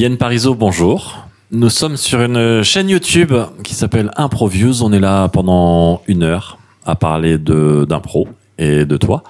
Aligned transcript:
Yann 0.00 0.16
Parizeau, 0.16 0.54
bonjour. 0.54 1.26
Nous 1.50 1.68
sommes 1.68 1.98
sur 1.98 2.22
une 2.22 2.62
chaîne 2.62 2.88
YouTube 2.88 3.34
qui 3.62 3.74
s'appelle 3.74 4.10
Improviews. 4.16 4.82
On 4.82 4.94
est 4.94 4.98
là 4.98 5.28
pendant 5.28 6.00
une 6.06 6.22
heure 6.22 6.56
à 6.86 6.94
parler 6.94 7.36
d'impro 7.36 8.26
et 8.56 8.86
de 8.86 8.96
toi. 8.96 9.22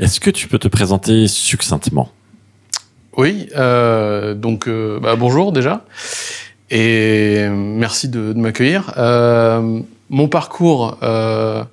Est-ce 0.00 0.18
que 0.18 0.30
tu 0.30 0.48
peux 0.48 0.58
te 0.58 0.66
présenter 0.66 1.28
succinctement? 1.28 2.10
Oui, 3.16 3.50
euh, 3.56 4.34
donc 4.34 4.66
euh, 4.66 4.98
bah, 4.98 5.14
bonjour 5.14 5.52
déjà 5.52 5.84
et 6.72 7.46
merci 7.48 8.08
de, 8.08 8.32
m'accueillir. 8.32 8.92
Euh, 8.96 9.78
mon 10.08 10.26
parcours, 10.26 10.98
à 11.02 11.66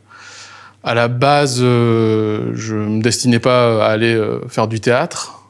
la 0.84 1.08
base, 1.08 1.58
je 1.58 2.76
me 2.76 3.02
destinais 3.02 3.40
pas 3.40 3.84
à 3.84 3.90
aller 3.90 4.16
faire 4.48 4.68
du 4.68 4.80
théâtre. 4.80 5.42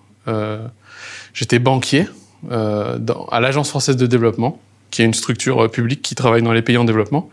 J'étais 1.34 1.60
banquier 1.60 2.08
dans, 2.44 3.26
à 3.32 3.40
l'Agence 3.40 3.70
française 3.70 3.98
de 3.98 4.06
développement, 4.06 4.60
qui 4.92 5.02
est 5.02 5.06
une 5.06 5.14
structure 5.14 5.66
euh, 5.66 5.68
publique 5.68 6.02
qui 6.02 6.16
travaille 6.16 6.42
dans 6.42 6.54
les 6.54 6.62
pays 6.62 6.78
en 6.78 6.86
développement. 6.86 7.30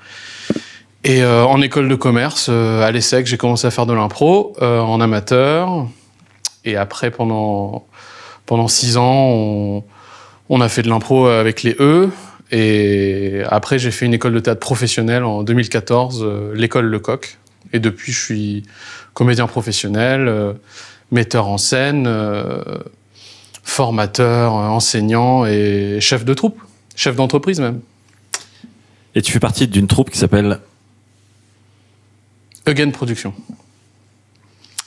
Et 1.05 1.23
euh, 1.23 1.45
en 1.45 1.61
école 1.61 1.89
de 1.89 1.95
commerce, 1.95 2.47
euh, 2.51 2.83
à 2.83 2.91
l'ESSEC, 2.91 3.27
j'ai 3.27 3.37
commencé 3.37 3.67
à 3.67 3.71
faire 3.71 3.87
de 3.87 3.93
l'impro 3.93 4.57
euh, 4.62 4.81
en 4.81 5.01
amateur. 5.01 5.87
Et 6.65 6.77
après, 6.77 7.11
pendant, 7.11 7.85
pendant 8.47 8.69
six 8.69 8.97
ans, 8.97 9.29
on, 9.29 9.85
on 10.48 10.61
a 10.61 10.69
fait 10.69 10.83
de 10.83 10.89
l'impro 10.89 11.27
avec 11.27 11.62
les 11.62 11.77
E. 11.79 12.11
Et 12.51 13.43
après, 13.48 13.79
j'ai 13.79 13.91
fait 13.91 14.07
une 14.07 14.15
école 14.15 14.33
de 14.33 14.41
théâtre 14.41 14.61
professionnelle 14.61 15.25
en 15.25 15.43
2014, 15.43 16.23
euh, 16.23 16.53
l'école 16.55 16.87
Lecoq. 16.87 17.39
Et 17.73 17.81
depuis, 17.81 18.12
je 18.12 18.21
suis 18.21 18.62
comédien 19.12 19.47
professionnel, 19.47 20.28
euh, 20.28 20.53
metteur 21.11 21.48
en 21.48 21.59
scène, 21.59 22.06
euh, 22.06 22.62
formateur, 23.65 24.55
euh, 24.55 24.69
enseignant 24.69 25.47
et 25.47 25.98
chef 26.01 26.25
de 26.25 26.34
troupe, 26.34 26.61
chef 26.95 27.17
d'entreprise 27.17 27.61
même. 27.61 27.81
Et 29.15 29.23
tu 29.23 29.33
fais 29.33 29.41
partie 29.41 29.67
d'une 29.67 29.87
troupe 29.87 30.11
qui 30.11 30.19
s'appelle 30.19 30.61
Again 32.67 32.91
Production. 32.91 33.34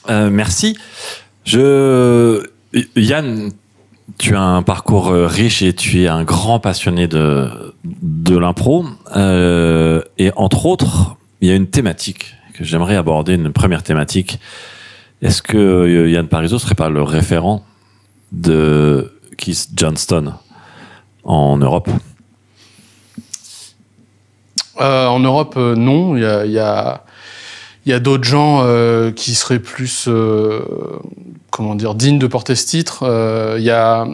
Euh, 0.08 0.30
merci. 0.30 0.76
Je 1.44 2.42
Yann, 2.96 3.50
tu 4.18 4.36
as 4.36 4.42
un 4.42 4.62
parcours 4.62 5.08
euh, 5.08 5.26
riche 5.26 5.62
et 5.62 5.72
tu 5.72 6.02
es 6.02 6.08
un 6.08 6.24
grand 6.24 6.60
passionné 6.60 7.08
de 7.08 7.74
de 7.84 8.36
l'impro. 8.36 8.84
Euh, 9.16 10.02
et 10.18 10.30
entre 10.36 10.66
autres, 10.66 11.16
il 11.40 11.48
y 11.48 11.52
a 11.52 11.54
une 11.54 11.68
thématique 11.68 12.34
que 12.54 12.64
j'aimerais 12.64 12.96
aborder, 12.96 13.34
une 13.34 13.52
première 13.52 13.82
thématique. 13.82 14.38
Est-ce 15.22 15.42
que 15.42 16.08
Yann 16.08 16.28
Parizeau 16.28 16.58
serait 16.58 16.74
pas 16.74 16.90
le 16.90 17.02
référent 17.02 17.64
de 18.32 19.12
Keith 19.36 19.68
Johnston 19.74 20.34
en 21.24 21.56
Europe 21.56 21.88
Euh, 24.80 25.06
en 25.06 25.20
Europe, 25.20 25.54
euh, 25.56 25.74
non. 25.74 26.16
Il 26.16 26.22
y 26.22 26.58
a, 26.58 27.02
y 27.86 27.92
a, 27.92 27.98
d'autres 28.00 28.24
gens 28.24 28.60
euh, 28.62 29.10
qui 29.10 29.34
seraient 29.34 29.58
plus, 29.58 30.08
comment 31.50 31.74
dire, 31.74 31.94
dignes 31.94 32.18
de 32.18 32.26
porter 32.26 32.54
ce 32.54 32.66
titre. 32.66 33.04
Il 33.58 33.64
y 33.64 33.70
a 33.70 34.06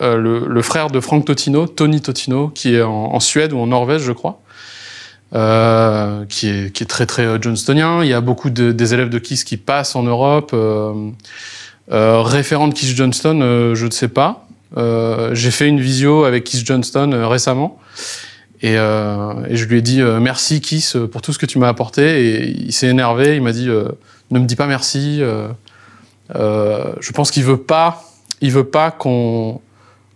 le, 0.00 0.62
frère 0.62 0.90
de 0.90 1.00
Frank 1.00 1.24
Totino, 1.24 1.66
Tony 1.66 2.00
Totino, 2.00 2.48
qui 2.48 2.74
est 2.74 2.82
en, 2.82 3.20
Suède 3.20 3.52
ou 3.52 3.58
en 3.58 3.66
Norvège, 3.66 4.02
je 4.02 4.12
crois, 4.12 4.40
qui, 5.32 6.48
est, 6.48 6.72
qui 6.72 6.82
est 6.82 6.88
très 6.88 7.06
très 7.06 7.40
johnstonien. 7.40 8.02
Il 8.02 8.08
y 8.08 8.14
a 8.14 8.20
beaucoup 8.20 8.50
de, 8.50 8.72
des 8.72 8.94
élèves 8.94 9.10
de 9.10 9.18
Kiss 9.18 9.44
qui 9.44 9.56
passent 9.56 9.96
en 9.96 10.02
Europe. 10.02 10.54
Euh, 11.92 12.20
référent 12.22 12.68
de 12.68 12.74
Kiss 12.74 12.94
Johnston, 12.96 13.40
euh, 13.42 13.74
je 13.74 13.86
ne 13.86 13.90
sais 13.90 14.08
pas. 14.08 14.46
Euh, 14.76 15.34
J'ai 15.34 15.50
fait 15.50 15.68
une 15.68 15.80
visio 15.80 16.24
avec 16.24 16.44
Kiss 16.44 16.64
Johnston 16.64 17.10
récemment. 17.28 17.78
Et, 18.62 18.74
je 18.74 19.64
lui 19.64 19.78
ai 19.78 19.82
dit 19.82 20.02
merci 20.02 20.60
Kiss 20.60 20.96
pour 21.12 21.22
tout 21.22 21.32
ce 21.32 21.38
que 21.38 21.46
tu 21.46 21.58
m'as 21.58 21.68
apporté. 21.68 22.24
Et 22.24 22.48
il 22.48 22.72
s'est 22.72 22.88
énervé. 22.88 23.36
Il 23.36 23.42
m'a 23.42 23.52
dit 23.52 23.68
ne 23.68 24.38
me 24.38 24.46
dis 24.46 24.56
pas 24.56 24.66
merci. 24.66 25.20
Je 26.30 27.12
pense 27.12 27.30
qu'il 27.30 27.44
veut 27.44 27.58
pas, 27.58 28.02
veut 28.42 28.64
pas 28.64 28.90
qu'on 28.90 29.60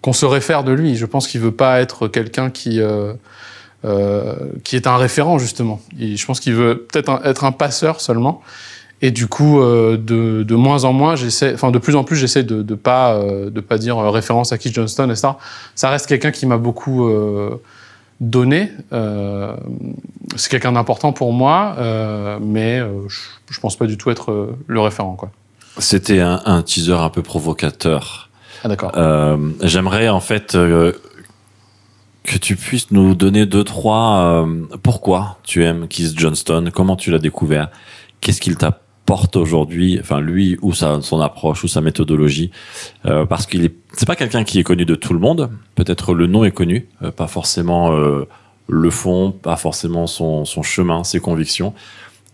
qu'on 0.03 0.13
se 0.15 0.25
réfère 0.25 0.65
de 0.65 0.73
lui. 0.73 0.97
Je 0.97 1.05
pense 1.05 1.29
qu'il 1.29 1.41
veut 1.41 1.53
pas 1.53 1.81
être 1.81 2.09
quelqu'un 2.09 2.51
qui 2.51 2.81
qui 4.65 4.77
est 4.77 4.87
un 4.87 4.97
référent 4.97 5.39
justement. 5.39 5.81
Je 5.97 6.27
pense 6.27 6.41
qu'il 6.41 6.55
veut 6.55 6.87
peut-être 6.91 7.21
être 7.25 7.45
un 7.45 7.53
passeur 7.53 8.01
seulement. 8.01 8.43
Et 9.03 9.11
du 9.11 9.29
coup, 9.29 9.61
euh, 9.61 9.97
de, 9.97 10.43
de 10.43 10.55
moins 10.55 10.85
en 10.85 10.93
moins, 10.93 11.17
j'essaie, 11.17 11.55
enfin 11.55 11.71
de 11.71 11.79
plus 11.79 11.97
en 11.97 12.05
plus, 12.05 12.17
j'essaie 12.17 12.43
de, 12.43 12.63
de 12.63 12.75
pas 12.75 13.15
euh, 13.15 13.49
de 13.49 13.61
pas 13.61 13.79
dire 13.79 13.97
euh, 13.99 14.11
référence 14.11 14.53
à 14.53 14.59
Keith 14.59 14.75
Johnston 14.75 15.09
et 15.11 15.17
ça. 15.17 15.39
Ça 15.75 15.89
reste 15.89 16.07
quelqu'un 16.07 16.31
qui 16.31 16.45
m'a 16.45 16.59
beaucoup 16.59 17.09
donné. 18.21 18.73
C'est 20.37 20.51
quelqu'un 20.51 20.73
d'important 20.73 21.13
pour 21.13 21.33
moi, 21.33 21.77
mais 22.43 22.81
je, 23.09 23.21
je 23.51 23.61
pense 23.61 23.77
pas 23.77 23.87
du 23.87 23.97
tout 23.97 24.11
être 24.11 24.51
le 24.67 24.81
référent, 24.81 25.15
quoi. 25.15 25.31
C'était 25.79 26.21
un, 26.21 26.43
un 26.45 26.63
teaser 26.63 26.93
un 26.93 27.09
peu 27.09 27.23
provocateur. 27.23 28.29
Ah 28.63 28.69
d'accord. 28.69 28.93
J'aimerais 29.63 30.11
en 30.11 30.21
fait 30.21 30.53
que 30.53 30.95
tu 32.39 32.57
puisses 32.57 32.91
nous 32.91 33.15
donner 33.15 33.47
deux 33.47 33.65
trois 33.65 34.47
pourquoi 34.83 35.39
tu 35.43 35.65
aimes 35.65 35.89
Keith 35.89 36.19
Johnston, 36.19 36.71
comment 36.75 36.97
tu 36.97 37.11
l'as 37.11 37.19
découvert, 37.19 37.71
qu'est-ce 38.21 38.43
qu'il 38.43 38.59
t'apporte 39.11 39.35
aujourd'hui, 39.35 39.99
enfin 40.01 40.21
lui 40.21 40.57
ou 40.63 40.73
sa, 40.73 41.01
son 41.03 41.21
approche 41.21 41.65
ou 41.65 41.69
sa 41.69 41.81
méthodologie, 41.81 42.53
euh, 43.07 43.27
parce 43.27 43.45
qu'il 43.45 43.65
est 43.65 43.75
c'est 43.93 44.07
pas 44.07 44.15
quelqu'un 44.15 44.45
qui 44.45 44.61
est 44.61 44.63
connu 44.63 44.85
de 44.85 44.95
tout 44.95 45.13
le 45.13 45.19
monde, 45.19 45.51
peut-être 45.75 46.15
le 46.15 46.29
nom 46.29 46.45
est 46.45 46.53
connu, 46.53 46.87
euh, 47.03 47.11
pas 47.11 47.27
forcément 47.27 47.93
euh, 47.93 48.29
le 48.69 48.91
fond, 48.91 49.33
pas 49.33 49.57
forcément 49.57 50.07
son, 50.07 50.45
chemin, 50.63 51.03
ses 51.03 51.19
convictions. 51.19 51.75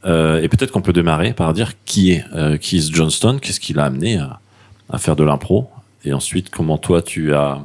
Et 0.05 0.49
peut-être 0.49 0.71
qu'on 0.71 0.83
peut 0.83 0.93
démarrer 0.93 1.33
par 1.33 1.53
dire 1.53 1.73
qui 1.85 2.13
est 2.13 2.25
Keith 2.61 2.95
Johnston, 2.95 3.39
qu'est-ce 3.43 3.59
qui 3.59 3.73
l'a 3.73 3.87
amené 3.87 4.21
à, 4.89 4.99
faire 4.99 5.17
de 5.17 5.25
l'impro, 5.25 5.69
et 6.05 6.13
ensuite 6.13 6.51
comment 6.51 6.79
toi 6.79 7.03
tu 7.03 7.35
as 7.35 7.65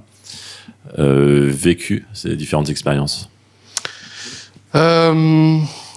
vécu 0.97 2.07
ces 2.13 2.35
différentes 2.35 2.69
expériences? 2.69 3.29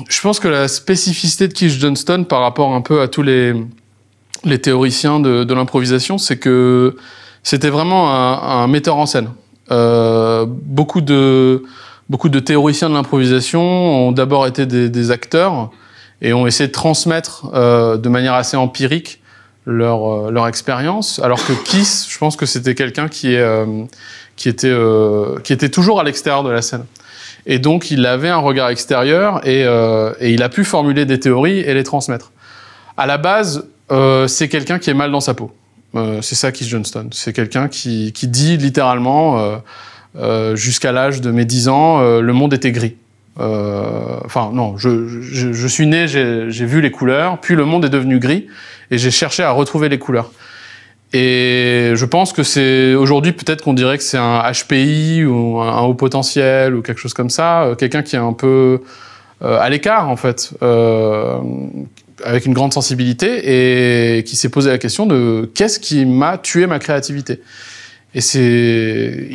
Je 0.08 0.20
pense 0.20 0.40
que 0.40 0.48
la 0.48 0.68
spécificité 0.68 1.48
de 1.48 1.52
Keith 1.52 1.70
Johnston 1.70 2.24
par 2.28 2.40
rapport 2.40 2.74
un 2.74 2.80
peu 2.80 3.00
à 3.00 3.08
tous 3.08 3.22
les, 3.22 3.54
théoriciens 4.60 5.20
de, 5.20 5.54
l'improvisation, 5.54 6.18
c'est 6.18 6.38
que 6.38 6.96
c'était 7.42 7.70
vraiment 7.70 8.12
un, 8.12 8.66
metteur 8.66 8.96
en 8.96 9.06
scène. 9.06 9.30
Euh, 9.70 10.46
beaucoup 10.48 11.00
de 11.00 11.60
théoriciens 12.44 12.88
de 12.90 12.94
l'improvisation 12.94 13.62
ont 13.62 14.12
d'abord 14.12 14.46
été 14.46 14.66
des, 14.66 15.10
acteurs 15.10 15.70
et 16.20 16.32
ont 16.32 16.46
essayé 16.46 16.66
de 16.66 16.72
transmettre 16.72 17.50
euh, 17.54 17.96
de 17.96 18.08
manière 18.08 18.34
assez 18.34 18.56
empirique 18.56 19.20
leur 19.66 20.28
euh, 20.28 20.46
expérience, 20.46 21.20
alors 21.20 21.42
que 21.46 21.52
Kiss, 21.64 22.06
je 22.10 22.18
pense 22.18 22.36
que 22.36 22.44
c'était 22.46 22.74
quelqu'un 22.74 23.08
qui 23.08 23.36
était 24.46 25.68
toujours 25.70 26.00
à 26.00 26.04
l'extérieur 26.04 26.42
de 26.42 26.50
la 26.50 26.62
scène. 26.62 26.84
Et 27.46 27.58
donc, 27.58 27.90
il 27.90 28.06
avait 28.06 28.28
un 28.28 28.38
regard 28.38 28.70
extérieur 28.70 29.46
et, 29.46 29.64
euh, 29.64 30.12
et 30.20 30.32
il 30.32 30.42
a 30.42 30.48
pu 30.48 30.64
formuler 30.64 31.04
des 31.04 31.20
théories 31.20 31.58
et 31.58 31.74
les 31.74 31.84
transmettre. 31.84 32.32
À 32.96 33.06
la 33.06 33.18
base, 33.18 33.66
euh, 33.90 34.26
c'est 34.26 34.48
quelqu'un 34.48 34.78
qui 34.78 34.90
est 34.90 34.94
mal 34.94 35.10
dans 35.10 35.20
sa 35.20 35.34
peau. 35.34 35.52
Euh, 35.94 36.22
c'est 36.22 36.34
ça 36.34 36.52
Keith 36.52 36.68
Johnston. 36.68 37.08
C'est 37.12 37.32
quelqu'un 37.32 37.68
qui, 37.68 38.12
dit 38.12 38.56
littéralement, 38.56 39.60
jusqu'à 40.54 40.92
l'âge 40.92 41.20
de 41.20 41.30
mes 41.30 41.44
10 41.44 41.68
ans, 41.68 42.20
le 42.20 42.32
monde 42.32 42.54
était 42.54 42.72
gris. 42.72 42.96
Enfin, 43.36 44.50
non, 44.52 44.76
je, 44.78 45.66
suis 45.66 45.86
né, 45.86 46.08
j'ai 46.08 46.66
vu 46.66 46.80
les 46.80 46.90
couleurs, 46.90 47.40
puis 47.40 47.54
le 47.54 47.64
monde 47.64 47.84
est 47.84 47.90
devenu 47.90 48.18
gris, 48.18 48.46
et 48.90 48.98
j'ai 48.98 49.10
cherché 49.10 49.42
à 49.42 49.50
retrouver 49.50 49.88
les 49.88 49.98
couleurs. 49.98 50.30
Et 51.16 51.92
je 51.94 52.04
pense 52.06 52.32
que 52.32 52.42
c'est 52.42 52.94
aujourd'hui 52.94 53.30
peut-être 53.30 53.62
qu'on 53.62 53.72
dirait 53.72 53.98
que 53.98 54.02
c'est 54.02 54.18
un 54.18 54.42
HPI 54.50 55.24
ou 55.24 55.60
un, 55.60 55.82
haut 55.82 55.94
potentiel 55.94 56.74
ou 56.74 56.82
quelque 56.82 56.98
chose 56.98 57.14
comme 57.14 57.30
ça, 57.30 57.62
euh, 57.62 57.74
quelqu'un 57.76 58.02
qui 58.02 58.16
est 58.16 58.18
un 58.18 58.32
peu 58.32 58.82
euh, 59.42 59.60
à 59.60 59.70
l'écart 59.70 60.10
en 60.10 60.16
fait, 60.16 60.52
euh, 60.64 61.38
avec 62.24 62.46
une 62.46 62.52
grande 62.52 62.72
sensibilité 62.72 64.16
et 64.18 64.24
qui 64.24 64.34
s'est 64.34 64.48
posé 64.48 64.70
la 64.70 64.78
question 64.78 65.06
de 65.06 65.48
qu'est-ce 65.54 65.78
qui 65.78 66.04
m'a 66.04 66.36
tué 66.36 66.66
ma 66.66 66.80
créativité. 66.80 67.42
Et 68.16 68.20
c'est 68.20 69.28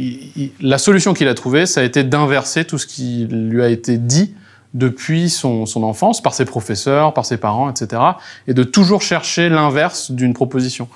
la 0.59 0.79
solution 0.79 1.13
qu'il 1.13 1.29
a 1.29 1.33
trouvée, 1.33 1.65
ça 1.65 1.79
a 1.79 1.83
été 1.85 2.03
d'inverser 2.03 2.65
tout 2.65 2.77
ce 2.77 2.87
qui 2.87 3.25
lui 3.31 3.63
a 3.63 3.69
été 3.69 3.97
dit 3.97 4.33
depuis 4.73 5.29
son 5.29 5.65
enfance 5.83 6.21
par 6.21 6.33
ses 6.33 6.43
professeurs, 6.43 7.13
par 7.13 7.25
ses 7.25 7.37
parents, 7.37 7.69
etc. 7.69 8.01
Et 8.49 8.53
de 8.53 8.63
toujours 8.63 9.01
chercher 9.01 9.47
l'inverse 9.47 10.11
d'une 10.11 10.33
proposition. 10.33 10.89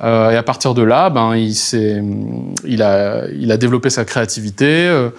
Euh, 0.00 0.30
et 0.30 0.36
à 0.36 0.42
partir 0.42 0.74
de 0.74 0.82
là, 0.82 1.10
ben, 1.10 1.36
il, 1.36 1.54
s'est, 1.54 2.02
il, 2.66 2.82
a, 2.82 3.26
il 3.38 3.52
a 3.52 3.56
développé 3.56 3.90
sa 3.90 4.04
créativité. 4.04 4.86
Euh, 4.88 5.10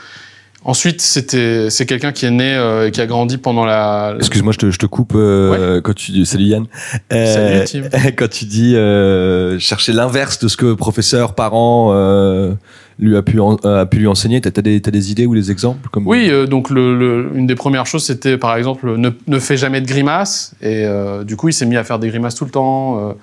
ensuite, 0.65 1.01
c'était, 1.01 1.69
c'est 1.69 1.85
quelqu'un 1.85 2.11
qui 2.11 2.25
est 2.25 2.31
né 2.31 2.55
euh, 2.55 2.87
et 2.87 2.91
qui 2.91 2.99
a 2.99 3.05
grandi 3.05 3.37
pendant 3.37 3.65
la. 3.65 4.15
Excuse-moi, 4.17 4.51
je 4.51 4.57
te, 4.57 4.71
je 4.71 4.79
te 4.79 4.87
coupe 4.87 5.13
euh, 5.15 5.79
quand 5.81 5.93
tu 5.93 6.11
dis 6.11 6.25
salut 6.25 6.45
Yann. 6.45 6.65
Euh, 7.11 7.65
Salut, 7.65 7.87
Tim. 7.91 7.99
quand 8.17 8.29
tu 8.29 8.45
dis 8.45 8.75
euh, 8.75 9.59
chercher 9.59 9.93
l'inverse 9.93 10.39
de 10.39 10.47
ce 10.47 10.57
que 10.57 10.73
professeurs, 10.73 11.35
parents 11.35 11.91
euh, 11.93 12.53
lui 12.97 13.15
a 13.15 13.21
pu, 13.21 13.39
a 13.63 13.85
pu 13.85 13.97
lui 13.97 14.07
enseigner 14.07 14.41
T'as 14.41 14.49
as 14.57 14.61
des, 14.63 14.81
as 14.83 14.91
des 14.91 15.11
idées 15.11 15.27
ou 15.27 15.35
des 15.35 15.51
exemples 15.51 15.89
comme... 15.89 16.07
Oui, 16.07 16.31
donc 16.47 16.69
le, 16.71 17.29
une 17.35 17.47
des 17.47 17.55
premières 17.55 17.85
choses, 17.85 18.05
c'était 18.05 18.37
par 18.37 18.55
exemple 18.55 18.97
ne, 18.97 19.09
ne 19.27 19.39
fais 19.39 19.57
jamais 19.57 19.81
de 19.81 19.87
grimaces. 19.87 20.55
Et 20.61 20.85
du 21.25 21.35
coup, 21.35 21.49
il 21.49 21.53
s'est 21.53 21.65
mis 21.65 21.77
à 21.77 21.83
faire 21.83 21.99
des 21.99 22.09
grimaces 22.09 22.35
tout 22.35 22.45
le 22.45 22.51
temps. 22.51 23.15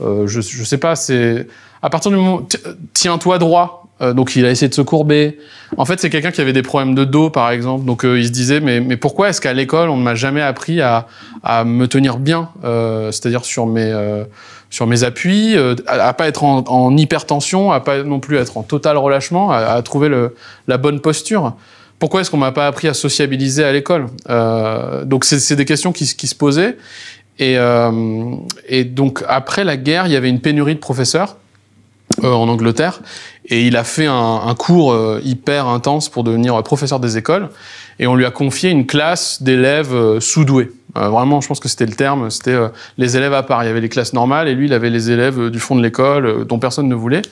Je, 0.00 0.40
je 0.40 0.64
sais 0.64 0.78
pas, 0.78 0.96
c'est 0.96 1.46
à 1.82 1.90
partir 1.90 2.10
du 2.10 2.16
moment 2.16 2.46
tiens-toi 2.92 3.38
droit 3.38 3.84
euh, 4.00 4.12
donc 4.12 4.34
il 4.34 4.44
a 4.44 4.50
essayé 4.50 4.68
de 4.68 4.74
se 4.74 4.82
courber. 4.82 5.38
En 5.76 5.84
fait, 5.84 6.00
c'est 6.00 6.10
quelqu'un 6.10 6.32
qui 6.32 6.40
avait 6.40 6.52
des 6.52 6.62
problèmes 6.62 6.94
de 6.94 7.04
dos, 7.04 7.30
par 7.30 7.50
exemple. 7.50 7.84
Donc 7.84 8.04
euh, 8.04 8.18
il 8.18 8.26
se 8.26 8.32
disait, 8.32 8.60
mais, 8.60 8.80
mais 8.80 8.96
pourquoi 8.96 9.28
est-ce 9.28 9.40
qu'à 9.40 9.52
l'école, 9.52 9.88
on 9.88 9.96
ne 9.96 10.02
m'a 10.02 10.14
jamais 10.14 10.42
appris 10.42 10.80
à, 10.80 11.06
à 11.42 11.64
me 11.64 11.86
tenir 11.86 12.18
bien, 12.18 12.50
euh, 12.64 13.12
c'est-à-dire 13.12 13.44
sur 13.44 13.66
mes, 13.66 13.84
euh, 13.84 14.24
sur 14.70 14.86
mes 14.86 15.04
appuis, 15.04 15.56
à, 15.86 16.08
à, 16.08 16.12
pas 16.12 16.26
être 16.26 16.42
en, 16.42 16.64
en, 16.66 16.96
hypertension, 16.96 17.70
à 17.70 17.80
pas 17.80 18.02
non 18.02 18.18
plus 18.18 18.36
être 18.36 18.56
en 18.56 18.62
total 18.62 18.96
relâchement, 18.96 19.52
à, 19.52 19.58
à 19.58 19.82
trouver 19.82 20.08
le, 20.08 20.34
la 20.66 20.76
bonne 20.76 21.00
posture 21.00 21.54
pourquoi 21.98 22.20
est-ce 22.20 22.30
qu'on 22.30 22.36
m'a 22.36 22.52
pas 22.52 22.66
appris 22.66 22.86
à 22.88 22.92
sociabiliser 22.92 23.64
à 23.64 23.72
l'école? 23.72 24.08
Euh, 24.28 25.04
Donc 25.04 25.24
c'est 25.24 25.56
des 25.56 25.64
questions 25.64 25.90
qui, 25.92 26.04
qui, 26.14 26.26
se 26.26 26.34
posaient. 26.34 26.76
Et, 27.38 27.58
euh, 27.58 27.90
et 28.68 28.84
donc 28.84 29.24
après 29.28 29.64
la 29.64 29.76
guerre, 29.76 30.06
il 30.06 30.12
y 30.12 30.16
avait 30.16 30.28
une 30.28 30.40
pénurie 30.40 30.74
de 30.74 30.80
professeurs. 30.80 31.36
Euh, 32.22 32.30
en 32.30 32.48
Angleterre 32.48 33.00
et 33.46 33.66
il 33.66 33.76
a 33.76 33.82
fait 33.82 34.06
un, 34.06 34.42
un 34.46 34.54
cours 34.54 34.92
euh, 34.92 35.20
hyper 35.24 35.66
intense 35.66 36.10
pour 36.10 36.22
devenir 36.22 36.62
professeur 36.62 37.00
des 37.00 37.16
écoles 37.16 37.48
et 37.98 38.06
on 38.06 38.14
lui 38.14 38.26
a 38.26 38.30
confié 38.30 38.70
une 38.70 38.86
classe 38.86 39.42
d'élèves 39.42 39.94
euh, 39.94 40.20
sous-doués. 40.20 40.70
vraiment, 40.94 41.40
je 41.40 41.48
pense 41.48 41.60
que 41.60 41.68
c'était 41.68 41.86
le 41.86 41.94
terme, 41.94 42.30
c'était 42.30 42.56
les 42.98 43.16
élèves 43.16 43.32
à 43.32 43.42
part. 43.42 43.64
Il 43.64 43.66
y 43.66 43.70
avait 43.70 43.80
les 43.80 43.88
classes 43.88 44.12
normales 44.12 44.48
et 44.48 44.54
lui, 44.54 44.66
il 44.66 44.74
avait 44.74 44.90
les 44.90 45.10
élèves 45.10 45.50
du 45.50 45.58
fond 45.58 45.74
de 45.74 45.82
l'école 45.82 46.44
dont 46.44 46.58
personne 46.58 46.88
ne 46.88 46.94
voulait. 46.94 47.22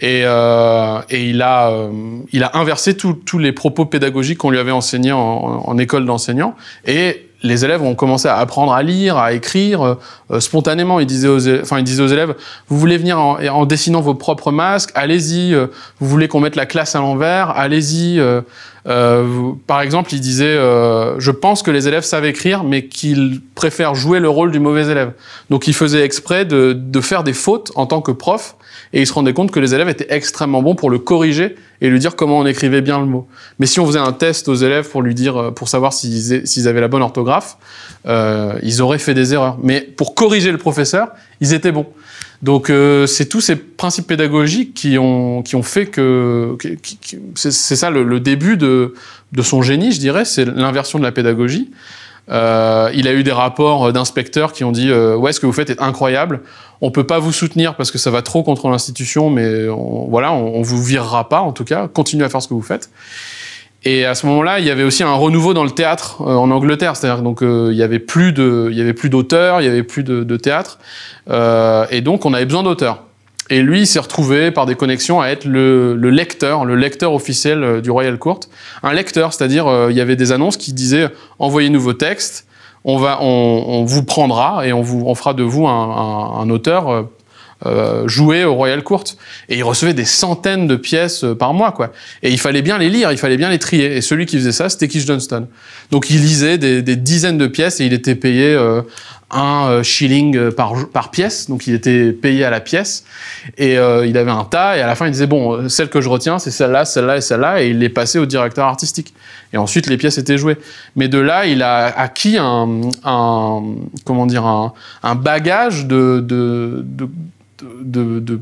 Et, 0.00 0.22
euh, 0.24 1.00
et 1.08 1.30
il, 1.30 1.40
a, 1.42 1.70
euh, 1.70 1.90
il 2.32 2.42
a 2.42 2.56
inversé 2.56 2.96
tous 2.96 3.38
les 3.38 3.52
propos 3.52 3.86
pédagogiques 3.86 4.38
qu'on 4.38 4.50
lui 4.50 4.58
avait 4.58 4.72
enseignés 4.72 5.12
en, 5.12 5.18
en 5.18 5.78
école 5.78 6.04
d'enseignants. 6.04 6.56
Et 6.86 7.28
les 7.44 7.64
élèves 7.64 7.82
ont 7.82 7.94
commencé 7.94 8.26
à 8.26 8.38
apprendre 8.38 8.72
à 8.72 8.82
lire, 8.82 9.18
à 9.18 9.34
écrire 9.34 9.98
euh, 10.30 10.40
spontanément. 10.40 10.98
Il 10.98 11.06
disait, 11.06 11.28
aux, 11.28 11.48
enfin, 11.60 11.78
il 11.78 11.84
disait 11.84 12.02
aux 12.02 12.08
élèves, 12.08 12.34
vous 12.68 12.78
voulez 12.78 12.96
venir 12.96 13.20
en, 13.20 13.38
en 13.38 13.66
dessinant 13.66 14.00
vos 14.00 14.14
propres 14.14 14.50
masques, 14.50 14.90
allez-y. 14.94 15.54
Euh, 15.54 15.66
vous 16.00 16.08
voulez 16.08 16.26
qu'on 16.26 16.40
mette 16.40 16.56
la 16.56 16.64
classe 16.64 16.96
à 16.96 17.00
l'envers, 17.00 17.50
allez-y. 17.50 18.18
Euh, 18.18 18.40
euh 18.86 19.52
par 19.66 19.82
exemple, 19.82 20.14
il 20.14 20.20
disait, 20.20 20.56
je 20.56 21.30
pense 21.30 21.62
que 21.62 21.70
les 21.70 21.86
élèves 21.86 22.02
savent 22.02 22.24
écrire, 22.24 22.64
mais 22.64 22.86
qu'ils 22.86 23.42
préfèrent 23.54 23.94
jouer 23.94 24.20
le 24.20 24.28
rôle 24.28 24.50
du 24.50 24.58
mauvais 24.58 24.86
élève. 24.86 25.12
Donc, 25.50 25.68
il 25.68 25.74
faisait 25.74 26.02
exprès 26.02 26.46
de, 26.46 26.72
de 26.72 27.00
faire 27.00 27.24
des 27.24 27.34
fautes 27.34 27.72
en 27.76 27.86
tant 27.86 28.00
que 28.00 28.10
prof 28.10 28.56
et 28.94 29.00
il 29.00 29.06
se 29.06 29.12
rendait 29.12 29.32
compte 29.32 29.50
que 29.50 29.58
les 29.58 29.74
élèves 29.74 29.88
étaient 29.88 30.06
extrêmement 30.08 30.62
bons 30.62 30.76
pour 30.76 30.88
le 30.88 31.00
corriger 31.00 31.56
et 31.80 31.90
lui 31.90 31.98
dire 31.98 32.14
comment 32.14 32.38
on 32.38 32.46
écrivait 32.46 32.80
bien 32.80 33.00
le 33.00 33.06
mot. 33.06 33.26
Mais 33.58 33.66
si 33.66 33.80
on 33.80 33.86
faisait 33.86 33.98
un 33.98 34.12
test 34.12 34.48
aux 34.48 34.54
élèves 34.54 34.88
pour 34.88 35.02
lui 35.02 35.16
dire, 35.16 35.52
pour 35.54 35.68
savoir 35.68 35.92
s'ils 35.92 36.68
avaient 36.68 36.80
la 36.80 36.86
bonne 36.86 37.02
orthographe, 37.02 37.58
euh, 38.06 38.56
ils 38.62 38.80
auraient 38.80 39.00
fait 39.00 39.12
des 39.12 39.34
erreurs. 39.34 39.58
Mais 39.62 39.80
pour 39.80 40.14
corriger 40.14 40.52
le 40.52 40.58
professeur, 40.58 41.08
ils 41.40 41.52
étaient 41.52 41.72
bons. 41.72 41.86
Donc 42.42 42.70
euh, 42.70 43.06
c'est 43.06 43.26
tous 43.26 43.40
ces 43.40 43.56
principes 43.56 44.06
pédagogiques 44.06 44.74
qui 44.74 44.96
ont 44.98 45.42
qui 45.42 45.56
ont 45.56 45.62
fait 45.62 45.86
que, 45.86 46.56
c'est 47.34 47.50
ça 47.52 47.90
le, 47.90 48.04
le, 48.04 48.20
début 48.20 48.56
de 48.56 48.94
de 49.32 49.42
son 49.42 49.62
génie, 49.62 49.90
je 49.90 49.98
dirais, 49.98 50.24
c'est 50.24 50.44
l'inversion 50.44 50.98
de 51.00 51.04
la 51.04 51.12
pédagogie. 51.12 51.70
Euh, 52.30 52.90
il 52.94 53.06
a 53.06 53.12
eu 53.12 53.22
des 53.22 53.32
rapports 53.32 53.92
d'inspecteurs 53.92 54.52
qui 54.52 54.64
ont 54.64 54.72
dit 54.72 54.90
euh, 54.90 55.14
ouais 55.14 55.32
ce 55.32 55.40
que 55.40 55.46
vous 55.46 55.52
faites 55.52 55.70
est 55.70 55.80
incroyable. 55.82 56.40
On 56.80 56.90
peut 56.90 57.04
pas 57.04 57.18
vous 57.18 57.32
soutenir 57.32 57.76
parce 57.76 57.90
que 57.90 57.98
ça 57.98 58.10
va 58.10 58.22
trop 58.22 58.42
contre 58.42 58.68
l'institution, 58.68 59.30
mais 59.30 59.68
on, 59.68 60.08
voilà 60.08 60.32
on, 60.32 60.56
on 60.56 60.62
vous 60.62 60.82
virera 60.82 61.28
pas 61.28 61.40
en 61.40 61.52
tout 61.52 61.64
cas. 61.64 61.88
Continuez 61.88 62.24
à 62.24 62.28
faire 62.28 62.42
ce 62.42 62.48
que 62.48 62.54
vous 62.54 62.62
faites. 62.62 62.90
Et 63.86 64.06
à 64.06 64.14
ce 64.14 64.24
moment-là, 64.26 64.60
il 64.60 64.64
y 64.64 64.70
avait 64.70 64.82
aussi 64.82 65.02
un 65.02 65.12
renouveau 65.12 65.52
dans 65.52 65.64
le 65.64 65.70
théâtre 65.70 66.22
euh, 66.22 66.34
en 66.34 66.50
Angleterre, 66.50 66.96
c'est-à-dire 66.96 67.22
donc 67.22 67.42
euh, 67.42 67.68
il 67.70 67.76
y 67.76 67.82
avait 67.82 67.98
plus 67.98 68.32
de, 68.32 68.68
il 68.70 68.78
y 68.78 68.80
avait 68.80 68.94
plus 68.94 69.10
d'auteurs, 69.10 69.60
il 69.60 69.66
y 69.66 69.68
avait 69.68 69.82
plus 69.82 70.02
de, 70.02 70.24
de 70.24 70.36
théâtre, 70.38 70.78
euh, 71.28 71.84
et 71.90 72.00
donc 72.00 72.24
on 72.24 72.32
avait 72.32 72.46
besoin 72.46 72.62
d'auteurs. 72.62 73.02
Et 73.50 73.62
lui, 73.62 73.80
il 73.80 73.86
s'est 73.86 73.98
retrouvé 73.98 74.50
par 74.50 74.64
des 74.64 74.74
connexions 74.74 75.20
à 75.20 75.28
être 75.28 75.44
le, 75.44 75.94
le, 75.94 76.10
lecteur, 76.10 76.64
le 76.64 76.76
lecteur 76.76 77.12
officiel 77.12 77.62
euh, 77.62 77.80
du 77.80 77.90
Royal 77.90 78.18
Court. 78.18 78.40
Un 78.82 78.92
lecteur, 78.92 79.32
c'est-à-dire 79.34 79.66
euh, 79.66 79.88
il 79.90 79.96
y 79.96 80.00
avait 80.00 80.16
des 80.16 80.32
annonces 80.32 80.56
qui 80.56 80.72
disaient 80.72 81.08
envoyez-nous 81.38 81.80
vos 81.80 81.92
textes, 81.92 82.46
on 82.84 82.98
va, 82.98 83.18
on, 83.22 83.84
vous 83.84 84.02
prendra 84.02 84.66
et 84.66 84.72
on 84.72 84.82
vous, 84.82 85.14
fera 85.14 85.32
de 85.32 85.42
vous 85.42 85.66
un, 85.66 86.50
auteur 86.50 87.06
euh, 87.64 88.06
jouer 88.06 88.44
au 88.44 88.54
Royal 88.54 88.82
Court. 88.82 89.04
Et 89.48 89.56
il 89.56 89.64
recevait 89.64 89.94
des 89.94 90.04
centaines 90.04 90.66
de 90.66 90.76
pièces 90.76 91.24
par 91.38 91.54
mois, 91.54 91.72
quoi. 91.72 91.92
Et 92.22 92.30
il 92.30 92.38
fallait 92.38 92.60
bien 92.60 92.76
les 92.76 92.90
lire, 92.90 93.10
il 93.10 93.16
fallait 93.16 93.38
bien 93.38 93.48
les 93.48 93.58
trier. 93.58 93.96
Et 93.96 94.02
celui 94.02 94.26
qui 94.26 94.36
faisait 94.36 94.52
ça, 94.52 94.68
c'était 94.68 94.86
Kish 94.86 95.06
Johnston. 95.06 95.46
Donc 95.90 96.10
il 96.10 96.20
lisait 96.20 96.58
des, 96.58 96.96
dizaines 96.96 97.38
de 97.38 97.46
pièces 97.46 97.80
et 97.80 97.86
il 97.86 97.94
était 97.94 98.16
payé 98.16 98.54
un 99.34 99.68
euh, 99.68 99.82
shilling 99.82 100.52
par, 100.52 100.88
par 100.88 101.10
pièce. 101.10 101.50
Donc 101.50 101.66
il 101.66 101.74
était 101.74 102.12
payé 102.12 102.44
à 102.44 102.50
la 102.50 102.60
pièce. 102.60 103.04
Et 103.58 103.76
euh, 103.76 104.06
il 104.06 104.16
avait 104.16 104.30
un 104.30 104.44
tas. 104.44 104.78
Et 104.78 104.80
à 104.80 104.86
la 104.86 104.94
fin, 104.94 105.06
il 105.06 105.12
disait, 105.12 105.26
bon, 105.26 105.68
celle 105.68 105.90
que 105.90 106.00
je 106.00 106.08
retiens, 106.08 106.38
c'est 106.38 106.52
celle-là, 106.52 106.84
celle-là 106.84 107.16
et 107.16 107.20
celle-là. 107.20 107.62
Et 107.62 107.70
il 107.70 107.80
les 107.80 107.88
passait 107.88 108.18
au 108.18 108.26
directeur 108.26 108.66
artistique. 108.66 109.12
Et 109.52 109.58
ensuite, 109.58 109.88
les 109.88 109.96
pièces 109.96 110.18
étaient 110.18 110.38
jouées. 110.38 110.56
Mais 110.96 111.08
de 111.08 111.18
là, 111.18 111.46
il 111.46 111.62
a 111.62 111.86
acquis 111.86 112.36
un, 112.38 112.80
comment 114.04 114.26
dire, 114.26 114.46
un, 114.46 115.14
bagage 115.16 115.86
de, 115.86 116.24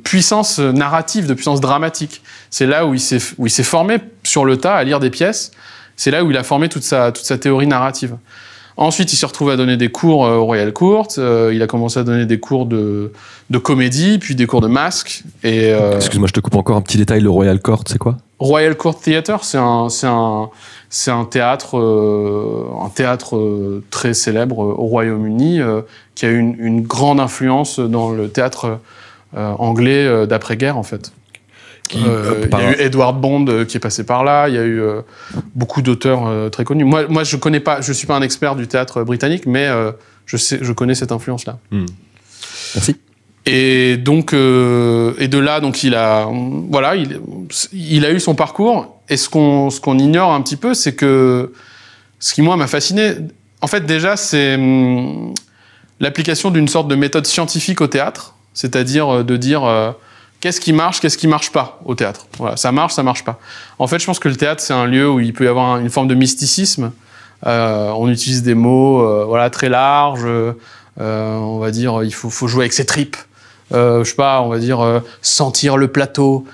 puissance 0.04 0.58
narrative, 0.58 1.26
de 1.26 1.34
puissance 1.34 1.60
dramatique. 1.60 2.22
C'est 2.50 2.66
là 2.66 2.86
où 2.86 2.94
il 2.94 3.00
s'est 3.00 3.62
formé 3.62 3.98
sur 4.24 4.44
le 4.44 4.58
tas 4.58 4.74
à 4.74 4.84
lire 4.84 5.00
des 5.00 5.10
pièces. 5.10 5.52
C'est 5.96 6.10
là 6.10 6.24
où 6.24 6.30
il 6.30 6.36
a 6.36 6.42
formé 6.42 6.68
toute 6.68 6.82
sa 6.82 7.12
théorie 7.12 7.66
narrative. 7.66 8.16
Ensuite, 8.76 9.12
il 9.12 9.16
s'est 9.16 9.26
retrouvé 9.26 9.52
à 9.52 9.56
donner 9.56 9.76
des 9.76 9.90
cours 9.90 10.24
euh, 10.24 10.36
au 10.36 10.44
Royal 10.44 10.72
Court. 10.72 11.08
Euh, 11.19 11.52
il 11.54 11.62
a 11.62 11.66
commencé 11.66 11.98
à 12.00 12.04
donner 12.04 12.26
des 12.26 12.40
cours 12.40 12.66
de, 12.66 13.12
de 13.50 13.58
comédie, 13.58 14.19
puis 14.19 14.34
des 14.34 14.46
cours 14.46 14.60
de 14.60 14.69
masque. 14.69 15.24
Et 15.44 15.72
euh, 15.72 15.96
excuse-moi, 15.96 16.28
je 16.28 16.32
te 16.32 16.40
coupe 16.40 16.56
encore 16.56 16.76
un 16.76 16.82
petit 16.82 16.98
détail. 16.98 17.20
Le 17.20 17.30
Royal 17.30 17.60
Court, 17.60 17.84
c'est 17.86 17.98
quoi? 17.98 18.16
Royal 18.38 18.76
Court 18.76 18.98
Theatre, 19.00 19.44
c'est 19.44 19.58
un 19.58 19.88
c'est 19.88 20.08
un 20.08 20.50
c'est 20.90 21.12
un 21.12 21.24
théâtre 21.24 21.78
euh, 21.78 22.67
un 22.84 22.88
théâtre 22.88 23.36
euh, 23.36 23.84
très 23.91 24.14
célèbre 24.14 24.58
au 24.58 24.86
Royaume-Uni 24.86 25.60
qui 26.17 26.26
a 26.26 26.31
eu 26.31 26.38
une, 26.38 26.56
une, 26.58 26.82
grande 26.82 27.20
influence 27.20 27.79
dans 27.79 28.10
le 28.10 28.29
théâtre 28.29 28.81
euh, 29.34 29.55
anglais 29.58 30.05
euh, 30.05 30.26
d'après-guerre 30.26 30.76
en 30.76 30.82
fait. 30.82 31.10
Qui, 31.93 32.03
euh, 32.06 32.46
il 32.51 32.58
y 32.58 32.63
a 32.63 32.72
eu 32.72 32.77
Edward 32.79 33.20
Bond 33.20 33.44
euh, 33.49 33.65
qui 33.67 33.77
est 33.77 33.81
passé 33.81 34.05
par 34.05 34.25
là. 34.25 34.49
Il 34.49 34.55
y 34.55 34.58
a 34.58 34.63
eu 34.63 34.81
euh, 34.81 35.03
beaucoup 35.55 35.82
d'auteurs 35.82 36.27
euh, 36.27 36.49
très 36.49 36.65
connus. 36.65 36.84
Moi, 36.84 37.05
moi, 37.08 37.22
je 37.22 37.37
connais 37.37 37.61
pas. 37.61 37.82
Je 37.82 37.93
suis 37.93 38.06
pas 38.06 38.17
un 38.17 38.22
expert 38.22 38.56
du 38.56 38.67
théâtre 38.67 39.05
britannique, 39.05 39.44
mais 39.46 39.69
je 40.25 40.37
sais, 40.37 40.58
je 40.63 40.72
connais 40.72 40.94
cette 40.94 41.13
influence-là. 41.13 41.58
Hmm. 41.70 41.84
Merci. 42.75 42.96
Et 43.44 43.96
donc, 43.99 44.32
et 44.32 45.29
de 45.29 45.39
là, 45.39 45.61
donc 45.61 45.82
il 45.82 45.94
a, 45.94 46.29
voilà, 46.70 46.96
il, 46.96 47.20
il 47.72 48.06
a 48.06 48.11
eu 48.11 48.20
son 48.20 48.34
parcours. 48.34 49.01
Et 49.08 49.17
ce 49.19 49.29
qu'on, 49.29 49.69
ce 49.69 49.81
qu'on 49.81 49.99
ignore 49.99 50.32
un 50.32 50.41
petit 50.41 50.56
peu, 50.56 50.72
c'est 50.72 50.94
que 50.94 51.53
ce 52.19 52.32
qui 52.32 52.41
moi 52.41 52.56
m'a 52.56 52.69
fasciné, 52.69 53.15
en 53.61 53.67
fait, 53.67 53.84
déjà, 53.84 54.17
c'est 54.17 54.55
hum, 54.55 55.34
l'application 56.01 56.51
d'une 56.51 56.69
sorte 56.69 56.89
de 56.89 56.94
méthode 56.94 57.27
scientifique 57.27 57.81
au 57.81 57.87
théâtre 57.87 58.34
c'est-à-dire 58.55 59.25
de 59.25 59.37
dire 59.37 59.65
euh, 59.65 59.93
qu'est-ce 60.43 60.61
qui 60.61 60.75
marche, 60.75 61.01
qu'est-ce 61.01 61.17
qui 61.17 61.27
marche 61.27 61.51
pas 61.51 61.81
au 61.87 61.94
théâtre? 61.94 62.27
Voilà, 62.37 62.58
ça 62.58 62.70
marche, 62.70 62.93
ça 62.93 63.03
marche 63.03 63.25
pas. 63.25 63.41
En 63.79 63.87
fait, 63.87 63.99
je 63.99 64.05
pense 64.05 64.19
que 64.19 64.29
le 64.29 64.37
théâtre 64.37 64.63
c'est 64.63 64.75
un 64.75 64.84
lieu 64.84 65.08
où 65.08 65.20
il 65.20 65.32
peut 65.32 65.44
y 65.44 65.49
avoir 65.49 65.79
une 65.79 65.89
forme 65.89 66.08
de 66.08 66.15
mysticisme. 66.15 66.93
Euh, 67.46 67.91
on 67.96 68.11
utilise 68.11 68.43
des 68.43 68.55
mots, 68.55 69.01
euh, 69.01 69.25
voilà, 69.25 69.49
très 69.49 69.70
larges. 69.70 70.27
Euh, 70.27 70.53
on 70.99 71.58
va 71.58 71.70
dire, 71.70 72.03
il 72.03 72.13
faut, 72.13 72.29
faut 72.29 72.49
jouer 72.49 72.65
avec 72.65 72.75
ses 72.75 72.84
tripes. 72.84 73.17
je 73.70 74.03
sais 74.05 74.15
pas, 74.15 74.43
on 74.43 74.49
va 74.49 74.58
dire 74.58 75.03
sentir 75.22 75.79
le 75.79 75.89
plateau, 75.89 76.44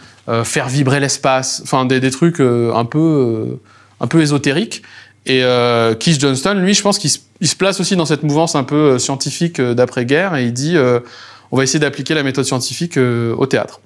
faire 0.45 0.69
vibrer 0.69 1.01
l'espace. 1.01 1.61
Enfin, 1.65 1.85
des, 1.85 1.99
des 1.99 2.13
trucs 2.13 2.41
un 2.41 2.85
peu, 2.85 3.59
un 4.01 4.07
peu 4.07 4.21
ésotériques. 4.21 4.83
Et 5.29 5.45
euh, 5.45 5.95
Keith 5.95 6.21
Johnston, 6.21 6.55
lui, 6.55 6.73
je 6.73 6.83
pense 6.83 6.99
qu'il 6.99 7.11
se, 7.11 7.19
se, 7.43 7.55
place 7.55 7.81
aussi 7.81 7.97
dans 7.97 8.07
cette 8.07 8.23
mouvance 8.23 8.55
un 8.55 8.65
peu 8.65 8.99
scientifique 8.99 9.61
d'après-guerre 9.61 10.35
et 10.37 10.47
il 10.47 10.53
dit 10.55 10.77
euh, 10.77 11.01
on 11.51 11.57
va 11.57 11.63
essayer 11.63 11.81
d'appliquer 11.81 12.15
la 12.15 12.23
méthode 12.23 12.45
scientifique 12.45 12.97
euh, 12.97 13.35
au 13.37 13.47
théâtre. 13.47 13.81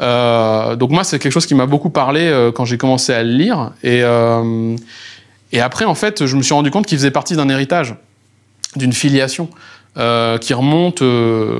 Euh, 0.00 0.76
donc 0.76 0.90
moi, 0.90 1.04
c'est 1.04 1.18
quelque 1.18 1.32
chose 1.32 1.46
qui 1.46 1.54
m'a 1.54 1.66
beaucoup 1.66 1.90
parlé 1.90 2.22
euh, 2.22 2.50
quand 2.52 2.64
j'ai 2.64 2.78
commencé 2.78 3.12
à 3.12 3.22
le 3.22 3.30
lire. 3.30 3.72
Et, 3.82 4.02
après, 5.60 5.84
en 5.84 5.94
fait, 5.94 6.26
je 6.26 6.36
me 6.36 6.42
suis 6.42 6.54
rendu 6.54 6.70
compte 6.70 6.86
qu'il 6.86 6.98
faisait 6.98 7.10
partie 7.10 7.36
d'un 7.36 7.48
héritage, 7.48 7.94
d'une 8.76 8.92
filiation. 8.92 9.48
Qui 9.94 10.54
remonte, 10.54 11.02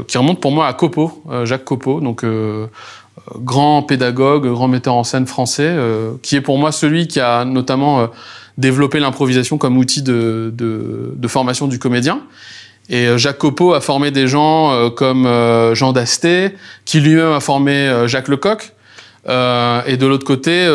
qui 0.07 0.19
remonte 0.19 0.41
pour 0.41 0.53
moi 0.53 0.67
à 0.67 0.75
euh, 0.75 1.45
Jacques 1.45 1.67
Copeau, 1.67 2.01
donc 2.01 2.25
grand 3.37 3.83
pédagogue, 3.83 4.47
grand 4.51 4.69
metteur 4.69 4.95
en 4.95 5.05
scène 5.05 5.27
français, 5.27 5.77
qui 6.23 6.37
est 6.37 6.41
pour 6.41 6.57
moi 6.57 6.73
celui 6.73 7.09
qui 7.09 7.21
a 7.21 7.45
notamment 7.45 8.09
développé 8.57 9.01
l'improvisation 9.01 9.59
comme 9.59 9.77
outil 9.77 10.01
de, 10.01 11.27
formation 11.27 11.67
du 11.67 11.79
comédien. 11.79 12.23
Et 12.89 13.07
euh, 13.07 13.33
Copeau 13.33 13.75
a 13.75 13.81
formé 13.81 14.11
des 14.11 14.27
gens 14.27 14.73
euh, 14.73 14.91
comme 14.91 15.27
euh, 15.27 15.75
Jean 15.75 15.93
Dasté, 15.93 16.53
qui 16.85 17.01
lui-même 17.01 17.33
a 17.33 17.41
formé 17.41 18.05
Jacques 18.07 18.29
Lecoq. 18.29 18.73
Et 19.25 19.97
de 19.97 20.07
l'autre 20.07 20.27
côté, 20.27 20.67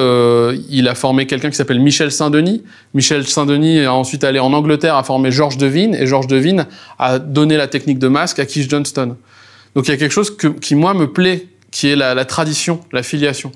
il 0.69 0.87
a 0.87 0.95
formé 0.95 1.27
quelqu'un 1.27 1.49
qui 1.49 1.57
s'appelle 1.57 1.81
Michel 1.81 2.13
Saint-Denis. 2.13 2.63
Michel 2.93 3.27
Saint-Denis 3.27 3.79
est 3.79 3.87
ensuite 3.87 4.23
allé 4.23 4.39
en 4.39 4.53
Angleterre 4.53 4.95
à 4.95 5.03
former 5.03 5.31
Georges 5.31 5.57
Devine, 5.57 5.93
et 5.93 6.07
Georges 6.07 6.27
Devine 6.27 6.65
a 6.97 7.19
donné 7.19 7.57
la 7.57 7.67
technique 7.67 7.99
de 7.99 8.07
masque 8.07 8.39
à 8.39 8.45
Keith 8.45 8.69
Johnston. 8.69 9.17
Donc 9.75 9.87
il 9.87 9.91
y 9.91 9.93
a 9.93 9.97
quelque 9.97 10.13
chose 10.13 10.37
qui, 10.61 10.75
moi, 10.75 10.93
me 10.93 11.11
plaît, 11.11 11.47
qui 11.71 11.89
est 11.89 11.97
la, 11.97 12.23
tradition, 12.23 12.79
la 12.93 13.03
filiation. 13.03 13.51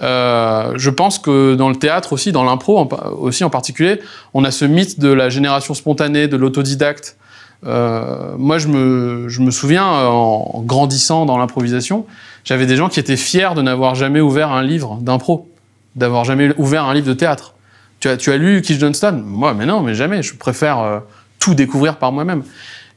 Je 0.00 0.90
pense 0.90 1.20
que 1.20 1.54
dans 1.54 1.68
le 1.68 1.76
théâtre 1.76 2.12
aussi, 2.12 2.32
dans 2.32 2.42
l'impro 2.42 2.88
aussi 3.20 3.44
en 3.44 3.50
particulier, 3.50 4.00
on 4.34 4.42
a 4.42 4.50
ce 4.50 4.64
mythe 4.64 4.98
de 4.98 5.12
la 5.12 5.28
génération 5.28 5.72
spontanée, 5.72 6.26
de 6.26 6.36
l'autodidacte. 6.36 7.16
Euh, 7.64 8.34
moi, 8.38 8.58
je 8.58 8.68
me, 8.68 9.50
souviens, 9.50 9.86
en, 9.86 10.50
en 10.54 10.62
grandissant 10.62 11.26
dans 11.26 11.38
l'improvisation, 11.38 12.06
j'avais 12.44 12.66
des 12.66 12.76
gens 12.76 12.88
qui 12.88 13.00
étaient 13.00 13.16
fiers 13.16 13.50
de 13.54 13.62
n'avoir 13.62 13.94
jamais 13.94 14.20
ouvert 14.20 14.50
un 14.52 14.62
livre 14.62 14.98
d'impro, 15.00 15.48
d'avoir 15.96 16.24
jamais 16.24 16.52
ouvert 16.58 16.84
un 16.84 16.94
livre 16.94 17.06
de 17.06 17.14
théâtre. 17.14 17.54
Tu 18.00 18.08
as, 18.08 18.36
lu 18.36 18.62
Keith 18.62 18.80
Johnston 18.80 19.22
Moi, 19.24 19.54
mais 19.54 19.64
non, 19.64 19.80
mais 19.80 19.94
jamais. 19.94 20.22
Je 20.22 20.34
préfère 20.34 20.80
euh, 20.80 20.98
tout 21.38 21.54
découvrir 21.54 21.98
par 21.98 22.10
moi-même. 22.10 22.42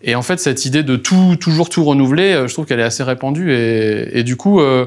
Et 0.01 0.15
en 0.15 0.21
fait, 0.21 0.39
cette 0.39 0.65
idée 0.65 0.83
de 0.83 0.95
tout, 0.95 1.35
toujours 1.39 1.67
tout 1.67 1.83
renouveler, 1.83 2.33
euh, 2.33 2.47
je 2.47 2.53
trouve 2.53 2.65
qu'elle 2.65 2.79
est 2.79 2.83
assez 2.83 3.03
répandue. 3.03 3.51
Et, 3.53 4.23
du 4.23 4.35
coup, 4.35 4.59
euh, 4.59 4.85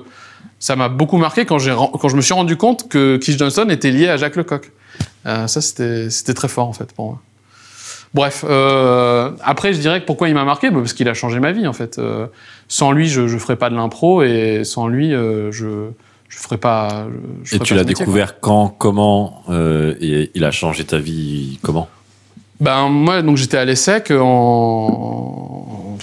ça 0.58 0.76
m'a 0.76 0.88
beaucoup 0.88 1.18
marqué 1.18 1.44
quand, 1.44 1.58
quand 1.58 2.08
je 2.08 2.16
me 2.16 2.20
suis 2.20 2.34
rendu 2.34 2.56
compte 2.56 2.88
que 2.88 3.16
Keith 3.16 3.38
Johnston 3.38 3.68
était 3.68 3.90
lié 3.90 4.08
à 4.08 4.16
Jacques 4.16 4.36
Lecoq. 4.36 4.70
Euh, 5.26 5.46
ça, 5.48 5.60
c'était 5.60 6.34
très 6.34 6.48
fort, 6.48 6.68
en 6.68 6.72
fait, 6.72 6.92
pour 6.92 7.06
moi. 7.06 7.22
Bref, 8.14 8.44
euh, 8.48 9.30
après, 9.42 9.72
je 9.72 9.80
dirais 9.80 10.00
que 10.00 10.06
pourquoi 10.06 10.28
il 10.28 10.34
m'a 10.34 10.44
marqué 10.44 10.70
bah, 10.70 10.78
Parce 10.78 10.92
qu'il 10.92 11.08
a 11.08 11.14
changé 11.14 11.40
ma 11.40 11.52
vie, 11.52 11.66
en 11.66 11.72
fait. 11.72 11.98
Euh, 11.98 12.26
sans 12.68 12.92
lui, 12.92 13.08
je 13.08 13.22
ne 13.22 13.38
ferais 13.38 13.56
pas 13.56 13.70
de 13.70 13.74
l'impro, 13.74 14.22
et 14.22 14.62
sans 14.64 14.88
lui, 14.88 15.14
euh, 15.14 15.50
je 15.52 15.66
ne 15.66 15.92
ferais 16.28 16.58
pas. 16.58 17.06
Je 17.42 17.54
Et 17.54 17.58
ferais 17.58 17.66
tu 17.66 17.74
l'as 17.74 17.84
découvert 17.84 18.40
quand, 18.40 18.68
comment, 18.68 19.42
euh, 19.48 19.94
et 20.00 20.30
il 20.34 20.44
a 20.44 20.50
changé 20.50 20.84
ta 20.84 20.98
vie 20.98 21.58
comment? 21.62 21.88
Ben 22.60 22.88
moi, 22.88 23.22
donc 23.22 23.36
j'étais 23.36 23.56
à 23.56 23.64
l'ESSEC 23.64 24.10
en 24.10 25.96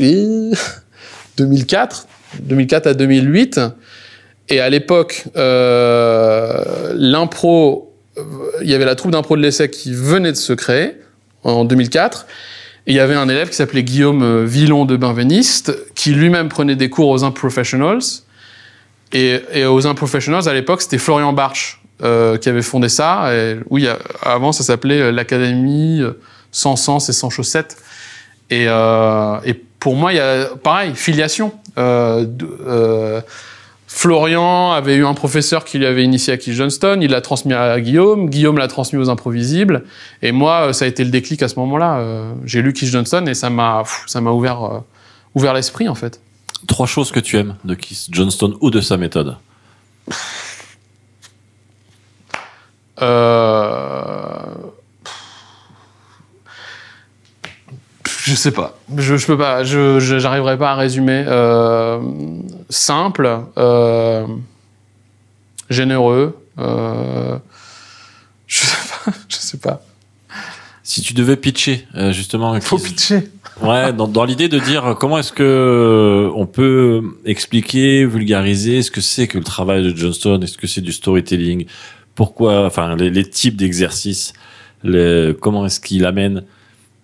2004, 0.00 2.08
2004 2.40 2.86
à 2.88 2.94
2008, 2.94 3.60
et 4.48 4.60
à 4.60 4.68
l'époque, 4.68 5.24
euh, 5.36 6.92
l'impro, 6.96 7.94
il 8.62 8.68
y 8.68 8.74
avait 8.74 8.84
la 8.84 8.96
troupe 8.96 9.12
d'impro 9.12 9.36
de 9.36 9.42
l'ESSEC 9.42 9.70
qui 9.70 9.94
venait 9.94 10.32
de 10.32 10.36
se 10.36 10.52
créer 10.52 10.96
en 11.44 11.64
2004. 11.64 12.26
Et 12.86 12.92
il 12.92 12.96
y 12.96 13.00
avait 13.00 13.14
un 13.14 13.28
élève 13.28 13.48
qui 13.48 13.56
s'appelait 13.56 13.84
Guillaume 13.84 14.22
euh, 14.22 14.44
Villon 14.44 14.84
de 14.84 14.96
Benveniste, 14.96 15.76
qui 15.94 16.10
lui-même 16.10 16.48
prenait 16.48 16.76
des 16.76 16.90
cours 16.90 17.08
aux 17.08 17.24
Unprofessionals. 17.24 18.02
Et, 19.12 19.40
et 19.52 19.66
aux 19.66 19.86
Unprofessionals, 19.86 20.48
à 20.48 20.54
l'époque, 20.54 20.82
c'était 20.82 20.98
Florian 20.98 21.32
Barch 21.32 21.82
euh, 22.02 22.36
qui 22.36 22.48
avait 22.48 22.62
fondé 22.62 22.88
ça. 22.88 23.30
Oui, 23.70 23.86
avant, 24.22 24.50
ça 24.50 24.64
s'appelait 24.64 25.00
euh, 25.00 25.12
l'Académie 25.12 26.00
euh, 26.00 26.18
sans 26.50 26.74
sens 26.74 27.08
et 27.08 27.12
sans 27.12 27.30
chaussettes. 27.30 27.76
Et, 28.50 28.66
pour 29.78 29.94
moi, 29.94 30.12
il 30.12 30.16
y 30.16 30.20
a 30.20 30.46
pareil, 30.62 30.96
filiation. 30.96 31.52
Florian 33.94 34.72
avait 34.72 34.96
eu 34.96 35.04
un 35.04 35.12
professeur 35.12 35.64
qui 35.64 35.78
lui 35.78 35.84
avait 35.84 36.02
initié 36.02 36.32
à 36.32 36.36
Keith 36.38 36.54
Johnston, 36.54 36.98
il 37.02 37.10
l'a 37.10 37.20
transmis 37.20 37.52
à 37.52 37.78
Guillaume, 37.78 38.30
Guillaume 38.30 38.56
l'a 38.56 38.66
transmis 38.66 38.98
aux 38.98 39.10
improvisibles, 39.10 39.84
et 40.22 40.32
moi, 40.32 40.68
euh, 40.68 40.72
ça 40.72 40.86
a 40.86 40.88
été 40.88 41.04
le 41.04 41.10
déclic 41.10 41.42
à 41.42 41.48
ce 41.48 41.56
moment-là. 41.60 41.98
Euh, 41.98 42.32
J'ai 42.44 42.62
lu 42.62 42.72
Keith 42.72 42.88
Johnston 42.88 43.26
et 43.26 43.34
ça 43.34 43.50
m'a, 43.50 43.82
pff, 43.82 44.04
ça 44.06 44.22
m'a 44.22 44.30
ouvert, 44.30 44.64
euh, 44.64 44.78
ouvert 45.34 45.52
l'esprit 45.52 45.88
en 45.90 45.94
fait. 45.94 46.20
Trois 46.66 46.86
choses 46.86 47.12
que 47.12 47.20
tu 47.20 47.36
aimes 47.36 47.54
de 47.64 47.74
Keith 47.74 48.06
Johnston 48.10 48.56
ou 48.60 48.70
de 48.70 48.80
sa 48.80 48.96
méthode? 48.96 49.36
Euh... 53.02 54.40
Je 58.24 58.34
sais 58.36 58.52
pas. 58.52 58.78
Je, 58.96 59.16
je 59.16 59.26
peux 59.26 59.36
pas. 59.38 59.64
Je 59.64 59.98
j'arriverai 60.00 60.56
pas 60.56 60.72
à 60.72 60.74
résumer. 60.76 61.24
Euh, 61.26 62.00
simple, 62.70 63.28
euh, 63.58 64.26
généreux. 65.70 66.38
Euh, 66.58 67.38
je 68.46 68.58
sais 68.60 68.76
pas. 69.04 69.12
Je 69.28 69.36
sais 69.36 69.58
pas. 69.58 69.82
Si 70.84 71.00
tu 71.00 71.14
devais 71.14 71.36
pitcher, 71.36 71.86
euh, 71.94 72.12
justement, 72.12 72.60
Faut 72.60 72.78
pitcher. 72.78 73.30
Ouais, 73.60 73.92
dans, 73.92 74.08
dans 74.08 74.24
l'idée 74.24 74.48
de 74.48 74.58
dire 74.58 74.96
comment 74.98 75.18
est-ce 75.18 75.32
que 75.32 76.30
on 76.34 76.46
peut 76.46 77.02
expliquer, 77.24 78.04
vulgariser 78.04 78.82
ce 78.82 78.90
que 78.90 79.00
c'est 79.00 79.26
que 79.28 79.38
le 79.38 79.44
travail 79.44 79.82
de 79.82 79.96
Johnston, 79.96 80.40
est-ce 80.42 80.58
que 80.58 80.66
c'est 80.66 80.80
du 80.80 80.92
storytelling, 80.92 81.66
pourquoi, 82.14 82.66
enfin 82.66 82.96
les, 82.96 83.10
les 83.10 83.24
types 83.28 83.56
d'exercices, 83.56 84.32
les- 84.82 85.36
comment 85.40 85.66
est-ce 85.66 85.80
qu'il 85.80 86.04
amène 86.06 86.44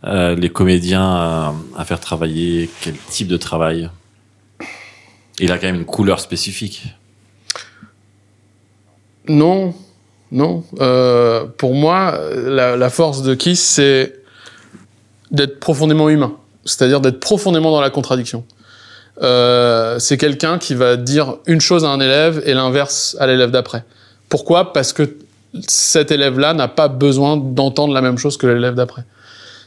euh, 0.04 0.34
les 0.34 0.48
comédiens 0.48 1.04
à, 1.04 1.54
à 1.76 1.84
faire 1.84 2.00
travailler, 2.00 2.70
quel 2.80 2.94
type 3.10 3.28
de 3.28 3.36
travail? 3.36 3.90
Il 5.40 5.52
a 5.52 5.58
quand 5.58 5.66
même 5.66 5.76
une 5.76 5.84
couleur 5.84 6.20
spécifique. 6.20 6.86
Non, 9.28 9.74
non. 10.32 10.64
Euh, 10.80 11.44
pour 11.56 11.74
moi, 11.74 12.18
la, 12.34 12.90
force 12.90 13.22
de 13.22 13.34
Kiss, 13.34 13.62
c'est 13.62 14.14
d'être 15.30 15.60
profondément 15.60 16.08
humain, 16.08 16.34
c'est-à-dire 16.64 17.00
d'être 17.00 17.20
profondément 17.20 17.70
dans 17.70 17.80
la 17.80 17.90
contradiction. 17.90 18.44
Euh, 19.20 19.98
c'est 19.98 20.16
quelqu'un 20.16 20.58
qui 20.58 20.74
va 20.74 20.96
dire 20.96 21.36
une 21.46 21.60
chose 21.60 21.84
à 21.84 21.88
un 21.88 22.00
élève 22.00 22.42
et 22.46 22.54
l'inverse 22.54 23.16
à 23.18 23.26
l'élève 23.26 23.50
d'après. 23.50 23.84
Pourquoi? 24.28 24.72
Parce 24.72 24.92
que 24.92 25.16
cet 25.66 26.10
élève-là 26.10 26.54
n'a 26.54 26.68
pas 26.68 26.88
besoin 26.88 27.36
d'entendre 27.36 27.92
la 27.92 28.00
même 28.00 28.18
chose 28.18 28.36
que 28.36 28.46
l'élève 28.46 28.74
d'après. 28.74 29.04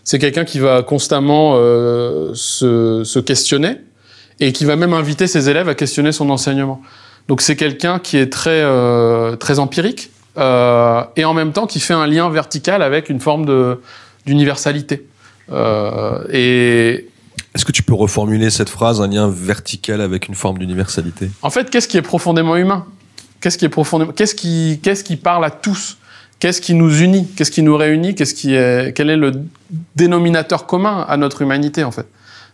C'est 0.04 0.20
quelqu'un 0.20 0.46
qui 0.46 0.60
va 0.60 0.84
constamment 0.84 1.54
euh, 1.56 2.32
se, 2.34 3.04
se 3.04 3.20
questionner 3.20 3.78
et 4.40 4.52
qui 4.52 4.66
va 4.66 4.76
même 4.76 4.94
inviter 4.94 5.28
ses 5.28 5.50
élèves 5.50 5.70
à 5.70 5.76
questionner 5.76 6.12
son 6.12 6.30
enseignement. 6.30 6.82
Donc 7.28 7.42
c'est 7.42 7.56
quelqu'un 7.56 8.00
qui 8.00 8.18
est 8.18 8.32
très 8.32 8.62
euh, 8.62 9.36
très 9.36 9.60
empirique 9.60 10.10
euh, 10.38 11.04
et 11.16 11.26
en 11.26 11.34
même 11.34 11.54
temps 11.54 11.68
qui 11.68 11.80
fait 11.80 11.94
un 11.94 12.08
lien 12.08 12.30
vertical 12.30 12.82
avec 12.82 13.10
une 13.10 13.20
forme 13.20 13.46
d'universalité. 14.26 15.06
Et 16.32 17.08
Est-ce 17.54 17.66
que 17.66 17.72
tu 17.72 17.84
peux 17.84 17.94
reformuler 17.94 18.50
cette 18.50 18.70
phrase, 18.70 19.02
un 19.02 19.08
lien 19.08 19.30
vertical 19.30 20.02
avec 20.02 20.28
une 20.30 20.36
forme 20.36 20.58
d'universalité? 20.58 21.30
En 21.42 21.50
fait, 21.50 21.70
qu'est-ce 21.70 21.88
qui 21.88 21.98
est 21.98 22.02
profondément 22.02 22.56
humain? 22.56 22.86
Qu'est-ce 23.42 23.58
qui 23.58 23.66
est 23.66 23.70
profondément 23.70 24.14
Qu'est-ce 24.14 24.36
qui 24.36 24.80
qu'est-ce 24.82 25.04
qui 25.04 25.18
parle 25.18 25.46
à 25.46 25.52
tous? 25.52 25.98
Qu'est-ce 26.42 26.60
qui 26.60 26.74
nous 26.74 27.02
unit? 27.02 27.28
Qu'est-ce 27.38 27.52
qui 27.52 27.62
nous 27.62 27.78
réunit? 27.78 28.16
Qu'est-ce 28.16 28.34
qui 28.34 28.56
est 28.56 28.94
Quel 28.96 29.10
est 29.10 29.16
le 29.16 29.32
dénominateur 29.96 30.66
commun 30.66 31.06
à 31.08 31.16
notre 31.16 31.42
humanité 31.44 31.84
en 31.86 31.92
fait? 31.92 32.08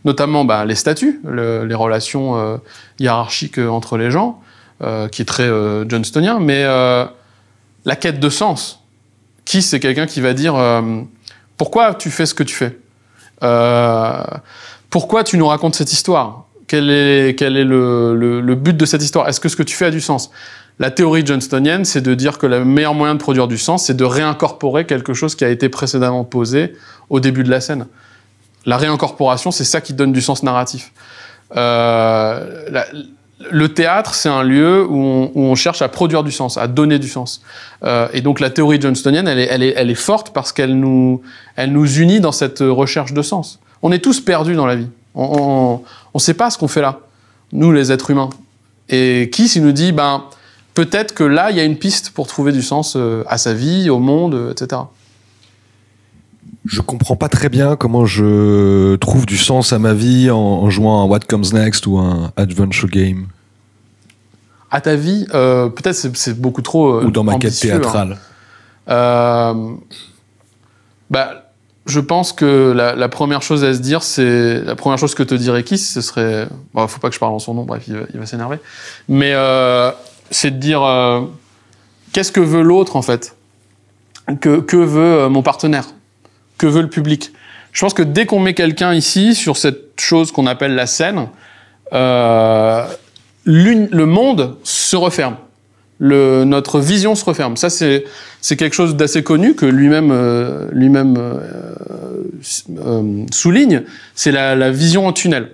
Notamment 0.05 0.45
bah, 0.45 0.63
les 0.65 0.75
statuts, 0.75 1.19
le- 1.25 1.65
les 1.65 1.73
relations 1.73 2.37
euh, 2.37 2.57
hiérarchiques 2.99 3.57
euh, 3.57 3.67
entre 3.69 3.97
les 3.97 4.11
gens, 4.11 4.39
euh, 4.83 5.07
qui 5.07 5.23
est 5.23 5.25
très 5.25 5.49
johnstonien, 5.89 6.39
mais 6.39 6.63
la 6.63 7.95
quête 7.99 8.19
de 8.19 8.29
sens. 8.29 8.83
Qui 9.45 9.61
c'est 9.61 9.79
quelqu'un 9.79 10.05
qui 10.05 10.19
va 10.21 10.33
dire 10.33 10.55
pourquoi 11.55 11.93
tu 11.95 12.11
fais 12.11 12.25
ce 12.25 12.33
que 12.35 12.43
tu 12.43 12.53
fais? 12.53 12.77
Pourquoi 14.89 15.23
tu 15.23 15.37
nous 15.37 15.47
racontes 15.47 15.75
cette 15.75 15.93
histoire? 15.93 16.45
Quel 16.67 16.89
est, 16.89 17.35
quel 17.39 17.55
est 17.55 17.63
le, 17.63 18.13
le- 18.15 18.41
le 18.41 18.55
but 18.55 18.75
de 18.75 18.85
cette 18.85 19.01
histoire? 19.01 19.27
Est-ce 19.29 19.39
que 19.39 19.47
ce 19.47 19.55
que 19.55 19.63
tu 19.63 19.75
fais 19.75 19.85
a 19.85 19.91
du 19.91 20.01
sens? 20.01 20.31
La 20.79 20.91
théorie 20.91 21.25
johnstonienne, 21.25 21.85
c'est 21.85 22.01
de 22.01 22.13
dire 22.13 22.37
que 22.37 22.45
le 22.45 22.63
meilleur 22.63 22.93
moyen 22.93 23.15
de 23.15 23.19
produire 23.19 23.47
du 23.47 23.57
sens, 23.57 23.85
c'est 23.85 23.97
de 23.97 24.03
réincorporer 24.03 24.85
quelque 24.85 25.13
chose 25.13 25.33
qui 25.33 25.43
a 25.43 25.49
été 25.49 25.69
précédemment 25.69 26.23
posé 26.23 26.73
au 27.09 27.19
début 27.19 27.43
de 27.43 27.49
la 27.49 27.61
scène. 27.61 27.87
La 28.65 28.77
réincorporation, 28.77 29.49
c'est 29.49 29.63
ça 29.63 29.81
qui 29.81 29.93
donne 29.93 30.11
du 30.11 30.21
sens 30.21 30.43
narratif. 30.43 30.91
Euh, 31.55 32.63
le 33.49 33.73
théâtre, 33.73 34.13
c'est 34.13 34.29
un 34.29 34.43
lieu 34.43 34.85
où 34.85 35.31
on, 35.33 35.55
cherche 35.55 35.81
à 35.81 35.89
produire 35.89 36.23
du 36.23 36.31
sens, 36.31 36.57
à 36.57 36.67
donner 36.67 36.99
du 36.99 37.07
sens. 37.07 37.41
Euh, 37.83 38.07
et 38.13 38.21
donc 38.21 38.39
la 38.39 38.51
théorie 38.51 38.79
johnstonienne, 38.79 39.27
elle 39.27 39.63
est, 39.63 39.95
forte 39.95 40.31
parce 40.31 40.51
qu'elle 40.51 40.77
nous, 40.77 41.21
nous 41.67 41.99
unit 41.99 42.19
dans 42.19 42.31
cette 42.31 42.59
recherche 42.59 43.13
de 43.13 43.21
sens. 43.23 43.59
On 43.81 43.91
est 43.91 44.03
tous 44.03 44.21
perdus 44.21 44.55
dans 44.55 44.67
la 44.67 44.75
vie. 44.75 44.89
On 45.15 45.81
ne 46.13 46.19
sait 46.19 46.35
pas 46.35 46.51
ce 46.51 46.57
qu'on 46.59 46.67
fait 46.67 46.81
là, 46.81 46.99
nous 47.51 47.71
les 47.71 47.91
êtres 47.91 48.11
humains. 48.11 48.29
Et 48.89 49.29
qui 49.31 49.47
s'il 49.47 49.63
nous 49.63 49.71
dit, 49.71 49.91
ben 49.91 50.25
peut-être 50.77 51.15
que 51.15 51.23
là, 51.23 51.49
il 51.49 51.57
y 51.57 51.59
a 51.59 51.63
une 51.63 51.75
piste 51.75 52.11
pour 52.11 52.27
trouver 52.27 52.51
du 52.51 52.61
sens 52.61 52.93
euh, 52.95 53.23
à 53.27 53.39
sa 53.39 53.55
vie, 53.55 53.89
au 53.89 53.97
monde, 53.97 54.35
euh, 54.35 54.51
etc. 54.51 54.81
Je 56.67 56.81
comprends 56.81 57.15
pas 57.15 57.29
très 57.29 57.49
bien 57.49 57.75
comment 57.75 58.05
je 58.05 58.95
trouve 58.97 59.25
du 59.25 59.37
sens 59.37 59.73
à 59.73 59.79
ma 59.79 59.95
vie 59.95 60.29
en, 60.29 60.37
en 60.37 60.69
jouant 60.69 61.01
à 61.01 61.05
What 61.07 61.21
Comes 61.27 61.45
Next 61.51 61.87
ou 61.87 61.97
un 61.97 62.31
adventure 62.37 62.89
game 62.89 63.25
À 64.69 64.79
ta 64.79 64.95
vie, 64.95 65.25
euh, 65.33 65.69
peut-être 65.69 65.95
c'est, 65.95 66.39
beaucoup 66.39 66.61
trop. 66.61 66.99
euh, 66.99 67.05
ou 67.05 67.09
dans 67.11 67.23
ma 67.23 67.39
quête 67.39 67.53
hein. 67.53 67.59
théâtrale. 67.59 68.19
Euh, 68.87 69.53
bah, 71.09 71.51
je 71.87 71.99
pense 71.99 72.33
que 72.33 72.71
la, 72.71 72.93
la 72.93 73.09
première 73.09 73.41
chose 73.41 73.63
à 73.63 73.73
se 73.73 73.79
dire, 73.79 74.03
c'est 74.03 74.61
la 74.61 74.75
première 74.75 74.99
chose 74.99 75.15
que 75.15 75.23
te 75.23 75.33
dirait 75.33 75.63
Kiss, 75.63 75.91
ce 75.91 76.01
serait. 76.01 76.47
Bon, 76.75 76.85
faut 76.87 76.99
pas 76.99 77.07
que 77.07 77.15
je 77.15 77.19
parle 77.19 77.33
en 77.33 77.39
son 77.39 77.55
nom, 77.55 77.63
bref, 77.63 77.85
il 77.87 77.95
va, 77.95 78.01
va 78.13 78.25
s'énerver. 78.27 78.59
Mais 79.09 79.33
c'est 80.31 80.51
de 80.51 80.57
dire 80.57 80.83
euh, 80.83 81.21
qu'est-ce 82.13 82.31
que 82.31 82.39
veut 82.39 82.61
l'autre 82.61 82.95
en 82.95 83.01
fait? 83.01 83.35
Que, 84.41 84.59
que 84.59 84.77
veut 84.77 85.21
euh, 85.21 85.29
mon 85.29 85.41
partenaire? 85.41 85.85
Que 86.57 86.67
veut 86.67 86.81
le 86.81 86.89
public? 86.89 87.31
Je 87.71 87.81
pense 87.81 87.93
que 87.93 88.01
dès 88.03 88.25
qu'on 88.25 88.39
met 88.39 88.53
quelqu'un 88.53 88.93
ici 88.93 89.35
sur 89.35 89.57
cette 89.57 89.99
chose 89.99 90.31
qu'on 90.31 90.47
appelle 90.47 90.75
la 90.75 90.87
scène, 90.87 91.27
euh, 91.93 92.85
le 93.43 94.05
monde 94.05 94.57
se 94.63 94.95
referme. 94.95 95.37
Notre 95.99 96.79
vision 96.79 97.15
se 97.15 97.23
referme. 97.23 97.55
Ça, 97.57 97.69
c'est 97.69 98.03
quelque 98.55 98.73
chose 98.73 98.95
d'assez 98.95 99.23
connu 99.23 99.55
que 99.55 99.65
lui-même 99.65 100.11
lui-même 100.71 101.39
souligne. 103.31 103.83
C'est 104.15 104.31
la, 104.31 104.55
la 104.55 104.69
vision 104.69 105.07
en 105.07 105.13
tunnel. 105.13 105.51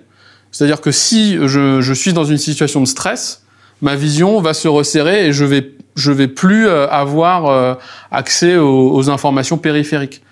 C'est-à-dire 0.52 0.82
que 0.82 0.92
si 0.92 1.38
je, 1.42 1.82
je 1.82 1.94
suis 1.94 2.14
dans 2.14 2.26
une 2.26 2.38
situation 2.38 2.82
de 2.82 2.86
stress, 2.86 3.43
ma 3.84 3.96
vision 3.96 4.42
va 4.42 4.54
se 4.56 4.68
resserrer 4.68 5.28
et 5.28 5.32
je 5.34 5.46
vais 5.46 5.70
je 5.96 6.12
vais 6.12 6.28
plus 6.28 6.66
euh, 6.68 6.88
avoir 6.90 7.46
euh, 7.46 7.76
accès 8.10 8.58
aux, 8.58 8.92
aux 8.96 9.10
informations 9.12 9.58
périphériques 9.60 10.24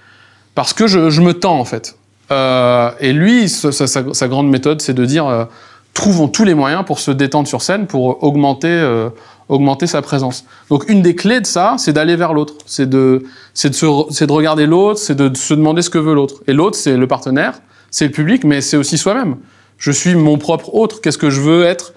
parce 0.56 0.74
que 0.74 0.88
je, 0.88 1.12
je 1.12 1.22
me 1.22 1.34
tends 1.34 1.60
en 1.60 1.66
fait. 1.66 1.96
Euh, 2.32 2.90
et 3.00 3.14
lui, 3.14 3.48
sa, 3.48 3.72
sa- 3.72 3.88
sa- 4.14 4.28
grande 4.28 4.50
méthode, 4.50 4.82
c'est 4.82 4.94
de 4.96 5.06
dire 5.06 5.28
euh, 5.28 5.46
trouvons 5.94 6.28
tous 6.30 6.46
les 6.46 6.56
moyens 6.56 6.84
pour 6.86 6.98
se 7.00 7.12
détendre 7.12 7.48
sur 7.48 7.62
scène, 7.62 7.86
pour 7.86 8.24
augmenter 8.24 8.70
euh, 8.70 9.10
augmenter 9.50 9.86
sa 9.86 10.02
présence. 10.02 10.46
Donc 10.70 10.86
une 10.90 11.02
des 11.02 11.14
clés 11.14 11.42
de 11.42 11.46
ça, 11.46 11.76
c'est 11.78 11.92
d'aller 11.94 12.16
vers 12.16 12.34
l'autre, 12.34 12.54
c'est 12.66 12.90
de 12.90 13.24
c'est 13.54 13.70
de 13.70 13.76
se 13.76 14.24
de 14.26 14.32
regarder 14.32 14.66
l'autre, 14.66 14.98
c'est 15.00 15.16
de 15.16 15.36
se 15.38 15.54
demander 15.54 15.82
ce 15.84 15.90
que 15.92 15.98
veut 16.00 16.14
l'autre. 16.16 16.36
Et 16.48 16.54
l'autre, 16.54 16.78
c'est 16.78 16.96
le 16.98 17.06
partenaire, 17.08 17.60
c'est 17.92 18.06
le 18.06 18.12
public, 18.12 18.46
mais 18.46 18.62
c'est 18.62 18.78
aussi 18.78 18.98
soi-même. 18.98 19.36
Je 19.78 19.92
suis 19.92 20.16
mon 20.16 20.38
propre 20.38 20.74
autre. 20.74 21.02
Qu'est-ce 21.02 21.18
que 21.18 21.30
je 21.30 21.42
veux 21.42 21.66
être? 21.66 21.94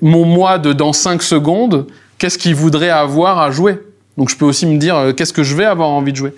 Mon 0.00 0.24
moi 0.24 0.58
de 0.58 0.72
dans 0.72 0.92
5 0.92 1.22
secondes, 1.22 1.86
qu'est-ce 2.18 2.38
qu'il 2.38 2.54
voudrait 2.54 2.90
avoir 2.90 3.38
à 3.38 3.50
jouer? 3.50 3.78
Donc 4.16 4.30
je 4.30 4.36
peux 4.36 4.46
aussi 4.46 4.66
me 4.66 4.78
dire 4.78 4.96
euh, 4.96 5.12
qu'est-ce 5.12 5.32
que 5.32 5.42
je 5.42 5.54
vais 5.54 5.66
avoir 5.66 5.90
envie 5.90 6.12
de 6.12 6.16
jouer? 6.16 6.34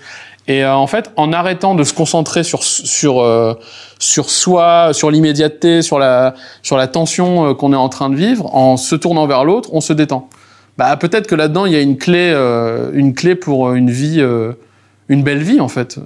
Et 0.49 0.65
euh, 0.65 0.75
en 0.75 0.87
fait, 0.87 1.11
en 1.17 1.33
arrêtant 1.33 1.75
de 1.75 1.85
se 1.85 1.93
concentrer 1.93 2.43
sur 2.43 2.65
sur 2.65 3.21
euh, 3.21 3.55
sur 3.99 4.31
soi, 4.31 4.91
sur 4.93 5.11
l'immédiateté, 5.11 5.83
sur 5.83 5.99
la 5.99 6.35
sur 6.63 6.79
la 6.79 6.89
tension 6.89 7.51
euh, 7.51 7.55
qu'on 7.55 7.75
est 7.75 7.77
en 7.77 7.91
train 7.91 8.09
de 8.09 8.17
vivre, 8.17 8.55
en 8.55 8.79
se 8.79 8.97
tournant 8.97 9.27
vers 9.27 9.45
l'autre, 9.45 9.69
on 9.73 9.83
se 9.83 9.93
détend. 9.93 10.29
Bah 10.79 10.97
peut-être 10.97 11.27
que 11.27 11.35
là-dedans 11.35 11.67
il 11.67 11.73
y 11.75 11.77
a 11.77 11.81
une 11.81 11.99
clé 11.99 12.33
euh, 12.35 12.91
une 12.95 13.15
clé 13.15 13.35
pour 13.35 13.75
une 13.75 13.91
vie 13.91 14.25
une 15.09 15.23
belle 15.23 15.43
vie 15.43 15.61
en 15.61 15.69
fait. 15.69 15.99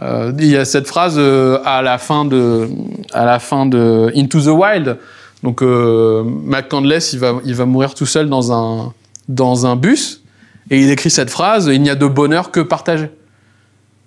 Il 0.00 0.46
y 0.46 0.56
a 0.56 0.64
cette 0.64 0.86
phrase 0.86 1.18
à 1.18 1.82
la 1.82 1.98
fin 1.98 2.24
de 2.24 2.68
à 3.12 3.24
la 3.24 3.40
fin 3.40 3.66
de 3.66 4.12
Into 4.14 4.40
the 4.40 4.46
Wild. 4.48 4.98
Donc 5.42 5.62
euh, 5.62 6.24
McCandless, 6.24 7.12
il 7.12 7.18
va 7.20 7.40
il 7.44 7.54
va 7.54 7.64
mourir 7.64 7.94
tout 7.94 8.06
seul 8.06 8.28
dans 8.28 8.52
un 8.52 8.92
dans 9.28 9.66
un 9.66 9.76
bus 9.76 10.22
et 10.70 10.80
il 10.80 10.90
écrit 10.90 11.10
cette 11.10 11.30
phrase 11.30 11.70
il 11.72 11.80
n'y 11.80 11.90
a 11.90 11.94
de 11.94 12.06
bonheur 12.06 12.50
que 12.50 12.60
partagé. 12.60 13.08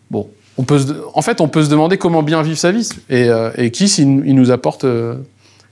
Bon, 0.10 0.28
on 0.58 0.64
peut 0.64 0.80
se, 0.80 0.94
en 1.14 1.22
fait 1.22 1.40
on 1.40 1.48
peut 1.48 1.64
se 1.64 1.70
demander 1.70 1.98
comment 1.98 2.22
bien 2.22 2.42
vivre 2.42 2.58
sa 2.58 2.72
vie 2.72 2.90
et 3.10 3.30
euh, 3.30 3.52
et 3.56 3.72
Kiss 3.72 3.98
il, 3.98 4.24
il 4.26 4.36
nous 4.36 4.52
apporte 4.52 4.84
euh, 4.84 5.16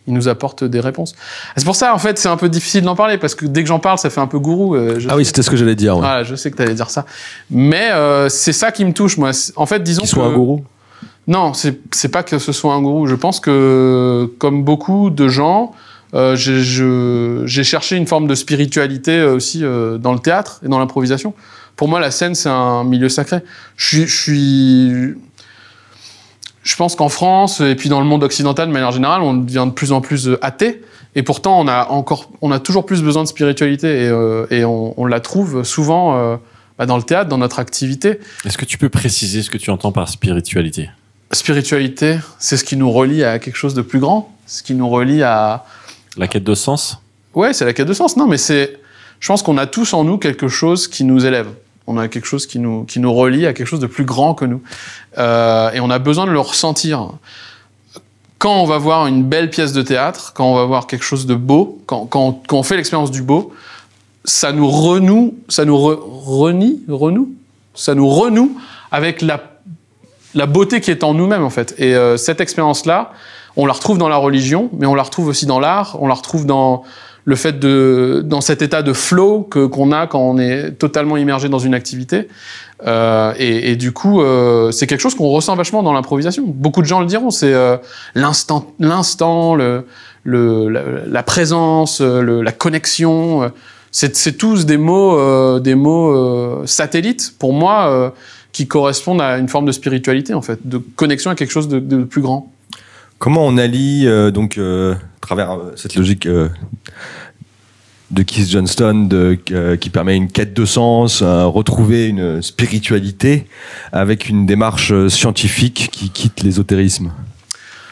il 0.07 0.13
nous 0.13 0.27
apporte 0.29 0.63
des 0.63 0.79
réponses. 0.79 1.13
C'est 1.57 1.65
pour 1.65 1.75
ça 1.75 1.93
en 1.93 1.99
fait 1.99 2.17
c'est 2.17 2.29
un 2.29 2.37
peu 2.37 2.47
difficile 2.49 2.83
d'en 2.83 2.95
parler 2.95 3.17
parce 3.17 3.35
que 3.35 3.45
dès 3.45 3.61
que 3.61 3.67
j'en 3.67 3.79
parle 3.79 3.97
ça 3.99 4.09
fait 4.09 4.21
un 4.21 4.27
peu 4.27 4.39
gourou. 4.39 4.75
euh, 4.75 4.97
je 4.99 5.09
Ah 5.09 5.17
oui, 5.17 5.25
c'était 5.25 5.43
ce 5.43 5.49
que 5.49 5.57
j'allais 5.57 5.75
dire. 5.75 5.95
ouais. 5.95 5.99
voilà, 6.01 6.23
je 6.23 6.35
sais 6.35 6.49
que 6.49 6.55
tu 6.55 6.61
allais 6.63 6.73
dire 6.73 6.89
ça. 6.89 7.05
Mais 7.51 7.91
euh, 7.91 8.29
c'est 8.29 8.53
ça 8.53 8.71
qui 8.71 8.85
me 8.85 8.93
touche, 8.93 9.17
moi. 9.17 9.31
En 9.57 9.65
fait, 9.65 9.83
disons 9.83 10.01
Qu'il 10.01 10.09
soit 10.09 10.23
que... 10.23 10.29
un 10.29 10.33
gourou. 10.33 10.63
Non, 11.27 11.53
c'est 11.53 12.11
pas 12.11 12.23
que 12.23 12.39
ce 12.39 12.51
soit 12.51 12.73
un 12.73 12.81
gourou. 12.81 13.05
Je 13.05 13.15
pense 13.15 13.39
que, 13.39 14.31
comme 14.39 14.63
beaucoup 14.63 15.09
de 15.09 15.27
gens, 15.27 15.73
euh, 16.15 16.35
j'ai 16.35 17.63
cherché 17.63 17.95
une 17.95 18.07
forme 18.07 18.27
de 18.27 18.35
spiritualité 18.35 19.19
euh, 19.19 19.35
aussi 19.35 19.63
euh, 19.63 19.97
dans 19.97 20.13
le 20.13 20.19
théâtre 20.19 20.59
et 20.65 20.67
dans 20.67 20.79
l'improvisation. 20.79 21.33
Pour 21.75 21.87
moi, 21.87 21.99
la 21.99 22.11
scène, 22.11 22.35
c'est 22.35 22.49
un 22.49 22.83
milieu 22.83 23.09
sacré. 23.09 23.41
Je 23.77 25.15
pense 26.77 26.95
qu'en 26.95 27.09
France 27.09 27.61
et 27.61 27.75
puis 27.75 27.89
dans 27.89 27.99
le 27.99 28.05
monde 28.05 28.23
occidental 28.23 28.67
de 28.67 28.73
manière 28.73 28.91
générale, 28.91 29.21
on 29.21 29.33
devient 29.33 29.65
de 29.67 29.71
plus 29.71 29.91
en 29.91 30.01
plus 30.01 30.29
athée. 30.41 30.81
Et 31.15 31.23
pourtant, 31.23 31.59
on 31.59 31.67
a 31.67 31.87
encore, 31.89 32.31
on 32.41 32.51
a 32.51 32.59
toujours 32.59 32.85
plus 32.85 33.01
besoin 33.01 33.23
de 33.23 33.27
spiritualité 33.27 34.11
et, 34.51 34.65
on, 34.65 35.05
la 35.05 35.19
trouve 35.19 35.63
souvent 35.63 36.37
bah, 36.79 36.85
dans 36.85 36.95
le 36.95 37.03
théâtre, 37.03 37.29
dans 37.29 37.37
notre 37.37 37.59
activité. 37.59 38.19
Est-ce 38.45 38.57
que 38.57 38.63
tu 38.63 38.77
peux 38.77 38.87
préciser 38.87 39.43
ce 39.43 39.49
que 39.49 39.57
tu 39.57 39.69
entends 39.69 39.91
par 39.91 40.07
spiritualité? 40.07 40.89
Spiritualité, 41.33 42.17
c'est 42.39 42.55
ce 42.55 42.63
qui 42.63 42.77
nous 42.77 42.89
relie 42.89 43.23
à 43.23 43.37
quelque 43.37 43.57
chose 43.57 43.73
de 43.73 43.81
plus 43.81 43.99
grand, 43.99 44.33
ce 44.47 44.63
qui 44.63 44.73
nous 44.73 44.87
relie 44.87 45.21
à, 45.21 45.65
La 46.17 46.27
quête 46.29 46.45
de 46.45 46.55
sens? 46.55 47.01
Ouais, 47.35 47.51
c'est 47.51 47.65
la 47.65 47.73
quête 47.73 47.87
de 47.87 47.93
sens. 47.93 48.15
Non, 48.15 48.27
mais 48.27 48.37
c'est, 48.37 48.79
je 49.19 49.27
pense 49.27 49.43
qu'on 49.43 49.57
a 49.57 49.67
tous 49.67 49.93
en 49.93 50.05
nous 50.05 50.17
quelque 50.17 50.47
chose 50.47 50.87
qui 50.87 51.03
nous 51.03 51.25
élève. 51.25 51.49
On 51.85 51.97
a 51.97 52.07
quelque 52.07 52.25
chose 52.25 52.47
qui 52.47 52.59
nous, 52.59 52.85
qui 52.85 53.01
nous 53.01 53.13
relie 53.13 53.45
à 53.45 53.51
quelque 53.51 53.67
chose 53.67 53.81
de 53.81 53.87
plus 53.87 54.05
grand 54.05 54.33
que 54.33 54.45
nous. 54.45 54.61
Euh, 55.17 55.71
et 55.71 55.81
on 55.81 55.89
a 55.89 55.99
besoin 55.99 56.25
de 56.27 56.31
le 56.31 56.39
ressentir. 56.39 57.09
Quand 58.37 58.55
on 58.55 58.65
va 58.65 58.77
voir 58.77 59.05
une 59.05 59.23
belle 59.23 59.49
pièce 59.49 59.73
de 59.73 59.81
théâtre, 59.81 60.31
quand 60.33 60.49
on 60.49 60.55
va 60.55 60.63
voir 60.63 60.87
quelque 60.87 61.03
chose 61.03 61.25
de 61.25 61.35
beau, 61.35 61.81
quand, 61.87 62.05
quand, 62.05 62.41
quand 62.47 62.57
on 62.57 62.63
fait 62.63 62.77
l'expérience 62.77 63.11
du 63.11 63.21
beau, 63.21 63.53
ça 64.29 64.51
nous 64.51 64.69
renoue, 64.69 65.35
ça 65.47 65.65
nous 65.65 65.75
re- 65.75 65.99
renie, 65.99 66.81
renoue, 66.87 67.31
ça 67.73 67.95
nous 67.95 68.07
renoue 68.07 68.51
avec 68.91 69.21
la, 69.21 69.41
la 70.35 70.45
beauté 70.45 70.81
qui 70.81 70.91
est 70.91 71.03
en 71.03 71.13
nous-mêmes 71.13 71.43
en 71.43 71.49
fait. 71.49 71.73
Et 71.77 71.95
euh, 71.95 72.17
cette 72.17 72.39
expérience-là, 72.39 73.11
on 73.55 73.65
la 73.65 73.73
retrouve 73.73 73.97
dans 73.97 74.09
la 74.09 74.17
religion, 74.17 74.69
mais 74.77 74.85
on 74.85 74.95
la 74.95 75.03
retrouve 75.03 75.27
aussi 75.27 75.45
dans 75.45 75.59
l'art, 75.59 75.97
on 75.99 76.07
la 76.07 76.13
retrouve 76.13 76.45
dans 76.45 76.83
le 77.25 77.35
fait 77.35 77.59
de, 77.59 78.21
dans 78.25 78.41
cet 78.41 78.61
état 78.61 78.81
de 78.81 78.93
flow 78.93 79.41
que 79.41 79.65
qu'on 79.65 79.91
a 79.91 80.07
quand 80.07 80.21
on 80.21 80.37
est 80.37 80.71
totalement 80.71 81.17
immergé 81.17 81.49
dans 81.49 81.59
une 81.59 81.73
activité. 81.73 82.27
Euh, 82.87 83.33
et, 83.37 83.75
du 83.75 83.91
coup, 83.91 84.21
euh, 84.21 84.71
c'est 84.71 84.87
quelque 84.87 85.01
chose 85.01 85.15
qu'on 85.15 85.27
ressent 85.27 85.55
vachement 85.55 85.83
dans 85.83 85.93
l'improvisation. 85.93 86.43
Beaucoup 86.45 86.81
de 86.81 86.87
gens 86.87 87.01
le 87.01 87.05
diront, 87.07 87.29
c'est 87.29 87.53
l'instant, 88.15 88.73
l'instant, 88.79 89.53
le, 89.53 89.85
le, 90.23 90.69
la, 91.07 91.23
présence, 91.23 91.99
la 92.01 92.51
connexion. 92.51 93.51
C'est, 93.91 94.37
tous 94.37 94.65
des 94.65 94.77
mots, 94.77 95.17
euh, 95.17 95.59
des 95.59 95.75
mots 95.75 96.11
euh, 96.11 96.65
satellites 96.65 97.33
pour 97.39 97.53
moi 97.53 97.89
euh, 97.89 98.09
qui 98.51 98.67
correspondent 98.67 99.21
à 99.21 99.37
une 99.37 99.47
forme 99.47 99.65
de 99.65 99.71
spiritualité 99.71 100.33
en 100.33 100.41
fait, 100.41 100.59
de 100.65 100.77
connexion 100.77 101.31
à 101.31 101.35
quelque 101.35 101.51
chose 101.51 101.67
de, 101.67 101.79
de 101.79 102.03
plus 102.03 102.21
grand. 102.21 102.51
Comment 103.17 103.45
on 103.45 103.57
allie 103.57 104.07
donc 104.31 104.57
à 104.57 104.95
travers 105.19 105.57
cette 105.75 105.95
logique 105.95 106.25
de 108.11 108.23
Keith 108.23 108.49
Johnston 108.49 109.05
de, 109.07 109.39
euh, 109.51 109.75
qui 109.75 109.89
permet 109.89 110.15
une 110.15 110.31
quête 110.31 110.53
de 110.53 110.65
sens, 110.65 111.21
euh, 111.21 111.45
retrouver 111.45 112.07
une 112.07 112.41
spiritualité 112.41 113.45
avec 113.91 114.29
une 114.29 114.45
démarche 114.45 115.07
scientifique 115.09 115.89
qui 115.91 116.09
quitte 116.09 116.41
l'ésotérisme? 116.41 117.11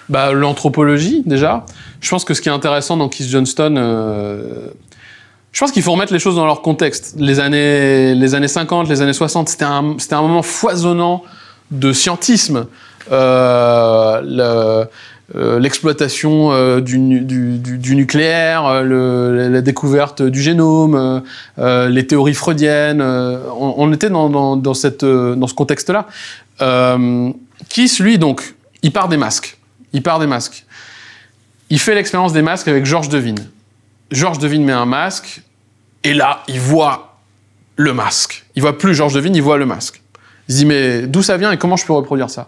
Bah, 0.09 0.31
l'anthropologie, 0.31 1.21
déjà. 1.25 1.65
Je 1.99 2.09
pense 2.09 2.23
que 2.23 2.33
ce 2.33 2.41
qui 2.41 2.49
est 2.49 2.53
intéressant 2.53 2.97
dans 2.97 3.09
Keith 3.09 3.27
Johnston, 3.27 3.75
euh, 3.77 4.69
je 5.57 5.61
pense 5.63 5.71
qu'il 5.71 5.81
faut 5.81 5.93
remettre 5.93 6.13
les 6.13 6.19
choses 6.19 6.35
dans 6.35 6.45
leur 6.45 6.61
contexte. 6.61 7.15
Les 7.17 7.39
années, 7.39 8.13
les 8.13 8.35
années 8.35 8.47
50, 8.47 8.87
les 8.89 9.01
années 9.01 9.11
60, 9.11 9.49
c'était 9.49 9.65
un, 9.65 9.95
c'était 9.97 10.13
un 10.13 10.21
moment 10.21 10.43
foisonnant 10.43 11.23
de 11.71 11.93
scientisme. 11.93 12.67
Euh, 13.11 14.85
euh, 15.35 15.59
l'exploitation 15.59 16.51
euh, 16.51 16.79
du, 16.79 16.99
nu- 16.99 17.21
du, 17.21 17.57
du, 17.57 17.79
du 17.79 17.95
nucléaire, 17.95 18.83
la 18.83 19.61
découverte 19.61 20.21
du 20.21 20.43
génome, 20.43 21.23
les 21.57 22.05
théories 22.05 22.35
freudiennes. 22.35 23.01
on, 23.01 23.91
était 23.91 24.11
dans, 24.11 24.57
dans, 24.57 24.73
cette, 24.75 25.03
dans 25.03 25.47
ce 25.47 25.55
contexte-là. 25.55 26.05
Kiss, 27.69 27.99
lui, 27.99 28.19
donc, 28.19 28.53
il 28.83 28.93
part 28.93 29.09
des 29.09 29.17
masques. 29.17 29.57
Il 29.91 30.03
part 30.03 30.19
des 30.19 30.27
masques. 30.27 30.67
Il 31.71 31.79
fait 31.79 31.95
l'expérience 31.95 32.31
des 32.31 32.43
masques 32.43 32.67
avec 32.67 32.85
Georges 32.85 33.09
Devine. 33.09 33.39
Georges 34.11 34.39
Devine 34.39 34.63
met 34.63 34.73
un 34.73 34.85
masque, 34.85 35.41
et 36.07 36.13
là, 36.13 36.41
il 36.47 36.61
voit 36.61 37.17
le 37.75 37.93
masque. 37.93 38.45
Il 38.55 38.61
voit 38.61 38.77
plus 38.77 38.95
Georges 38.95 39.13
Devine, 39.13 39.35
il 39.35 39.41
voit 39.41 39.57
le 39.57 39.65
masque. 39.65 40.01
Il 40.47 40.53
se 40.53 40.59
dit, 40.59 40.65
mais 40.65 41.01
d'où 41.01 41.21
ça 41.21 41.35
vient 41.35 41.51
et 41.51 41.57
comment 41.57 41.75
je 41.75 41.85
peux 41.85 41.91
reproduire 41.91 42.29
ça? 42.29 42.47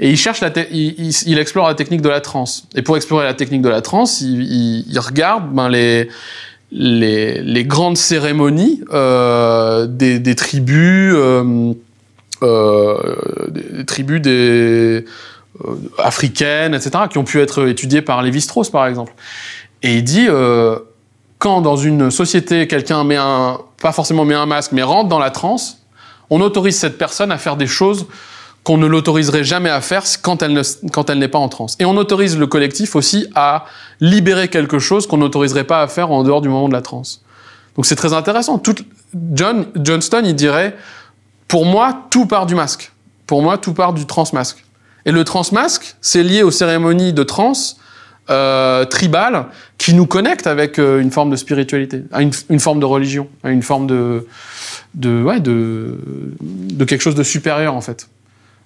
Et 0.00 0.10
il 0.10 0.16
cherche 0.16 0.40
il, 0.72 1.38
explore 1.38 1.68
la 1.68 1.74
technique 1.74 2.02
de 2.02 2.08
la 2.08 2.20
transe. 2.20 2.66
Et 2.74 2.82
pour 2.82 2.96
explorer 2.96 3.24
la 3.24 3.34
technique 3.34 3.62
de 3.62 3.68
la 3.68 3.80
transe, 3.80 4.22
il, 4.22 4.98
regarde 4.98 5.52
ben, 5.52 5.68
les, 5.68 6.08
les, 6.72 7.64
grandes 7.64 7.96
cérémonies 7.96 8.82
euh, 8.92 9.86
des, 9.86 10.34
tribus, 10.34 11.14
euh, 11.14 11.72
euh, 12.42 13.84
tribus 13.86 14.20
africaines, 15.98 16.74
etc., 16.74 17.04
qui 17.08 17.18
ont 17.18 17.24
pu 17.24 17.40
être 17.40 17.68
étudiées 17.68 18.02
par 18.02 18.20
Lévi-Strauss, 18.22 18.70
par 18.70 18.88
exemple. 18.88 19.12
Et 19.84 19.98
il 19.98 20.02
dit, 20.02 20.26
quand 21.40 21.62
dans 21.62 21.76
une 21.76 22.10
société, 22.10 22.68
quelqu'un 22.68 23.02
met 23.02 23.16
un, 23.16 23.58
pas 23.80 23.92
forcément 23.92 24.24
met 24.24 24.34
un 24.34 24.46
masque, 24.46 24.72
mais 24.72 24.82
rentre 24.82 25.08
dans 25.08 25.18
la 25.18 25.30
transe, 25.30 25.78
on 26.28 26.40
autorise 26.42 26.78
cette 26.78 26.98
personne 26.98 27.32
à 27.32 27.38
faire 27.38 27.56
des 27.56 27.66
choses 27.66 28.06
qu'on 28.62 28.76
ne 28.76 28.86
l'autoriserait 28.86 29.42
jamais 29.42 29.70
à 29.70 29.80
faire 29.80 30.04
quand 30.22 30.42
elle, 30.42 30.52
ne, 30.52 30.62
quand 30.92 31.08
elle 31.08 31.18
n'est 31.18 31.28
pas 31.28 31.38
en 31.38 31.48
transe. 31.48 31.76
Et 31.80 31.86
on 31.86 31.96
autorise 31.96 32.36
le 32.36 32.46
collectif 32.46 32.94
aussi 32.94 33.26
à 33.34 33.64
libérer 34.00 34.48
quelque 34.48 34.78
chose 34.78 35.06
qu'on 35.06 35.16
n'autoriserait 35.16 35.64
pas 35.64 35.80
à 35.80 35.88
faire 35.88 36.12
en 36.12 36.22
dehors 36.22 36.42
du 36.42 36.50
moment 36.50 36.68
de 36.68 36.74
la 36.74 36.82
transe. 36.82 37.22
Donc 37.74 37.86
c'est 37.86 37.96
très 37.96 38.12
intéressant. 38.12 38.58
Tout, 38.58 38.76
John 39.32 39.66
Johnston, 39.76 40.22
il 40.26 40.34
dirait, 40.34 40.76
pour 41.48 41.64
moi, 41.64 42.02
tout 42.10 42.26
part 42.26 42.44
du 42.44 42.54
masque. 42.54 42.92
Pour 43.26 43.40
moi, 43.40 43.56
tout 43.56 43.72
part 43.72 43.94
du 43.94 44.04
transmasque. 44.04 44.62
Et 45.06 45.10
le 45.10 45.24
transmasque, 45.24 45.96
c'est 46.02 46.22
lié 46.22 46.42
aux 46.42 46.50
cérémonies 46.50 47.14
de 47.14 47.22
trans 47.22 47.54
euh, 48.30 48.84
tribales 48.84 49.46
qui 49.76 49.92
nous 49.92 50.06
connectent 50.06 50.46
avec 50.46 50.78
euh, 50.78 51.00
une 51.00 51.10
forme 51.10 51.30
de 51.30 51.36
spiritualité, 51.36 52.04
à 52.12 52.22
une, 52.22 52.60
forme 52.60 52.78
de 52.78 52.84
religion, 52.84 53.26
à 53.42 53.50
une 53.50 53.62
forme 53.62 53.88
de, 53.88 54.28
de, 54.94 55.40
de, 55.40 56.84
quelque 56.84 57.00
chose 57.00 57.16
de 57.16 57.24
supérieur 57.24 57.74
en 57.74 57.80
fait. 57.80 58.08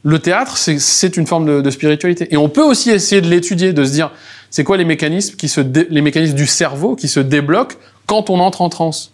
Le 0.03 0.19
théâtre, 0.19 0.59
c'est 0.59 1.17
une 1.17 1.27
forme 1.27 1.63
de, 1.63 1.71
spiritualité. 1.71 2.29
Et 2.31 2.37
on 2.37 2.51
peut 2.51 2.63
aussi 2.63 2.91
essayer 2.91 3.23
de 3.23 3.29
l'étudier, 3.29 3.73
de 3.73 3.85
se 3.87 3.93
dire, 3.93 4.11
c'est 4.51 4.65
quoi 4.65 4.77
les 4.77 4.85
mécanismes, 4.85 5.37
qui 5.37 5.49
se 5.49 5.63
les 5.63 6.03
mécanismes 6.03 6.37
du 6.37 6.47
cerveau 6.47 6.95
qui 6.95 7.09
se 7.09 7.21
débloquent 7.21 7.77
quand 8.05 8.29
on 8.29 8.41
entre 8.41 8.61
en 8.61 8.69
transe? 8.69 9.13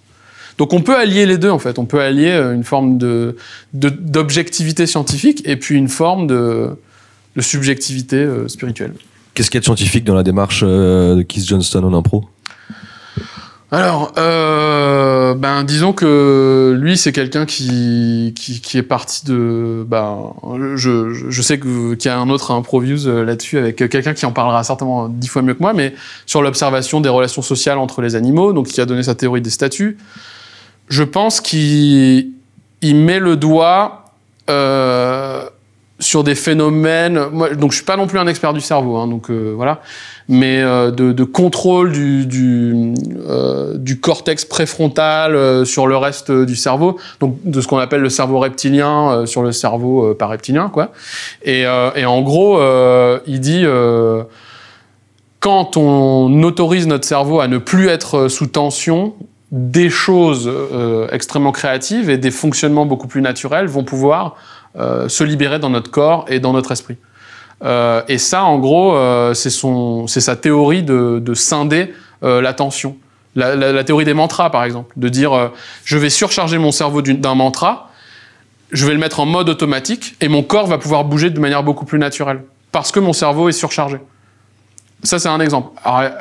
Donc 0.59 0.73
on 0.73 0.81
peut 0.81 0.97
allier 0.97 1.27
les 1.27 1.39
deux 1.39 1.51
en 1.51 1.61
fait. 1.61 1.79
On 1.79 1.85
peut 1.85 2.01
allier 2.01 2.31
euh, 2.31 2.55
une 2.55 2.65
forme 2.65 2.99
d'objectivité 3.73 4.87
scientifique 4.87 5.43
et 5.45 5.55
puis 5.55 5.77
une 5.77 5.89
forme 5.89 6.27
de, 6.27 6.71
subjectivité 7.39 8.27
spirituelle. 8.49 8.95
Qu'est-ce 9.41 9.51
qu'il 9.51 9.57
y 9.57 9.61
a 9.61 9.61
de 9.61 9.65
scientifique 9.65 10.05
dans 10.05 10.15
la 10.15 10.23
démarche 10.23 10.63
euh, 10.67 11.15
de 11.15 11.23
Keith 11.23 11.47
Johnston 11.47 11.83
en 11.85 11.95
impro? 11.95 12.27
Alors, 13.73 14.13
euh, 14.19 15.33
ben 15.33 15.65
disons 15.65 15.95
que 15.95 16.77
lui 16.79 16.99
c'est 16.99 17.13
quelqu'un 17.13 17.47
qui, 17.47 18.35
est 18.75 18.83
parti 18.83 19.25
de, 19.25 19.83
ben 19.89 20.35
je, 20.75 21.41
sais 21.41 21.59
qu'il 21.59 21.97
y 22.05 22.09
a 22.09 22.19
un 22.19 22.29
autre 22.29 22.51
improviews 22.51 23.07
euh, 23.07 23.25
là-dessus 23.25 23.57
avec 23.57 23.77
quelqu'un 23.77 24.13
qui 24.13 24.27
en 24.27 24.33
parlera 24.33 24.63
certainement 24.63 25.09
dix 25.09 25.29
fois 25.29 25.41
mieux 25.41 25.55
que 25.55 25.63
moi, 25.63 25.73
mais 25.73 25.95
sur 26.27 26.43
l'observation 26.43 27.01
des 27.01 27.09
relations 27.09 27.41
sociales 27.41 27.79
entre 27.79 28.03
les 28.03 28.17
animaux, 28.17 28.53
donc 28.53 28.67
qui 28.67 28.83
a 28.83 28.85
donné 28.85 29.05
sa 29.05 29.15
théorie 29.15 29.41
des 29.41 29.49
statuts. 29.49 29.97
Je 30.91 31.03
pense 31.03 31.41
qu'il 31.41 32.29
il 32.83 32.95
met 32.95 33.19
le 33.19 33.37
doigt 33.37 34.05
sur 36.01 36.25
des 36.25 36.35
phénomènes. 36.35 37.21
Donc 37.57 37.71
je 37.71 37.77
suis 37.77 37.85
pas 37.85 37.97
non 37.97 38.07
plus 38.07 38.19
un 38.19 38.27
expert 38.27 38.53
du 38.53 38.61
cerveau, 38.61 38.97
hein, 38.97 39.07
donc 39.07 39.31
euh, 39.31 39.53
voilà, 39.55 39.81
mais 40.29 40.61
euh, 40.61 40.91
de, 40.91 41.25
contrôle 41.25 41.93
du 41.93 42.95
euh, 43.29 43.77
cortex 44.01 44.45
préfrontal 44.45 45.67
sur 45.67 45.87
le 45.87 45.97
reste 45.97 46.33
du 46.33 46.57
cerveau, 46.57 46.99
donc 47.21 47.37
de 47.45 47.61
ce 47.61 47.69
qu'on 47.69 47.79
appelle 47.79 48.01
le 48.01 48.09
cerveau 48.09 48.39
reptilien 48.39 49.27
sur 49.27 49.43
le 49.43 49.53
cerveau 49.53 50.15
pareptilien, 50.15 50.71
quoi. 50.71 50.93
Et, 51.45 51.63
et 51.63 52.05
en 52.07 52.23
gros, 52.23 52.61
il 53.27 53.41
dit 53.41 53.65
quand 55.41 55.77
on 55.77 56.43
autorise 56.43 56.87
notre 56.87 57.07
cerveau 57.07 57.41
à 57.41 57.49
ne 57.49 57.59
plus 57.59 57.89
être 57.89 58.29
sous 58.29 58.47
tension, 58.47 59.15
des 59.53 59.91
choses 59.91 60.51
extrêmement 61.13 61.53
créatives 61.53 62.09
et 62.09 62.19
des 62.19 62.31
fonctionnements 62.31 62.87
beaucoup 62.87 63.09
plus 63.09 63.23
naturels 63.23 63.67
vont 63.67 63.85
pouvoir 63.85 64.37
se 64.77 65.25
libérer 65.25 65.59
dans 65.59 65.71
notre 65.71 65.91
corps 65.91 66.25
et 66.29 66.41
dans 66.41 66.53
notre 66.53 66.73
esprit. 66.73 66.97
Euh, 67.63 68.03
et 68.09 68.19
ça, 68.19 68.45
en 68.45 68.59
gros, 68.59 68.95
euh, 68.95 69.35
c'est 69.35 70.21
sa 70.21 70.37
théorie 70.37 70.83
de, 70.83 71.21
de 71.23 71.35
scinder 71.35 71.93
euh, 72.23 72.41
l'attention. 72.41 72.97
La, 73.37 73.55
la, 73.55 73.85
théorie 73.85 74.05
des 74.05 74.15
mantras, 74.15 74.51
par 74.51 74.65
exemple, 74.65 74.93
de 74.97 75.09
dire 75.09 75.33
euh, 75.33 75.49
je 75.85 75.97
vais 75.97 76.11
surcharger 76.11 76.59
mon 76.59 76.73
cerveau 76.73 77.01
d'un 77.01 77.35
mantra, 77.35 77.91
je 78.73 78.85
vais 78.87 78.93
le 78.93 78.99
mettre 78.99 79.21
en 79.21 79.27
mode 79.27 79.49
automatique 79.49 80.17
et 80.21 80.29
mon 80.29 80.43
corps 80.43 80.67
va 80.67 80.79
pouvoir 80.79 81.05
bouger 81.05 81.31
de 81.31 81.39
manière 81.39 81.63
beaucoup 81.63 81.85
plus 81.85 81.99
naturelle 81.99 82.43
parce 82.73 82.91
que 82.91 82.99
mon 82.99 83.13
cerveau 83.13 83.49
est 83.49 83.53
surchargé. 83.53 83.99
Ça, 85.03 85.19
c'est 85.19 85.29
un 85.29 85.41
exemple. 85.41 85.71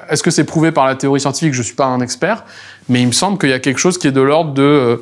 Est-ce 0.10 0.24
que 0.24 0.32
c'est 0.32 0.46
prouvé 0.46 0.72
par 0.72 0.86
la 0.86 0.96
théorie 0.96 1.20
scientifique? 1.20 1.54
Je 1.54 1.60
ne 1.60 1.64
suis 1.64 1.76
pas 1.76 1.86
un 1.86 2.00
expert, 2.00 2.46
mais 2.88 3.02
il 3.02 3.08
me 3.08 3.12
semble 3.12 3.38
qu'il 3.38 3.50
y 3.50 3.54
a 3.54 3.60
quelque 3.60 3.80
chose 3.80 3.98
qui 3.98 4.08
est 4.08 4.12
de 4.12 4.22
l'ordre 4.22 4.54
de 4.54 4.62
euh, 4.62 4.98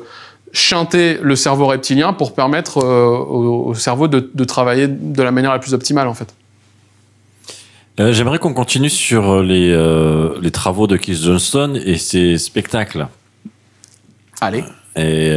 chanter 0.52 1.18
le 1.22 1.36
cerveau 1.36 1.66
reptilien 1.66 2.12
pour 2.12 2.34
permettre 2.34 2.78
euh, 2.78 3.06
au, 3.06 3.66
au, 3.66 3.74
cerveau 3.74 4.08
de, 4.08 4.30
de, 4.32 4.44
travailler 4.44 4.88
de 4.88 5.22
la 5.22 5.30
manière 5.30 5.52
la 5.52 5.58
plus 5.58 5.74
optimale, 5.74 6.08
en 6.08 6.14
fait. 6.14 6.34
Euh, 8.00 8.12
J'aimerais 8.12 8.38
qu'on 8.38 8.54
continue 8.54 8.90
sur 8.90 9.42
les, 9.42 9.70
euh, 9.72 10.38
les 10.40 10.50
travaux 10.50 10.86
de 10.86 10.96
Keith 10.96 11.22
Johnston 11.22 11.80
et 11.84 11.98
ses 11.98 12.38
spectacles. 12.38 13.08
Allez. 14.40 14.64
Et, 14.96 15.28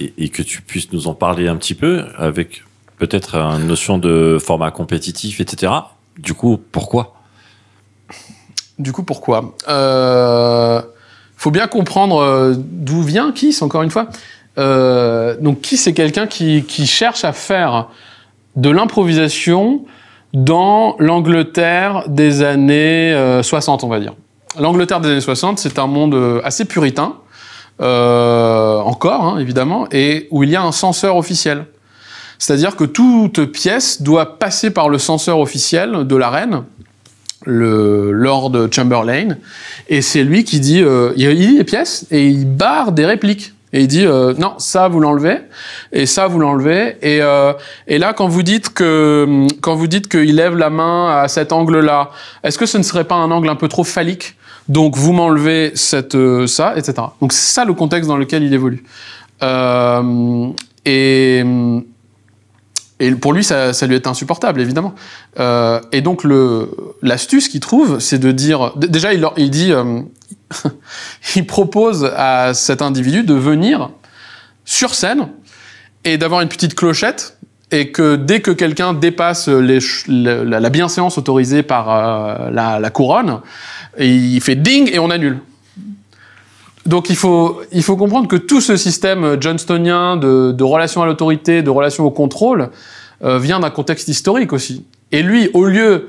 et, 0.00 0.14
et, 0.18 0.28
que 0.30 0.42
tu 0.42 0.62
puisses 0.62 0.92
nous 0.92 1.06
en 1.06 1.14
parler 1.14 1.46
un 1.46 1.56
petit 1.56 1.74
peu 1.74 2.04
avec 2.16 2.64
peut-être 2.98 3.36
une 3.36 3.66
notion 3.66 3.98
de 3.98 4.38
format 4.40 4.70
compétitif, 4.70 5.40
etc. 5.40 5.72
Du 6.18 6.34
coup, 6.34 6.60
pourquoi? 6.72 7.14
Du 8.78 8.92
coup, 8.92 9.02
pourquoi? 9.02 9.56
Euh, 9.68 10.80
faut 11.38 11.50
bien 11.50 11.68
comprendre 11.68 12.18
euh, 12.18 12.54
d'où 12.58 13.00
vient 13.00 13.32
Kiss, 13.32 13.62
encore 13.62 13.82
une 13.82 13.90
fois. 13.90 14.08
Euh, 14.58 15.36
donc, 15.40 15.62
Kiss, 15.62 15.84
c'est 15.84 15.94
quelqu'un 15.94 16.26
qui, 16.26 16.64
qui, 16.64 16.86
cherche 16.86 17.24
à 17.24 17.32
faire 17.32 17.88
de 18.56 18.68
l'improvisation 18.68 19.84
dans 20.34 20.96
l'Angleterre 20.98 22.04
des 22.08 22.42
années 22.42 23.12
euh, 23.12 23.42
60, 23.42 23.84
on 23.84 23.88
va 23.88 24.00
dire. 24.00 24.14
L'Angleterre 24.58 25.00
des 25.00 25.10
années 25.10 25.20
60, 25.20 25.58
c'est 25.58 25.78
un 25.78 25.86
monde 25.86 26.14
euh, 26.14 26.40
assez 26.42 26.64
puritain, 26.64 27.14
euh, 27.80 28.78
encore, 28.80 29.24
hein, 29.24 29.38
évidemment, 29.38 29.86
et 29.92 30.26
où 30.32 30.42
il 30.42 30.50
y 30.50 30.56
a 30.56 30.62
un 30.62 30.72
censeur 30.72 31.16
officiel. 31.16 31.66
C'est-à-dire 32.38 32.76
que 32.76 32.84
toute 32.84 33.44
pièce 33.46 34.02
doit 34.02 34.38
passer 34.38 34.70
par 34.70 34.88
le 34.88 34.98
censeur 34.98 35.38
officiel 35.38 36.06
de 36.06 36.16
la 36.16 36.30
reine, 36.30 36.64
le 37.48 38.12
Lord 38.12 38.68
Chamberlain, 38.70 39.36
et 39.88 40.02
c'est 40.02 40.22
lui 40.22 40.44
qui 40.44 40.60
dit, 40.60 40.82
euh, 40.82 41.12
il 41.16 41.30
lit 41.30 41.56
les 41.56 41.64
pièces 41.64 42.06
et 42.10 42.26
il 42.26 42.46
barre 42.46 42.92
des 42.92 43.06
répliques. 43.06 43.52
Et 43.72 43.82
il 43.82 43.86
dit 43.86 44.06
euh, 44.06 44.32
non, 44.38 44.54
ça 44.56 44.88
vous 44.88 44.98
l'enlevez 44.98 45.40
et 45.92 46.06
ça 46.06 46.26
vous 46.26 46.38
l'enlevez 46.38 46.96
et 47.02 47.20
euh, 47.20 47.52
et 47.86 47.98
là 47.98 48.14
quand 48.14 48.26
vous 48.26 48.42
dites 48.42 48.70
que 48.70 49.46
quand 49.60 49.74
vous 49.74 49.86
dites 49.86 50.08
qu'il 50.08 50.36
lève 50.36 50.56
la 50.56 50.70
main 50.70 51.10
à 51.10 51.28
cet 51.28 51.52
angle-là, 51.52 52.10
est-ce 52.42 52.56
que 52.56 52.64
ce 52.64 52.78
ne 52.78 52.82
serait 52.82 53.04
pas 53.04 53.16
un 53.16 53.30
angle 53.30 53.50
un 53.50 53.56
peu 53.56 53.68
trop 53.68 53.84
phallique? 53.84 54.36
Donc 54.68 54.96
vous 54.96 55.12
m'enlevez 55.12 55.72
cette 55.74 56.14
euh, 56.14 56.46
ça, 56.46 56.74
etc. 56.76 56.94
Donc 57.20 57.32
c'est 57.34 57.52
ça 57.52 57.64
le 57.66 57.74
contexte 57.74 58.08
dans 58.08 58.16
lequel 58.16 58.42
il 58.42 58.54
évolue. 58.54 58.84
Euh, 59.42 60.48
et 60.86 61.44
et 63.00 63.12
pour 63.12 63.32
lui, 63.32 63.44
ça, 63.44 63.72
ça, 63.72 63.86
lui 63.86 63.94
est 63.94 64.06
insupportable, 64.06 64.60
évidemment. 64.60 64.94
Euh, 65.38 65.80
et 65.92 66.00
donc, 66.00 66.22
l'astuce 67.02 67.48
qu'il 67.48 67.60
trouve, 67.60 68.00
c'est 68.00 68.18
de 68.18 68.32
dire... 68.32 68.72
Déjà, 68.76 69.12
il, 69.12 69.26
il 69.36 69.50
dit... 69.50 69.72
Euh, 69.72 70.02
il 71.36 71.46
propose 71.46 72.10
à 72.16 72.54
cet 72.54 72.82
individu 72.82 73.22
de 73.22 73.34
venir 73.34 73.90
sur 74.64 74.94
scène 74.94 75.28
et 76.04 76.18
d'avoir 76.18 76.40
une 76.40 76.48
petite 76.48 76.74
clochette 76.74 77.38
et 77.70 77.92
que 77.92 78.16
dès 78.16 78.40
que 78.40 78.50
quelqu'un 78.50 78.94
dépasse 78.94 79.48
les, 79.48 79.78
la, 80.08 80.58
la, 80.58 80.70
bienséance 80.70 81.18
autorisée 81.18 81.62
par 81.62 81.90
euh, 81.90 82.50
la, 82.50 82.80
la, 82.80 82.90
couronne, 82.90 83.40
il 83.98 84.40
fait 84.40 84.54
ding 84.54 84.90
et 84.90 84.98
on 84.98 85.10
annule. 85.10 85.38
Donc 86.88 87.10
il 87.10 87.16
faut, 87.16 87.60
il 87.70 87.82
faut 87.82 87.96
comprendre 87.96 88.28
que 88.28 88.36
tout 88.36 88.62
ce 88.62 88.78
système 88.78 89.40
johnstonien 89.40 90.16
de, 90.16 90.52
de 90.52 90.64
relation 90.64 91.02
à 91.02 91.06
l'autorité, 91.06 91.62
de 91.62 91.68
relation 91.68 92.04
au 92.04 92.10
contrôle, 92.10 92.70
euh, 93.22 93.38
vient 93.38 93.60
d'un 93.60 93.68
contexte 93.68 94.08
historique 94.08 94.54
aussi. 94.54 94.86
Et 95.12 95.22
lui, 95.22 95.50
au 95.52 95.66
lieu 95.66 96.08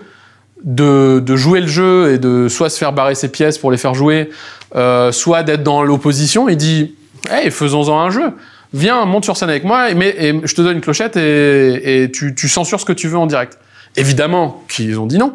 de, 0.64 1.20
de, 1.20 1.36
jouer 1.36 1.60
le 1.60 1.68
jeu 1.68 2.14
et 2.14 2.18
de 2.18 2.48
soit 2.48 2.70
se 2.70 2.78
faire 2.78 2.94
barrer 2.94 3.16
ses 3.16 3.30
pièces 3.30 3.58
pour 3.58 3.72
les 3.72 3.78
faire 3.78 3.94
jouer, 3.94 4.30
euh, 4.78 5.12
soit 5.12 5.44
d'être 5.44 5.64
dans 5.64 5.84
l'opposition, 5.84 6.48
il 6.48 6.56
dit 6.56 6.96
Hey, 7.30 7.52
faisons-en 7.52 8.00
un 8.00 8.10
jeu. 8.10 8.32
Viens, 8.72 9.04
monte 9.04 9.26
sur 9.26 9.36
scène 9.36 9.50
avec 9.50 9.66
moi 9.66 9.90
et, 9.90 9.96
mais, 9.96 10.16
et 10.18 10.40
je 10.42 10.56
te 10.56 10.62
donne 10.62 10.76
une 10.76 10.82
clochette 10.82 11.18
et, 11.18 12.04
et 12.04 12.12
tu, 12.12 12.36
tu 12.36 12.48
censures 12.48 12.80
ce 12.80 12.86
que 12.86 12.94
tu 12.94 13.10
veux 13.10 13.18
en 13.18 13.28
direct. 13.28 13.58
Évidemment 13.98 14.64
qu'ils 14.70 14.98
ont 14.98 15.08
dit 15.08 15.18
non. 15.18 15.34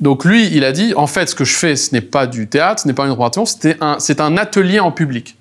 Donc 0.00 0.24
lui, 0.24 0.48
il 0.54 0.64
a 0.64 0.72
dit, 0.72 0.94
en 0.94 1.06
fait, 1.06 1.28
ce 1.28 1.34
que 1.34 1.44
je 1.44 1.54
fais, 1.54 1.74
ce 1.74 1.92
n'est 1.92 2.00
pas 2.00 2.26
du 2.26 2.46
théâtre, 2.46 2.82
ce 2.82 2.88
n'est 2.88 2.94
pas 2.94 3.04
une 3.04 3.12
représentation, 3.12 3.44
c'est 3.98 4.20
un, 4.20 4.24
un 4.24 4.36
atelier 4.36 4.80
en 4.80 4.92
public. 4.92 5.36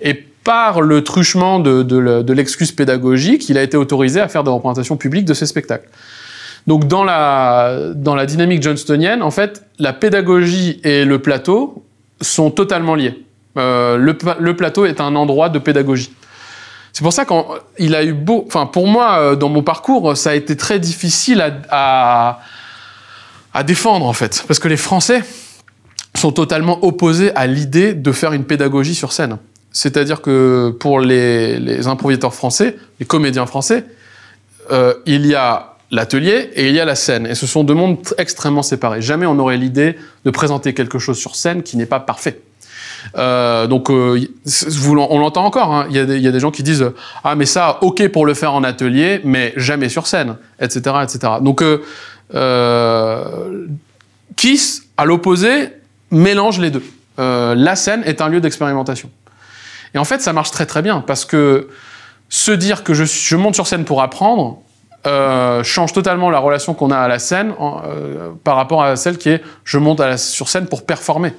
Et 0.00 0.14
par 0.14 0.80
le 0.80 1.04
truchement 1.04 1.58
de, 1.58 1.82
de, 1.82 2.22
de 2.22 2.32
l'excuse 2.32 2.72
pédagogique, 2.72 3.48
il 3.50 3.58
a 3.58 3.62
été 3.62 3.76
autorisé 3.76 4.20
à 4.20 4.28
faire 4.28 4.42
des 4.42 4.50
représentations 4.50 4.96
publiques 4.96 5.26
de 5.26 5.34
ses 5.34 5.46
spectacles. 5.46 5.88
Donc 6.66 6.86
dans 6.86 7.04
la, 7.04 7.90
dans 7.94 8.14
la 8.14 8.26
dynamique 8.26 8.62
johnstonienne, 8.62 9.22
en 9.22 9.30
fait, 9.30 9.64
la 9.78 9.92
pédagogie 9.92 10.80
et 10.82 11.04
le 11.04 11.18
plateau 11.18 11.84
sont 12.20 12.50
totalement 12.50 12.94
liés. 12.94 13.22
Euh, 13.58 13.96
le, 13.96 14.16
le, 14.38 14.56
plateau 14.56 14.86
est 14.86 15.00
un 15.00 15.14
endroit 15.16 15.48
de 15.48 15.58
pédagogie. 15.58 16.12
C'est 16.92 17.02
pour 17.02 17.12
ça 17.12 17.24
qu'il 17.24 17.94
a 17.94 18.04
eu 18.04 18.12
beau... 18.12 18.44
Enfin, 18.46 18.66
pour 18.66 18.86
moi, 18.86 19.36
dans 19.36 19.48
mon 19.48 19.62
parcours, 19.62 20.16
ça 20.16 20.30
a 20.30 20.34
été 20.34 20.56
très 20.56 20.78
difficile 20.78 21.40
à, 21.40 21.50
à 21.70 22.40
à 23.54 23.62
défendre 23.62 24.06
en 24.06 24.12
fait, 24.12 24.44
parce 24.46 24.58
que 24.60 24.68
les 24.68 24.76
Français 24.76 25.22
sont 26.16 26.32
totalement 26.32 26.84
opposés 26.84 27.34
à 27.34 27.46
l'idée 27.46 27.94
de 27.94 28.12
faire 28.12 28.32
une 28.32 28.44
pédagogie 28.44 28.94
sur 28.94 29.12
scène. 29.12 29.38
C'est-à-dire 29.72 30.20
que 30.20 30.74
pour 30.80 31.00
les, 31.00 31.86
improvisateurs 31.86 32.34
français, 32.34 32.76
les 32.98 33.06
comédiens 33.06 33.46
français, 33.46 33.84
euh, 34.72 34.94
il 35.06 35.26
y 35.26 35.34
a 35.34 35.74
l'atelier 35.92 36.50
et 36.54 36.68
il 36.68 36.74
y 36.74 36.80
a 36.80 36.84
la 36.84 36.94
scène. 36.96 37.26
Et 37.26 37.34
ce 37.34 37.46
sont 37.46 37.64
deux 37.64 37.74
mondes 37.74 37.98
extrêmement 38.18 38.62
séparés. 38.62 39.02
Jamais 39.02 39.26
on 39.26 39.34
n'aurait 39.34 39.56
l'idée 39.56 39.96
de 40.24 40.30
présenter 40.30 40.74
quelque 40.74 40.98
chose 40.98 41.18
sur 41.18 41.36
scène 41.36 41.62
qui 41.62 41.76
n'est 41.76 41.86
pas 41.86 42.00
parfait. 42.00 42.40
Euh, 43.16 43.66
donc, 43.66 43.90
euh, 43.90 44.20
on 44.86 45.18
l'entend 45.18 45.44
encore. 45.44 45.72
hein. 45.74 45.86
Il 45.90 45.96
y, 45.96 45.98
a 45.98 46.04
des- 46.04 46.18
y 46.18 46.28
a 46.28 46.32
des 46.32 46.40
gens 46.40 46.50
qui 46.50 46.62
disent 46.62 46.90
ah 47.24 47.34
mais 47.34 47.46
ça 47.46 47.78
ok 47.80 48.08
pour 48.08 48.26
le 48.26 48.34
faire 48.34 48.52
en 48.52 48.62
atelier, 48.62 49.20
mais 49.24 49.52
jamais 49.56 49.88
sur 49.88 50.06
scène, 50.06 50.36
etc., 50.60 50.96
etc. 51.02 51.34
Donc, 51.40 51.64
Kiss, 54.36 54.84
à 54.96 55.04
l'opposé, 55.04 55.68
mélange 56.10 56.58
les 56.60 56.70
deux. 56.70 56.82
Euh, 57.18 57.54
la 57.54 57.76
scène 57.76 58.02
est 58.04 58.20
un 58.20 58.28
lieu 58.28 58.40
d'expérimentation. 58.40 59.10
Et 59.94 59.98
en 59.98 60.04
fait, 60.04 60.20
ça 60.20 60.32
marche 60.32 60.50
très 60.50 60.66
très 60.66 60.82
bien 60.82 61.00
parce 61.00 61.24
que 61.24 61.68
se 62.28 62.52
dire 62.52 62.84
que 62.84 62.94
je, 62.94 63.36
monte 63.36 63.54
sur 63.54 63.66
scène 63.66 63.84
pour 63.84 64.02
apprendre 64.02 64.62
euh, 65.06 65.62
change 65.64 65.92
totalement 65.92 66.30
la 66.30 66.38
relation 66.38 66.74
qu'on 66.74 66.90
a 66.90 66.98
à 66.98 67.08
la 67.08 67.18
scène 67.18 67.54
en- 67.58 67.82
euh, 67.86 68.30
par 68.44 68.56
rapport 68.56 68.82
à 68.82 68.96
celle 68.96 69.16
qui 69.18 69.30
est 69.30 69.42
je 69.64 69.78
monte 69.78 69.98
à 70.00 70.08
la- 70.08 70.18
sur 70.18 70.48
scène 70.48 70.66
pour 70.66 70.84
performer. 70.84 71.32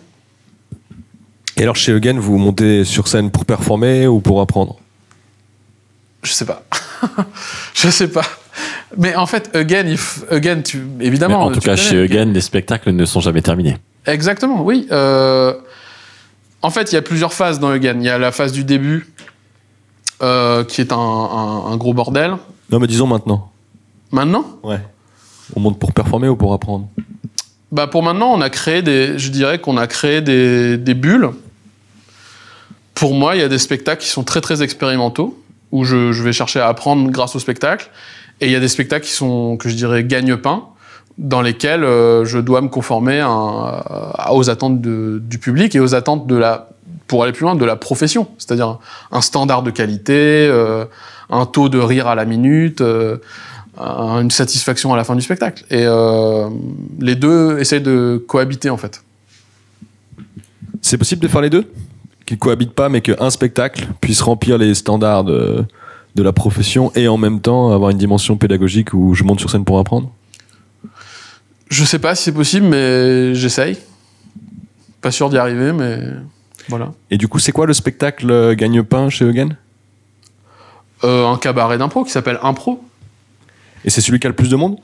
Et 1.58 1.64
alors 1.64 1.76
chez 1.76 1.92
Eugen, 1.92 2.20
vous 2.20 2.38
montez 2.38 2.84
sur 2.84 3.08
scène 3.08 3.30
pour 3.30 3.46
performer 3.46 4.08
ou 4.08 4.20
pour 4.20 4.42
apprendre? 4.42 4.78
Je 6.24 6.32
sais 6.32 6.46
pas. 6.46 6.64
je 7.74 7.90
sais 7.90 8.08
pas. 8.10 8.24
Mais 8.98 9.16
en 9.16 9.26
fait, 9.26 9.56
again, 9.56 9.86
if, 9.88 10.24
again 10.30 10.62
tu, 10.62 10.78
Mais 10.98 11.06
évidemment. 11.06 11.42
en 11.46 11.48
tout 11.52 11.60
tu 11.60 11.66
cas, 11.66 11.76
connais, 11.76 11.88
chez 11.88 12.02
Again. 12.04 12.22
Eugen, 12.24 12.34
les 12.34 12.42
spectacles 12.42 12.92
ne 12.92 13.06
sont 13.06 13.22
jamais 13.22 13.42
terminés. 13.42 13.78
Exactement, 14.06 14.62
oui. 14.64 14.88
Euh, 14.92 15.54
en 16.62 16.70
fait, 16.70 16.92
il 16.92 16.96
y 16.96 16.98
a 16.98 17.02
plusieurs 17.02 17.34
phases 17.34 17.60
dans 17.60 17.72
Eugen. 17.74 17.98
Il 18.02 18.06
y 18.06 18.10
a 18.10 18.18
la 18.18 18.32
phase 18.32 18.52
du 18.52 18.64
début, 18.64 19.08
euh, 20.22 20.64
qui 20.64 20.82
est 20.82 20.92
un, 20.92 20.98
un- 20.98 21.72
un 21.72 21.78
gros 21.78 21.94
bordel. 21.94 22.36
Non, 22.70 22.80
mais 22.80 22.88
disons 22.88 23.08
maintenant. 23.08 23.52
Maintenant, 24.12 24.46
Ouais. 24.64 24.80
On 25.56 25.60
monte 25.60 25.80
pour 25.80 25.92
performer 25.94 26.28
ou 26.30 26.36
pour 26.36 26.54
apprendre? 26.54 26.88
Bah 27.72 27.88
pour 27.88 28.04
maintenant, 28.04 28.32
on 28.34 28.42
a 28.42 28.50
créé 28.50 28.82
des, 28.82 29.18
je 29.18 29.30
dirais 29.32 29.60
qu'on 29.60 29.78
a 29.78 29.88
créé 29.88 30.22
des, 30.22 30.78
des 30.78 30.94
bulles. 30.94 31.30
Pour 32.94 33.14
moi, 33.14 33.36
il 33.36 33.40
y 33.40 33.44
a 33.44 33.48
des 33.50 33.58
spectacles 33.58 34.02
qui 34.02 34.10
sont 34.10 34.24
très 34.24 34.42
très 34.42 34.62
expérimentaux, 34.62 35.42
où 35.72 35.84
je, 35.86 36.12
je 36.12 36.24
vais 36.24 36.34
chercher 36.34 36.60
à 36.60 36.68
apprendre 36.68 37.10
grâce 37.10 37.36
au 37.36 37.40
spectacle. 37.40 37.90
Et 38.42 38.48
il 38.48 38.52
y 38.52 38.56
a 38.56 38.60
des 38.60 38.68
spectacles 38.68 39.06
qui 39.06 39.12
sont, 39.14 39.56
que 39.56 39.70
je 39.70 39.76
dirais, 39.76 40.04
gagne-pain, 40.04 40.64
dans 41.18 41.42
lesquels 41.42 41.84
euh, 41.84 42.26
je 42.26 42.40
dois 42.40 42.62
me 42.62 42.70
conformer 42.70 43.24
aux 44.32 44.50
attentes 44.50 44.82
du 44.82 45.38
public 45.38 45.76
et 45.76 45.80
aux 45.80 45.94
attentes 45.94 46.26
de 46.26 46.36
la, 46.36 46.70
pour 47.08 47.24
aller 47.24 47.34
plus 47.34 47.44
loin, 47.44 47.56
de 47.56 47.66
la 47.66 47.76
profession. 47.76 48.28
C'est-à-dire 48.40 48.80
un 49.12 49.22
standard 49.22 49.62
de 49.62 49.70
qualité, 49.70 50.48
euh, 50.50 50.86
un 51.30 51.46
taux 51.46 51.70
de 51.70 51.78
rire 51.78 52.08
à 52.08 52.16
la 52.16 52.26
minute, 52.26 52.82
euh, 52.82 53.18
un- 53.78 54.22
une 54.22 54.32
satisfaction 54.32 54.92
à 54.94 54.98
la 54.98 55.04
fin 55.04 55.16
du 55.16 55.22
spectacle. 55.22 55.64
Et 55.70 55.86
les 57.00 57.16
deux 57.16 57.60
essayent 57.60 57.82
de 57.82 58.24
cohabiter, 58.28 58.70
en 58.72 58.78
fait. 58.78 59.04
C'est 60.82 60.98
possible 60.98 61.22
de 61.22 61.28
faire 61.28 61.42
les 61.42 61.52
deux? 61.52 61.72
Qu'ils 62.26 62.40
cohabitent 62.40 62.74
pas, 62.74 62.90
mais 62.90 63.02
qu'un 63.02 63.30
spectacle 63.30 63.88
puisse 64.02 64.22
remplir 64.22 64.58
les 64.58 64.74
standards 64.74 65.26
de, 65.26 65.64
de 66.16 66.24
la 66.24 66.34
profession 66.34 66.92
et 66.96 67.08
en 67.08 67.18
même 67.18 67.40
temps 67.40 67.72
avoir 67.72 67.90
une 67.90 67.98
dimension 67.98 68.38
pédagogique 68.38 68.94
où 68.94 69.14
je 69.14 69.24
monte 69.24 69.40
sur 69.40 69.50
scène 69.50 69.64
pour 69.66 69.80
apprendre 69.80 70.12
Je 71.70 71.84
sais 71.86 72.00
pas 72.00 72.16
si 72.16 72.24
c'est 72.24 72.32
possible, 72.34 72.66
mais 72.68 73.34
j'essaye. 73.34 73.78
Pas 75.02 75.12
sûr 75.12 75.30
d'y 75.30 75.38
arriver, 75.38 75.72
mais 75.74 76.00
voilà. 76.70 76.92
Et 77.10 77.18
du 77.18 77.28
coup, 77.28 77.40
c'est 77.40 77.52
quoi 77.52 77.66
le 77.66 77.74
spectacle 77.74 78.30
euh, 78.30 78.56
gagne-pain 78.56 79.10
chez 79.10 79.26
Eugen? 79.26 79.56
Euh, 81.04 81.26
un 81.28 81.38
cabaret 81.38 81.78
d'impro 81.78 82.04
qui 82.04 82.12
s'appelle 82.12 82.40
Impro. 82.44 82.84
Et 83.84 83.90
c'est 83.90 84.02
celui 84.02 84.20
qui 84.20 84.28
a 84.28 84.30
le 84.30 84.36
plus 84.36 84.50
de 84.50 84.56
monde? 84.56 84.78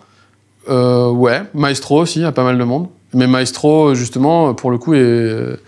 Euh, 0.69 1.11
ouais, 1.11 1.43
Maestro 1.53 2.01
aussi, 2.01 2.19
il 2.19 2.23
y 2.23 2.25
a 2.25 2.31
pas 2.31 2.43
mal 2.43 2.57
de 2.57 2.63
monde. 2.63 2.87
Mais 3.13 3.27
Maestro, 3.27 3.93
justement, 3.93 4.53
pour 4.55 4.71
le 4.71 4.77
coup, 4.79 4.93
est, 4.95 5.59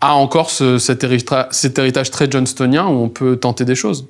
a 0.00 0.14
encore 0.14 0.50
ce- 0.50 0.78
cet, 0.78 1.02
hérita- 1.02 1.48
cet 1.50 1.78
héritage 1.78 2.10
très 2.12 2.30
johnstonien 2.30 2.86
où 2.86 2.92
on 2.92 3.08
peut 3.08 3.36
tenter 3.36 3.64
des 3.64 3.74
choses. 3.74 4.06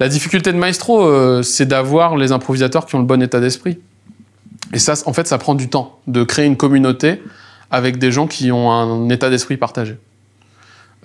La 0.00 0.08
difficulté 0.08 0.52
de 0.52 0.58
Maestro, 0.58 1.04
euh, 1.04 1.42
c'est 1.42 1.66
d'avoir 1.66 2.16
les 2.16 2.30
improvisateurs 2.32 2.86
qui 2.86 2.94
ont 2.94 3.00
le 3.00 3.04
bon 3.04 3.20
état 3.22 3.40
d'esprit. 3.40 3.78
Et 4.72 4.78
ça, 4.78 4.94
en 5.06 5.12
fait, 5.12 5.26
ça 5.26 5.38
prend 5.38 5.54
du 5.54 5.68
temps 5.68 5.98
de 6.06 6.22
créer 6.24 6.46
une 6.46 6.56
communauté 6.56 7.22
avec 7.70 7.98
des 7.98 8.12
gens 8.12 8.26
qui 8.26 8.52
ont 8.52 8.70
un 8.70 9.08
état 9.08 9.28
d'esprit 9.30 9.56
partagé. 9.56 9.96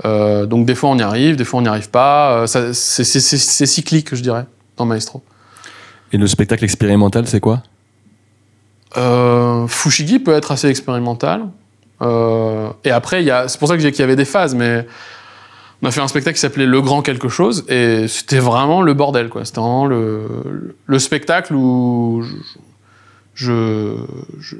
Euh, 0.05 0.47
donc 0.47 0.65
des 0.65 0.73
fois 0.73 0.89
on 0.89 0.97
y 0.97 1.03
arrive, 1.03 1.35
des 1.35 1.43
fois 1.45 1.59
on 1.59 1.61
n'y 1.61 1.67
arrive 1.67 1.89
pas. 1.91 2.31
Euh, 2.31 2.47
ça- 2.47 2.73
c'est- 2.73 3.03
c'est 3.03 3.19
c'est- 3.19 3.37
c'est 3.37 3.67
cyclique, 3.67 4.15
je 4.15 4.21
dirais, 4.23 4.45
dans 4.75 4.85
Maestro. 4.85 5.21
Et 6.11 6.17
le 6.17 6.25
spectacle 6.25 6.63
expérimental, 6.63 7.27
c'est 7.27 7.39
quoi? 7.39 7.61
Euh, 8.97 9.67
Fushigi 9.67 10.19
peut 10.19 10.33
être 10.33 10.51
assez 10.51 10.67
expérimental. 10.67 11.47
Euh, 12.01 12.69
et 12.83 12.91
après, 12.91 13.21
il 13.21 13.27
y 13.27 13.31
a, 13.31 13.47
c'est 13.47 13.59
pour 13.59 13.67
ça 13.67 13.75
que 13.75 13.81
j'ai 13.81 13.91
qu'il 13.91 14.01
y 14.01 14.03
avait 14.03 14.15
des 14.15 14.25
phases, 14.25 14.55
mais 14.55 14.87
on 15.83 15.87
a 15.87 15.91
fait 15.91 15.99
un 15.99 16.07
spectacle 16.07 16.35
qui 16.35 16.41
s'appelait 16.41 16.65
Le 16.65 16.81
Grand 16.81 17.01
quelque 17.01 17.27
chose, 17.27 17.65
et 17.67 18.07
c'était 18.07 18.39
vraiment 18.39 18.81
le 18.81 18.93
bordel, 18.93 19.27
quoi. 19.27 19.43
C'était 19.43 19.59
vraiment 19.59 19.85
le, 19.85 20.75
le 20.85 20.99
spectacle 20.99 21.53
où 21.53 22.23
je, 23.35 23.97
je, 24.39 24.55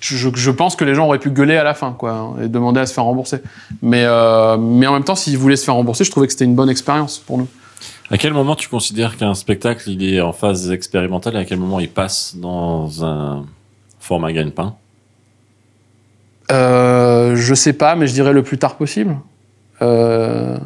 je, 0.00 0.28
je, 0.34 0.50
pense 0.50 0.76
que 0.76 0.84
les 0.84 0.94
gens 0.94 1.06
auraient 1.06 1.18
pu 1.18 1.30
gueuler 1.30 1.56
à 1.56 1.64
la 1.64 1.72
fin, 1.72 1.92
quoi, 1.92 2.36
et 2.42 2.48
demander 2.48 2.80
à 2.80 2.86
se 2.86 2.92
faire 2.92 3.04
rembourser. 3.04 3.38
Mais, 3.80 4.04
euh, 4.04 4.58
mais 4.58 4.86
en 4.86 4.92
même 4.92 5.04
temps, 5.04 5.14
s'ils 5.14 5.38
voulaient 5.38 5.56
se 5.56 5.64
faire 5.64 5.76
rembourser, 5.76 6.04
je 6.04 6.10
trouvais 6.10 6.26
que 6.26 6.32
c'était 6.32 6.44
une 6.44 6.54
bonne 6.54 6.70
expérience 6.70 7.18
pour 7.18 7.38
nous. 7.38 7.48
À 8.10 8.18
quel 8.18 8.34
moment 8.34 8.54
tu 8.54 8.68
considères 8.68 9.16
qu'un 9.16 9.32
spectacle 9.32 9.88
il 9.88 10.12
est 10.12 10.20
en 10.20 10.34
phase 10.34 10.70
expérimentale 10.70 11.36
et 11.36 11.38
à 11.38 11.44
quel 11.46 11.58
moment 11.58 11.80
il 11.80 11.88
passe 11.88 12.36
dans 12.36 13.02
un 13.02 13.46
format 13.98 14.30
gagne-pain? 14.30 14.76
Euh, 16.50 17.36
je 17.36 17.54
sais 17.54 17.72
pas, 17.72 17.94
mais 17.94 18.06
je 18.06 18.12
dirais 18.12 18.32
le 18.32 18.42
plus 18.42 18.58
tard 18.58 18.76
possible. 18.76 19.16
Euh, 19.80 20.56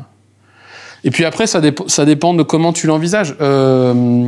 Et 1.04 1.10
puis 1.10 1.24
après, 1.24 1.46
ça, 1.46 1.60
dép- 1.60 1.88
ça 1.88 2.04
dépend 2.04 2.34
de 2.34 2.42
comment 2.42 2.72
tu 2.72 2.86
l'envisages. 2.86 3.36
Euh, 3.40 4.26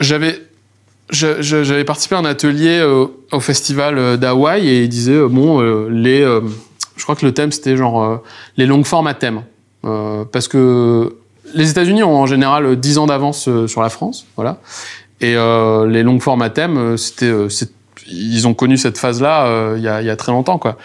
J'avais 0.00 1.84
participé 1.84 2.14
à 2.16 2.18
un 2.18 2.24
atelier 2.24 2.82
au 3.32 3.40
festival 3.40 4.18
d'Hawaï 4.18 4.66
et 4.68 4.82
il 4.82 4.88
disait 4.88 5.20
bon 5.28 5.60
les 5.88 6.22
je 6.96 7.02
crois 7.02 7.14
que 7.16 7.24
le 7.26 7.32
thème 7.32 7.52
c'était 7.52 7.76
genre 7.76 8.22
les 8.56 8.66
longues 8.66 8.84
formes 8.86 9.06
à 9.06 9.14
thème 9.14 9.42
parce 9.82 10.48
que 10.48 11.14
les 11.54 11.70
États-Unis 11.70 12.02
ont 12.02 12.16
en 12.16 12.26
général 12.26 12.76
10 12.76 12.98
ans 12.98 13.06
d'avance 13.06 13.48
sur 13.66 13.82
la 13.82 13.90
France 13.90 14.26
voilà 14.36 14.58
et 15.20 15.34
les 15.34 16.02
longues 16.02 16.22
formes 16.22 16.42
à 16.42 16.50
thème 16.50 16.96
c'était 16.96 17.32
ils 18.08 18.46
ont 18.46 18.54
connu 18.54 18.76
cette 18.76 18.98
phase-là 18.98 19.46
euh, 19.46 19.74
il 19.76 19.82
y, 19.82 19.88
a, 19.88 20.00
il 20.00 20.06
y 20.06 20.10
a 20.10 20.16
très 20.16 20.32
longtemps, 20.32 20.58
quoi. 20.58 20.76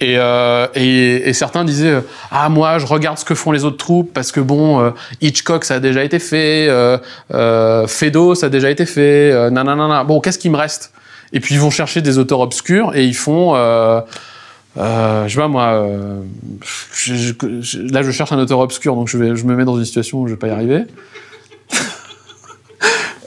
Et, 0.00 0.14
euh, 0.16 0.66
et, 0.74 1.28
et 1.28 1.32
certains 1.32 1.64
disaient 1.64 1.90
euh, 1.90 2.00
ah 2.30 2.48
moi 2.48 2.78
je 2.78 2.86
regarde 2.86 3.18
ce 3.18 3.24
que 3.24 3.34
font 3.34 3.52
les 3.52 3.64
autres 3.64 3.76
troupes 3.76 4.12
parce 4.12 4.32
que 4.32 4.40
bon 4.40 4.80
euh, 4.80 4.90
Hitchcock 5.20 5.64
ça 5.64 5.74
a 5.74 5.80
déjà 5.80 6.02
été 6.02 6.18
fait, 6.18 6.66
euh, 6.68 6.98
euh, 7.32 7.86
Fedo 7.86 8.34
ça 8.34 8.46
a 8.46 8.48
déjà 8.48 8.70
été 8.70 8.84
fait, 8.86 9.50
nanana. 9.50 10.02
Bon 10.04 10.20
qu'est-ce 10.20 10.38
qui 10.38 10.50
me 10.50 10.56
reste? 10.56 10.92
Et 11.32 11.40
puis 11.40 11.54
ils 11.54 11.60
vont 11.60 11.70
chercher 11.70 12.02
des 12.02 12.18
auteurs 12.18 12.40
obscurs 12.40 12.96
et 12.96 13.04
ils 13.04 13.14
font 13.14 13.54
euh, 13.54 14.00
je 14.74 15.32
sais 15.32 15.38
pas 15.38 15.48
moi, 15.48 15.64
euh, 15.74 16.22
là 17.90 18.02
je 18.02 18.10
cherche 18.10 18.32
un 18.32 18.38
auteur 18.38 18.58
obscur 18.58 18.96
donc 18.96 19.08
je, 19.08 19.18
vais, 19.18 19.36
je 19.36 19.44
me 19.44 19.54
mets 19.54 19.64
dans 19.64 19.76
une 19.76 19.84
situation 19.84 20.20
où 20.22 20.26
je 20.26 20.32
vais 20.32 20.38
pas 20.38 20.48
y 20.48 20.50
arriver. 20.50 20.84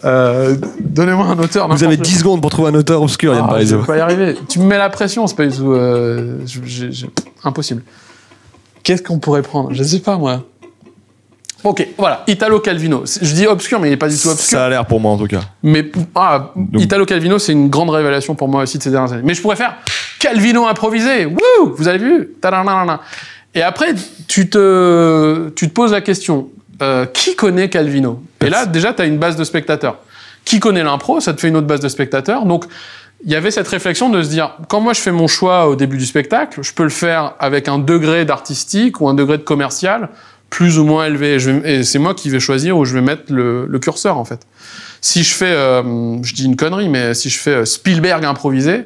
Euh, 0.05 0.55
Donnez-moi 0.79 1.25
un 1.25 1.39
auteur. 1.39 1.67
Vous 1.67 1.83
avez 1.83 1.95
n'importe 1.97 2.09
10 2.09 2.19
secondes 2.19 2.41
pour 2.41 2.51
trouver 2.51 2.69
un 2.69 2.75
auteur 2.75 3.01
obscur, 3.01 3.33
Yann 3.33 3.41
ah, 3.43 3.47
je 3.47 3.53
Parizeau. 3.53 3.79
vais 3.81 3.85
pas 3.87 3.97
y 3.97 4.01
arriver. 4.01 4.35
Tu 4.47 4.59
me 4.59 4.65
mets 4.65 4.77
la 4.77 4.89
pression, 4.89 5.25
c'est 5.27 5.35
pas 5.35 5.45
du 5.47 5.55
tout. 5.55 5.71
euh, 5.73 6.37
je- 6.45 6.59
je- 6.63 6.91
je- 6.91 7.05
impossible. 7.43 7.81
Qu'est-ce 8.83 9.01
qu'on 9.01 9.17
pourrait 9.19 9.41
prendre? 9.41 9.73
Je 9.73 9.83
sais 9.83 9.99
pas, 9.99 10.17
moi. 10.17 10.43
Ok, 11.63 11.87
voilà. 11.97 12.23
Italo 12.27 12.59
Calvino. 12.59 13.03
Je 13.05 13.33
dis 13.33 13.47
obscur, 13.47 13.79
mais 13.79 13.89
il 13.89 13.93
est 13.93 13.97
pas 13.97 14.07
du 14.07 14.15
tout 14.15 14.27
obscur. 14.27 14.59
Ça 14.59 14.65
a 14.65 14.69
l'air 14.69 14.85
pour 14.85 14.99
moi 14.99 15.11
en 15.13 15.17
tout 15.17 15.25
cas. 15.25 15.41
Mais 15.63 15.91
ah, 16.13 16.51
Italo 16.75 17.05
Calvino, 17.07 17.39
c'est 17.39 17.53
une 17.53 17.69
grande 17.69 17.89
révélation 17.89 18.35
pour 18.35 18.47
moi 18.47 18.61
aussi 18.61 18.77
de 18.77 18.83
ces 18.83 18.91
dernières 18.91 19.11
années. 19.13 19.23
Mais 19.25 19.33
je 19.33 19.41
pourrais 19.41 19.55
faire 19.55 19.75
Calvino 20.19 20.67
improvisé. 20.67 21.25
Wouh 21.25 21.73
Vous 21.75 21.87
avez 21.87 21.97
vu? 21.97 22.29
Et 23.55 23.63
après, 23.63 23.95
tu 24.27 24.47
te, 24.47 25.49
tu 25.55 25.67
te 25.67 25.73
poses 25.73 25.91
la 25.91 26.01
question 26.01 26.49
euh, 26.81 27.05
qui 27.05 27.35
connaît 27.35 27.69
Calvino 27.69 28.23
Et 28.41 28.49
là, 28.49 28.65
déjà, 28.65 28.93
tu 28.93 29.01
as 29.01 29.05
une 29.05 29.17
base 29.17 29.35
de 29.35 29.43
spectateurs. 29.43 29.99
Qui 30.43 30.59
connaît 30.59 30.83
l'impro 30.83 31.19
Ça 31.19 31.33
te 31.33 31.39
fait 31.39 31.47
une 31.47 31.57
autre 31.57 31.67
base 31.67 31.79
de 31.79 31.89
spectateurs. 31.89 32.45
Donc, 32.45 32.65
il 33.23 33.31
y 33.31 33.35
avait 33.35 33.51
cette 33.51 33.67
réflexion 33.67 34.09
de 34.09 34.21
se 34.21 34.29
dire 34.29 34.57
quand 34.67 34.81
moi 34.81 34.93
je 34.93 35.01
fais 35.01 35.11
mon 35.11 35.27
choix 35.27 35.67
au 35.67 35.75
début 35.75 35.97
du 35.97 36.05
spectacle, 36.05 36.61
je 36.61 36.73
peux 36.73 36.83
le 36.83 36.89
faire 36.89 37.33
avec 37.39 37.67
un 37.67 37.79
degré 37.79 38.25
d'artistique 38.25 39.01
ou 39.01 39.09
un 39.09 39.13
degré 39.13 39.37
de 39.37 39.43
commercial 39.43 40.09
plus 40.49 40.77
ou 40.77 40.83
moins 40.83 41.05
élevé. 41.05 41.37
Et 41.65 41.83
c'est 41.83 41.97
moi 41.97 42.13
qui 42.13 42.29
vais 42.29 42.39
choisir 42.39 42.77
où 42.77 42.85
je 42.85 42.93
vais 42.93 43.01
mettre 43.01 43.33
le, 43.33 43.65
le 43.65 43.79
curseur 43.79 44.17
en 44.17 44.25
fait. 44.25 44.45
Si 45.01 45.23
je 45.23 45.33
fais, 45.33 45.51
euh, 45.51 46.21
je 46.23 46.33
dis 46.33 46.45
une 46.45 46.55
connerie, 46.55 46.89
mais 46.89 47.13
si 47.13 47.29
je 47.29 47.39
fais 47.39 47.55
euh, 47.55 47.65
Spielberg 47.65 48.23
improvisé, 48.25 48.85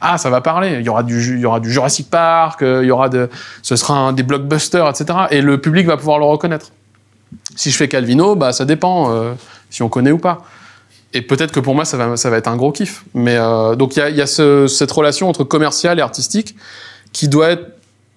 ah 0.00 0.18
ça 0.18 0.30
va 0.30 0.40
parler. 0.40 0.76
Il 0.78 0.86
y 0.86 0.88
aura 0.88 1.02
du, 1.02 1.20
il 1.34 1.40
y 1.40 1.46
aura 1.46 1.60
du 1.60 1.70
Jurassic 1.70 2.08
Park, 2.10 2.60
il 2.62 2.86
y 2.86 2.90
aura 2.90 3.08
de, 3.08 3.28
ce 3.62 3.76
sera 3.76 3.94
un, 3.94 4.12
des 4.12 4.22
blockbusters, 4.22 4.88
etc. 4.88 5.26
Et 5.30 5.42
le 5.42 5.60
public 5.60 5.86
va 5.86 5.96
pouvoir 5.96 6.18
le 6.18 6.24
reconnaître. 6.26 6.70
Si 7.56 7.70
je 7.70 7.76
fais 7.76 7.88
Calvino, 7.88 8.36
bah 8.36 8.52
ça 8.52 8.64
dépend 8.64 9.12
euh, 9.12 9.32
si 9.70 9.82
on 9.82 9.88
connaît 9.88 10.12
ou 10.12 10.18
pas. 10.18 10.44
Et 11.12 11.22
peut-être 11.22 11.52
que 11.52 11.60
pour 11.60 11.74
moi, 11.74 11.84
ça 11.84 11.96
va, 11.96 12.16
ça 12.16 12.30
va 12.30 12.36
être 12.36 12.48
un 12.48 12.56
gros 12.56 12.72
kiff. 12.72 13.04
Mais 13.14 13.36
euh, 13.36 13.74
donc 13.74 13.96
il 13.96 13.98
y 13.98 14.02
a, 14.02 14.10
il 14.10 14.16
y 14.16 14.22
a 14.22 14.26
ce- 14.26 14.66
cette 14.68 14.90
relation 14.92 15.28
entre 15.28 15.44
commercial 15.44 15.98
et 15.98 16.02
artistique 16.02 16.54
qui 17.12 17.28
doit 17.28 17.50
être 17.50 17.76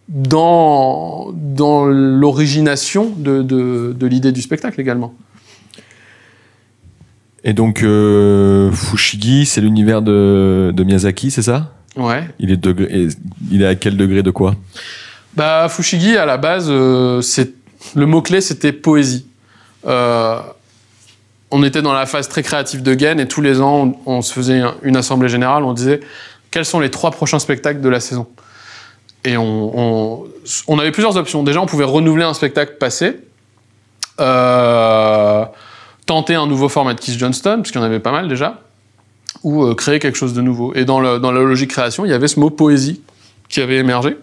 dans, 0.09 1.31
dans 1.33 1.85
l'origination 1.85 3.13
de, 3.17 3.41
de, 3.41 3.95
de 3.97 4.07
l'idée 4.07 4.31
du 4.31 4.41
spectacle 4.41 4.79
également. 4.79 5.13
Et 7.45 7.53
donc, 7.53 7.83
euh, 7.83 8.71
Fushigi, 8.71 9.45
c'est 9.45 9.59
l'univers 9.61 10.01
de, 10.01 10.71
de 10.73 10.83
Miyazaki, 10.83 11.29
c'est 11.31 11.41
ça? 11.41 11.73
Ouais. 11.97 12.23
il 12.39 12.51
est, 12.51 12.57
degré, 12.57 12.87
et 12.89 13.07
il 13.51 13.61
est 13.61 13.67
à 13.67 13.75
quel 13.75 13.97
degré 13.97 14.23
de 14.23 14.31
quoi? 14.31 14.55
Bah, 15.35 15.67
Fushigi, 15.69 16.15
à 16.15 16.25
la 16.25 16.37
base, 16.37 16.67
euh, 16.69 17.21
c'est 17.21 17.51
le 17.95 18.05
mot-clé, 18.05 18.41
c'était 18.41 18.71
poésie. 18.71 19.25
Euh, 19.85 20.39
on 21.51 21.63
était 21.63 21.81
dans 21.81 21.93
la 21.93 22.05
phase 22.05 22.29
très 22.29 22.41
créative 22.41 22.81
de 22.81 22.93
Gain 22.93 23.17
et 23.17 23.27
tous 23.27 23.41
les 23.41 23.61
ans, 23.61 23.93
on, 24.05 24.21
se 24.21 24.33
faisait 24.33 24.59
un- 24.59 24.75
une 24.81 24.97
assemblée 24.97 25.29
générale, 25.29 25.63
on 25.63 25.73
disait 25.73 25.99
quels 26.51 26.65
sont 26.65 26.79
les 26.79 26.89
trois 26.89 27.11
prochains 27.11 27.39
spectacles 27.39 27.81
de 27.81 27.89
la 27.89 27.99
saison? 27.99 28.27
Et 29.25 29.37
on, 29.37 30.25
avait 30.79 30.91
plusieurs 30.91 31.15
options. 31.15 31.43
Déjà, 31.43 31.61
on 31.61 31.65
pouvait 31.65 31.85
renouveler 31.85 32.23
un 32.23 32.33
spectacle 32.33 32.73
passé, 32.79 33.19
euh, 34.19 35.45
tenter 36.05 36.35
un 36.35 36.45
nouveau 36.45 36.69
format 36.69 36.93
de 36.93 36.99
Keith 36.99 37.17
Johnston, 37.17 37.57
parce 37.57 37.71
y 37.71 37.77
en 37.77 37.83
avait 37.83 37.99
pas 37.99 38.11
mal 38.11 38.27
déjà, 38.27 38.61
ou 39.43 39.63
euh, 39.63 39.75
créer 39.75 39.99
quelque 39.99 40.17
chose 40.17 40.33
de 40.33 40.41
nouveau. 40.41 40.73
Et 40.75 40.85
dans, 40.85 41.19
dans 41.19 41.31
la 41.31 41.41
logique 41.41 41.69
création, 41.69 42.03
il 42.05 42.09
y 42.09 42.13
avait 42.13 42.27
ce 42.27 42.39
mot 42.39 42.49
poésie 42.49 43.01
qui 43.47 43.61
avait 43.61 43.77
émergé. 43.77 44.17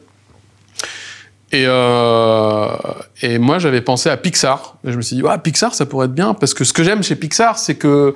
Et, 1.52 1.64
euh, 1.66 2.68
et 3.22 3.38
moi, 3.38 3.58
j'avais 3.58 3.80
pensé 3.80 4.08
à 4.08 4.16
Pixar. 4.16 4.76
Je 4.84 4.96
me 4.96 5.02
suis 5.02 5.16
dit, 5.16 5.22
ouais, 5.22 5.36
Pixar, 5.38 5.74
ça 5.74 5.86
pourrait 5.86 6.06
être 6.06 6.14
bien. 6.14 6.34
Parce 6.34 6.54
que 6.54 6.64
ce 6.64 6.72
que 6.72 6.84
j'aime 6.84 7.02
chez 7.02 7.16
Pixar, 7.16 7.58
c'est 7.58 7.74
que 7.74 8.14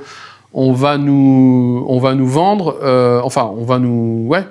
on 0.55 0.73
va 0.73 0.99
nous, 0.99 1.85
on 1.88 1.99
va 1.99 2.14
nous 2.14 2.29
vendre, 2.29 2.79
euh, 2.83 3.20
enfin, 3.25 3.53
on 3.57 3.64
va 3.64 3.81
nous, 3.81 4.25
ouais, 4.29 4.47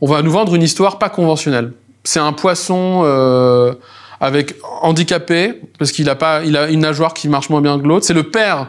on 0.00 0.06
va 0.06 0.22
nous 0.22 0.30
vendre 0.30 0.54
une 0.54 0.62
histoire 0.62 0.98
pas 0.98 1.08
conventionnelle. 1.08 1.72
C'est 2.04 2.20
un 2.20 2.32
poisson 2.32 3.02
euh, 3.04 3.74
avec 4.20 4.54
handicapé 4.80 5.60
parce 5.78 5.90
qu'il 5.90 6.08
a 6.08 6.14
pas, 6.14 6.42
il 6.44 6.56
a 6.56 6.70
une 6.70 6.80
nageoire 6.80 7.14
qui 7.14 7.28
marche 7.28 7.50
moins 7.50 7.60
bien 7.60 7.78
que 7.80 7.86
l'autre. 7.86 8.06
C'est 8.06 8.14
le 8.14 8.30
père 8.30 8.68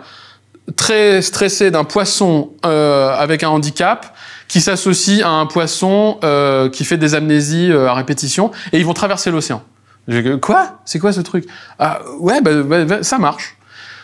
très 0.76 1.22
stressé 1.22 1.70
d'un 1.70 1.84
poisson 1.84 2.50
euh, 2.66 3.14
avec 3.16 3.44
un 3.44 3.50
handicap 3.50 4.16
qui 4.52 4.60
s'associe 4.60 5.22
à 5.24 5.30
un 5.30 5.46
poisson 5.46 6.18
euh, 6.26 6.68
qui 6.70 6.84
fait 6.84 6.98
des 6.98 7.16
amnésies 7.16 7.72
euh, 7.72 7.88
à 7.88 7.94
répétition 7.94 8.52
et 8.74 8.80
ils 8.80 8.86
vont 8.86 8.94
traverser 8.94 9.32
l'océan. 9.32 9.64
Quoi? 10.42 10.80
C'est 10.84 11.00
quoi 11.00 11.14
ce 11.14 11.22
truc? 11.22 11.46
Ah, 11.80 12.02
Ouais, 12.20 12.42
bah, 12.42 12.52
bah, 12.64 12.84
bah, 12.84 13.02
ça 13.02 13.18
marche. 13.18 13.56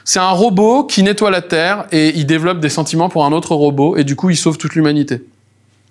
C'est 0.06 0.20
un 0.20 0.30
robot 0.30 0.86
qui 0.86 1.04
nettoie 1.04 1.32
la 1.32 1.42
Terre 1.42 1.86
et 1.92 2.18
il 2.18 2.26
développe 2.26 2.62
des 2.62 2.70
sentiments 2.70 3.10
pour 3.10 3.26
un 3.26 3.34
autre 3.34 3.54
robot 3.56 3.98
et 3.98 4.06
du 4.06 4.16
coup 4.16 4.30
il 4.30 4.38
sauve 4.38 4.58
toute 4.58 4.74
l'humanité. 4.76 5.22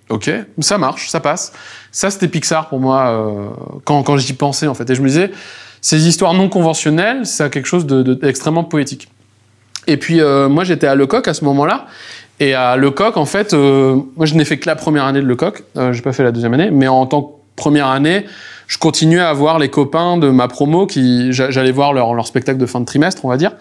Ok, 0.08 0.30
ça 0.60 0.78
marche, 0.78 1.10
ça 1.10 1.20
passe. 1.20 1.52
Ça 1.92 2.10
c'était 2.10 2.28
Pixar 2.28 2.70
pour 2.70 2.80
moi 2.80 3.08
euh, 3.08 3.48
quand, 3.84 4.02
quand 4.04 4.16
j'y 4.16 4.32
pensais 4.32 4.68
en 4.68 4.74
fait. 4.74 4.88
Et 4.88 4.94
je 4.94 5.02
me 5.02 5.08
disais, 5.08 5.32
ces 5.82 6.08
histoires 6.08 6.32
non 6.32 6.48
conventionnelles, 6.48 7.26
c'est 7.26 7.50
quelque 7.50 7.66
chose 7.68 7.84
de- 7.84 8.02
de- 8.02 8.14
d'extrêmement 8.14 8.64
poétique. 8.64 9.08
Et 9.86 9.98
puis 9.98 10.18
moi 10.48 10.64
j'étais 10.64 10.86
à 10.86 10.94
Lecoq 10.94 11.28
à 11.28 11.34
ce 11.34 11.44
moment-là. 11.44 11.86
Et 12.40 12.54
à 12.54 12.76
Lecoq, 12.76 13.16
en 13.16 13.24
fait, 13.24 13.54
euh, 13.54 13.96
moi 14.16 14.26
je 14.26 14.34
n'ai 14.34 14.44
fait 14.44 14.58
que 14.58 14.68
la 14.68 14.76
première 14.76 15.04
année 15.04 15.20
de 15.20 15.26
Lecoq, 15.26 15.62
euh, 15.76 15.92
j'ai 15.92 16.02
pas 16.02 16.12
fait 16.12 16.22
la 16.22 16.32
deuxième 16.32 16.52
année, 16.54 16.70
mais 16.70 16.88
en 16.88 17.06
tant 17.06 17.22
que 17.22 17.32
première 17.56 17.86
année, 17.86 18.26
je 18.66 18.76
continuais 18.78 19.20
à 19.20 19.32
voir 19.32 19.58
les 19.58 19.70
copains 19.70 20.18
de 20.18 20.28
ma 20.28 20.46
promo 20.48 20.86
qui 20.86 21.32
j'a- 21.32 21.50
j'allais 21.50 21.72
voir 21.72 21.94
leur, 21.94 22.26
spectacle 22.26 22.58
de 22.58 22.66
fin 22.66 22.80
de 22.80 22.84
trimestre, 22.84 23.24
on 23.24 23.28
va 23.28 23.38
dire. 23.38 23.52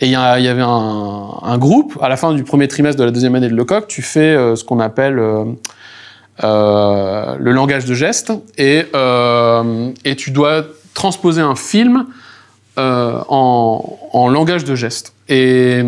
Et 0.00 0.06
il 0.06 0.10
y, 0.10 0.16
avait 0.16 0.62
un, 0.62 1.58
groupe 1.58 1.96
à 2.02 2.08
la 2.08 2.16
fin 2.16 2.32
du 2.32 2.42
premier 2.42 2.66
trimestre 2.66 2.98
de 2.98 3.04
la 3.04 3.12
deuxième 3.12 3.36
année 3.36 3.48
de 3.48 3.54
Lecoq, 3.54 3.86
tu 3.86 4.02
fais 4.02 4.34
euh, 4.34 4.56
ce 4.56 4.64
qu'on 4.64 4.80
appelle 4.80 5.20
euh, 6.42 7.36
le 7.38 7.52
langage 7.52 7.84
de 7.84 7.94
geste 7.94 8.32
et, 8.58 8.86
et 10.04 10.16
tu 10.16 10.30
dois 10.32 10.64
transposer 10.94 11.42
un 11.42 11.54
film 11.54 12.06
en, 12.76 13.98
en 14.12 14.28
langage 14.28 14.64
de 14.64 14.74
geste. 14.74 15.12
Et, 15.28 15.84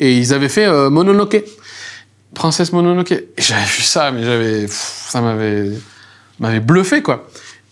et 0.00 0.16
ils 0.16 0.32
avaient 0.34 0.48
fait 0.48 0.66
euh, 0.66 0.90
Mononoke, 0.90 1.42
Princesse 2.34 2.72
Mononoke. 2.72 3.12
Et 3.12 3.26
j'avais 3.38 3.64
vu 3.64 3.82
ça, 3.82 4.10
mais 4.10 4.22
j'avais, 4.24 4.66
ça 4.68 5.20
m'avait, 5.20 5.70
m'avait 6.40 6.60
bluffé 6.60 7.02
quoi. 7.02 7.26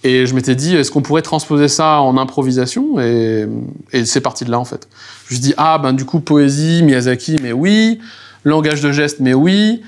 Et 0.04 0.26
je 0.26 0.34
m'étais 0.34 0.56
dit, 0.56 0.74
est-ce 0.74 0.90
qu'on 0.90 1.02
pourrait 1.02 1.22
transposer 1.22 1.68
ça 1.68 2.00
en 2.00 2.16
improvisation? 2.18 2.98
Et, 2.98 3.46
et 3.92 4.04
c'est 4.04 4.20
parti 4.20 4.44
de 4.44 4.50
là 4.50 4.58
en 4.58 4.64
fait. 4.64 4.88
Je 5.28 5.34
me 5.34 5.40
suis 5.40 5.48
dit, 5.48 5.54
ah 5.56 5.78
ben 5.78 5.92
du 5.92 6.04
coup 6.04 6.20
poésie, 6.20 6.82
Miyazaki, 6.82 7.36
mais 7.40 7.52
oui, 7.52 8.00
langage 8.44 8.80
de 8.80 8.90
geste, 8.90 9.20
mais 9.20 9.34
oui. 9.34 9.82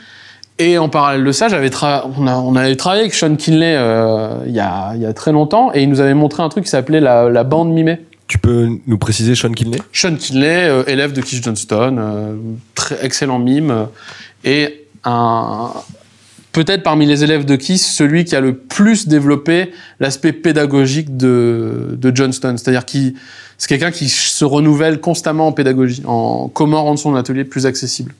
Et 0.60 0.78
en 0.78 0.88
parallèle 0.88 1.24
de 1.24 1.32
ça, 1.32 1.48
j'avais 1.48 1.68
on, 2.16 2.28
a, 2.28 2.36
on 2.36 2.54
avait 2.54 2.76
travaillé 2.76 3.02
avec 3.02 3.12
Sean 3.12 3.34
Kinley 3.34 3.74
euh, 3.76 4.36
il 4.46 4.52
y, 4.52 4.60
a, 4.60 4.94
y 4.94 5.04
a 5.04 5.12
très 5.12 5.32
longtemps 5.32 5.72
et 5.74 5.82
il 5.82 5.90
nous 5.90 6.00
avait 6.00 6.14
montré 6.14 6.44
un 6.44 6.48
truc 6.48 6.62
qui 6.62 6.70
s'appelait 6.70 7.00
la, 7.00 7.28
la 7.28 7.42
bande 7.42 7.72
mimée. 7.72 7.98
Tu 8.26 8.38
peux 8.38 8.68
nous 8.86 8.98
préciser 8.98 9.34
Sean 9.34 9.52
Kinley? 9.52 9.78
Sean 9.92 10.16
Kinley, 10.16 10.68
euh, 10.68 10.82
élève 10.86 11.12
de 11.12 11.20
Keith 11.20 11.44
Johnston, 11.44 11.96
euh, 11.98 12.36
excellent 13.02 13.38
mime, 13.38 13.70
euh, 13.70 13.84
et 14.44 14.86
un, 15.04 15.72
peut-être 16.52 16.82
parmi 16.82 17.04
les 17.04 17.22
élèves 17.22 17.44
de 17.44 17.56
Keith, 17.56 17.80
celui 17.80 18.24
qui 18.24 18.34
a 18.34 18.40
le 18.40 18.56
plus 18.56 19.08
développé 19.08 19.72
l'aspect 20.00 20.32
pédagogique 20.32 21.16
de, 21.18 21.98
Johnston. 22.14 22.56
C'est-à-dire 22.56 22.86
qu'il 22.86 23.14
c'est 23.58 23.68
quelqu'un 23.68 23.90
qui 23.90 24.08
se 24.08 24.44
renouvelle 24.44 25.00
constamment 25.00 25.48
en 25.48 25.52
pédagogie, 25.52 26.02
en 26.06 26.48
comment 26.48 26.82
rendre 26.82 26.98
son 26.98 27.14
atelier 27.16 27.44
plus 27.44 27.66
accessible. 27.66 28.14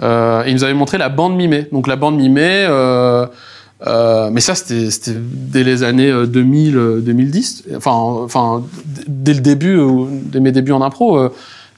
Il 0.00 0.52
nous 0.52 0.64
avait 0.64 0.74
montré 0.74 0.98
la 0.98 1.08
bande 1.08 1.36
mimée. 1.36 1.66
Donc 1.72 1.86
la 1.86 1.96
bande 1.96 2.16
mimée, 2.16 2.66
euh, 3.86 4.30
mais 4.30 4.40
ça 4.40 4.54
c'était 4.54 5.14
dès 5.16 5.64
les 5.64 5.82
années 5.82 6.10
euh, 6.10 6.26
2000, 6.26 6.76
euh, 6.76 7.00
2010. 7.00 7.64
Enfin, 7.76 7.90
enfin 7.90 8.64
dès 9.06 9.34
le 9.34 9.40
début, 9.40 9.76
euh, 9.76 10.04
dès 10.10 10.40
mes 10.40 10.52
débuts 10.52 10.72
en 10.72 10.82
impro, 10.82 11.18
euh, 11.18 11.30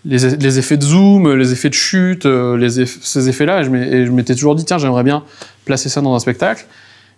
les, 0.05 0.59
effets 0.59 0.77
de 0.77 0.83
zoom, 0.83 1.33
les 1.35 1.53
effets 1.53 1.71
de 1.71 1.75
chute, 1.75 2.27
euh, 2.27 2.69
ces 2.69 3.29
effets-là, 3.29 3.63
et 3.63 4.05
je 4.07 4.11
m'étais 4.11 4.35
toujours 4.35 4.55
dit 4.55 4.65
tiens 4.65 4.79
j'aimerais 4.79 5.03
bien 5.03 5.23
placer 5.65 5.89
ça 5.89 6.01
dans 6.01 6.15
un 6.15 6.19
spectacle. 6.19 6.67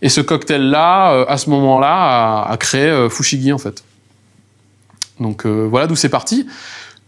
Et 0.03 0.09
ce 0.09 0.20
cocktail-là, 0.20 1.12
euh, 1.12 1.25
à 1.29 1.38
ce 1.38 1.51
moment-là, 1.51 2.46
a, 2.49 2.57
créé 2.57 2.88
euh, 2.88 3.09
Fushigi 3.09 3.53
en 3.53 3.59
fait. 3.59 3.83
Donc 5.20 5.46
euh, 5.46 5.66
voilà 5.68 5.87
d'où 5.87 5.96
c'est 5.96 6.11
parti. 6.11 6.46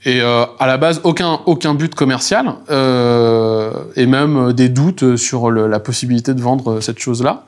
Et 0.04 0.20
euh, 0.20 0.44
à 0.58 0.66
la 0.66 0.76
base, 0.76 1.00
aucun, 1.04 1.40
aucun 1.46 1.74
but 1.74 1.94
commercial, 1.94 2.54
euh, 2.70 3.72
et 3.96 4.06
même 4.06 4.36
euh, 4.36 4.52
des 4.52 4.68
doutes 4.68 5.16
sur 5.16 5.50
la 5.50 5.80
possibilité 5.80 6.34
de 6.34 6.40
vendre 6.40 6.80
cette 6.80 7.00
chose-là, 7.00 7.44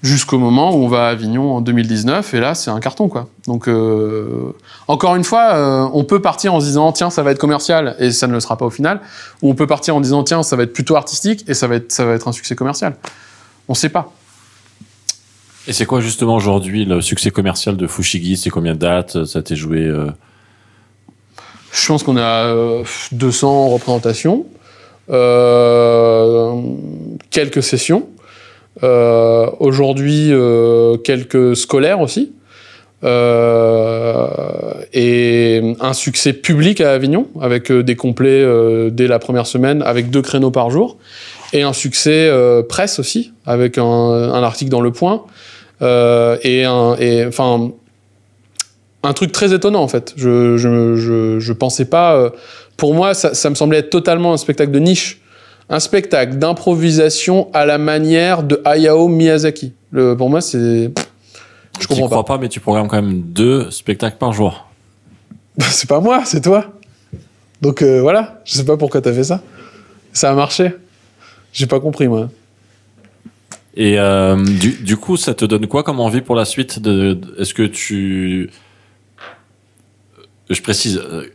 jusqu'au 0.00 0.38
moment 0.38 0.72
où 0.74 0.84
on 0.84 0.88
va 0.88 1.08
à 1.08 1.10
Avignon 1.10 1.52
en 1.52 1.60
2019, 1.60 2.32
et 2.34 2.40
là, 2.40 2.54
c'est 2.54 2.70
un 2.70 2.78
carton, 2.78 3.08
quoi. 3.08 3.28
Donc, 3.46 3.68
encore 4.88 5.16
une 5.16 5.24
fois, 5.24 5.90
on 5.92 6.04
peut 6.04 6.22
partir 6.22 6.54
en 6.54 6.60
se 6.60 6.66
disant, 6.66 6.90
tiens, 6.92 7.10
ça 7.10 7.22
va 7.22 7.32
être 7.32 7.38
commercial, 7.38 7.96
et 7.98 8.10
ça 8.10 8.26
ne 8.26 8.32
le 8.32 8.40
sera 8.40 8.56
pas 8.56 8.64
au 8.64 8.70
final, 8.70 9.00
ou 9.42 9.50
on 9.50 9.54
peut 9.54 9.66
partir 9.66 9.94
en 9.96 10.00
disant, 10.00 10.22
tiens, 10.22 10.42
ça 10.42 10.56
va 10.56 10.62
être 10.62 10.72
plutôt 10.72 10.96
artistique, 10.96 11.44
et 11.48 11.54
ça 11.54 11.66
va 11.66 11.74
être, 11.74 11.92
ça 11.92 12.06
va 12.06 12.14
être 12.14 12.28
un 12.28 12.32
succès 12.32 12.54
commercial. 12.54 12.96
On 13.68 13.74
sait 13.74 13.90
pas. 13.90 14.12
Et 15.66 15.74
c'est 15.74 15.84
quoi 15.84 16.00
justement 16.00 16.34
aujourd'hui 16.34 16.86
le 16.86 17.02
succès 17.02 17.30
commercial 17.30 17.76
de 17.76 17.86
Fushigi? 17.86 18.38
C'est 18.38 18.48
combien 18.48 18.72
de 18.72 18.78
dates? 18.78 19.26
Ça 19.26 19.42
t'est 19.42 19.56
joué 19.56 19.92
Je 21.72 21.86
pense 21.86 22.02
qu'on 22.02 22.16
a 22.16 22.46
euh, 22.46 22.82
200 23.12 23.68
représentations, 23.68 24.46
euh, 25.10 26.54
quelques 27.30 27.62
sessions. 27.62 28.08
Euh, 28.82 29.50
Aujourd'hui, 29.58 30.28
euh, 30.32 30.96
quelques 30.96 31.56
scolaires 31.56 32.00
aussi. 32.00 32.32
Euh, 33.02 34.26
et 34.92 35.74
un 35.80 35.92
succès 35.94 36.32
public 36.34 36.80
à 36.80 36.92
Avignon, 36.92 37.28
avec 37.40 37.70
euh, 37.70 37.82
des 37.82 37.96
complets 37.96 38.28
euh, 38.28 38.90
dès 38.90 39.06
la 39.06 39.18
première 39.18 39.46
semaine, 39.46 39.82
avec 39.82 40.10
deux 40.10 40.22
créneaux 40.22 40.50
par 40.50 40.70
jour. 40.70 40.98
Et 41.52 41.62
un 41.62 41.72
succès 41.72 42.28
euh, 42.28 42.62
presse 42.62 42.98
aussi, 42.98 43.32
avec 43.46 43.78
un, 43.78 44.42
article 44.42 44.70
dans 44.70 44.80
Le 44.80 44.92
Point. 44.92 45.24
Euh, 45.82 46.36
et 46.42 46.64
un, 46.64 46.94
et, 46.96 47.24
enfin, 47.24 47.72
un 49.02 49.12
truc 49.12 49.32
très 49.32 49.52
étonnant 49.54 49.82
en 49.82 49.88
fait. 49.88 50.12
Je, 50.16 50.56
je, 50.56 50.96
je, 50.96 51.38
je 51.40 51.52
pensais 51.52 51.84
pas. 51.86 52.16
euh, 52.16 52.30
pour 52.76 52.94
moi, 52.94 53.14
ça, 53.14 53.34
ça 53.34 53.50
me 53.50 53.54
semblait 53.54 53.78
être 53.78 53.90
totalement 53.90 54.32
un 54.32 54.36
spectacle 54.36 54.70
de 54.72 54.78
niche. 54.78 55.20
Un 55.68 55.78
spectacle 55.80 56.36
d'improvisation 56.36 57.48
à 57.52 57.64
la 57.64 57.78
manière 57.78 58.42
de 58.42 58.60
Hayao 58.64 59.06
Miyazaki. 59.08 59.72
Le, 59.92 60.16
pour 60.16 60.28
moi, 60.28 60.40
c'est. 60.40 60.90
Je 61.80 61.86
comprends 61.86 62.06
crois 62.08 62.24
pas, 62.24 62.38
mais 62.38 62.48
tu 62.48 62.58
programmes 62.60 62.88
quand 62.88 63.00
même 63.00 63.20
deux 63.22 63.70
spectacles 63.70 64.16
par 64.18 64.32
jour. 64.32 64.66
c'est 65.58 65.88
pas 65.88 66.00
moi, 66.00 66.22
c'est 66.24 66.40
toi. 66.40 66.66
Donc 67.62 67.82
euh, 67.82 68.00
voilà, 68.00 68.40
je 68.44 68.54
sais 68.54 68.64
pas 68.64 68.76
pourquoi 68.76 69.00
t'as 69.00 69.12
fait 69.12 69.24
ça. 69.24 69.42
Ça 70.12 70.30
a 70.30 70.34
marché. 70.34 70.72
J'ai 71.52 71.66
pas 71.66 71.78
compris 71.80 72.08
moi. 72.08 72.28
Et 73.76 73.98
euh, 74.00 74.36
du, 74.44 74.70
du 74.72 74.96
coup, 74.96 75.16
ça 75.16 75.34
te 75.34 75.44
donne 75.44 75.66
quoi 75.68 75.82
comme 75.84 76.00
envie 76.00 76.20
pour 76.22 76.34
la 76.34 76.44
suite 76.44 76.80
de, 76.80 77.14
de- 77.14 77.34
Est-ce 77.40 77.54
que 77.54 77.62
tu 77.62 78.50
je 80.50 80.62
précise, 80.62 80.98
euh, 80.98 81.26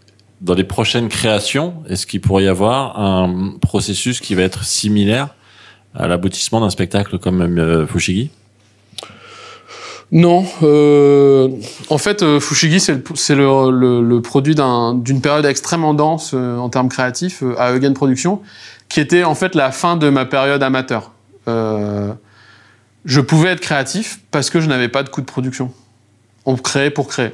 dans 0.41 0.53
les 0.53 0.63
prochaines 0.63 1.07
créations, 1.07 1.75
est-ce 1.89 2.05
qu'il 2.05 2.21
pourrait 2.21 2.43
y 2.43 2.47
avoir 2.47 2.99
un 2.99 3.53
processus 3.61 4.19
qui 4.19 4.35
va 4.35 4.43
être 4.43 4.63
similaire 4.63 5.29
à 5.95 6.07
l'aboutissement 6.07 6.59
d'un 6.59 6.69
spectacle 6.69 7.17
comme 7.19 7.41
euh, 7.41 7.87
Fushigi? 7.87 8.29
Non. 10.11 10.45
Euh, 10.61 11.49
en 11.89 11.97
fait, 11.97 12.39
Fushigi, 12.39 12.79
c'est 12.79 13.35
le, 13.35 14.19
produit 14.19 14.53
d'un- 14.53 14.93
d'une 14.93 15.21
période 15.21 15.45
extrêmement 15.45 15.93
dense 15.93 16.33
en 16.33 16.69
termes 16.69 16.89
créatifs 16.89 17.43
à 17.57 17.73
Eugen 17.73 17.93
Productions, 17.93 18.41
qui 18.87 18.99
était 18.99 19.23
en 19.23 19.33
fait 19.33 19.55
la 19.55 19.71
fin 19.71 19.97
de 19.97 20.09
ma 20.09 20.25
période 20.25 20.61
amateur. 20.61 21.11
Je 21.47 23.19
pouvais 23.21 23.49
être 23.49 23.61
créatif 23.61 24.19
parce 24.31 24.49
que 24.49 24.59
je 24.59 24.67
n'avais 24.67 24.89
pas 24.89 25.01
de 25.03 25.09
coût 25.09 25.21
de 25.21 25.25
production. 25.25 25.71
On 26.45 26.55
créait 26.55 26.91
pour 26.91 27.07
créer. 27.07 27.31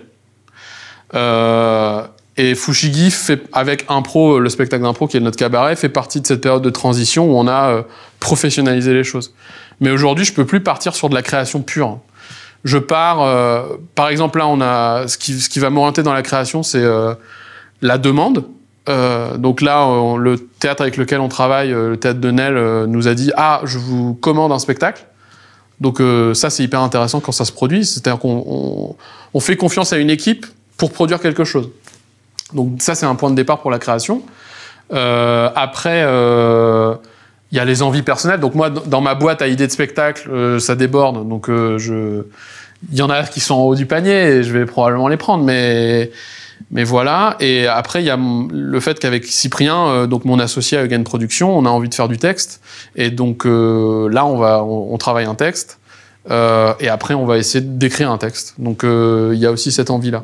Euh, 1.16 2.04
et 2.38 2.56
Fushigi, 2.56 3.12
fait, 3.12 3.44
avec 3.52 3.86
Impro, 3.90 4.40
le 4.40 4.50
spectacle 4.50 4.84
d'impro 4.84 5.08
qui 5.08 5.18
est 5.18 5.20
notre 5.20 5.38
cabaret, 5.38 5.76
fait 5.76 5.90
partie 5.90 6.22
de 6.22 6.28
cette 6.28 6.42
période 6.42 6.62
de 6.62 6.70
transition 6.70 7.26
où 7.32 7.38
on 7.38 7.48
a 7.48 7.70
euh, 7.72 7.82
professionnalisé 8.20 8.94
les 8.94 9.04
choses. 9.04 9.34
Mais 9.80 9.92
aujourd'hui, 9.92 10.26
je 10.26 10.34
peux 10.34 10.46
plus 10.46 10.62
partir 10.62 10.96
sur 10.96 11.10
de 11.10 11.14
la 11.16 11.22
création 11.22 11.62
pure. 11.62 12.00
Je 12.64 12.78
pars, 12.78 13.22
euh, 13.22 13.64
par 13.96 14.10
exemple, 14.10 14.38
là, 14.40 14.48
on 14.48 14.62
a 14.62 15.08
ce 15.08 15.18
qui, 15.18 15.40
ce 15.40 15.50
qui 15.50 15.60
va 15.60 15.70
m'orienter 15.70 16.04
dans 16.04 16.14
la 16.14 16.22
création, 16.22 16.64
c'est 16.64 16.82
euh, 16.84 17.14
la 17.82 17.98
demande. 17.98 18.46
Euh, 18.90 19.38
donc 19.38 19.62
là, 19.62 19.86
on- 19.86 20.18
le 20.18 20.38
théâtre 20.38 20.82
avec 20.82 20.98
lequel 20.98 21.20
on 21.20 21.28
travaille, 21.28 21.74
euh, 21.74 21.90
le 21.90 21.98
théâtre 21.98 22.20
de 22.20 22.32
Nel, 22.32 22.56
euh, 22.58 22.86
nous 22.88 23.08
a 23.08 23.14
dit 23.14 23.32
ah, 23.36 23.62
je 23.66 23.78
vous 23.78 24.14
commande 24.14 24.52
un 24.52 24.60
spectacle. 24.60 25.06
Donc 25.82 26.00
euh, 26.00 26.34
ça, 26.36 26.50
c'est 26.50 26.64
hyper 26.64 26.82
intéressant 26.82 27.20
quand 27.20 27.32
ça 27.32 27.46
se 27.46 27.52
produit. 27.52 27.86
C'est-à-dire 27.86 28.20
qu'on 28.20 28.44
on, 28.48 28.96
on 29.34 29.40
fait 29.40 29.56
confiance 29.58 29.92
à 29.94 29.98
une 29.98 30.10
équipe 30.12 30.46
pour 30.82 30.92
produire 30.92 31.20
quelque 31.20 31.44
chose. 31.44 31.70
Donc 32.54 32.82
ça, 32.82 32.96
c'est 32.96 33.06
un 33.06 33.14
point 33.14 33.30
de 33.30 33.36
départ 33.36 33.60
pour 33.60 33.70
la 33.70 33.78
création. 33.78 34.24
Euh, 34.92 35.48
après, 35.56 36.02
euh, 36.04 36.96
il 37.52 37.58
y 37.60 37.62
a 37.62 37.66
les 37.66 37.84
envies 37.84 38.02
personnelles. 38.02 38.40
Donc 38.40 38.56
moi, 38.56 38.72
dans 38.72 39.00
ma 39.00 39.14
boîte 39.14 39.44
à 39.44 39.48
idées 39.48 39.68
de 39.68 39.72
spectacle, 39.72 40.28
euh, 40.32 40.58
ça 40.58 40.74
déborde. 40.76 41.30
Donc 41.30 41.50
je, 41.50 42.24
il 42.92 42.98
y 42.98 43.04
en 43.04 43.12
a 43.12 43.22
qui 43.26 43.42
sont 43.42 43.54
en 43.54 43.62
haut 43.66 43.76
du 43.76 43.86
panier 43.86 44.24
et 44.24 44.44
je 44.44 44.52
vais 44.52 44.66
probablement 44.66 45.08
les 45.08 45.18
prendre. 45.18 45.44
Mais 45.44 46.10
mais 46.72 46.84
voilà. 46.84 47.36
Et 47.40 47.68
après, 47.68 48.02
il 48.02 48.08
y 48.08 48.10
a 48.10 48.18
le 48.18 48.80
fait 48.80 48.98
qu'avec 48.98 49.26
Cyprien, 49.26 50.08
donc 50.08 50.26
mon 50.26 50.40
associé 50.40 50.80
à 50.80 50.84
Eugen 50.84 51.04
Production, 51.04 51.56
on 51.56 51.68
a 51.68 51.70
envie 51.70 51.90
de 51.90 51.94
faire 51.94 52.08
du 52.08 52.18
texte. 52.18 52.60
Et 52.96 53.12
donc 53.12 53.46
là, 53.46 54.26
on 54.26 54.38
va, 54.38 54.64
on, 54.64 54.96
on 54.96 54.98
travaille 54.98 55.26
un 55.26 55.36
texte. 55.36 55.78
Et 56.28 56.90
après, 56.90 57.14
on 57.14 57.28
va 57.28 57.38
essayer 57.38 57.64
d'écrire 57.64 58.10
un 58.10 58.18
texte. 58.18 58.56
Donc 58.58 58.82
il 58.84 59.38
y 59.38 59.46
a 59.46 59.52
aussi 59.52 59.72
cette 59.72 59.92
envie-là. 59.92 60.24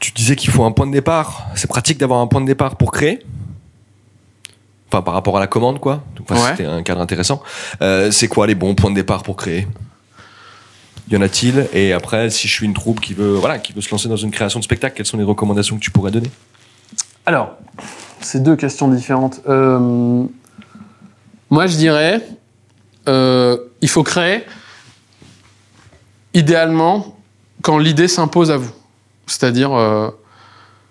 Tu 0.00 0.12
disais 0.12 0.36
qu'il 0.36 0.50
faut 0.50 0.64
un 0.64 0.72
point 0.72 0.86
de 0.86 0.92
départ. 0.92 1.46
C'est 1.54 1.68
pratique 1.68 1.98
d'avoir 1.98 2.20
un 2.20 2.26
point 2.26 2.40
de 2.40 2.46
départ 2.46 2.76
pour 2.76 2.92
créer. 2.92 3.20
Enfin, 4.88 5.02
par 5.02 5.14
rapport 5.14 5.36
à 5.36 5.40
la 5.40 5.46
commande, 5.46 5.80
quoi. 5.80 6.02
Donc, 6.16 6.30
enfin, 6.30 6.42
Ouais. 6.42 6.50
C'était 6.50 6.66
un 6.68 6.82
cadre 6.82 7.00
intéressant. 7.00 7.42
Euh, 7.82 8.10
c'est 8.10 8.28
quoi 8.28 8.46
les 8.46 8.54
bons 8.54 8.74
points 8.74 8.90
de 8.90 8.96
départ 8.96 9.22
pour 9.22 9.36
créer? 9.36 9.66
Y 11.10 11.16
en 11.16 11.22
a-t-il? 11.22 11.68
Et 11.72 11.92
après, 11.92 12.30
si 12.30 12.48
je 12.48 12.52
suis 12.52 12.66
une 12.66 12.74
troupe 12.74 13.00
qui 13.00 13.12
veut, 13.14 13.34
voilà, 13.34 13.58
qui 13.58 13.72
veut 13.72 13.80
se 13.80 13.90
lancer 13.90 14.08
dans 14.08 14.16
une 14.16 14.30
création 14.30 14.58
de 14.58 14.64
spectacle, 14.64 14.96
quelles 14.96 15.06
sont 15.06 15.18
les 15.18 15.24
recommandations 15.24 15.76
que 15.76 15.80
tu 15.82 15.90
pourrais 15.90 16.10
donner? 16.10 16.30
Alors, 17.26 17.56
c'est 18.20 18.42
deux 18.42 18.56
questions 18.56 18.88
différentes. 18.88 19.40
Euh, 19.48 20.24
moi, 21.50 21.66
je 21.66 21.76
dirais, 21.76 22.20
euh, 23.08 23.56
il 23.80 23.88
faut 23.88 24.02
créer, 24.02 24.44
idéalement, 26.32 27.16
quand 27.62 27.78
l'idée 27.78 28.08
s'impose 28.08 28.50
à 28.50 28.56
vous. 28.56 28.72
C'est-à-dire, 29.26 29.72
euh, 29.72 30.10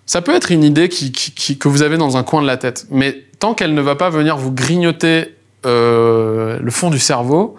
ça 0.05 0.21
peut 0.21 0.34
être 0.34 0.51
une 0.51 0.63
idée 0.63 0.89
que 0.89 1.67
vous 1.67 1.81
avez 1.81 1.97
dans 1.97 2.17
un 2.17 2.23
coin 2.23 2.41
de 2.41 2.47
la 2.47 2.57
tête, 2.57 2.88
mais 2.89 3.23
tant 3.39 3.53
qu'elle 3.53 3.73
ne 3.73 3.81
va 3.81 3.95
pas 3.95 4.09
venir 4.09 4.38
vous 4.38 4.51
grignoter 4.51 5.36
euh, 5.65 6.59
le 6.61 6.71
fond 6.71 6.89
du 6.89 6.99
cerveau, 6.99 7.55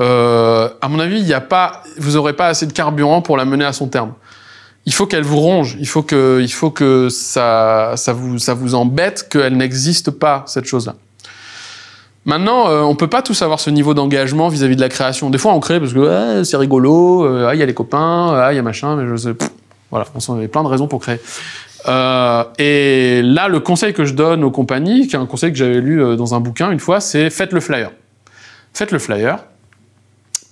euh, 0.00 0.68
à 0.80 0.88
mon 0.88 0.98
avis, 0.98 1.32
vous 1.98 2.12
n'aurez 2.12 2.32
pas 2.34 2.46
assez 2.46 2.66
de 2.66 2.72
carburant 2.72 3.20
pour 3.22 3.36
la 3.36 3.44
mener 3.44 3.64
à 3.64 3.72
son 3.72 3.88
terme 3.88 4.12
il 4.84 4.92
faut 4.92 5.06
qu'elle 5.06 5.22
vous 5.22 5.38
ronge, 5.38 5.76
il 5.78 5.86
faut 5.86 6.02
que, 6.02 7.08
ça, 7.10 7.94
vous, 8.08 8.38
ça 8.38 8.54
vous 8.54 8.74
embête 8.74 9.28
qu'elle 9.30 9.56
n'existe 9.56 10.10
pas, 10.10 10.44
cette 10.46 10.64
chose-là. 10.64 10.96
Maintenant, 12.24 12.68
euh, 12.68 12.82
on 12.82 12.94
peut 12.94 13.08
pas 13.08 13.22
tous 13.22 13.42
avoir 13.42 13.58
ce 13.58 13.70
niveau 13.70 13.94
d'engagement 13.94 14.48
vis-à-vis 14.48 14.76
de 14.76 14.80
la 14.80 14.88
création. 14.88 15.28
Des 15.28 15.38
fois, 15.38 15.52
on 15.54 15.60
crée 15.60 15.80
parce 15.80 15.92
que 15.92 16.44
c'est 16.44 16.56
rigolo, 16.56 17.24
ah, 17.46 17.54
il 17.54 17.58
y 17.58 17.62
a 17.62 17.66
les 17.66 17.74
copains, 17.74 18.32
ah, 18.34 18.52
il 18.52 18.56
y 18.56 18.58
a 18.58 18.62
machin, 18.62 18.94
mais 18.96 19.08
je 19.08 19.16
sais. 19.16 19.34
pff, 19.34 19.50
voilà, 19.92 20.06
on 20.28 20.34
avait 20.34 20.48
plein 20.48 20.62
de 20.62 20.68
raisons 20.68 20.88
pour 20.88 21.00
créer. 21.00 21.20
Euh, 21.86 22.44
et 22.58 23.20
là, 23.22 23.48
le 23.48 23.60
conseil 23.60 23.92
que 23.92 24.04
je 24.04 24.14
donne 24.14 24.42
aux 24.42 24.50
compagnies, 24.50 25.06
qui 25.06 25.16
est 25.16 25.18
un 25.18 25.26
conseil 25.26 25.52
que 25.52 25.58
j'avais 25.58 25.80
lu 25.80 26.02
euh, 26.02 26.16
dans 26.16 26.34
un 26.34 26.40
bouquin 26.40 26.70
une 26.70 26.80
fois, 26.80 27.00
c'est 27.00 27.28
faites 27.28 27.52
le 27.52 27.60
flyer. 27.60 27.90
Faites 28.72 28.90
le 28.90 28.98
flyer. 28.98 29.44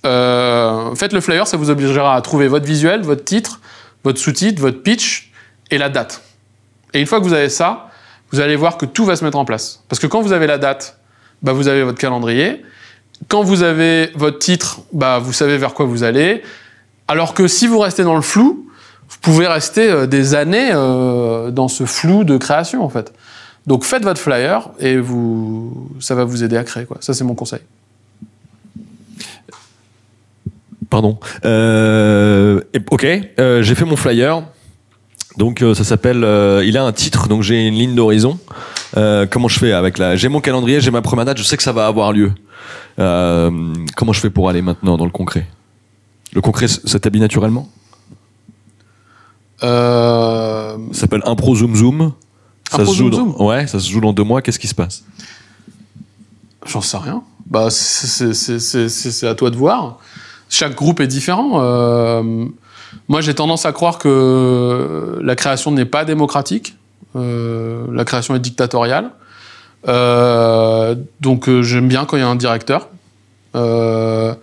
Euh, 0.05 0.93
faites 0.93 1.11
le 1.11 1.21
flyer, 1.21 1.47
ça 1.47 1.57
vous 1.57 1.71
obligera 1.71 2.15
à 2.15 2.21
trouver 2.21 2.47
votre 2.47 2.65
visuel, 2.65 3.01
votre 3.01 3.23
titre, 3.23 3.61
votre 4.03 4.19
sous-titre, 4.19 4.61
votre 4.61 4.83
pitch 4.83 5.31
et 5.71 5.79
la 5.79 5.89
date. 5.89 6.21
Et 6.93 6.99
une 6.99 7.07
fois 7.07 7.19
que 7.19 7.25
vous 7.25 7.33
avez 7.33 7.49
ça, 7.49 7.89
vous 8.31 8.41
allez 8.41 8.55
voir 8.55 8.77
que 8.77 8.85
tout 8.85 9.05
va 9.05 9.15
se 9.15 9.25
mettre 9.25 9.39
en 9.39 9.45
place. 9.45 9.83
Parce 9.89 9.99
que 9.99 10.07
quand 10.07 10.21
vous 10.21 10.33
avez 10.33 10.45
la 10.45 10.59
date, 10.59 10.99
bah, 11.41 11.53
vous 11.53 11.67
avez 11.67 11.81
votre 11.81 11.97
calendrier. 11.97 12.61
Quand 13.27 13.41
vous 13.41 13.63
avez 13.63 14.11
votre 14.13 14.37
titre, 14.37 14.81
bah, 14.93 15.17
vous 15.17 15.33
savez 15.33 15.57
vers 15.57 15.73
quoi 15.73 15.87
vous 15.87 16.03
allez. 16.03 16.43
Alors 17.07 17.33
que 17.33 17.47
si 17.47 17.65
vous 17.65 17.79
restez 17.79 18.03
dans 18.03 18.15
le 18.15 18.21
flou, 18.21 18.67
vous 19.11 19.17
pouvez 19.19 19.47
rester 19.47 19.89
euh, 19.89 20.07
des 20.07 20.35
années 20.35 20.69
euh, 20.73 21.51
dans 21.51 21.67
ce 21.67 21.85
flou 21.85 22.23
de 22.23 22.37
création, 22.37 22.83
en 22.83 22.89
fait. 22.89 23.13
Donc 23.67 23.83
faites 23.83 24.03
votre 24.03 24.19
flyer 24.19 24.69
et 24.79 24.97
vous, 24.97 25.89
ça 25.99 26.15
va 26.15 26.23
vous 26.23 26.43
aider 26.43 26.57
à 26.57 26.63
créer. 26.63 26.85
Quoi. 26.85 26.97
Ça, 27.01 27.13
c'est 27.13 27.23
mon 27.23 27.35
conseil. 27.35 27.59
Pardon. 30.89 31.19
Euh, 31.45 32.61
ok, 32.89 33.05
j'ai 33.37 33.75
fait 33.75 33.85
mon 33.85 33.95
flyer. 33.95 34.43
Donc 35.37 35.63
ça 35.75 35.83
s'appelle. 35.83 36.25
il 36.65 36.77
a 36.77 36.83
un 36.83 36.91
titre, 36.91 37.27
donc 37.27 37.43
j'ai 37.43 37.65
une 37.65 37.75
ligne 37.75 37.95
d'horizon. 37.95 38.39
Comment 39.29 39.47
je 39.47 39.59
fais 39.59 39.71
avec 39.71 39.99
la 39.99 40.15
J'ai 40.17 40.27
mon 40.27 40.41
calendrier, 40.41 40.81
j'ai 40.81 40.91
ma 40.91 41.01
première 41.01 41.25
date, 41.25 41.37
je 41.37 41.43
sais 41.43 41.55
que 41.55 41.63
ça 41.63 41.71
va 41.71 41.85
avoir 41.85 42.11
lieu. 42.11 42.33
Comment 42.97 44.11
je 44.11 44.19
fais 44.19 44.31
pour 44.31 44.49
aller 44.49 44.61
maintenant 44.61 44.97
dans 44.97 45.05
le 45.05 45.11
concret? 45.11 45.45
Le 46.33 46.41
concret 46.41 46.67
s'établit 46.67 47.21
naturellement? 47.21 47.69
Ça 49.61 50.75
s'appelle 50.91 51.21
Impro 51.25 51.55
Zoom 51.55 51.75
Zoom. 51.75 52.13
Ça 52.69 52.81
Impro 52.81 52.93
se 52.93 52.97
joue 52.97 53.11
Zoom 53.11 53.33
dans- 53.37 53.45
Ouais, 53.45 53.67
ça 53.67 53.79
se 53.79 53.89
joue 53.89 54.01
dans 54.01 54.13
deux 54.13 54.23
mois. 54.23 54.41
Qu'est-ce 54.41 54.59
qui 54.59 54.67
se 54.67 54.75
passe 54.75 55.03
J'en 56.65 56.81
sais 56.81 56.97
rien. 56.97 57.23
Bah, 57.47 57.69
c'est- 57.69 59.27
à 59.27 59.35
toi 59.35 59.49
de 59.49 59.55
voir. 59.55 59.97
Chaque 60.49 60.75
groupe 60.75 60.99
est 60.99 61.07
différent. 61.07 61.61
Euh, 61.61 62.45
moi, 63.07 63.21
j'ai 63.21 63.33
tendance 63.33 63.65
à 63.65 63.71
croire 63.71 63.97
que 63.97 65.19
la 65.21 65.35
création 65.35 65.71
n'est 65.71 65.85
pas 65.85 66.05
démocratique. 66.05 66.75
Euh, 67.15 67.85
la 67.91 68.05
création 68.05 68.35
est 68.35 68.39
dictatoriale. 68.39 69.11
Euh, 69.87 70.95
donc, 71.19 71.49
euh, 71.49 71.61
j'aime 71.61 71.87
bien 71.87 72.05
quand 72.05 72.17
il 72.17 72.21
y 72.21 72.23
a 72.23 72.27
un 72.27 72.35
directeur. 72.35 72.89
Euh, 73.55 74.33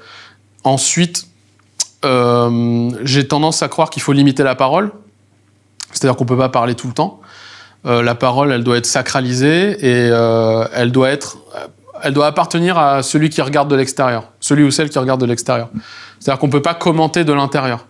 ensuite, 0.65 1.29
euh, 2.05 2.91
j'ai 3.05 3.27
tendance 3.29 3.63
à 3.63 3.69
croire 3.69 3.91
qu'il 3.91 4.03
faut 4.03 4.13
limiter 4.13 4.43
la 4.43 4.55
parole. 4.55 4.93
C'est-à-dire 5.93 6.17
qu'on 6.17 6.25
peut 6.27 6.37
pas 6.37 6.49
parler 6.49 6.75
tout 6.75 6.87
le 6.89 6.93
temps. 6.95 7.21
Euh, 7.87 8.03
la 8.03 8.15
parole, 8.15 8.53
elle 8.53 8.65
doit 8.65 8.77
être 8.77 8.87
sacralisée 8.87 9.71
et 9.81 10.11
euh, 10.11 10.67
elle 10.75 10.93
doit 10.93 11.11
être 11.11 11.39
elle 12.03 12.15
doit 12.15 12.27
appartenir 12.27 12.79
à 12.79 13.03
celui 13.03 13.29
qui 13.29 13.43
regarde 13.43 13.69
de 13.69 13.75
l'extérieur, 13.75 14.29
celui 14.39 14.63
ou 14.63 14.71
celle 14.71 14.89
qui 14.89 14.99
regarde 15.01 15.21
de 15.21 15.27
l'extérieur. 15.27 15.69
C'est-à-dire 16.21 16.39
qu'on 16.39 16.49
peut 16.49 16.63
pas 16.63 16.75
commenter 16.75 17.25
de 17.25 17.33
l'intérieur. 17.33 17.87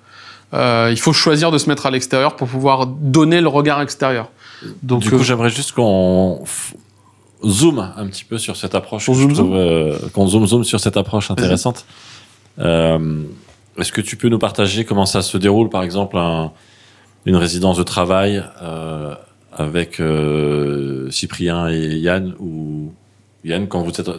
Euh, 0.54 0.88
il 0.90 0.98
faut 0.98 1.12
choisir 1.12 1.50
de 1.50 1.58
se 1.58 1.68
mettre 1.68 1.84
à 1.84 1.90
l'extérieur 1.90 2.34
pour 2.34 2.48
pouvoir 2.48 2.86
donner 2.86 3.42
le 3.42 3.48
regard 3.48 3.82
extérieur. 3.82 4.30
Donc, 4.82 5.02
du 5.02 5.10
coup, 5.10 5.22
j'aimerais 5.24 5.50
juste 5.50 5.72
qu'on 5.72 6.42
zoome 7.46 7.92
un 7.96 8.06
petit 8.06 8.24
peu 8.24 8.38
sur 8.38 8.56
cette 8.56 8.74
approche. 8.74 9.10
On 9.10 9.12
que 9.12 9.18
je 9.18 9.34
zoom, 9.34 10.10
qu'on 10.14 10.26
zoom 10.26 10.46
zoom 10.46 10.64
sur 10.64 10.80
cette 10.80 10.96
approche 10.96 11.30
intéressante. 11.30 11.84
Est-ce 12.58 13.92
que 13.92 14.00
tu 14.00 14.16
peux 14.16 14.28
nous 14.28 14.38
partager 14.38 14.84
comment 14.86 15.06
ça 15.06 15.20
se 15.22 15.36
déroule, 15.36 15.68
par 15.68 15.82
exemple, 15.82 16.16
un- 16.16 16.50
une 17.26 17.36
résidence 17.36 17.76
de 17.76 17.82
travail 17.82 18.42
euh, 18.62 19.14
avec 19.52 20.00
euh, 20.00 21.10
Cyprien 21.10 21.68
et 21.68 21.96
Yann 21.98 22.34
ou 22.38 22.92
Yann 23.44 23.68
quand 23.68 23.82
vous 23.82 23.90
êtes 23.90 24.10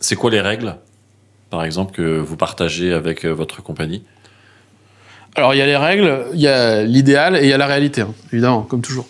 c'est 0.00 0.16
quoi 0.16 0.30
les 0.30 0.40
règles 0.40 0.76
par 1.50 1.64
exemple 1.64 1.92
que 1.92 2.18
vous 2.18 2.36
partagez 2.36 2.92
avec 2.92 3.24
euh, 3.24 3.30
votre 3.30 3.62
compagnie? 3.62 4.02
Alors, 5.36 5.54
il 5.54 5.58
y 5.58 5.62
a 5.62 5.66
les 5.66 5.76
règles, 5.76 6.24
il 6.34 6.40
y 6.40 6.48
a 6.48 6.82
l'idéal 6.82 7.36
et 7.36 7.44
il 7.44 7.48
y 7.48 7.52
a 7.52 7.58
la 7.58 7.68
réalité, 7.68 8.00
hein, 8.00 8.12
évidemment, 8.32 8.62
comme 8.62 8.82
toujours. 8.82 9.06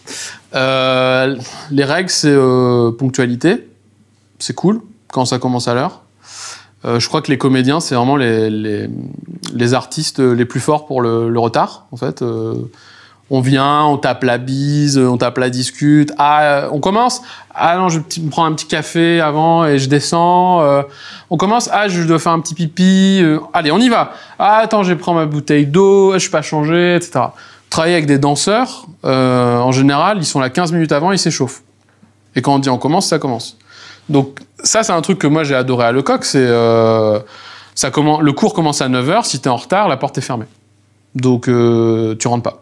Les 0.53 1.85
règles, 1.85 2.11
c'est 2.11 2.37
ponctualité. 2.99 3.67
C'est 4.39 4.53
cool 4.53 4.83
quand 5.09 5.25
ça 5.25 5.39
commence 5.39 5.67
à 5.67 5.73
l'heure. 5.73 6.03
Je 6.85 7.07
crois 7.09 7.23
que 7.23 7.31
les 7.31 7.39
comédiens, 7.39 7.81
c'est 7.81 7.95
vraiment 7.95 8.17
les, 8.17 8.91
artistes 9.73 10.21
les 10.21 10.45
plus 10.45 10.61
forts 10.61 10.85
pour 10.85 11.01
le, 11.01 11.39
retard, 11.39 11.87
en 11.91 11.97
fait. 11.97 12.23
On 13.33 13.41
vient, 13.41 13.85
on 13.85 13.97
tape 13.97 14.25
la 14.25 14.39
bise, 14.39 14.99
on 14.99 15.17
tape 15.17 15.39
la 15.39 15.51
discute. 15.51 16.13
Ah, 16.19 16.43
euh, 16.43 16.69
on 16.73 16.81
commence 16.81 17.23
Ah 17.55 17.77
non, 17.77 17.89
je 17.89 18.01
me 18.01 18.29
prends 18.29 18.45
un 18.45 18.53
petit 18.55 18.67
café 18.67 19.21
avant 19.21 19.65
et 19.65 19.79
je 19.79 19.89
descends. 19.89 20.63
Euh, 20.63 20.83
on 21.31 21.37
commence 21.37 21.71
Ah, 21.73 21.87
je 21.87 22.03
dois 22.03 22.19
faire 22.19 22.33
un 22.33 22.41
petit 22.41 22.55
pipi. 22.55 23.21
Euh, 23.23 23.39
allez, 23.53 23.71
on 23.71 23.79
y 23.79 23.89
va. 23.89 24.15
Ah, 24.41 24.57
attends, 24.57 24.83
je 24.83 24.95
prends 24.95 25.15
ma 25.15 25.27
bouteille 25.27 25.67
d'eau, 25.67 26.13
je 26.15 26.19
suis 26.19 26.31
pas 26.31 26.43
changé, 26.43 26.97
etc. 26.97 27.21
Travailler 27.71 27.95
avec 27.95 28.07
des 28.07 28.19
danseurs, 28.19 28.87
en 29.05 29.71
général, 29.71 30.19
ils 30.19 30.27
sont 30.27 30.41
là 30.41 30.51
15 30.51 30.73
minutes 30.73 30.91
avant, 30.91 31.13
ils 31.13 31.19
s'échauffent. 31.19 31.63
Et 32.35 32.43
quand 32.43 32.55
on 32.55 32.59
dit 32.59 32.69
on 32.69 32.79
commence, 32.79 33.07
ça 33.07 33.21
commence. 33.21 33.57
Donc 34.09 34.41
ça, 34.65 34.83
c'est 34.83 34.93
un 34.93 35.03
truc 35.03 35.21
que 35.21 35.29
moi 35.29 35.45
j'ai 35.45 35.55
adoré 35.55 35.85
à 35.87 35.93
Lecoq, 35.93 36.25
c'est 36.25 36.49
le 36.49 37.23
cours 38.33 38.55
commence 38.55 38.83
à 38.83 38.89
9h, 38.89 39.23
si 39.23 39.41
tu 39.41 39.47
es 39.47 39.53
en 39.53 39.57
retard, 39.57 39.87
la 39.87 39.97
porte 39.97 40.19
est 40.19 40.21
fermée. 40.21 40.47
Donc 41.15 41.45
tu 41.45 42.27
rentres 42.27 42.43
pas. 42.43 42.61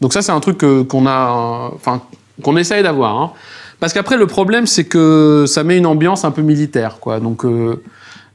Donc 0.00 0.12
ça, 0.12 0.22
c'est 0.22 0.32
un 0.32 0.40
truc 0.40 0.58
qu'on 0.58 1.06
a, 1.06 1.70
enfin, 1.74 2.02
qu'on 2.42 2.56
essaye 2.56 2.82
d'avoir. 2.82 3.16
Hein. 3.18 3.32
Parce 3.80 3.92
qu'après, 3.92 4.16
le 4.16 4.26
problème, 4.26 4.66
c'est 4.66 4.84
que 4.84 5.44
ça 5.46 5.64
met 5.64 5.76
une 5.76 5.86
ambiance 5.86 6.24
un 6.24 6.30
peu 6.30 6.42
militaire, 6.42 6.98
quoi. 7.00 7.20
Donc, 7.20 7.44
euh, 7.44 7.82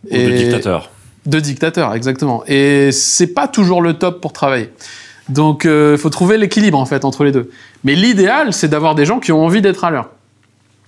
et... 0.10 0.28
de 0.28 0.32
dictateur. 0.32 0.90
De 1.26 1.40
dictateur, 1.40 1.94
exactement. 1.94 2.44
Et 2.48 2.92
c'est 2.92 3.34
pas 3.34 3.48
toujours 3.48 3.82
le 3.82 3.94
top 3.96 4.22
pour 4.22 4.34
travailler. 4.34 4.72
Donc, 5.28 5.62
il 5.64 5.70
euh, 5.70 5.98
faut 5.98 6.10
trouver 6.10 6.38
l'équilibre, 6.38 6.78
en 6.78 6.86
fait, 6.86 7.06
entre 7.06 7.24
les 7.24 7.32
deux. 7.32 7.50
Mais 7.84 7.96
l'idéal, 7.96 8.54
c'est 8.54 8.68
d'avoir 8.68 8.96
des 8.96 9.06
gens 9.06 9.20
qui 9.20 9.32
ont 9.32 9.44
envie 9.44 9.62
d'être 9.62 9.84
à 9.84 9.92
l'heure. 9.92 10.10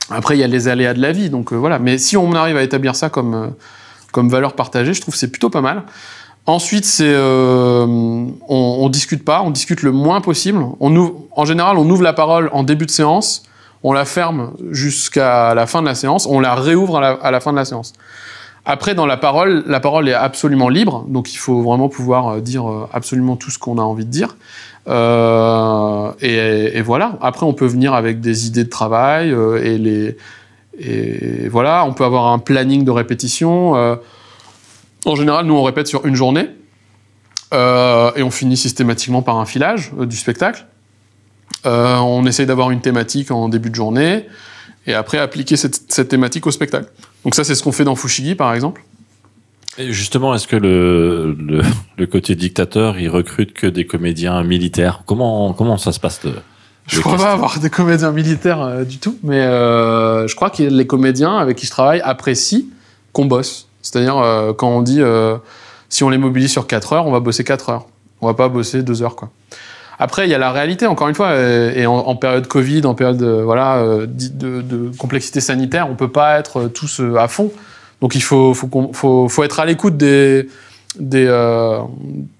Après, 0.10 0.36
il 0.36 0.40
y 0.40 0.44
a 0.44 0.48
les 0.48 0.68
aléas 0.68 0.94
de 0.94 1.02
la 1.02 1.12
vie, 1.12 1.30
donc 1.30 1.54
euh, 1.54 1.56
voilà. 1.56 1.80
Mais 1.80 1.98
si 1.98 2.18
on 2.18 2.34
arrive 2.34 2.58
à 2.58 2.64
établir 2.64 2.96
ça 2.96 3.10
comme, 3.10 3.54
comme 4.12 4.30
valeur 4.30 4.54
partagée, 4.54 4.94
je 4.94 5.02
trouve 5.02 5.14
que 5.14 5.20
c'est 5.20 5.32
plutôt 5.32 5.50
pas 5.50 5.62
mal. 5.62 5.84
Ensuite, 6.48 6.98
euh, 7.02 7.86
on, 7.86 8.32
on, 8.50 8.90
discute 8.90 9.24
pas, 9.24 9.44
on 9.44 9.52
discute 9.52 9.84
le 9.84 9.92
moins 9.92 10.22
possible. 10.22 10.66
En 10.80 11.46
général, 11.46 11.78
on 11.78 11.88
ouvre 11.88 12.02
la 12.02 12.14
parole 12.14 12.50
en 12.52 12.64
début 12.64 12.88
de 12.88 12.92
séance, 12.92 13.44
on 13.84 13.94
la 13.94 14.06
ferme 14.06 14.54
jusqu'à 14.72 15.54
la 15.54 15.68
fin 15.68 15.82
de 15.82 15.88
la 15.88 15.94
séance, 15.94 16.26
on 16.26 16.40
la 16.40 16.56
réouvre 16.56 16.98
à 16.98 17.32
la, 17.32 17.40
fin 17.40 17.52
de 17.52 17.58
la 17.58 17.66
séance. 17.66 17.94
Après, 18.66 18.96
dans 18.96 19.06
la 19.06 19.18
parole, 19.18 19.64
la 19.68 19.80
parole 19.80 20.10
est 20.10 20.16
absolument 20.16 20.70
libre, 20.70 21.06
donc 21.08 21.32
il 21.32 21.38
faut 21.38 21.62
vraiment 21.62 21.90
pouvoir 21.90 22.28
euh, 22.28 22.40
dire 22.42 22.68
euh, 22.68 22.88
absolument 22.92 23.36
tout 23.36 23.52
ce 23.52 23.60
qu'on 23.60 23.78
a 23.78 23.84
envie 23.84 24.06
de 24.06 24.12
dire. 24.12 24.36
Et, 24.88 26.82
voilà. 26.82 27.20
Après, 27.22 27.46
on 27.46 27.54
peut 27.54 27.68
venir 27.68 27.94
avec 27.94 28.20
des 28.20 28.48
idées 28.48 28.64
de 28.64 28.70
travail 28.70 29.30
et 29.64 30.16
et 30.80 31.50
voilà. 31.50 31.86
On 31.86 31.94
peut 31.94 32.06
avoir 32.06 32.28
un 32.28 32.40
planning 32.40 32.84
de 32.84 32.90
répétition. 32.90 33.76
En 35.06 35.16
général, 35.16 35.46
nous, 35.46 35.56
on 35.56 35.64
répète 35.64 35.88
sur 35.88 36.06
une 36.06 36.16
journée. 36.16 36.50
Euh, 37.54 38.12
et 38.16 38.24
on 38.24 38.32
finit 38.32 38.56
systématiquement 38.56 39.22
par 39.22 39.38
un 39.38 39.46
filage 39.46 39.92
euh, 40.00 40.06
du 40.06 40.16
spectacle. 40.16 40.66
Euh, 41.66 41.98
on 41.98 42.26
essaye 42.26 42.46
d'avoir 42.46 42.72
une 42.72 42.82
thématique 42.82 43.30
en 43.30 43.50
début 43.50 43.70
de 43.70 43.76
journée 43.76 44.26
et 44.88 44.94
après 44.94 45.18
appliquer 45.18 45.58
cette, 45.58 45.92
cette 45.92 46.08
thématique 46.08 46.48
au 46.48 46.52
spectacle. 46.52 46.90
Donc 47.26 47.36
ça, 47.36 47.44
c'est 47.44 47.54
ce 47.54 47.62
qu'on 47.62 47.74
fait 47.74 47.84
dans 47.84 47.96
Fushigi, 47.96 48.36
par 48.36 48.54
exemple. 48.54 48.84
Et 49.78 49.92
justement, 49.92 50.34
est-ce 50.34 50.48
que 50.48 50.56
le, 50.56 51.36
le, 51.40 51.62
le, 51.98 52.08
côté 52.08 52.36
dictateur, 52.36 53.00
il 53.00 53.10
recrute 53.10 53.54
que 53.54 53.68
des 53.68 53.86
comédiens 53.86 54.44
militaires? 54.44 55.04
Comment 55.06 55.54
comment 55.54 55.78
ça 55.78 55.92
se 55.92 56.00
passe 56.00 56.22
de, 56.26 56.34
Je 56.88 57.00
crois 57.00 57.16
pas 57.16 57.32
avoir 57.32 57.58
des 57.60 57.70
comédiens 57.70 58.12
militaires 58.12 58.86
du 58.86 58.98
tout, 58.98 59.18
mais 59.24 59.44
je 59.44 60.36
crois 60.36 60.50
que 60.50 60.64
les 60.64 60.88
comédiens 60.88 61.38
avec 61.38 61.58
qui 61.58 61.68
je 61.68 61.72
travaille 61.72 62.02
apprécient 62.02 62.64
qu'on 63.14 63.26
bosse. 63.26 63.70
C'est-à-dire, 63.82 64.18
euh, 64.18 64.54
quand 64.54 64.70
on 64.70 64.82
dit 64.82 65.02
euh, 65.02 65.38
si 65.90 66.04
on 66.04 66.10
les 66.10 66.18
mobilise 66.18 66.52
sur 66.52 66.68
4 66.68 66.94
heures, 66.94 67.08
on 67.08 67.12
va 67.12 67.20
bosser 67.20 67.44
4 67.44 67.70
heures. 67.70 67.86
On 68.22 68.28
va 68.28 68.34
pas 68.34 68.50
bosser 68.50 68.84
2 68.84 69.04
heures, 69.04 69.16
quoi. 69.16 69.30
Après, 70.00 70.26
il 70.26 70.32
y 70.32 70.34
a 70.34 70.40
la 70.40 70.52
réalité, 70.52 70.88
encore 70.88 71.10
une 71.10 71.16
fois, 71.16 71.36
et, 71.36 71.86
en, 71.86 71.94
en, 71.94 72.16
période 72.16 72.48
Covid, 72.48 72.86
en 72.86 72.96
période 72.96 73.18
de, 73.18 73.42
voilà, 73.44 73.78
euh, 73.78 74.08
de, 74.08 74.92
complexité 74.98 75.42
sanitaire, 75.42 75.88
on 75.92 75.96
peut 75.96 76.12
pas 76.12 76.40
être 76.40 76.70
tous 76.70 77.02
à 77.20 77.28
fond. 77.28 77.52
Donc 78.02 78.16
il 78.16 78.24
faut, 78.24 78.56
faut, 78.56 78.90
faut, 78.94 79.30
faut 79.30 79.44
être 79.44 79.60
à 79.60 79.66
l'écoute 79.68 79.98
des, 79.98 80.48
des, 81.00 81.28
euh, 81.28 81.80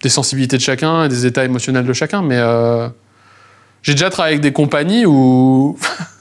sensibilités 0.08 0.58
de 0.58 0.62
chacun 0.62 1.06
et 1.06 1.10
des 1.10 1.26
états 1.26 1.46
émotionnels 1.46 1.86
de 1.86 1.94
chacun. 1.94 2.22
Mais 2.22 2.38
euh, 2.38 2.88
j'ai 3.84 3.94
déjà 3.94 4.10
travaillé 4.10 4.34
avec 4.34 4.42
des 4.42 4.54
compagnies 4.54 5.06
où 5.06 5.78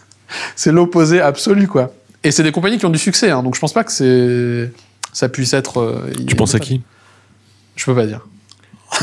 c'est 0.57 0.73
l'opposé 0.73 1.21
absolu, 1.21 1.67
quoi. 1.67 1.91
Et 2.23 2.31
c'est 2.31 2.43
des 2.43 2.53
compagnies 2.53 2.79
qui 2.79 2.85
ont 2.85 2.91
du 2.91 2.99
succès, 2.99 3.31
hein, 3.31 3.43
donc 3.43 3.55
je 3.55 3.61
pense 3.61 3.73
pas 3.73 3.83
que 3.83 3.91
c'est 3.91 4.71
ça 5.13 5.29
puisse 5.29 5.53
être. 5.53 5.81
Euh, 5.81 6.11
tu 6.27 6.37
penses 6.37 6.55
à 6.55 6.59
qui 6.59 6.83
Je 7.77 7.85
peux 7.85 7.95
pas 7.95 8.07
dire. 8.07 8.27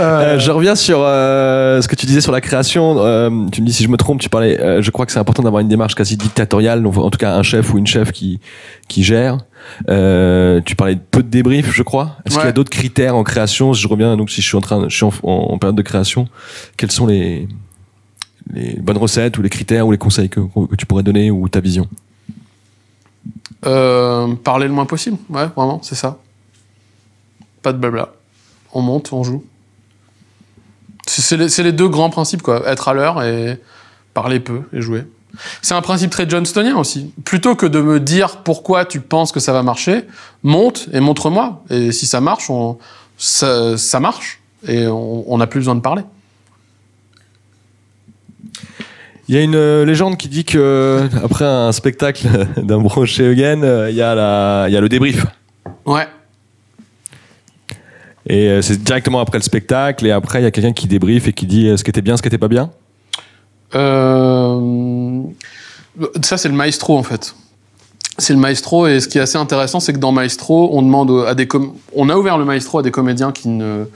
Euh, 0.00 0.38
je 0.38 0.50
reviens 0.50 0.74
sur 0.74 1.00
euh, 1.02 1.80
ce 1.82 1.88
que 1.88 1.96
tu 1.96 2.06
disais 2.06 2.20
sur 2.20 2.32
la 2.32 2.40
création. 2.40 2.96
Euh, 2.98 3.30
tu 3.50 3.60
me 3.60 3.66
dis 3.66 3.72
si 3.72 3.82
je 3.82 3.88
me 3.88 3.96
trompe, 3.96 4.20
tu 4.20 4.28
parlais. 4.28 4.60
Euh, 4.60 4.82
je 4.82 4.90
crois 4.90 5.06
que 5.06 5.12
c'est 5.12 5.18
important 5.18 5.42
d'avoir 5.42 5.60
une 5.60 5.68
démarche 5.68 5.94
quasi 5.94 6.16
dictatoriale, 6.16 6.82
donc 6.82 6.96
en 6.96 7.10
tout 7.10 7.18
cas 7.18 7.34
un 7.34 7.42
chef 7.42 7.72
ou 7.72 7.78
une 7.78 7.86
chef 7.86 8.12
qui 8.12 8.40
qui 8.86 9.02
gère. 9.02 9.38
Euh, 9.88 10.60
tu 10.64 10.76
parlais 10.76 10.94
de 10.94 11.00
peu 11.00 11.22
de 11.22 11.28
débrief, 11.28 11.72
je 11.72 11.82
crois. 11.82 12.16
Est-ce 12.24 12.36
ouais. 12.36 12.42
qu'il 12.42 12.48
y 12.48 12.50
a 12.50 12.52
d'autres 12.52 12.70
critères 12.70 13.16
en 13.16 13.24
création? 13.24 13.72
Je 13.72 13.88
reviens, 13.88 14.16
donc 14.16 14.30
si 14.30 14.40
je 14.40 14.46
suis 14.46 14.56
en 14.56 14.60
train, 14.60 14.88
je 14.88 14.94
suis 14.94 15.04
en, 15.04 15.12
en, 15.24 15.58
période 15.58 15.76
de 15.76 15.82
création, 15.82 16.28
quelles 16.76 16.92
sont 16.92 17.06
les 17.06 17.48
les 18.54 18.78
bonnes 18.80 18.96
recettes 18.96 19.36
ou 19.36 19.42
les 19.42 19.50
critères 19.50 19.86
ou 19.86 19.92
les 19.92 19.98
conseils 19.98 20.30
que, 20.30 20.40
que 20.40 20.76
tu 20.76 20.86
pourrais 20.86 21.02
donner 21.02 21.30
ou 21.30 21.48
ta 21.48 21.60
vision? 21.60 21.86
Euh, 23.66 24.34
parler 24.36 24.66
le 24.66 24.72
moins 24.72 24.86
possible, 24.86 25.18
ouais, 25.30 25.46
vraiment, 25.56 25.80
c'est 25.82 25.94
ça. 25.94 26.18
Pas 27.62 27.72
de 27.72 27.78
blabla. 27.78 28.10
On 28.72 28.82
monte, 28.82 29.12
on 29.12 29.24
joue. 29.24 29.44
C'est 31.06 31.62
les, 31.62 31.72
deux 31.72 31.88
grands 31.88 32.10
principes, 32.10 32.42
quoi. 32.42 32.68
Être 32.68 32.88
à 32.88 32.94
l'heure 32.94 33.22
et 33.22 33.60
parler 34.14 34.40
peu 34.40 34.62
et 34.72 34.82
jouer. 34.82 35.04
C'est 35.62 35.74
un 35.74 35.80
principe 35.80 36.10
très 36.10 36.28
johnstonien 36.28 36.76
aussi. 36.76 37.12
Plutôt 37.24 37.54
que 37.54 37.66
de 37.66 37.80
me 37.80 37.98
dire 37.98 38.42
pourquoi 38.42 38.84
tu 38.84 39.00
penses 39.00 39.32
que 39.32 39.40
ça 39.40 39.52
va 39.52 39.62
marcher, 39.62 40.04
monte 40.42 40.88
et 40.92 41.00
montre-moi. 41.00 41.64
Et 41.70 41.92
si 41.92 42.06
ça 42.06 42.20
marche, 42.20 42.50
on, 42.50 42.78
ça 43.16 44.00
marche. 44.00 44.40
Et 44.66 44.86
on 44.86 45.38
n'a 45.38 45.46
plus 45.46 45.60
besoin 45.60 45.76
de 45.76 45.80
parler. 45.80 46.02
Il 49.28 49.34
y 49.34 49.38
a 49.38 49.42
une 49.42 49.56
euh, 49.56 49.84
légende 49.84 50.16
qui 50.16 50.28
dit 50.28 50.44
que 50.46 50.56
euh, 50.58 51.06
après 51.22 51.44
un 51.44 51.70
spectacle 51.72 52.26
d'un 52.56 52.82
chez 53.04 53.24
Eugen, 53.24 53.62
euh, 53.62 53.90
il 53.90 53.96
y 53.96 54.00
a 54.00 54.14
la, 54.14 54.64
il 54.68 54.72
y 54.72 54.76
a 54.76 54.80
le 54.80 54.88
débrief. 54.88 55.26
Ouais. 55.84 56.08
Et 58.26 58.60
c'est 58.60 58.82
directement 58.82 59.20
après 59.20 59.38
le 59.38 59.42
spectacle 59.42 60.06
et 60.06 60.10
après 60.10 60.40
il 60.40 60.42
y 60.42 60.46
a 60.46 60.50
quelqu'un 60.50 60.74
qui 60.74 60.86
débrief 60.86 61.28
et 61.28 61.32
qui 61.32 61.46
dit 61.46 61.72
ce 61.78 61.82
qui 61.82 61.88
était 61.88 62.02
bien, 62.02 62.14
ce 62.14 62.20
qui 62.20 62.28
était 62.28 62.36
pas 62.36 62.48
bien. 62.48 62.70
Euh... 63.74 65.22
Ça 66.22 66.36
c'est 66.36 66.50
le 66.50 66.54
maestro 66.54 66.98
en 66.98 67.02
fait. 67.02 67.34
C'est 68.18 68.34
le 68.34 68.38
maestro 68.38 68.86
et 68.86 69.00
ce 69.00 69.08
qui 69.08 69.16
est 69.16 69.22
assez 69.22 69.38
intéressant 69.38 69.80
c'est 69.80 69.94
que 69.94 69.98
dans 69.98 70.12
maestro 70.12 70.68
on 70.74 70.82
demande 70.82 71.24
à 71.26 71.34
des 71.34 71.48
com... 71.48 71.72
on 71.94 72.10
a 72.10 72.16
ouvert 72.16 72.36
le 72.36 72.44
maestro 72.44 72.80
à 72.80 72.82
des 72.82 72.90
comédiens 72.90 73.32
qui 73.32 73.48
ne 73.48 73.86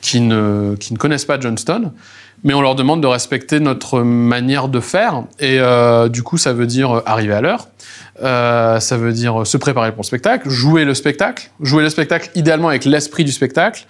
qui 0.00 0.20
ne 0.20 0.74
qui 0.78 0.92
ne 0.92 0.98
connaissent 0.98 1.24
pas 1.24 1.38
Johnston 1.38 1.92
mais 2.44 2.54
on 2.54 2.60
leur 2.60 2.74
demande 2.74 3.02
de 3.02 3.06
respecter 3.06 3.60
notre 3.60 4.00
manière 4.00 4.68
de 4.68 4.80
faire. 4.80 5.24
Et 5.38 5.58
euh, 5.60 6.08
du 6.08 6.22
coup, 6.22 6.38
ça 6.38 6.52
veut 6.52 6.66
dire 6.66 7.02
arriver 7.06 7.34
à 7.34 7.40
l'heure, 7.40 7.68
euh, 8.22 8.80
ça 8.80 8.96
veut 8.96 9.12
dire 9.12 9.46
se 9.46 9.56
préparer 9.56 9.92
pour 9.92 10.02
le 10.02 10.06
spectacle, 10.06 10.48
jouer 10.48 10.84
le 10.84 10.94
spectacle, 10.94 11.50
jouer 11.60 11.82
le 11.82 11.90
spectacle 11.90 12.30
idéalement 12.34 12.68
avec 12.68 12.84
l'esprit 12.84 13.24
du 13.24 13.32
spectacle, 13.32 13.86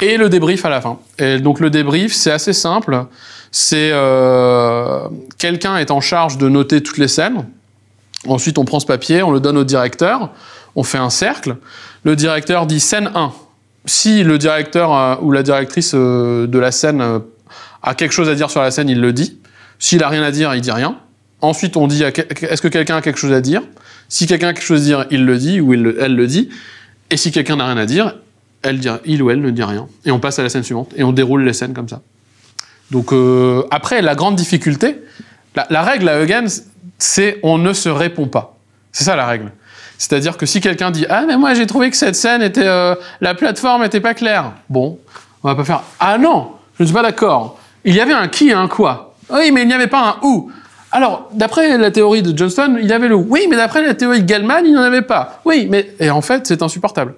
et 0.00 0.16
le 0.16 0.28
débrief 0.28 0.64
à 0.64 0.70
la 0.70 0.80
fin. 0.80 0.98
Et 1.18 1.38
donc 1.38 1.60
le 1.60 1.70
débrief, 1.70 2.12
c'est 2.12 2.32
assez 2.32 2.52
simple. 2.52 3.06
C'est 3.52 3.90
euh, 3.92 5.08
quelqu'un 5.38 5.76
est 5.76 5.92
en 5.92 6.00
charge 6.00 6.36
de 6.36 6.48
noter 6.48 6.82
toutes 6.82 6.98
les 6.98 7.08
scènes. 7.08 7.46
Ensuite, 8.26 8.58
on 8.58 8.64
prend 8.64 8.80
ce 8.80 8.86
papier, 8.86 9.22
on 9.22 9.30
le 9.30 9.38
donne 9.38 9.56
au 9.56 9.64
directeur, 9.64 10.30
on 10.74 10.82
fait 10.82 10.98
un 10.98 11.10
cercle. 11.10 11.56
Le 12.02 12.16
directeur 12.16 12.66
dit 12.66 12.80
scène 12.80 13.10
1. 13.14 13.32
Si 13.86 14.24
le 14.24 14.38
directeur 14.38 14.94
euh, 14.94 15.16
ou 15.20 15.30
la 15.30 15.42
directrice 15.42 15.92
euh, 15.94 16.46
de 16.46 16.58
la 16.58 16.72
scène 16.72 17.02
a 17.82 17.94
quelque 17.94 18.12
chose 18.12 18.28
à 18.28 18.34
dire 18.34 18.50
sur 18.50 18.62
la 18.62 18.70
scène, 18.70 18.88
il 18.88 19.00
le 19.00 19.12
dit. 19.12 19.38
S'il 19.78 20.02
a 20.02 20.08
rien 20.08 20.22
à 20.22 20.30
dire, 20.30 20.54
il 20.54 20.60
dit 20.60 20.70
rien. 20.70 20.98
Ensuite, 21.40 21.76
on 21.76 21.86
dit 21.86 22.02
est-ce 22.02 22.62
que 22.62 22.68
quelqu'un 22.68 22.96
a 22.96 23.02
quelque 23.02 23.18
chose 23.18 23.32
à 23.32 23.40
dire? 23.40 23.62
Si 24.08 24.26
quelqu'un 24.26 24.48
a 24.48 24.52
quelque 24.54 24.64
chose 24.64 24.82
à 24.82 24.84
dire, 24.84 25.06
il 25.10 25.26
le 25.26 25.36
dit 25.36 25.60
ou 25.60 25.74
elle 25.74 26.16
le 26.16 26.26
dit. 26.26 26.48
Et 27.10 27.16
si 27.16 27.32
quelqu'un 27.32 27.56
n'a 27.56 27.66
rien 27.66 27.76
à 27.76 27.84
dire, 27.84 28.14
il 29.04 29.22
ou 29.22 29.30
elle 29.30 29.40
ne 29.40 29.50
dit 29.50 29.62
rien. 29.62 29.86
Et 30.04 30.10
on 30.10 30.20
passe 30.20 30.38
à 30.38 30.42
la 30.42 30.48
scène 30.48 30.62
suivante 30.62 30.92
et 30.96 31.04
on 31.04 31.12
déroule 31.12 31.44
les 31.44 31.52
scènes 31.52 31.74
comme 31.74 31.88
ça. 31.88 32.00
Donc 32.90 33.12
euh, 33.12 33.64
après, 33.70 34.02
la 34.02 34.14
grande 34.14 34.36
difficulté, 34.36 35.02
la, 35.54 35.66
la 35.70 35.82
règle 35.82 36.08
à 36.08 36.22
Eugen, 36.22 36.46
c'est 36.98 37.38
on 37.42 37.58
ne 37.58 37.72
se 37.72 37.88
répond 37.88 38.26
pas. 38.26 38.56
C'est 38.92 39.04
ça 39.04 39.16
la 39.16 39.26
règle. 39.26 39.52
C'est-à-dire 39.98 40.36
que 40.36 40.46
si 40.46 40.60
quelqu'un 40.60 40.90
dit 40.90 41.06
ah 41.08 41.24
mais 41.26 41.36
moi 41.36 41.54
j'ai 41.54 41.66
trouvé 41.66 41.90
que 41.90 41.96
cette 41.96 42.16
scène 42.16 42.42
était 42.42 42.66
euh, 42.66 42.94
la 43.20 43.34
plateforme 43.34 43.84
était 43.84 44.00
pas 44.00 44.14
claire, 44.14 44.52
bon, 44.68 44.98
on 45.42 45.48
va 45.48 45.54
pas 45.54 45.64
faire 45.64 45.82
ah 46.00 46.18
non, 46.18 46.52
je 46.78 46.82
ne 46.82 46.86
suis 46.86 46.94
pas 46.94 47.02
d'accord. 47.02 47.58
Il 47.84 47.94
y 47.94 48.00
avait 48.00 48.12
un 48.12 48.28
qui 48.28 48.48
et 48.48 48.52
un 48.52 48.68
quoi. 48.68 49.14
Oui, 49.30 49.50
mais 49.52 49.62
il 49.62 49.68
n'y 49.68 49.74
avait 49.74 49.86
pas 49.86 50.08
un 50.08 50.26
où. 50.26 50.50
Alors, 50.92 51.28
d'après 51.32 51.76
la 51.76 51.90
théorie 51.90 52.22
de 52.22 52.36
Johnston, 52.36 52.76
il 52.80 52.86
y 52.86 52.92
avait 52.92 53.08
le 53.08 53.16
oui, 53.16 53.46
mais 53.50 53.56
d'après 53.56 53.84
la 53.84 53.94
théorie 53.94 54.22
de 54.22 54.28
Gell-Mann, 54.28 54.64
il 54.64 54.72
n'y 54.72 54.78
en 54.78 54.82
avait 54.82 55.02
pas. 55.02 55.40
Oui, 55.44 55.66
mais 55.68 55.92
et 55.98 56.08
en 56.08 56.22
fait, 56.22 56.46
c'est 56.46 56.62
insupportable. 56.62 57.14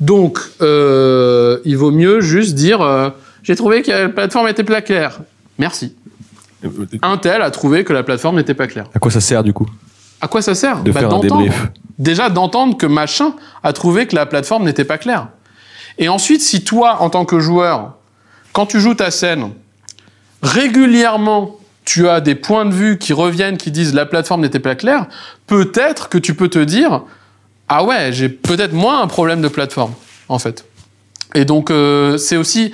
Donc, 0.00 0.38
euh, 0.62 1.58
il 1.66 1.76
vaut 1.76 1.90
mieux 1.90 2.20
juste 2.20 2.54
dire 2.54 2.80
euh, 2.80 3.10
j'ai 3.42 3.54
trouvé 3.56 3.82
que 3.82 3.90
la 3.90 4.08
plateforme 4.08 4.48
était 4.48 4.64
pas 4.64 4.80
claire. 4.80 5.20
Merci. 5.58 5.94
Un 7.02 7.18
tel 7.18 7.42
a 7.42 7.50
trouvé 7.50 7.84
que 7.84 7.92
la 7.92 8.02
plateforme 8.02 8.36
n'était 8.36 8.54
pas 8.54 8.66
claire. 8.66 8.86
À 8.94 8.98
quoi 8.98 9.10
ça 9.10 9.20
sert 9.20 9.42
du 9.42 9.52
coup? 9.52 9.66
À 10.20 10.28
quoi 10.28 10.42
ça 10.42 10.54
sert 10.54 10.82
De 10.82 10.92
Bah, 10.92 11.00
faire 11.00 11.08
un 11.08 11.12
d'entendre. 11.12 11.42
débrief. 11.42 11.68
Déjà 11.98 12.28
d'entendre 12.30 12.76
que 12.76 12.86
machin 12.86 13.34
a 13.62 13.72
trouvé 13.72 14.06
que 14.06 14.14
la 14.16 14.26
plateforme 14.26 14.64
n'était 14.64 14.84
pas 14.84 14.98
claire. 14.98 15.28
Et 15.98 16.08
ensuite, 16.08 16.40
si 16.40 16.64
toi, 16.64 17.02
en 17.02 17.10
tant 17.10 17.24
que 17.24 17.40
joueur, 17.40 17.94
quand 18.52 18.66
tu 18.66 18.80
joues 18.80 18.94
ta 18.94 19.10
scène, 19.10 19.50
régulièrement, 20.42 21.56
tu 21.84 22.08
as 22.08 22.20
des 22.20 22.34
points 22.34 22.64
de 22.64 22.72
vue 22.72 22.98
qui 22.98 23.12
reviennent, 23.12 23.56
qui 23.56 23.70
disent 23.70 23.94
la 23.94 24.06
plateforme 24.06 24.40
n'était 24.42 24.60
pas 24.60 24.74
claire, 24.74 25.06
peut-être 25.46 26.08
que 26.08 26.18
tu 26.18 26.34
peux 26.34 26.48
te 26.48 26.58
dire 26.58 27.02
ah 27.68 27.84
ouais, 27.84 28.12
j'ai 28.12 28.28
peut-être 28.28 28.72
moins 28.72 29.00
un 29.00 29.06
problème 29.06 29.40
de 29.42 29.48
plateforme, 29.48 29.92
en 30.28 30.38
fait. 30.38 30.64
Et 31.34 31.44
donc, 31.44 31.70
euh, 31.70 32.16
c'est 32.18 32.36
aussi 32.36 32.72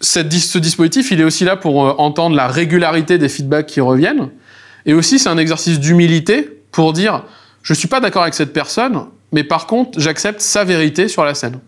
cette 0.00 0.32
ce 0.32 0.58
dispositif, 0.58 1.10
il 1.10 1.20
est 1.20 1.24
aussi 1.24 1.44
là 1.44 1.56
pour 1.56 1.86
euh, 1.86 1.94
entendre 1.98 2.36
la 2.36 2.48
régularité 2.48 3.18
des 3.18 3.28
feedbacks 3.28 3.66
qui 3.66 3.80
reviennent. 3.80 4.28
Et 4.86 4.94
aussi, 4.94 5.18
c'est 5.18 5.28
un 5.28 5.36
exercice 5.36 5.78
d'humilité 5.78 6.59
pour 6.72 6.92
dire 6.92 7.24
je 7.62 7.74
suis 7.74 7.88
pas 7.88 8.00
d'accord 8.00 8.22
avec 8.22 8.34
cette 8.34 8.52
personne, 8.52 9.02
mais 9.32 9.44
par 9.44 9.66
contre, 9.66 10.00
j'accepte 10.00 10.40
sa 10.40 10.64
vérité 10.64 11.08
sur 11.08 11.24
la 11.24 11.34
scène. 11.34 11.58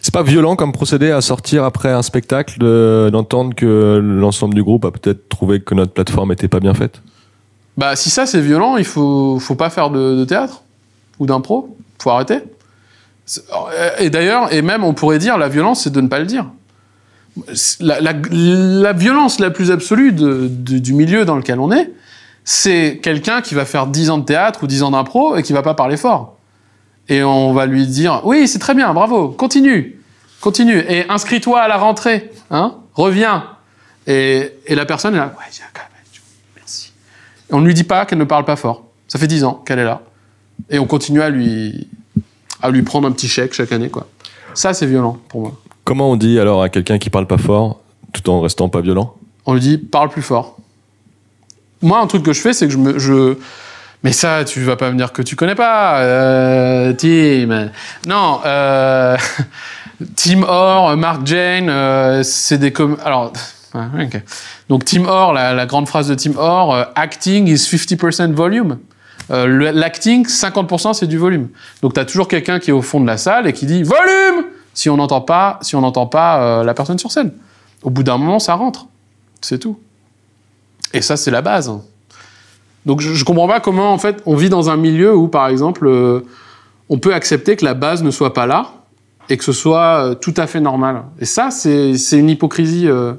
C'est 0.00 0.12
pas 0.12 0.24
violent 0.24 0.56
comme 0.56 0.72
procédé 0.72 1.10
à 1.12 1.20
sortir 1.20 1.62
après 1.64 1.90
un 1.92 2.02
spectacle 2.02 2.58
de- 2.58 3.08
d'entendre 3.12 3.54
que 3.54 4.00
l'ensemble 4.02 4.54
du 4.54 4.62
groupe 4.62 4.84
a 4.84 4.90
peut-être 4.90 5.28
trouvé 5.28 5.60
que 5.60 5.74
notre 5.74 5.92
plateforme 5.92 6.32
était 6.32 6.48
pas 6.48 6.58
bien 6.60 6.74
faite? 6.74 7.00
Bah, 7.76 7.94
si 7.96 8.10
ça 8.10 8.26
c'est 8.26 8.40
violent, 8.40 8.76
il 8.76 8.84
faut, 8.84 9.38
faut 9.38 9.54
pas 9.54 9.70
faire 9.70 9.90
de, 9.90 10.16
de 10.16 10.24
théâtre 10.24 10.62
ou 11.20 11.26
d'impro. 11.26 11.76
Faut 12.02 12.10
arrêter. 12.10 12.38
C'est- 13.24 13.44
Et 14.00 14.10
d'ailleurs, 14.10 14.52
et 14.52 14.60
même 14.62 14.82
on 14.82 14.92
pourrait 14.94 15.20
dire 15.20 15.38
la 15.38 15.48
violence, 15.48 15.84
c'est 15.84 15.92
de 15.92 16.00
ne 16.00 16.08
pas 16.08 16.18
le 16.18 16.26
dire. 16.26 16.46
La, 17.80 18.00
la- 18.00 18.12
la 18.12 18.92
violence 18.92 19.38
la 19.38 19.50
plus 19.50 19.70
absolue 19.70 20.12
de- 20.12 20.48
du 20.48 20.92
milieu 20.92 21.24
dans 21.24 21.36
lequel 21.36 21.60
on 21.60 21.70
est, 21.72 21.90
c'est 22.44 23.00
quelqu'un 23.02 23.40
qui 23.40 23.54
va 23.54 23.64
faire 23.64 23.86
10 23.86 24.10
ans 24.10 24.18
de 24.18 24.24
théâtre 24.24 24.64
ou 24.64 24.66
10 24.66 24.82
ans 24.82 24.90
d'impro 24.90 25.36
et 25.36 25.42
qui 25.42 25.52
va 25.52 25.62
pas 25.62 25.74
parler 25.74 25.96
fort. 25.96 26.36
Et 27.08 27.22
on 27.22 27.52
va 27.52 27.66
lui 27.66 27.86
dire 27.86 28.20
oui, 28.24 28.48
c'est 28.48 28.58
très 28.58 28.74
bien, 28.74 28.92
bravo, 28.94 29.28
continue, 29.28 30.00
continue 30.40 30.78
et 30.88 31.08
inscris-toi 31.08 31.60
à 31.60 31.68
la 31.68 31.76
rentrée, 31.76 32.30
hein, 32.50 32.76
reviens. 32.94 33.44
Et, 34.06 34.50
et 34.66 34.74
la 34.74 34.84
personne 34.84 35.14
est 35.14 35.18
là, 35.18 35.26
ouais, 35.26 35.52
quand 35.72 35.80
même, 35.80 36.22
merci. 36.56 36.92
Et 37.50 37.54
on 37.54 37.60
ne 37.60 37.66
lui 37.66 37.74
dit 37.74 37.84
pas 37.84 38.06
qu'elle 38.06 38.18
ne 38.18 38.24
parle 38.24 38.44
pas 38.44 38.56
fort. 38.56 38.84
Ça 39.08 39.18
fait 39.18 39.26
10 39.26 39.44
ans 39.44 39.62
qu'elle 39.66 39.78
est 39.78 39.84
là. 39.84 40.02
Et 40.70 40.78
on 40.78 40.86
continue 40.86 41.22
à 41.22 41.30
lui, 41.30 41.88
à 42.62 42.70
lui 42.70 42.82
prendre 42.82 43.06
un 43.06 43.12
petit 43.12 43.28
chèque 43.28 43.52
chaque 43.52 43.72
année, 43.72 43.90
quoi. 43.90 44.06
Ça, 44.54 44.74
c'est 44.74 44.86
violent 44.86 45.18
pour 45.28 45.40
moi. 45.42 45.52
Comment 45.84 46.10
on 46.10 46.16
dit 46.16 46.38
alors 46.38 46.62
à 46.62 46.68
quelqu'un 46.68 46.98
qui 46.98 47.10
parle 47.10 47.26
pas 47.26 47.38
fort 47.38 47.80
tout 48.12 48.28
en 48.30 48.40
restant 48.40 48.68
pas 48.68 48.80
violent? 48.80 49.14
On 49.46 49.54
lui 49.54 49.60
dit 49.60 49.78
parle 49.78 50.08
plus 50.08 50.22
fort. 50.22 50.56
Moi, 51.82 51.98
un 51.98 52.06
truc 52.06 52.22
que 52.22 52.32
je 52.32 52.40
fais, 52.40 52.52
c'est 52.52 52.66
que 52.66 52.72
je 52.72 52.78
me. 53.12 53.38
Mais 54.04 54.12
ça, 54.12 54.44
tu 54.44 54.60
vas 54.62 54.76
pas 54.76 54.90
me 54.90 54.96
dire 54.96 55.12
que 55.12 55.22
tu 55.22 55.36
connais 55.36 55.54
pas, 55.54 56.00
euh, 56.00 56.92
Tim. 56.92 57.70
Non, 58.06 58.40
euh, 58.44 59.16
Tim 60.16 60.42
Orr, 60.42 60.96
Mark 60.96 61.26
Jane, 61.26 61.68
euh, 61.68 62.22
c'est 62.22 62.58
des. 62.58 62.72
Alors, 63.04 63.32
ouais, 63.74 64.04
ok. 64.04 64.22
Donc 64.68 64.84
Tim 64.84 65.04
Orr, 65.04 65.32
la, 65.32 65.66
grande 65.66 65.88
phrase 65.88 66.08
de 66.08 66.14
Tim 66.14 66.36
Orr, 66.36 66.74
euh, 66.74 66.84
acting 66.94 67.46
is 67.48 67.56
50% 67.56 68.32
volume. 68.32 68.78
Euh, 69.30 69.72
L'acting, 69.72 70.26
50% 70.26 70.94
c'est 70.94 71.06
du 71.06 71.18
volume. 71.18 71.48
Donc 71.80 71.94
tu 71.94 72.00
as 72.00 72.04
toujours 72.04 72.28
quelqu'un 72.28 72.58
qui 72.58 72.70
est 72.70 72.72
au 72.72 72.82
fond 72.82 73.00
de 73.00 73.06
la 73.06 73.16
salle 73.16 73.46
et 73.46 73.52
qui 73.52 73.66
dit 73.66 73.82
volume 73.82 74.46
si 74.74 74.90
on 74.90 74.96
n'entend 74.96 75.20
pas, 75.20 75.58
si 75.62 75.76
on 75.76 75.80
n'entend 75.80 76.06
pas 76.06 76.64
la 76.64 76.74
personne 76.74 76.98
sur 76.98 77.12
scène. 77.12 77.32
Au 77.82 77.90
bout 77.90 78.02
d'un 78.02 78.18
moment, 78.18 78.38
ça 78.38 78.54
rentre. 78.54 78.86
C'est 79.40 79.58
tout. 79.58 79.78
Et 80.92 81.02
ça, 81.02 81.16
c'est 81.16 81.30
la 81.30 81.42
base. 81.42 81.72
Donc 82.84 83.00
je, 83.00 83.14
je 83.14 83.24
comprends 83.24 83.48
pas 83.48 83.60
comment 83.60 83.92
en 83.92 83.98
fait 83.98 84.22
on 84.26 84.34
vit 84.34 84.48
dans 84.48 84.68
un 84.68 84.76
milieu 84.76 85.14
où 85.14 85.28
par 85.28 85.48
exemple 85.48 85.86
euh, 85.86 86.20
on 86.88 86.98
peut 86.98 87.14
accepter 87.14 87.54
que 87.54 87.64
la 87.64 87.74
base 87.74 88.02
ne 88.02 88.10
soit 88.10 88.34
pas 88.34 88.46
là 88.46 88.72
et 89.28 89.36
que 89.36 89.44
ce 89.44 89.52
soit 89.52 90.04
euh, 90.04 90.14
tout 90.14 90.34
à 90.36 90.46
fait 90.48 90.60
normal. 90.60 91.04
Et 91.20 91.24
ça, 91.24 91.50
c'est 91.50 91.94
une 92.12 92.28
hypocrisie. 92.28 92.88
euh, 92.88 93.14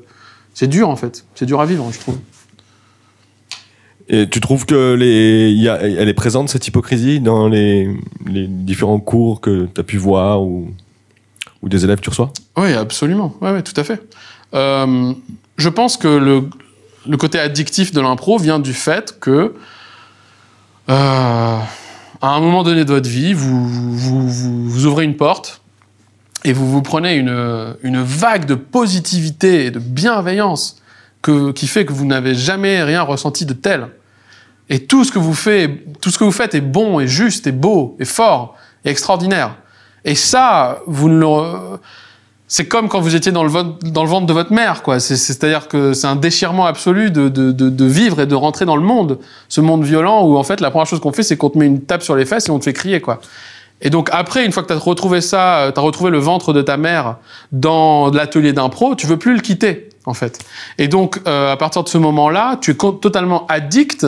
c'est 0.54 0.68
dur 0.68 0.90
en 0.90 0.96
fait. 0.96 1.26
C'est 1.34 1.46
dur 1.46 1.62
à 1.62 1.66
vivre, 1.66 1.90
je 1.92 2.00
trouve. 2.00 2.18
Et 4.10 4.30
tu 4.30 4.42
trouves 4.42 4.66
que 4.66 4.96
les, 4.96 5.52
il 5.52 5.62
y 5.62 5.70
a, 5.70 5.82
elle 5.82 6.10
est 6.10 6.14
présente 6.14 6.50
cette 6.50 6.68
hypocrisie 6.68 7.22
dans 7.22 7.48
les, 7.48 7.90
les 8.26 8.48
différents 8.48 9.00
cours 9.00 9.40
que 9.40 9.70
tu 9.74 9.80
as 9.80 9.84
pu 9.84 9.98
voir 9.98 10.44
ou, 10.44 10.70
ou 11.62 11.70
des 11.70 11.86
élèves 11.86 12.00
que 12.00 12.04
tu 12.04 12.10
reçois? 12.10 12.34
Oui, 12.58 12.74
absolument. 12.74 13.34
Oui, 13.40 13.64
tout 13.64 13.74
à 13.80 13.86
fait. 13.86 14.02
Je 14.54 15.70
pense 15.70 15.96
que 15.96 16.10
le, 16.10 16.50
le 17.08 17.18
côté 17.18 17.40
addictif 17.40 17.92
de 17.92 18.02
l'impro 18.02 18.38
vient 18.38 18.60
du 18.60 18.74
fait 18.74 19.20
que, 19.20 19.54
euh, 20.90 21.58
à 22.22 22.28
un 22.28 22.40
moment 22.40 22.64
donné 22.64 22.86
de 22.86 22.94
votre 22.94 23.10
vie, 23.10 23.34
vous, 23.34 23.68
vous, 23.68 24.86
ouvrez 24.86 25.04
une 25.04 25.18
porte 25.18 25.62
et 26.46 26.54
vous 26.54 26.70
vous 26.70 26.82
prenez 26.82 27.16
une, 27.16 27.76
une 27.84 28.02
vague 28.02 28.46
de 28.46 28.56
positivité 28.56 29.66
et 29.66 29.72
de 29.72 29.80
bienveillance 29.80 30.78
que, 31.22 31.52
qui 31.52 31.68
fait 31.68 31.86
que 31.86 31.94
vous 31.94 32.06
n'avez 32.06 32.36
jamais 32.36 32.84
rien 32.84 33.02
ressenti 33.02 33.46
de 33.46 33.54
tel. 33.54 33.88
Et 34.70 34.86
tout 34.86 35.04
ce 35.04 35.12
que 35.12 35.20
vous 35.20 35.34
faites, 35.34 36.00
tout 36.00 36.10
ce 36.10 36.18
que 36.18 36.24
vous 36.24 36.32
faites 36.32 36.56
est 36.56 36.62
bon, 36.62 37.00
et 37.00 37.08
juste, 37.08 37.48
et 37.48 37.52
beau, 37.52 37.96
et 38.00 38.06
fort, 38.06 38.56
et 38.86 38.90
extraordinaire. 38.90 39.56
Et 40.06 40.16
ça, 40.16 40.82
vous 40.86 41.10
ne 41.10 41.20
le, 41.20 41.80
c'est 42.48 42.68
comme 42.68 42.88
quand 42.90 43.00
vous 43.00 43.16
étiez 43.16 43.32
dans 43.32 43.44
le, 43.44 43.50
ventre 43.50 44.26
de 44.26 44.34
votre 44.34 44.52
mère, 44.52 44.84
quoi. 44.84 45.00
C'est- 45.00 45.16
C'est-à-dire 45.16 45.68
que 45.68 45.94
c'est 45.94 46.08
un 46.08 46.16
déchirement 46.16 46.66
absolu 46.66 47.10
de, 47.10 47.86
vivre 47.86 48.20
et 48.22 48.26
de 48.26 48.36
rentrer 48.36 48.66
dans 48.66 48.76
le 48.76 48.84
monde, 48.84 49.20
ce 49.50 49.62
monde 49.62 49.84
violent 49.84 50.24
où 50.26 50.38
en 50.38 50.44
fait 50.44 50.60
la 50.62 50.70
première 50.70 50.86
chose 50.86 51.00
qu'on 51.00 51.14
fait, 51.14 51.24
c'est 51.24 51.38
qu'on 51.38 51.50
te 51.50 51.58
met 51.58 51.66
une 51.66 51.82
tape 51.82 52.04
sur 52.04 52.16
les 52.16 52.26
fesses 52.26 52.48
et 52.48 52.52
on 52.52 52.60
te 52.60 52.66
fait 52.66 52.74
crier, 52.74 53.02
quoi. 53.02 53.20
Et 53.82 53.90
donc 53.90 54.10
après, 54.12 54.46
une 54.46 54.52
fois 54.52 54.64
que 54.64 54.68
tu 54.68 54.74
as 54.74 54.78
retrouvé 54.78 55.20
ça, 55.20 55.72
tu 55.74 55.80
as 55.80 55.84
retrouvé 55.84 56.10
le 56.12 56.20
ventre 56.20 56.54
de 56.54 56.62
ta 56.62 56.78
mère 56.78 57.18
dans 57.52 58.12
l'atelier 58.12 58.54
d'impro, 58.54 58.96
tu 58.96 59.08
veux 59.08 59.18
plus 59.18 59.34
le 59.36 59.42
quitter, 59.42 59.90
en 60.06 60.14
fait. 60.14 60.40
Et 60.78 60.88
donc, 60.88 61.20
euh, 61.28 61.52
à 61.52 61.58
partir 61.58 61.84
de 61.84 61.90
ce 61.90 61.98
moment-là, 61.98 62.58
tu 62.62 62.72
es 62.72 62.76
totalement 62.76 63.46
addict 63.48 64.06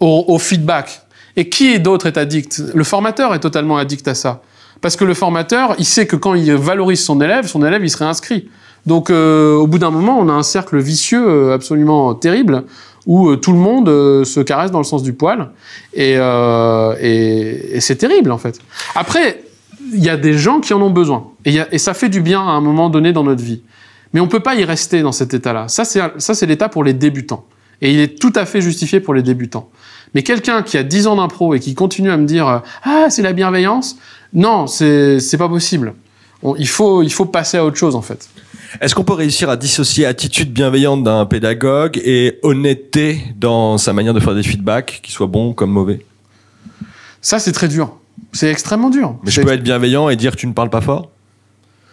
au, 0.00 0.24
au 0.28 0.38
feedback. 0.38 1.00
Et 1.34 1.48
qui 1.48 1.78
d'autre 1.80 2.06
est 2.06 2.16
addict? 2.18 2.62
Le 2.74 2.84
formateur 2.84 3.34
est 3.34 3.40
totalement 3.40 3.76
addict 3.78 4.06
à 4.06 4.14
ça. 4.14 4.42
Parce 4.80 4.96
que 4.96 5.04
le 5.04 5.14
formateur, 5.14 5.74
il 5.78 5.84
sait 5.84 6.06
que 6.06 6.16
quand 6.16 6.34
il 6.34 6.52
valorise 6.54 7.02
son 7.02 7.20
élève, 7.20 7.46
son 7.46 7.64
élève, 7.64 7.84
il 7.84 7.90
serait 7.90 8.04
inscrit. 8.04 8.48
Donc, 8.86 9.10
euh, 9.10 9.54
au 9.54 9.66
bout 9.66 9.78
d'un 9.78 9.90
moment, 9.90 10.18
on 10.18 10.28
a 10.28 10.32
un 10.32 10.42
cercle 10.44 10.78
vicieux 10.78 11.26
euh, 11.28 11.54
absolument 11.54 12.14
terrible 12.14 12.64
où 13.06 13.28
euh, 13.28 13.36
tout 13.36 13.52
le 13.52 13.58
monde 13.58 13.88
se 14.24 14.40
caresse 14.40 14.70
dans 14.70 14.78
le 14.78 14.84
sens 14.84 15.02
du 15.02 15.12
poil. 15.12 15.50
Et, 15.94 16.16
c'est 17.80 17.96
terrible, 17.96 18.30
en 18.30 18.38
fait. 18.38 18.60
Après, 18.94 19.42
il 19.92 20.04
y 20.04 20.10
a 20.10 20.16
des 20.16 20.34
gens 20.34 20.60
qui 20.60 20.72
en 20.72 20.82
ont 20.82 20.90
besoin. 20.90 21.28
Et, 21.44 21.58
et 21.70 21.78
ça 21.78 21.94
fait 21.94 22.08
du 22.08 22.20
bien 22.20 22.40
à 22.40 22.50
un 22.50 22.60
moment 22.60 22.88
donné 22.88 23.12
dans 23.12 23.24
notre 23.24 23.42
vie. 23.42 23.62
Mais 24.12 24.20
on 24.20 24.28
peut 24.28 24.40
pas 24.40 24.54
y 24.54 24.64
rester 24.64 25.02
dans 25.02 25.12
cet 25.12 25.34
état-là. 25.34 25.68
Ça, 25.68 25.84
c'est 25.84 26.46
l'état 26.46 26.68
pour 26.68 26.84
les 26.84 26.94
débutants. 26.94 27.44
Et 27.82 27.92
il 27.92 28.00
est 28.00 28.18
tout 28.18 28.32
à 28.34 28.46
fait 28.46 28.60
justifié 28.60 29.00
pour 29.00 29.14
les 29.14 29.22
débutants. 29.22 29.68
Mais 30.14 30.22
quelqu'un 30.22 30.62
qui 30.62 30.78
a 30.78 30.82
10 30.82 31.06
ans 31.08 31.16
d'impro 31.16 31.54
et 31.54 31.60
qui 31.60 31.74
continue 31.74 32.10
à 32.10 32.16
me 32.16 32.26
dire 32.26 32.48
euh, 32.48 32.58
Ah, 32.84 33.06
c'est 33.10 33.22
la 33.22 33.32
bienveillance, 33.32 33.96
non, 34.32 34.66
c'est 34.66 35.20
pas 35.38 35.48
possible. 35.48 35.94
On- 36.42 36.56
il, 36.56 36.68
faut, 36.68 37.02
il 37.02 37.12
faut 37.12 37.24
passer 37.26 37.56
à 37.58 37.64
autre 37.64 37.76
chose, 37.76 37.94
en 37.96 38.02
fait. 38.02 38.28
Est-ce 38.80 38.94
qu'on 38.94 39.04
peut 39.04 39.12
réussir 39.14 39.48
à 39.48 39.56
dissocier 39.56 40.04
attitude 40.06 40.52
bienveillante 40.52 41.02
d'un 41.04 41.24
pédagogue 41.24 41.98
et 42.04 42.38
honnêteté 42.42 43.20
dans 43.36 43.78
sa 43.78 43.92
manière 43.92 44.12
de 44.14 44.20
faire 44.20 44.34
des 44.34 44.42
feedbacks, 44.42 45.00
qu'ils 45.02 45.14
soient 45.14 45.26
bons 45.28 45.52
comme 45.54 45.70
mauvais? 45.70 46.04
Ça, 47.20 47.38
c'est 47.38 47.52
très 47.52 47.68
dur. 47.68 47.96
C'est 48.32 48.50
extrêmement 48.50 48.90
dur. 48.90 49.16
Mais 49.24 49.30
je 49.30 49.40
peux 49.40 49.52
être 49.52 49.62
bienveillant 49.62 50.08
et 50.08 50.16
dire 50.16 50.36
tu 50.36 50.46
ne 50.46 50.52
parles 50.52 50.70
pas 50.70 50.80
fort? 50.80 51.10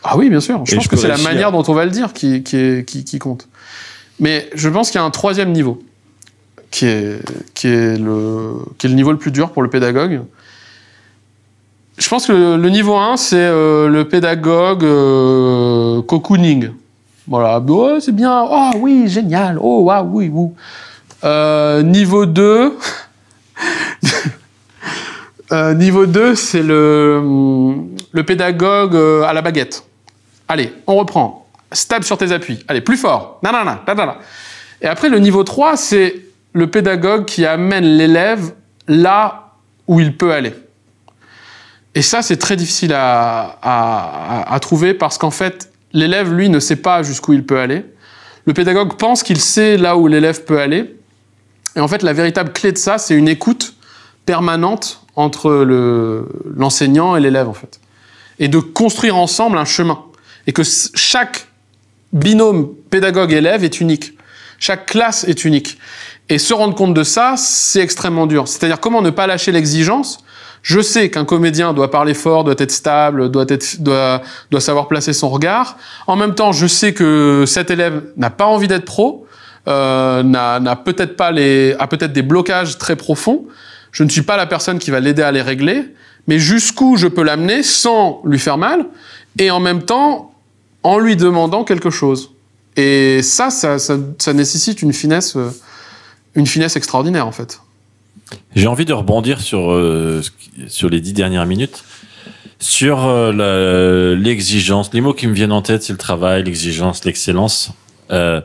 Ah 0.03 0.17
oui, 0.17 0.29
bien 0.29 0.41
sûr. 0.41 0.61
Je 0.65 0.73
Et 0.73 0.75
pense 0.75 0.85
je 0.85 0.89
que 0.89 0.97
c'est 0.97 1.07
la 1.07 1.17
manière 1.17 1.51
dont 1.51 1.63
on 1.67 1.73
va 1.73 1.85
le 1.85 1.91
dire 1.91 2.11
qui, 2.13 2.43
qui, 2.43 2.57
est- 2.57 2.85
qui, 2.87 3.03
qui 3.05 3.19
compte. 3.19 3.47
Mais 4.19 4.49
je 4.53 4.67
pense 4.69 4.91
qu'il 4.91 4.99
y 4.99 5.01
a 5.01 5.05
un 5.05 5.11
troisième 5.11 5.51
niveau, 5.53 5.81
qui 6.73 6.87
est, 6.87 7.19
qui, 7.53 7.67
est 7.67 7.99
le, 7.99 8.55
qui 8.79 8.87
est 8.87 8.89
le 8.89 8.95
niveau 8.95 9.11
le 9.11 9.19
plus 9.19 9.29
dur 9.29 9.51
pour 9.51 9.61
le 9.61 9.69
pédagogue. 9.69 10.21
Je 11.99 12.09
pense 12.09 12.25
que 12.25 12.55
le, 12.55 12.69
niveau 12.69 12.95
1, 12.95 13.15
c'est 13.15 13.35
euh, 13.37 13.87
le 13.87 14.07
pédagogue 14.07 14.83
euh, 14.83 16.01
cocooning. 16.01 16.71
Voilà, 17.27 17.61
oh, 17.65 17.99
c'est 17.99 18.11
bien, 18.11 18.43
oh 18.49 18.71
oui, 18.77 19.07
génial, 19.07 19.59
oh 19.61 19.83
waouh, 19.83 20.09
oui, 20.11 20.31
oui. 20.33 20.49
Euh, 21.23 21.83
niveau 21.83 22.25
2, 22.25 22.71
euh, 25.51 25.73
niveau 25.75 26.07
2, 26.07 26.33
c'est 26.33 26.63
le, 26.63 27.21
le 28.11 28.23
pédagogue 28.23 28.95
à 28.95 29.31
la 29.31 29.43
baguette. 29.43 29.83
Allez, 30.47 30.73
on 30.87 30.95
reprend. 30.95 31.47
Stab 31.71 32.01
sur 32.01 32.17
tes 32.17 32.31
appuis. 32.31 32.65
Allez, 32.67 32.81
plus 32.81 32.97
fort. 32.97 33.39
Nanana, 33.43 33.83
nanana. 33.87 34.17
Et 34.81 34.87
après, 34.87 35.09
le 35.09 35.19
niveau 35.19 35.43
3, 35.43 35.77
c'est 35.77 36.32
le 36.53 36.67
pédagogue 36.67 37.25
qui 37.25 37.45
amène 37.45 37.83
l'élève 37.83 38.53
là 38.87 39.53
où 39.87 39.99
il 39.99 40.15
peut 40.15 40.31
aller. 40.31 40.53
Et 41.95 42.01
ça, 42.01 42.21
c'est 42.21 42.37
très 42.37 42.55
difficile 42.55 42.93
à, 42.95 44.57
trouver 44.61 44.93
parce 44.93 45.17
qu'en 45.17 45.31
fait, 45.31 45.69
L'élève, 45.93 46.33
lui, 46.33 46.49
ne 46.49 46.59
sait 46.59 46.77
pas 46.77 47.03
jusqu'où 47.03 47.33
il 47.33 47.45
peut 47.45 47.59
aller. 47.59 47.85
Le 48.45 48.53
pédagogue 48.53 48.97
pense 48.97 49.21
qu'il 49.21 49.39
sait 49.39 49.77
là 49.77 49.95
où 49.95 50.07
l'élève 50.07 50.43
peut 50.43 50.59
aller. 50.59 50.95
Et 51.75 51.79
en 51.79 51.87
fait, 51.87 52.01
la 52.01 52.13
véritable 52.13 52.51
clé 52.51 52.71
de 52.71 52.77
ça, 52.77 52.97
c'est 52.97 53.13
une 53.13 53.27
écoute 53.27 53.75
permanente 54.25 55.05
entre 55.15 55.51
le- 55.51 56.27
l'enseignant 56.55 57.15
et 57.15 57.19
l'élève, 57.19 57.47
en 57.47 57.53
fait. 57.53 57.79
Et 58.39 58.47
de 58.47 58.57
construire 58.57 59.15
ensemble 59.15 59.57
un 59.57 59.65
chemin. 59.65 60.03
Et 60.47 60.51
que 60.51 60.63
chaque 60.63 61.47
binôme 62.11 62.73
pédagogue-élève 62.89 63.63
est 63.63 63.79
unique. 63.79 64.17
Chaque 64.57 64.87
classe 64.87 65.23
est 65.25 65.45
unique. 65.45 65.77
Et 66.29 66.37
se 66.37 66.53
rendre 66.53 66.75
compte 66.75 66.93
de 66.93 67.03
ça, 67.03 67.35
c'est 67.37 67.81
extrêmement 67.81 68.27
dur. 68.27 68.47
C'est-à-dire 68.47 68.79
comment 68.79 69.01
ne 69.01 69.09
pas 69.09 69.27
lâcher 69.27 69.51
l'exigence? 69.51 70.19
Je 70.61 70.79
sais 70.79 71.09
qu'un 71.09 71.25
comédien 71.25 71.73
doit 71.73 71.91
parler 71.91 72.13
fort, 72.13 72.45
doit 72.45 72.55
être 72.57 72.71
stable, 72.71 73.29
doit, 73.29 73.45
être, 73.49 73.81
doit, 73.81 74.21
doit 74.49 74.61
savoir 74.61 74.87
placer 74.87 75.11
son 75.11 75.29
regard. 75.29 75.77
En 76.07 76.15
même 76.15 76.35
temps, 76.35 76.53
je 76.53 76.67
sais 76.67 76.93
que 76.93 77.43
cet 77.45 77.69
élève 77.69 78.03
n'a 78.15 78.29
pas 78.29 78.45
envie 78.45 78.69
d'être 78.69 78.85
pro, 78.85 79.27
euh, 79.67 80.23
n'a 80.23 80.75
peut-être 80.77 81.17
pas 81.17 81.31
les, 81.31 81.75
a 81.79 81.87
peut-être 81.87 82.13
des 82.13 82.21
blocages 82.21 82.77
très 82.77 82.95
profonds. 82.95 83.45
Je 83.91 84.03
ne 84.03 84.09
suis 84.09 84.21
pas 84.21 84.37
la 84.37 84.45
personne 84.45 84.79
qui 84.79 84.89
va 84.89 85.01
l'aider 85.01 85.21
à 85.21 85.33
les 85.33 85.41
régler, 85.41 85.93
mais 86.27 86.39
jusqu'où 86.39 86.95
je 86.95 87.07
peux 87.07 87.23
l'amener 87.23 87.61
sans 87.61 88.21
lui 88.23 88.39
faire 88.39 88.57
mal 88.57 88.85
et 89.37 89.51
en 89.51 89.59
même 89.59 89.83
temps 89.83 90.33
en 90.83 90.97
lui 90.97 91.15
demandant 91.17 91.65
quelque 91.65 91.89
chose. 91.89 92.31
Et 92.75 93.21
ça, 93.21 93.49
ça, 93.49 93.79
ça, 93.79 93.97
ça 94.17 94.33
nécessite 94.33 94.81
une 94.81 94.93
finesse, 94.93 95.35
euh, 95.35 95.51
une 96.35 96.47
finesse 96.47 96.75
extraordinaire 96.75 97.27
en 97.27 97.31
fait. 97.31 97.61
J'ai 98.55 98.67
envie 98.67 98.85
de 98.85 98.93
rebondir 98.93 99.41
sur, 99.41 99.71
euh, 99.71 100.21
sur 100.67 100.89
les 100.89 101.01
dix 101.01 101.13
dernières 101.13 101.45
minutes. 101.45 101.83
Sur 102.59 103.05
euh, 103.05 104.15
l'exigence, 104.15 104.93
les 104.93 105.01
mots 105.01 105.13
qui 105.13 105.27
me 105.27 105.33
viennent 105.33 105.51
en 105.51 105.61
tête, 105.61 105.83
c'est 105.83 105.91
le 105.93 105.99
travail, 105.99 106.43
l'exigence, 106.43 107.03
l'excellence. 107.03 107.71
Euh, 108.11 108.41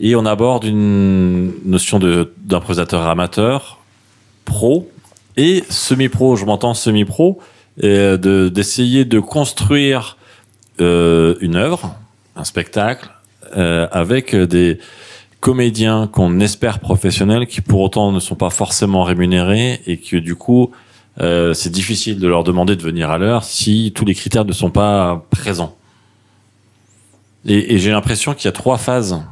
et 0.00 0.16
on 0.16 0.26
aborde 0.26 0.64
une 0.64 1.52
notion 1.64 1.98
de- 1.98 2.32
d'improvisateur 2.38 3.06
amateur, 3.06 3.78
pro 4.44 4.90
et 5.36 5.62
semi-pro. 5.70 6.36
Je 6.36 6.44
m'entends 6.44 6.74
semi-pro, 6.74 7.40
d'essayer 7.80 9.04
de 9.04 9.20
construire 9.20 10.16
une 10.80 11.54
œuvre, 11.56 11.94
un 12.36 12.44
spectacle, 12.44 13.08
avec 13.52 14.34
des 14.34 14.78
comédiens 15.40 16.08
qu'on 16.08 16.40
espère 16.40 16.80
professionnels, 16.80 17.46
qui 17.46 17.60
pour 17.60 17.80
autant 17.80 18.12
ne 18.12 18.20
sont 18.20 18.34
pas 18.34 18.50
forcément 18.50 19.02
rémunérés 19.02 19.80
et 19.86 19.98
que 19.98 20.16
du 20.16 20.34
coup, 20.34 20.72
euh, 21.20 21.54
c'est 21.54 21.70
difficile 21.70 22.18
de 22.18 22.28
leur 22.28 22.44
demander 22.44 22.76
de 22.76 22.82
venir 22.82 23.10
à 23.10 23.18
l'heure 23.18 23.44
si 23.44 23.92
tous 23.94 24.04
les 24.04 24.14
critères 24.14 24.44
ne 24.44 24.52
sont 24.52 24.70
pas 24.70 25.24
présents. 25.30 25.76
Et, 27.46 27.74
et 27.74 27.78
j'ai 27.78 27.90
l'impression 27.90 28.34
qu'il 28.34 28.46
y 28.46 28.48
a 28.48 28.52
trois 28.52 28.78
phases. 28.78 29.22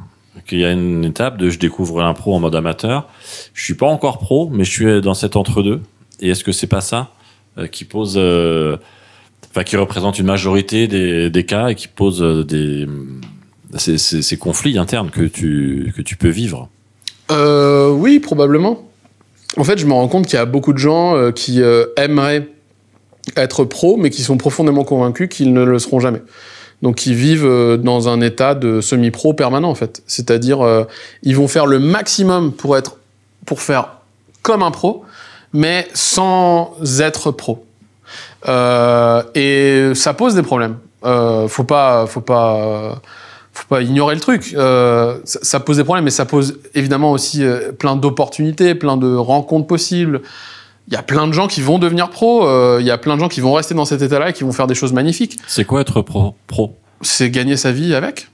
Qu'il 0.47 0.59
y 0.59 0.65
a 0.65 0.71
une 0.71 1.03
étape 1.03 1.37
de 1.37 1.49
je 1.49 1.59
découvre 1.59 2.01
l'impro 2.01 2.33
en 2.33 2.39
mode 2.39 2.55
amateur. 2.55 3.09
Je 3.53 3.63
suis 3.63 3.73
pas 3.73 3.87
encore 3.87 4.19
pro, 4.19 4.49
mais 4.49 4.63
je 4.63 4.71
suis 4.71 5.01
dans 5.01 5.13
cet 5.13 5.35
entre-deux. 5.35 5.81
Et 6.21 6.29
est-ce 6.29 6.43
que 6.43 6.51
c'est 6.51 6.67
pas 6.67 6.81
ça 6.81 7.11
euh, 7.57 7.67
qui 7.67 7.85
pose, 7.85 8.15
euh, 8.17 8.77
enfin 9.49 9.63
qui 9.63 9.75
représente 9.77 10.19
une 10.19 10.25
majorité 10.25 10.87
des, 10.87 11.29
des 11.29 11.45
cas 11.45 11.69
et 11.69 11.75
qui 11.75 11.87
pose 11.87 12.21
euh, 12.21 12.43
des 12.43 12.87
ces, 13.75 14.37
conflits 14.37 14.77
internes 14.77 15.09
que 15.09 15.23
tu 15.23 15.93
que 15.95 16.01
tu 16.01 16.15
peux 16.15 16.29
vivre. 16.29 16.69
Euh, 17.31 17.89
oui, 17.89 18.19
probablement. 18.19 18.83
En 19.57 19.63
fait, 19.63 19.77
je 19.77 19.85
me 19.85 19.93
rends 19.93 20.07
compte 20.07 20.25
qu'il 20.25 20.35
y 20.35 20.41
a 20.41 20.45
beaucoup 20.45 20.73
de 20.73 20.77
gens 20.77 21.15
euh, 21.15 21.31
qui 21.31 21.61
euh, 21.61 21.85
aimeraient 21.97 22.47
être 23.35 23.65
pros, 23.65 23.97
mais 23.97 24.09
qui 24.09 24.21
sont 24.21 24.37
profondément 24.37 24.83
convaincus 24.83 25.27
qu'ils 25.29 25.53
ne 25.53 25.63
le 25.63 25.79
seront 25.79 25.99
jamais. 25.99 26.21
Donc, 26.81 27.05
ils 27.05 27.15
vivent 27.15 27.77
dans 27.81 28.07
un 28.07 28.21
état 28.21 28.53
de 28.53 28.81
semi-pro 28.81 29.33
permanent, 29.33 29.69
en 29.69 29.75
fait. 29.75 30.03
C'est-à-dire, 30.05 30.85
ils 31.23 31.35
vont 31.35 31.47
faire 31.47 31.65
le 31.65 31.79
maximum 31.79 32.53
pour 32.53 32.77
être, 32.77 32.97
pour 33.47 33.61
faire 33.61 33.97
comme 34.43 34.61
un 34.61 34.69
pro, 34.69 35.03
mais 35.53 35.87
sans 35.95 36.75
être 36.99 37.31
pro. 37.31 37.65
Et 39.35 39.91
ça 39.95 40.13
pose 40.13 40.35
des 40.35 40.43
problèmes. 40.43 40.77
Euh, 41.05 41.47
faut 41.47 41.63
pas, 41.63 42.05
faut 42.07 42.21
pas, 42.21 42.99
faut 43.57 43.67
pas 43.69 43.81
ignorer 43.81 44.15
le 44.15 44.21
truc. 44.21 44.53
Euh, 44.55 45.17
ça, 45.23 45.39
ça 45.41 45.59
pose 45.59 45.77
des 45.77 45.83
problèmes, 45.83 46.05
mais 46.05 46.11
ça 46.11 46.25
pose 46.25 46.59
évidemment 46.75 47.11
aussi 47.11 47.43
euh, 47.43 47.71
plein 47.71 47.95
d'opportunités, 47.95 48.75
plein 48.75 48.97
de 48.97 49.13
rencontres 49.15 49.67
possibles. 49.67 50.21
Il 50.87 50.93
y 50.93 50.97
a 50.97 51.03
plein 51.03 51.27
de 51.27 51.33
gens 51.33 51.47
qui 51.47 51.61
vont 51.61 51.79
devenir 51.79 52.09
pros. 52.09 52.47
euh, 52.47 52.77
Il 52.79 52.85
y 52.85 52.91
a 52.91 52.97
plein 52.97 53.15
de 53.15 53.19
gens 53.19 53.27
qui 53.27 53.41
vont 53.41 53.53
rester 53.53 53.73
dans 53.73 53.85
cet 53.85 54.01
état-là 54.01 54.29
et 54.29 54.33
qui 54.33 54.43
vont 54.43 54.53
faire 54.53 54.67
des 54.67 54.75
choses 54.75 54.93
magnifiques. 54.93 55.37
C'est 55.47 55.65
quoi 55.65 55.81
être 55.81 56.01
pro, 56.01 56.35
pro? 56.47 56.75
C'est 57.01 57.29
gagner 57.29 57.57
sa 57.57 57.71
vie 57.71 57.93
avec? 57.93 58.29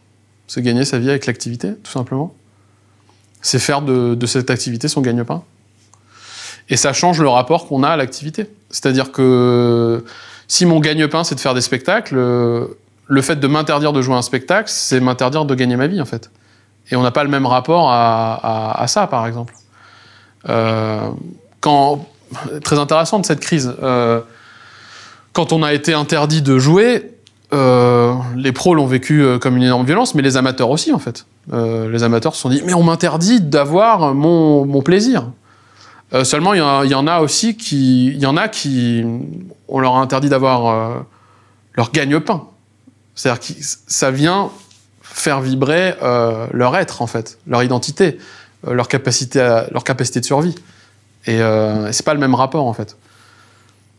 C'est 0.48 0.62
gagner 0.62 0.86
sa 0.86 1.00
vie 1.00 1.10
avec 1.10 1.26
l'activité, 1.26 1.70
tout 1.84 1.92
simplement? 1.92 2.34
C'est 3.42 3.60
faire 3.60 3.82
de, 3.82 4.14
de 4.16 4.26
cette 4.26 4.50
activité 4.50 4.88
son 4.88 5.02
gagne-pain? 5.02 5.42
Et 6.70 6.78
ça 6.78 6.94
change 6.94 7.20
le 7.22 7.28
rapport 7.28 7.68
qu'on 7.68 7.84
a 7.84 7.90
à 7.90 7.98
l'activité. 7.98 8.46
C'est-à-dire 8.70 9.12
que 9.12 10.06
si 10.48 10.66
mon 10.66 10.80
gagne-pain, 10.80 11.24
c'est 11.24 11.36
de 11.36 11.40
faire 11.40 11.54
des 11.54 11.62
spectacles, 11.62 12.18
le 13.08 13.22
fait 13.22 13.36
de 13.36 13.48
m'interdire 13.48 13.94
de 13.94 14.02
jouer 14.02 14.16
un 14.16 14.22
spectacle, 14.22 14.70
c'est 14.70 15.00
m'interdire 15.00 15.46
de 15.46 15.56
gagner 15.56 15.76
ma 15.76 15.88
vie, 15.88 16.02
en 16.02 16.06
fait. 16.06 16.32
Et 16.92 16.96
on 16.96 17.04
n'a 17.04 17.12
pas 17.12 17.24
le 17.24 17.30
même 17.30 17.46
rapport 17.46 17.90
à, 17.92 18.86
ça, 18.88 19.08
par 19.08 19.28
exemple. 19.28 19.54
Euh, 20.50 21.10
quand, 21.62 22.06
très 22.64 22.80
intéressante 22.80 23.26
cette 23.26 23.40
crise. 23.40 23.74
Euh, 23.82 24.22
quand 25.32 25.54
on 25.54 25.64
a 25.64 25.74
été 25.74 25.94
interdit 25.94 26.42
de 26.42 26.60
jouer, 26.60 27.12
euh, 27.54 28.14
les 28.36 28.52
pros 28.52 28.76
l'ont 28.76 28.86
vécu 28.86 29.22
euh, 29.22 29.40
comme 29.40 29.58
une 29.58 29.64
énorme 29.64 29.86
violence, 29.86 30.16
mais 30.16 30.22
les 30.22 30.38
amateurs 30.38 30.70
aussi, 30.70 30.94
en 30.94 31.00
fait. 31.00 31.26
Les 31.52 32.04
amateurs 32.04 32.36
se 32.36 32.42
sont 32.42 32.50
dit, 32.50 32.62
mais 32.66 32.74
on 32.74 32.84
m'interdit 32.84 33.42
d'avoir 33.42 34.14
mon, 34.14 34.82
plaisir. 34.82 35.26
Seulement, 36.24 36.54
il 36.54 36.60
y, 36.60 36.90
y 36.90 36.96
en 36.96 37.08
a 37.08 37.20
aussi 37.20 37.58
qui, 37.58 38.08
il 38.08 38.20
y 38.20 38.26
en 38.26 38.38
a 38.38 38.48
qui, 38.48 39.04
on 39.68 39.80
leur 39.80 39.98
a 39.98 40.00
interdit 40.00 40.30
d'avoir 40.30 41.04
leur 41.76 41.92
gagne-pain. 41.92 42.48
C'est-à-dire 43.16 43.40
que 43.40 43.54
ça 43.60 44.12
vient 44.12 44.50
faire 45.02 45.42
vibrer 45.42 45.94
euh, 46.02 46.48
leur 46.52 46.76
être, 46.76 47.02
en 47.02 47.08
fait, 47.08 47.38
leur 47.48 47.62
identité, 47.64 48.18
euh, 48.68 48.74
leur 48.74 48.88
capacité, 48.88 49.40
à- 49.40 49.68
leur 49.72 49.84
capacité 49.84 50.20
de 50.20 50.26
survie. 50.26 50.56
Et, 51.28 51.40
euh, 51.42 51.92
c'est 51.92 52.06
pas 52.06 52.14
le 52.14 52.20
même 52.20 52.36
rapport, 52.36 52.66
en 52.66 52.74
fait. 52.74 52.98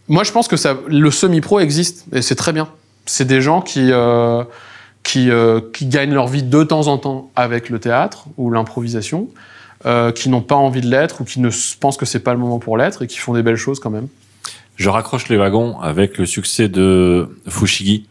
Moi, 0.09 0.25
je 0.25 0.33
pense 0.33 0.49
que 0.49 0.57
le 0.89 1.11
semi-pro 1.11 1.61
existe, 1.61 2.05
et 2.12 2.21
c'est 2.23 2.35
très 2.35 2.53
bien. 2.53 2.69
C'est 3.07 3.25
des 3.27 3.41
gens 3.41 3.61
qui, 3.62 3.91
euh, 3.93 4.43
qui, 5.03 5.31
qui 5.73 5.87
gagnent 5.87 6.12
leur 6.15 6.27
vie 6.29 6.43
de 6.43 6.62
temps 6.65 6.89
en 6.89 6.99
temps 6.99 7.31
avec 7.37 7.71
le 7.71 7.79
théâtre 7.79 8.27
ou 8.37 8.51
l'improvisation, 8.51 9.29
qui 10.15 10.31
n'ont 10.31 10.41
pas 10.41 10.55
envie 10.55 10.81
de 10.81 10.89
l'être 10.89 11.21
ou 11.21 11.25
qui 11.25 11.41
ne 11.41 11.51
pensent 11.79 11.99
que 11.99 12.07
c'est 12.07 12.21
pas 12.21 12.33
le 12.33 12.39
moment 12.39 12.59
pour 12.59 12.79
l'être 12.79 13.03
et 13.03 13.07
qui 13.07 13.19
font 13.19 13.35
des 13.35 13.43
belles 13.43 13.57
choses 13.57 13.81
quand 13.81 13.91
même. 13.91 14.09
Je 14.77 14.89
raccroche 14.89 15.29
les 15.29 15.37
wagons 15.37 15.79
avec 15.81 16.17
le 16.17 16.25
succès 16.27 16.69
de 16.69 17.29
Fushigi. 17.47 18.07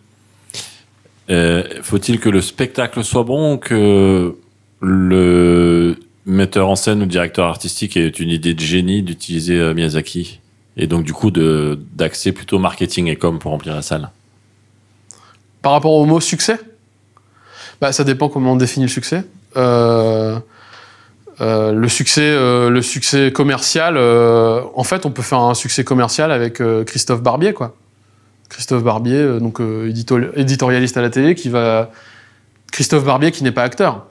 Euh, 1.29 1.63
Faut-il 1.81 2.19
que 2.19 2.29
le 2.29 2.41
spectacle 2.41 3.03
soit 3.03 3.23
bon 3.23 3.53
ou 3.53 3.57
que 3.57 4.35
le 4.81 5.95
metteur 6.25 6.69
en 6.69 6.75
scène 6.75 7.01
ou 7.01 7.05
directeur 7.05 7.45
artistique 7.45 7.95
ait 7.97 8.07
une 8.07 8.29
idée 8.29 8.53
de 8.53 8.59
génie 8.59 9.03
d'utiliser 9.03 9.57
euh, 9.57 9.73
Miyazaki 9.73 10.39
et 10.75 10.87
donc 10.87 11.03
du 11.03 11.13
coup 11.13 11.31
d'axer 11.31 12.31
plutôt 12.31 12.59
marketing 12.59 13.07
et 13.07 13.15
com 13.15 13.39
pour 13.39 13.51
remplir 13.51 13.75
la 13.75 13.81
salle? 13.81 14.09
Par 15.61 15.71
rapport 15.71 15.93
au 15.93 16.05
mot 16.05 16.19
succès, 16.19 16.59
bah, 17.79 17.91
ça 17.93 18.03
dépend 18.03 18.27
comment 18.27 18.53
on 18.53 18.55
définit 18.57 18.85
le 18.85 18.91
succès. 18.91 19.23
Euh, 19.55 20.39
le 21.39 21.87
succès, 21.87 22.31
le 22.31 22.81
succès 22.81 23.31
commercial, 23.31 23.97
en 23.97 24.83
fait, 24.83 25.05
on 25.05 25.11
peut 25.11 25.21
faire 25.21 25.39
un 25.39 25.53
succès 25.53 25.83
commercial 25.83 26.31
avec 26.31 26.61
Christophe 26.85 27.21
Barbier, 27.21 27.53
quoi. 27.53 27.75
Christophe 28.53 28.83
Barbier, 28.83 29.15
euh, 29.17 29.39
donc 29.39 29.59
euh, 29.59 29.89
édito- 29.89 30.31
éditorialiste 30.35 30.95
à 30.95 31.01
la 31.01 31.09
télé, 31.09 31.33
qui 31.35 31.49
va. 31.49 31.89
Christophe 32.71 33.03
Barbier 33.03 33.31
qui 33.31 33.43
n'est 33.43 33.51
pas 33.51 33.63
acteur, 33.63 34.05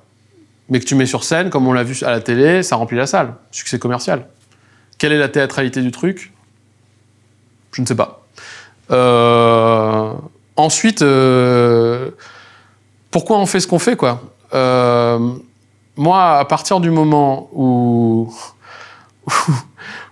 mais 0.69 0.79
que 0.81 0.85
tu 0.85 0.95
mets 0.95 1.07
sur 1.07 1.25
scène, 1.25 1.49
comme 1.51 1.67
on 1.67 1.73
l'a 1.73 1.83
vu 1.85 1.97
à 2.05 2.11
la 2.11 2.21
télé, 2.21 2.63
ça 2.63 2.77
remplit 2.77 2.97
la 2.97 3.07
salle. 3.07 3.35
Succès 3.51 3.79
commercial. 3.79 4.27
Quelle 4.99 5.13
est 5.13 5.19
la 5.19 5.29
théâtralité 5.29 5.81
du 5.81 5.91
truc? 5.91 6.33
Je 7.73 7.83
ne 7.83 7.87
sais 7.87 7.95
pas. 7.97 8.25
Euh, 8.91 10.13
ensuite, 10.57 11.05
pourquoi 13.11 13.39
on 13.39 13.47
fait 13.47 13.61
ce 13.61 13.67
qu'on 13.67 13.79
fait, 13.81 13.97
quoi? 13.97 14.23
Moi, 15.97 16.39
à 16.39 16.45
partir 16.45 16.79
du 16.81 16.91
moment 16.91 17.49
où, 17.53 18.33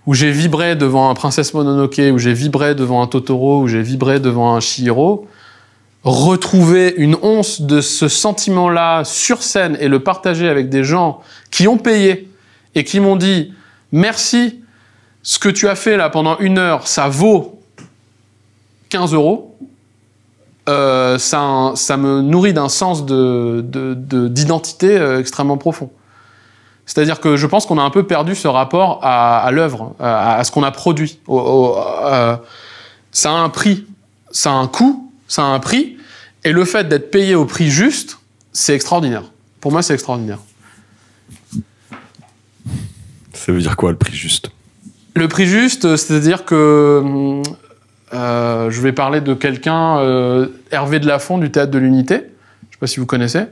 où 0.07 0.13
j'ai 0.13 0.31
vibré 0.31 0.75
devant 0.75 1.09
un 1.09 1.13
Princesse 1.13 1.53
Mononoke, 1.53 2.01
où 2.13 2.17
j'ai 2.17 2.33
vibré 2.33 2.73
devant 2.75 3.01
un 3.03 3.07
Totoro, 3.07 3.61
où 3.61 3.67
j'ai 3.67 3.81
vibré 3.81 4.19
devant 4.19 4.55
un 4.55 4.59
Chihiro, 4.59 5.27
retrouver 6.03 6.95
une 6.97 7.15
once 7.21 7.61
de 7.61 7.79
ce 7.81 8.07
sentiment-là 8.07 9.03
sur 9.03 9.43
scène 9.43 9.77
et 9.79 9.87
le 9.87 9.99
partager 9.99 10.49
avec 10.49 10.69
des 10.69 10.83
gens 10.83 11.21
qui 11.51 11.67
ont 11.67 11.77
payé 11.77 12.27
et 12.73 12.83
qui 12.83 12.99
m'ont 12.99 13.15
dit 13.17 13.53
merci, 13.91 14.61
ce 15.21 15.37
que 15.37 15.49
tu 15.49 15.67
as 15.67 15.75
fait 15.75 15.97
là 15.97 16.09
pendant 16.09 16.39
une 16.39 16.57
heure, 16.57 16.87
ça 16.87 17.07
vaut 17.07 17.59
15 18.89 19.13
euros. 19.13 19.55
euh, 20.69 21.17
ça, 21.17 21.73
me 21.97 22.21
nourrit 22.21 22.53
d'un 22.53 22.69
sens 22.69 23.05
de, 23.05 23.63
de- 23.67 23.93
de- 23.95 24.27
d'identité 24.27 24.95
euh, 24.97 25.19
extrêmement 25.19 25.57
profond. 25.57 25.89
C'est-à-dire 26.85 27.19
que 27.21 27.37
je 27.37 27.47
pense 27.47 27.65
qu'on 27.65 27.77
a 27.77 27.81
un 27.83 27.89
peu 27.89 28.03
perdu 28.03 28.35
ce 28.35 28.47
rapport 28.47 28.99
à, 29.03 29.39
à 29.39 29.51
l'œuvre, 29.51 29.95
à, 29.99 30.37
à 30.37 30.43
ce 30.43 30.51
qu'on 30.51 30.63
a 30.63 30.71
produit. 30.71 31.19
Au- 31.27 31.39
au- 31.39 31.77
euh, 32.05 32.35
ça 33.11 33.31
a 33.31 33.35
un 33.35 33.49
prix, 33.49 33.85
ça 34.31 34.51
a 34.51 34.55
un 34.55 34.67
coût, 34.67 35.11
ça 35.27 35.43
a 35.43 35.45
un 35.45 35.59
prix, 35.59 35.97
et 36.43 36.51
le 36.51 36.65
fait 36.65 36.87
d'être 36.89 37.11
payé 37.11 37.35
au 37.35 37.45
prix 37.45 37.69
juste, 37.69 38.17
c'est 38.51 38.73
extraordinaire. 38.75 39.23
Pour 39.61 39.71
moi, 39.71 39.81
c'est 39.83 39.93
extraordinaire. 39.93 40.39
Ça 43.33 43.51
veut 43.51 43.59
dire 43.61 43.75
quoi 43.75 43.91
le 43.91 43.97
prix 43.97 44.13
juste? 44.15 44.51
Le 45.15 45.27
prix 45.27 45.45
juste, 45.45 45.95
c'est-à-dire 45.95 46.45
que 46.45 47.41
euh, 48.13 48.69
je 48.71 48.81
vais 48.81 48.91
parler 48.91 49.21
de 49.21 49.33
quelqu'un, 49.33 49.99
euh, 49.99 50.47
Hervé 50.71 50.99
de 50.99 51.07
Lafont 51.07 51.37
du 51.37 51.51
Théâtre 51.51 51.71
de 51.71 51.79
l'Unité. 51.79 52.15
Je 52.15 52.19
ne 52.21 52.71
sais 52.71 52.77
pas 52.79 52.87
si 52.87 52.99
vous 52.99 53.05
connaissez. 53.05 53.43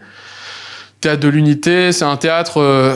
Théâtre 1.01 1.21
de 1.21 1.29
l'Unité, 1.29 1.93
c'est 1.93 2.03
un 2.03 2.17
théâtre, 2.17 2.57
euh, 2.57 2.93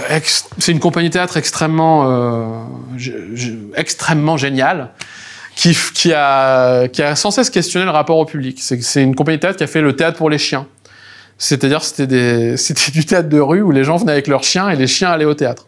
c'est 0.58 0.74
une 0.74 0.82
compagnie 0.82 1.10
théâtre 1.10 1.38
extrêmement, 1.38 2.10
euh, 2.12 3.70
extrêmement 3.76 4.36
géniale, 4.36 4.90
qui, 5.56 5.78
qui 5.94 6.12
a, 6.12 6.90
qui 6.90 7.02
a 7.02 7.16
sans 7.16 7.32
cesse 7.32 7.50
questionné 7.50 7.86
le 7.86 7.92
rapport 7.92 8.18
au 8.18 8.26
public. 8.26 8.60
C'est, 8.60 9.02
une 9.02 9.16
compagnie 9.16 9.40
théâtre 9.40 9.58
qui 9.58 9.64
a 9.64 9.68
fait 9.68 9.80
le 9.80 9.96
théâtre 9.96 10.18
pour 10.18 10.30
les 10.30 10.38
chiens. 10.38 10.68
C'est-à-dire, 11.38 11.82
c'était 11.86 12.58
du 12.92 13.06
théâtre 13.06 13.30
de 13.30 13.40
rue 13.40 13.62
où 13.62 13.72
les 13.72 13.86
gens 13.86 13.96
venaient 13.96 14.12
avec 14.12 14.28
leurs 14.28 14.44
chiens 14.44 14.70
et 14.70 14.76
les 14.76 14.88
chiens 14.88 15.10
allaient 15.10 15.24
au 15.24 15.34
théâtre. 15.34 15.68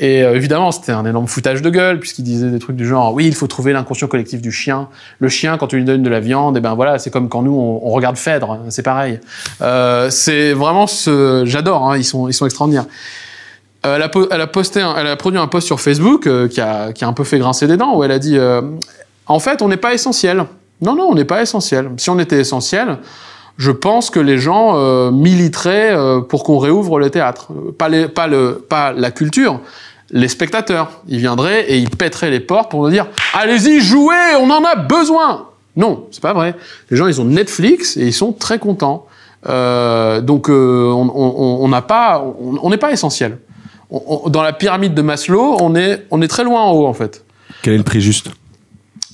Et 0.00 0.22
euh, 0.22 0.34
évidemment, 0.34 0.72
c'était 0.72 0.92
un 0.92 1.04
énorme 1.04 1.28
foutage 1.28 1.62
de 1.62 1.70
gueule, 1.70 2.00
puisqu'il 2.00 2.24
disait 2.24 2.50
des 2.50 2.58
trucs 2.58 2.76
du 2.76 2.86
genre 2.86 3.14
oui, 3.14 3.26
il 3.26 3.34
faut 3.34 3.46
trouver 3.46 3.72
l'inconscient 3.72 4.08
collectif 4.08 4.40
du 4.40 4.50
chien. 4.50 4.88
Le 5.20 5.28
chien, 5.28 5.56
quand 5.56 5.68
tu 5.68 5.76
lui 5.76 5.84
donnes 5.84 6.02
de 6.02 6.10
la 6.10 6.20
viande, 6.20 6.56
et 6.56 6.60
ben 6.60 6.74
voilà, 6.74 6.98
c'est 6.98 7.10
comme 7.10 7.28
quand 7.28 7.42
nous 7.42 7.54
on, 7.54 7.90
regarde 7.90 8.16
Phèdre, 8.16 8.58
c'est 8.70 8.82
pareil. 8.82 9.20
Euh, 9.62 10.10
c'est 10.10 10.52
vraiment 10.52 10.86
ce, 10.86 11.44
j'adore, 11.46 11.88
hein, 11.88 11.96
ils 11.96 12.04
sont 12.04 12.28
ils 12.28 12.34
sont 12.34 12.46
extraordinaires. 12.46 12.86
Euh, 13.86 13.96
elle, 14.30 14.40
a 14.40 14.46
posté, 14.46 14.80
elle 14.96 15.06
a 15.06 15.16
produit 15.16 15.38
un 15.38 15.46
post 15.46 15.66
sur 15.66 15.80
Facebook 15.80 16.28
qui 16.48 16.60
a 16.60 16.92
qui 16.92 17.04
a 17.04 17.08
un 17.08 17.12
peu 17.12 17.24
fait 17.24 17.38
grincer 17.38 17.66
des 17.66 17.76
dents 17.76 17.96
où 17.96 18.02
elle 18.02 18.12
a 18.12 18.18
dit 18.18 18.38
en 19.26 19.38
fait 19.38 19.62
on 19.62 19.68
n'est 19.68 19.76
pas 19.76 19.94
essentiel. 19.94 20.44
Non 20.80 20.96
non, 20.96 21.04
on 21.10 21.14
n'est 21.14 21.24
pas 21.24 21.40
essentiel. 21.40 21.90
Si 21.98 22.10
on 22.10 22.18
était 22.18 22.40
essentiel, 22.40 22.98
je 23.56 23.70
pense 23.70 24.10
que 24.10 24.20
les 24.20 24.38
gens 24.38 24.76
euh, 24.76 25.10
militeraient 25.10 25.92
euh, 25.94 26.20
pour 26.20 26.42
qu'on 26.44 26.58
réouvre 26.58 26.98
le 26.98 27.10
théâtre. 27.10 27.48
Euh, 27.52 27.72
Pas, 27.72 27.88
les, 27.88 28.08
pas, 28.08 28.26
le, 28.26 28.64
pas 28.68 28.92
la 28.92 29.10
culture, 29.10 29.60
les 30.10 30.28
spectateurs. 30.28 30.90
Ils 31.08 31.18
viendraient 31.18 31.64
et 31.70 31.78
ils 31.78 31.90
pèteraient 31.90 32.30
les 32.30 32.40
portes 32.40 32.70
pour 32.70 32.82
nous 32.84 32.90
dire 32.90 33.06
Allez-y, 33.32 33.80
jouez, 33.80 34.34
on 34.40 34.50
en 34.50 34.64
a 34.64 34.74
besoin 34.76 35.48
Non, 35.76 36.06
c'est 36.10 36.20
pas 36.22 36.32
vrai. 36.32 36.54
Les 36.90 36.96
gens, 36.96 37.06
ils 37.06 37.20
ont 37.20 37.24
Netflix 37.24 37.96
et 37.96 38.06
ils 38.06 38.12
sont 38.12 38.32
très 38.32 38.58
contents. 38.58 39.06
Euh, 39.48 40.20
donc, 40.20 40.48
euh, 40.48 40.90
on 40.92 41.68
n'a 41.68 41.82
pas, 41.82 42.24
on 42.40 42.58
on 42.62 42.70
n'est 42.70 42.76
pas 42.78 42.92
essentiel. 42.92 43.38
On- 43.90 44.02
on- 44.24 44.28
dans 44.30 44.42
la 44.42 44.52
pyramide 44.52 44.94
de 44.94 45.02
Maslow, 45.02 45.58
on 45.60 45.74
est, 45.76 46.06
on 46.10 46.22
est 46.22 46.28
très 46.28 46.42
loin 46.44 46.62
en 46.62 46.72
haut, 46.72 46.86
en 46.86 46.94
fait. 46.94 47.24
Quel 47.62 47.74
est 47.74 47.78
le 47.78 47.84
prix 47.84 48.00
juste? 48.00 48.30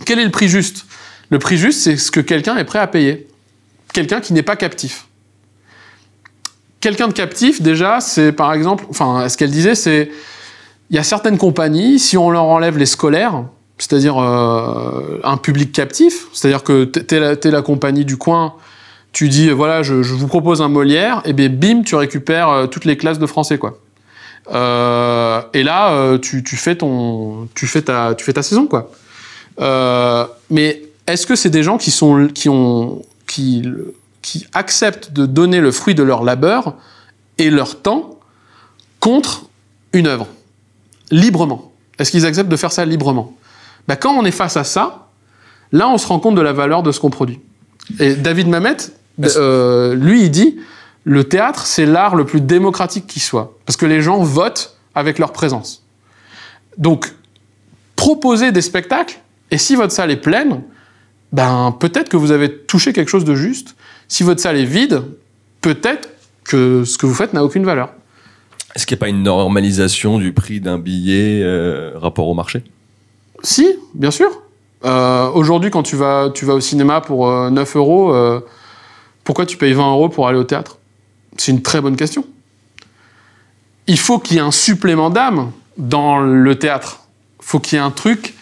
Quel 0.07 0.19
est 0.19 0.25
le 0.25 0.31
prix 0.31 0.49
juste? 0.49 0.87
Le 1.31 1.39
prix 1.39 1.57
juste, 1.59 1.81
c'est 1.83 1.97
ce 1.97 2.11
que 2.11 2.21
quelqu'un 2.21 2.57
est 2.57 2.65
prêt 2.65 2.79
à 2.79 2.87
payer. 2.87 3.27
Quelqu'un 3.93 4.21
qui 4.21 4.33
n'est 4.33 4.43
pas 4.43 4.57
captif. 4.57 5.07
Quelqu'un 6.81 7.09
de 7.09 7.13
captif, 7.13 7.61
déjà, 7.61 8.01
c'est 8.01 8.33
par 8.33 8.53
exemple, 8.55 8.87
enfin, 8.89 9.29
ce 9.29 9.37
qu'elle 9.37 9.51
disait, 9.51 9.75
c'est, 9.75 10.11
il 10.89 10.97
y 10.97 10.99
a 10.99 11.03
certaines 11.03 11.37
compagnies, 11.37 11.99
si 11.99 12.17
on 12.17 12.31
leur 12.31 12.45
enlève 12.45 12.79
les 12.79 12.87
scolaires, 12.87 13.45
c'est-à-dire 13.79 14.19
euh, 14.19 15.21
un 15.25 15.37
public 15.37 15.73
captif, 15.73 16.27
c'est-à-dire 16.33 16.63
que 16.63 16.85
t'es- 16.85 17.21
la, 17.21 17.35
la 17.43 17.63
compagnie 17.63 18.05
du 18.05 18.17
coin, 18.17 18.55
tu 19.13 19.29
dis, 19.29 19.51
voilà, 19.51 19.83
je, 19.83 19.95
vous 19.95 20.27
propose 20.29 20.63
un 20.63 20.69
Molière, 20.69 21.21
et 21.25 21.33
bien 21.33 21.49
bim, 21.49 21.83
tu 21.83 21.97
récupères 21.97 22.49
euh, 22.49 22.67
toutes 22.67 22.85
les 22.85 22.97
classes 22.97 23.19
de 23.19 23.27
français, 23.27 23.59
quoi. 23.59 23.79
Euh, 24.53 25.43
et 25.53 25.63
là, 25.63 26.17
tu, 26.19 26.43
fais 26.57 26.77
ta, 26.77 28.15
tu 28.15 28.25
fais 28.25 28.33
ta 28.33 28.43
saison, 28.43 28.67
quoi. 28.67 28.91
Mais 30.51 30.83
est-ce 31.07 31.27
que 31.27 31.37
c'est 31.37 31.51
des 31.51 31.63
gens 31.63 31.77
qui 31.77 31.91
sont 31.91 32.29
qui 32.29 32.49
ont 32.49 33.03
qui 33.31 33.63
qui 34.23 34.47
acceptent 34.53 35.13
de 35.13 35.25
donner 35.25 35.61
le 35.61 35.71
fruit 35.71 35.95
de 35.95 36.03
leur 36.03 36.25
labeur 36.25 36.75
et 37.39 37.49
leur 37.49 37.81
temps 37.81 38.19
contre 38.99 39.47
une 39.93 40.07
œuvre 40.07 40.27
librement 41.11 41.73
Est-ce 41.99 42.11
qu'ils 42.11 42.27
acceptent 42.27 42.51
de 42.51 42.57
faire 42.57 42.73
ça 42.73 42.85
librement? 42.85 43.35
Bah, 43.89 43.97
quand 43.97 44.13
on 44.13 44.25
est 44.25 44.31
face 44.31 44.57
à 44.57 44.65
ça, 44.65 45.09
là 45.73 45.89
on 45.89 45.97
se 45.97 46.07
rend 46.07 46.19
compte 46.19 46.35
de 46.35 46.43
la 46.43 46.53
valeur 46.53 46.83
de 46.83 46.93
ce 46.93 47.01
qu'on 47.01 47.11
produit. 47.11 47.41
Et 47.99 48.15
David 48.15 48.49
Mamet, 48.49 48.77
euh, 49.37 49.95
lui, 49.95 50.25
il 50.25 50.31
dit 50.31 50.59
le 51.05 51.25
théâtre, 51.25 51.65
c'est 51.67 51.87
l'art 51.87 52.15
le 52.15 52.25
plus 52.25 52.41
démocratique 52.41 53.07
qui 53.07 53.21
soit, 53.21 53.57
parce 53.65 53.77
que 53.77 53.87
les 53.87 54.03
gens 54.03 54.19
votent 54.19 54.77
avec 54.95 55.19
leur 55.19 55.33
présence. 55.33 55.83
Donc, 56.77 57.15
proposer 57.97 58.53
des 58.53 58.61
spectacles, 58.61 59.19
et 59.51 59.59
si 59.59 59.77
votre 59.77 59.93
salle 59.93 60.11
est 60.11 60.17
pleine, 60.17 60.63
ben 61.33 61.77
peut-être 61.79 62.09
que 62.09 62.17
vous 62.17 62.33
avez 62.33 62.53
touché 62.53 62.93
quelque 62.93 63.09
chose 63.09 63.25
de 63.25 63.35
juste. 63.35 63.77
Si 64.09 64.23
votre 64.23 64.41
salle 64.41 64.57
est 64.57 64.65
vide, 64.65 65.03
peut-être 65.61 66.09
que 66.45 66.85
ce 66.85 66.99
que 66.99 67.07
vous 67.07 67.15
faites 67.15 67.33
n'a 67.33 67.45
aucune 67.45 67.65
valeur. 67.65 67.91
Est-ce 68.75 68.87
qu'il 68.87 68.97
n'y 68.97 69.01
a 69.01 69.03
pas 69.03 69.09
une 69.09 69.23
normalisation 69.23 70.19
du 70.19 70.33
prix 70.33 70.61
d'un 70.61 70.79
billet 70.79 71.43
euh, 71.43 71.93
rapport 71.97 72.29
au 72.29 72.35
marché? 72.35 72.63
Si, 73.43 73.67
bien 73.95 74.11
sûr. 74.11 74.31
Euh, 74.85 75.31
Aujourd'hui, 75.31 75.71
quand 75.71 75.83
tu 75.83 75.97
vas, 75.97 76.31
tu 76.33 76.45
vas 76.45 76.55
au 76.55 76.61
cinéma 76.61 77.01
pour 77.01 77.29
euh, 77.29 77.51
9 77.51 77.77
euros, 77.77 78.15
euh, 78.15 78.41
pourquoi 79.25 79.47
tu 79.47 79.57
payes 79.57 79.73
20 79.73 79.91
euros 79.91 80.09
pour 80.09 80.29
aller 80.29 80.39
au 80.39 80.45
théâtre? 80.45 80.79
C'est 81.37 81.53
une 81.53 81.63
très 81.63 81.81
bonne 81.81 81.97
question. 81.97 82.25
Il 83.87 83.99
faut 83.99 84.19
qu'il 84.19 84.37
y 84.37 84.39
ait 84.39 84.43
un 84.43 84.51
supplément 84.51 85.11
d'âme 85.11 85.51
dans 85.77 86.19
le 86.19 86.59
théâtre. 86.59 87.01
Il 87.41 87.45
faut 87.45 87.59
qu'il 87.59 87.77
y 87.77 87.81
ait 87.81 87.85
un 87.85 87.91
truc 87.91 88.35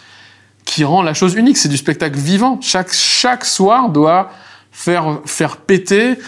qui 0.68 0.84
rend 0.84 1.02
la 1.02 1.14
chose 1.14 1.34
unique. 1.34 1.56
C'est 1.56 1.70
du 1.70 1.78
spectacle 1.78 2.18
vivant. 2.18 2.58
Chaque, 2.60 2.92
chaque 2.92 3.44
soir 3.44 3.88
doit 3.88 4.30
faire, 4.70 5.20
faire 5.24 5.56
péter 5.56 6.18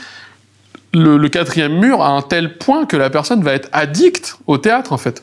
le, 0.95 1.28
quatrième 1.28 1.78
mur 1.78 2.03
à 2.03 2.09
un 2.09 2.22
tel 2.22 2.57
point 2.57 2.86
que 2.86 2.97
la 2.97 3.11
personne 3.11 3.43
va 3.43 3.53
être 3.53 3.68
addicte 3.72 4.38
au 4.47 4.57
théâtre, 4.57 4.93
en 4.93 4.97
fait. 4.97 5.22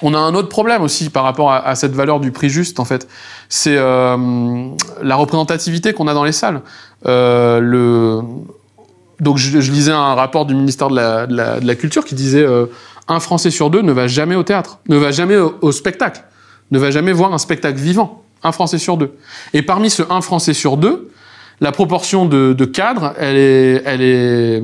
On 0.00 0.14
a 0.14 0.18
un 0.18 0.34
autre 0.34 0.48
problème 0.48 0.82
aussi 0.82 1.10
par 1.10 1.22
rapport 1.22 1.52
à, 1.52 1.74
cette 1.76 1.92
valeur 1.92 2.18
du 2.18 2.32
prix 2.32 2.48
juste, 2.48 2.80
en 2.80 2.84
fait. 2.84 3.06
C'est 3.48 3.76
euh, 3.76 4.16
la 5.02 5.14
représentativité 5.14 5.92
qu'on 5.92 6.08
a 6.08 6.14
dans 6.14 6.24
les 6.24 6.32
salles. 6.32 6.62
Euh. 7.06 8.22
Donc, 9.20 9.36
je, 9.36 9.58
lisais 9.70 9.92
un 9.92 10.14
rapport 10.14 10.46
du 10.46 10.54
ministère 10.54 10.88
de 10.88 10.96
la, 10.96 11.26
de 11.26 11.66
la, 11.66 11.74
Culture 11.76 12.04
qui 12.04 12.16
disait 12.16 12.42
euh, 12.42 12.66
un 13.06 13.20
Français 13.20 13.50
sur 13.50 13.70
deux 13.70 13.82
ne 13.82 13.92
va 13.92 14.08
jamais 14.08 14.34
au 14.34 14.42
théâtre, 14.42 14.78
ne 14.88 14.96
va 14.96 15.12
jamais 15.12 15.36
au 15.36 15.70
spectacle, 15.70 16.24
ne 16.72 16.78
va 16.78 16.90
jamais 16.90 17.12
voir 17.12 17.32
un 17.32 17.38
spectacle 17.38 17.78
vivant. 17.78 18.24
Un 18.42 18.50
Français 18.50 18.78
sur 18.78 18.96
deux. 18.96 19.16
Et 19.52 19.62
parmi 19.62 19.88
ce 19.88 20.02
un 20.10 20.20
Français 20.20 20.52
sur 20.52 20.76
deux, 20.76 21.12
la 21.60 21.70
proportion 21.70 22.26
de, 22.26 22.52
de 22.54 22.64
cadres, 22.64 23.14
elle 23.18 23.36
est, 23.36 23.82
elle, 23.86 24.02
est, 24.02 24.60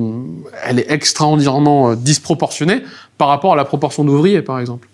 elle 0.65 0.79
est 0.79 0.91
extraordinairement 0.91 1.95
disproportionnée 1.95 2.81
par 3.17 3.29
rapport 3.29 3.53
à 3.53 3.55
la 3.55 3.63
proportion 3.63 4.03
d'ouvriers, 4.03 4.41
par 4.41 4.59
exemple. 4.59 4.89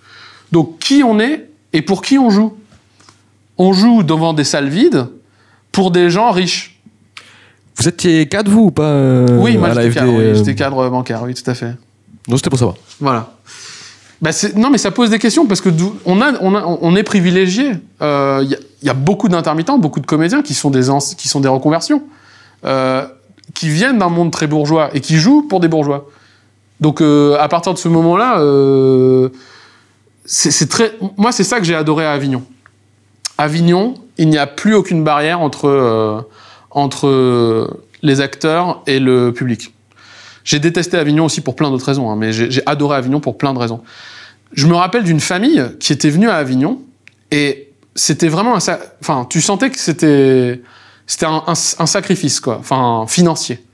Donc, 0.51 0.77
qui 0.77 1.01
on 1.03 1.19
est 1.19 1.49
et 1.73 1.81
pour 1.81 2.03
qui 2.03 2.19
on 2.19 2.29
joue? 2.29 2.55
On 3.57 3.73
joue 3.73 4.03
devant 4.03 4.33
des 4.33 4.43
salles 4.43 4.69
vides 4.69 5.07
pour 5.71 5.89
des 5.89 6.11
gens 6.11 6.29
riches. 6.29 6.79
Vous 7.77 7.87
étiez 7.87 8.27
cadre, 8.27 8.51
vous, 8.51 8.65
ou 8.65 8.71
pas 8.71 8.83
euh, 8.83 9.39
oui, 9.39 9.57
moi 9.57 9.73
j'étais 9.73 9.91
cadre, 9.91 10.13
oui, 10.13 10.23
euh, 10.23 10.53
cadre 10.53 10.89
bancaire, 10.89 11.23
oui, 11.23 11.33
tout 11.33 11.49
à 11.49 11.55
fait. 11.55 11.73
Non, 12.27 12.37
c'était 12.37 12.49
pour 12.49 12.59
savoir. 12.59 12.77
Voilà. 12.99 13.34
Bah, 14.21 14.31
non, 14.55 14.69
mais 14.69 14.77
ça 14.77 14.91
pose 14.91 15.09
des 15.09 15.19
questions 15.19 15.45
parce 15.45 15.61
que 15.61 15.69
on, 16.05 16.95
est 16.95 17.03
privilégié. 17.03 17.71
Euh, 18.01 18.39
Il 18.43 18.49
y, 18.49 18.55
a- 18.55 18.59
il 18.81 18.87
y 18.87 18.89
a 18.89 18.93
beaucoup 18.93 19.29
d'intermittents, 19.29 19.77
beaucoup 19.77 19.99
de 19.99 20.05
comédiens 20.05 20.41
qui 20.41 20.53
sont 20.53 20.69
des, 20.69 20.83
qui 21.17 21.27
sont 21.27 21.39
des 21.41 21.47
reconversions, 21.49 22.03
euh, 22.65 23.05
qui 23.53 23.69
viennent 23.69 23.97
d'un 23.99 24.09
monde 24.09 24.31
très 24.31 24.47
bourgeois 24.47 24.89
et 24.93 25.01
qui 25.01 25.17
jouent 25.17 25.43
pour 25.43 25.59
des 25.59 25.67
bourgeois. 25.67 26.09
Donc, 26.79 27.01
euh, 27.01 27.37
à 27.39 27.47
partir 27.49 27.73
de 27.73 27.77
ce 27.77 27.87
moment-là, 27.89 28.39
euh, 28.39 29.29
c'est 30.25 30.69
très. 30.69 30.93
Moi, 31.17 31.31
c'est 31.31 31.43
ça 31.43 31.59
que 31.59 31.65
j'ai 31.65 31.75
adoré 31.75 32.05
à 32.05 32.13
Avignon. 32.13 32.43
Avignon, 33.37 33.95
il 34.17 34.29
n'y 34.29 34.37
a 34.37 34.47
plus 34.47 34.73
aucune 34.73 35.03
barrière 35.03 35.41
entre, 35.41 35.67
euh, 35.67 36.21
entre 36.71 37.69
les 38.01 38.21
acteurs 38.21 38.81
et 38.87 38.99
le 38.99 39.31
public. 39.33 39.73
J'ai 40.45 40.59
détesté 40.59 40.97
Avignon 40.97 41.25
aussi 41.25 41.41
pour 41.41 41.55
plein 41.55 41.71
d'autres 41.71 41.87
raisons, 41.87 42.09
hein, 42.09 42.15
mais 42.15 42.31
j'ai 42.31 42.61
adoré 42.65 42.95
Avignon 42.95 43.19
pour 43.19 43.37
plein 43.37 43.53
de 43.53 43.59
raisons. 43.59 43.81
Je 44.53 44.67
me 44.67 44.75
rappelle 44.75 45.03
d'une 45.03 45.19
famille 45.19 45.61
qui 45.79 45.91
était 45.91 46.09
venue 46.09 46.29
à 46.29 46.35
Avignon 46.35 46.81
et 47.31 47.73
c'était 47.95 48.27
vraiment 48.27 48.55
un, 48.55 48.77
enfin, 49.01 49.25
tu 49.27 49.41
sentais 49.41 49.71
que 49.71 49.79
c'était, 49.79 50.61
c'était 51.07 51.25
un, 51.25 51.55
sacrifice 51.55 52.39
quoi, 52.39 52.57
enfin 52.59 53.05
financier. 53.07 53.65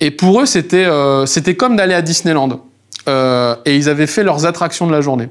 Et 0.00 0.10
pour 0.10 0.40
eux, 0.40 0.46
c'était, 0.46 0.84
euh, 0.84 1.26
c'était 1.26 1.54
comme 1.54 1.76
d'aller 1.76 1.94
à 1.94 2.02
Disneyland. 2.02 2.60
Euh, 3.06 3.54
et 3.64 3.76
ils 3.76 3.88
avaient 3.88 4.08
fait 4.08 4.24
leurs 4.24 4.46
attractions 4.46 4.86
de 4.86 4.92
la 4.92 5.00
journée. 5.00 5.28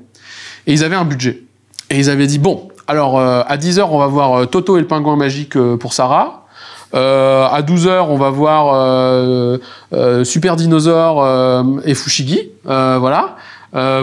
Et 0.65 0.73
ils 0.73 0.83
avaient 0.83 0.95
un 0.95 1.05
budget. 1.05 1.43
Et 1.89 1.97
ils 1.97 2.09
avaient 2.09 2.27
dit 2.27 2.39
bon, 2.39 2.69
alors 2.87 3.19
euh, 3.19 3.43
à 3.45 3.57
10h, 3.57 3.81
on 3.81 3.99
va 3.99 4.07
voir 4.07 4.49
Toto 4.49 4.77
et 4.77 4.79
le 4.79 4.87
pingouin 4.87 5.17
magique 5.17 5.57
pour 5.79 5.93
Sarah. 5.93 6.42
Euh, 6.93 7.47
à 7.47 7.61
12h, 7.61 8.05
on 8.07 8.17
va 8.17 8.29
voir 8.29 8.73
euh, 8.73 9.57
euh, 9.93 10.23
Super 10.23 10.55
Dinosaure 10.55 11.23
euh, 11.23 11.63
et 11.85 11.95
Fushigi, 11.95 12.51
voilà, 12.65 13.35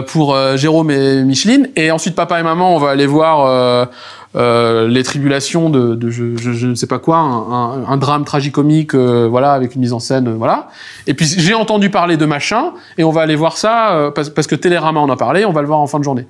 pour 0.07 0.37
Jérôme 0.55 0.91
et 0.91 1.23
Micheline. 1.23 1.69
Et 1.75 1.91
ensuite, 1.91 2.15
papa 2.15 2.39
et 2.39 2.43
maman, 2.43 2.75
on 2.75 2.79
va 2.79 2.89
aller 2.89 3.05
voir 3.05 3.87
les 4.35 5.03
tribulations 5.03 5.69
de, 5.69 5.95
de 5.95 6.09
je, 6.09 6.35
je, 6.35 6.51
je 6.51 6.67
ne 6.67 6.75
sais 6.75 6.87
pas 6.87 6.99
quoi, 6.99 7.17
un, 7.17 7.51
un, 7.51 7.85
un 7.87 7.97
drame 7.97 8.25
tragicomique, 8.25 8.93
voilà, 8.95 9.53
avec 9.53 9.75
une 9.75 9.81
mise 9.81 9.93
en 9.93 9.99
scène, 9.99 10.33
voilà. 10.33 10.67
Et 11.07 11.13
puis 11.13 11.25
j'ai 11.25 11.53
entendu 11.53 11.89
parler 11.89 12.17
de 12.17 12.25
machin, 12.25 12.73
et 12.97 13.03
on 13.03 13.11
va 13.11 13.21
aller 13.21 13.35
voir 13.35 13.57
ça 13.57 14.11
parce, 14.13 14.29
parce 14.29 14.47
que 14.47 14.55
Télérama 14.55 14.99
en 14.99 15.09
a 15.09 15.15
parlé, 15.15 15.45
on 15.45 15.53
va 15.53 15.61
le 15.61 15.67
voir 15.67 15.79
en 15.79 15.87
fin 15.87 15.99
de 15.99 16.03
journée. 16.03 16.27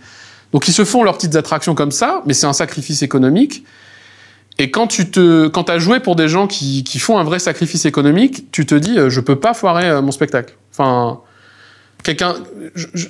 Donc 0.52 0.68
ils 0.68 0.74
se 0.74 0.84
font 0.84 1.04
leurs 1.04 1.16
petites 1.16 1.36
attractions 1.36 1.76
comme 1.76 1.92
ça, 1.92 2.22
mais 2.26 2.34
c'est 2.34 2.48
un 2.48 2.54
sacrifice 2.54 3.02
économique. 3.02 3.64
Et 4.60 4.70
quand 4.70 4.88
tu 4.88 5.10
te, 5.10 5.48
quand 5.48 5.70
as 5.70 5.80
joué 5.80 6.00
pour 6.00 6.16
des 6.16 6.28
gens 6.28 6.48
qui, 6.48 6.84
qui 6.84 7.00
font 7.00 7.18
un 7.18 7.24
vrai 7.24 7.40
sacrifice 7.40 7.86
économique, 7.86 8.52
tu 8.52 8.66
te 8.66 8.76
dis, 8.76 8.98
euh, 8.98 9.10
je 9.10 9.20
peux 9.20 9.38
pas 9.38 9.54
foirer 9.54 9.90
euh, 9.90 10.02
mon 10.02 10.12
spectacle. 10.12 10.56
Enfin, 10.72 11.20
quelqu'un, 12.04 12.36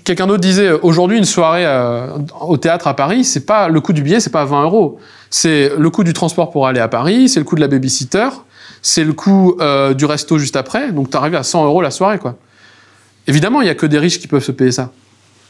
quelqu'un 0.03 0.27
d'autre 0.27 0.41
disait, 0.41 0.67
euh, 0.67 0.79
aujourd'hui 0.81 1.17
une 1.17 1.25
soirée 1.25 1.65
au 2.41 2.57
théâtre 2.57 2.87
à 2.87 2.95
Paris, 2.95 3.23
c'est 3.23 3.45
pas 3.45 3.67
le 3.67 3.81
coût 3.81 3.93
du 3.93 4.01
billet, 4.03 4.19
c'est 4.19 4.29
pas 4.29 4.45
20 4.45 4.63
euros. 4.63 4.99
C'est 5.29 5.71
le 5.77 5.89
coût 5.89 6.03
du 6.03 6.13
transport 6.13 6.51
pour 6.51 6.67
aller 6.67 6.79
à 6.79 6.87
Paris, 6.87 7.27
c'est 7.27 7.39
le 7.39 7.45
coût 7.45 7.55
de 7.55 7.61
la 7.61 7.67
babysitter, 7.67 8.29
c'est 8.81 9.03
le 9.03 9.13
coût 9.13 9.57
du 9.95 10.05
resto 10.05 10.37
juste 10.37 10.57
après. 10.57 10.91
Donc 10.91 11.09
t'arrives 11.09 11.35
à 11.35 11.43
100 11.43 11.65
euros 11.65 11.81
la 11.81 11.91
soirée, 11.91 12.17
quoi. 12.17 12.35
Évidemment, 13.27 13.61
il 13.61 13.67
y 13.67 13.69
a 13.69 13.75
que 13.75 13.85
des 13.85 13.99
riches 13.99 14.19
qui 14.19 14.27
peuvent 14.27 14.43
se 14.43 14.51
payer 14.51 14.71
ça. 14.71 14.91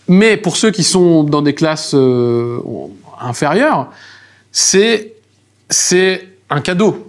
Mais 0.08 0.38
pour 0.38 0.56
ceux 0.56 0.70
qui 0.70 0.84
sont 0.84 1.24
dans 1.24 1.42
des 1.42 1.56
classes 1.56 1.96
inférieures, 3.20 3.90
c'est 4.52 5.16
c'est 5.72 6.28
un 6.52 6.62
cadeau. 6.62 7.08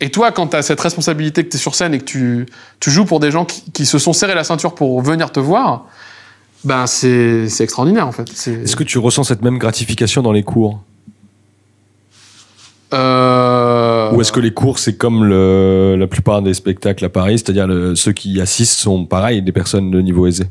Et 0.00 0.10
toi, 0.10 0.32
quand 0.32 0.48
tu 0.48 0.56
as 0.56 0.62
cette 0.62 0.80
responsabilité 0.80 1.44
que 1.44 1.48
tu 1.50 1.56
es 1.56 1.60
sur 1.60 1.74
scène 1.74 1.94
et 1.94 1.98
que 1.98 2.04
tu, 2.04 2.46
tu 2.80 2.90
joues 2.90 3.04
pour 3.04 3.20
des 3.20 3.30
gens 3.30 3.44
qui, 3.44 3.62
qui 3.70 3.86
se 3.86 3.98
sont 3.98 4.12
serrés 4.12 4.34
la 4.34 4.42
ceinture 4.44 4.74
pour 4.74 5.00
venir 5.00 5.30
te 5.32 5.38
voir, 5.40 5.86
ben 6.64 6.86
c'est 6.86 7.46
extraordinaire 7.60 8.06
en 8.06 8.12
fait. 8.12 8.28
Est-ce 8.48 8.76
que 8.76 8.84
tu 8.84 8.98
ressens 8.98 9.24
cette 9.24 9.42
même 9.42 9.58
gratification 9.58 10.20
dans 10.22 10.32
les 10.32 10.42
cours? 10.42 10.80
Euh, 12.92 14.12
Ou 14.12 14.20
est-ce 14.20 14.32
que 14.32 14.40
les 14.40 14.52
cours, 14.52 14.78
c'est 14.78 14.96
comme 14.96 15.24
le- 15.24 15.96
la 15.98 16.06
plupart 16.06 16.42
des 16.42 16.52
spectacles 16.52 17.04
à 17.04 17.08
Paris, 17.08 17.38
c'est-à-dire 17.38 17.68
ceux 17.96 18.12
qui 18.12 18.40
assistent 18.40 18.78
sont 18.78 19.06
pareil, 19.06 19.40
des 19.40 19.52
personnes 19.52 19.90
de 19.90 20.00
niveau 20.02 20.26
aisé? 20.26 20.44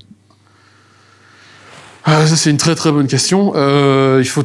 Ah, 2.04 2.26
ça, 2.26 2.36
c'est 2.36 2.50
une 2.50 2.58
très 2.58 2.74
très 2.74 2.92
bonne 2.92 3.08
question. 3.08 3.54
Euh, 3.56 4.18
il 4.22 4.28
faut. 4.28 4.44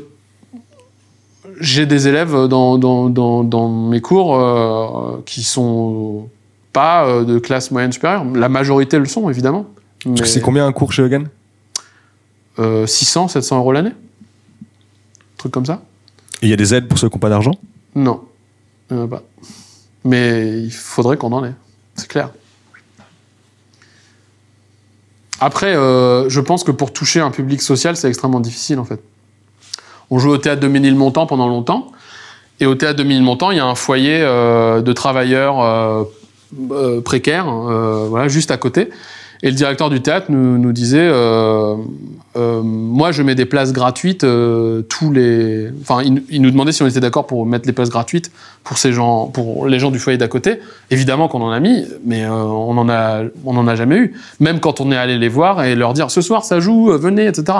J'ai 1.58 1.86
des 1.86 2.08
élèves 2.08 2.34
dans, 2.48 2.78
dans, 2.78 3.08
dans, 3.08 3.44
dans 3.44 3.68
mes 3.68 4.00
cours 4.00 4.36
euh, 4.36 5.22
qui 5.24 5.42
sont 5.42 6.28
pas 6.72 7.06
euh, 7.06 7.24
de 7.24 7.38
classe 7.38 7.70
moyenne 7.70 7.92
supérieure. 7.92 8.24
La 8.34 8.48
majorité 8.48 8.98
le 8.98 9.06
sont, 9.06 9.30
évidemment. 9.30 9.66
Mais, 10.04 10.24
c'est 10.26 10.40
combien 10.40 10.66
un 10.66 10.72
cours 10.72 10.92
chez 10.92 11.02
Hogan? 11.02 11.28
Euh, 12.58 12.86
600, 12.86 13.28
700 13.28 13.58
euros 13.58 13.72
l'année 13.72 13.90
Un 13.90 15.36
truc 15.38 15.52
comme 15.52 15.66
ça 15.66 15.82
Et 16.42 16.46
il 16.46 16.50
y 16.50 16.52
a 16.52 16.56
des 16.56 16.74
aides 16.74 16.88
pour 16.88 16.98
ceux 16.98 17.08
qui 17.08 17.16
n'ont 17.16 17.20
pas 17.20 17.28
d'argent? 17.28 17.52
Non, 17.94 18.22
il 18.90 18.96
n'y 18.96 19.02
en 19.02 19.06
a 19.06 19.08
pas. 19.08 19.22
Mais 20.04 20.62
il 20.62 20.70
faudrait 20.70 21.16
qu'on 21.16 21.32
en 21.32 21.44
ait, 21.44 21.54
c'est 21.94 22.08
clair. 22.08 22.30
Après, 25.40 25.74
euh, 25.74 26.28
je 26.28 26.40
pense 26.40 26.64
que 26.64 26.70
pour 26.70 26.92
toucher 26.92 27.20
un 27.20 27.30
public 27.30 27.60
social, 27.60 27.96
c'est 27.96 28.08
extrêmement 28.08 28.40
difficile 28.40 28.78
en 28.78 28.84
fait. 28.84 29.00
On 30.10 30.18
joue 30.18 30.30
au 30.30 30.38
théâtre 30.38 30.60
de 30.60 30.68
Ménilmontant 30.68 31.26
pendant 31.26 31.48
longtemps, 31.48 31.90
et 32.60 32.66
au 32.66 32.74
théâtre 32.74 32.98
de 32.98 33.04
Ménilmontant, 33.04 33.50
il 33.50 33.58
y 33.58 33.60
a 33.60 33.66
un 33.66 33.74
foyer 33.74 34.20
euh, 34.22 34.80
de 34.80 34.92
travailleurs 34.92 35.60
euh, 35.60 36.04
euh, 36.70 37.00
précaires, 37.00 37.48
euh, 37.48 38.06
voilà, 38.08 38.28
juste 38.28 38.50
à 38.50 38.56
côté. 38.56 38.88
Et 39.42 39.50
le 39.50 39.54
directeur 39.54 39.90
du 39.90 40.00
théâtre 40.00 40.30
nous, 40.30 40.72
disait, 40.72 41.10
moi, 42.34 43.12
je 43.12 43.22
mets 43.22 43.34
des 43.34 43.44
places 43.44 43.74
gratuites 43.74 44.26
tous 44.88 45.12
les. 45.12 45.68
Enfin, 45.82 46.02
il, 46.30 46.40
nous 46.40 46.50
demandait 46.50 46.72
si 46.72 46.82
on 46.82 46.86
était 46.86 47.00
d'accord 47.00 47.26
pour 47.26 47.44
mettre 47.44 47.66
les 47.66 47.74
places 47.74 47.90
gratuites 47.90 48.32
pour 48.64 48.78
ces 48.78 48.94
gens, 48.94 49.26
pour 49.26 49.66
les 49.66 49.78
gens 49.78 49.90
du 49.90 49.98
foyer 49.98 50.16
d'à 50.16 50.26
côté. 50.26 50.58
Évidemment 50.90 51.28
qu'on 51.28 51.42
en 51.42 51.50
a 51.50 51.60
mis, 51.60 51.84
mais 52.06 52.26
on 52.26 52.78
en 52.78 52.88
a, 52.88 53.24
a 53.24 53.76
jamais 53.76 53.96
eu. 53.96 54.14
Même 54.40 54.58
quand 54.58 54.80
on 54.80 54.90
est 54.90 54.96
allé 54.96 55.18
les 55.18 55.28
voir 55.28 55.62
et 55.64 55.74
leur 55.74 55.92
dire, 55.92 56.10
ce 56.10 56.22
soir, 56.22 56.42
ça 56.42 56.58
joue, 56.58 56.86
venez, 56.96 57.26
etc. 57.26 57.58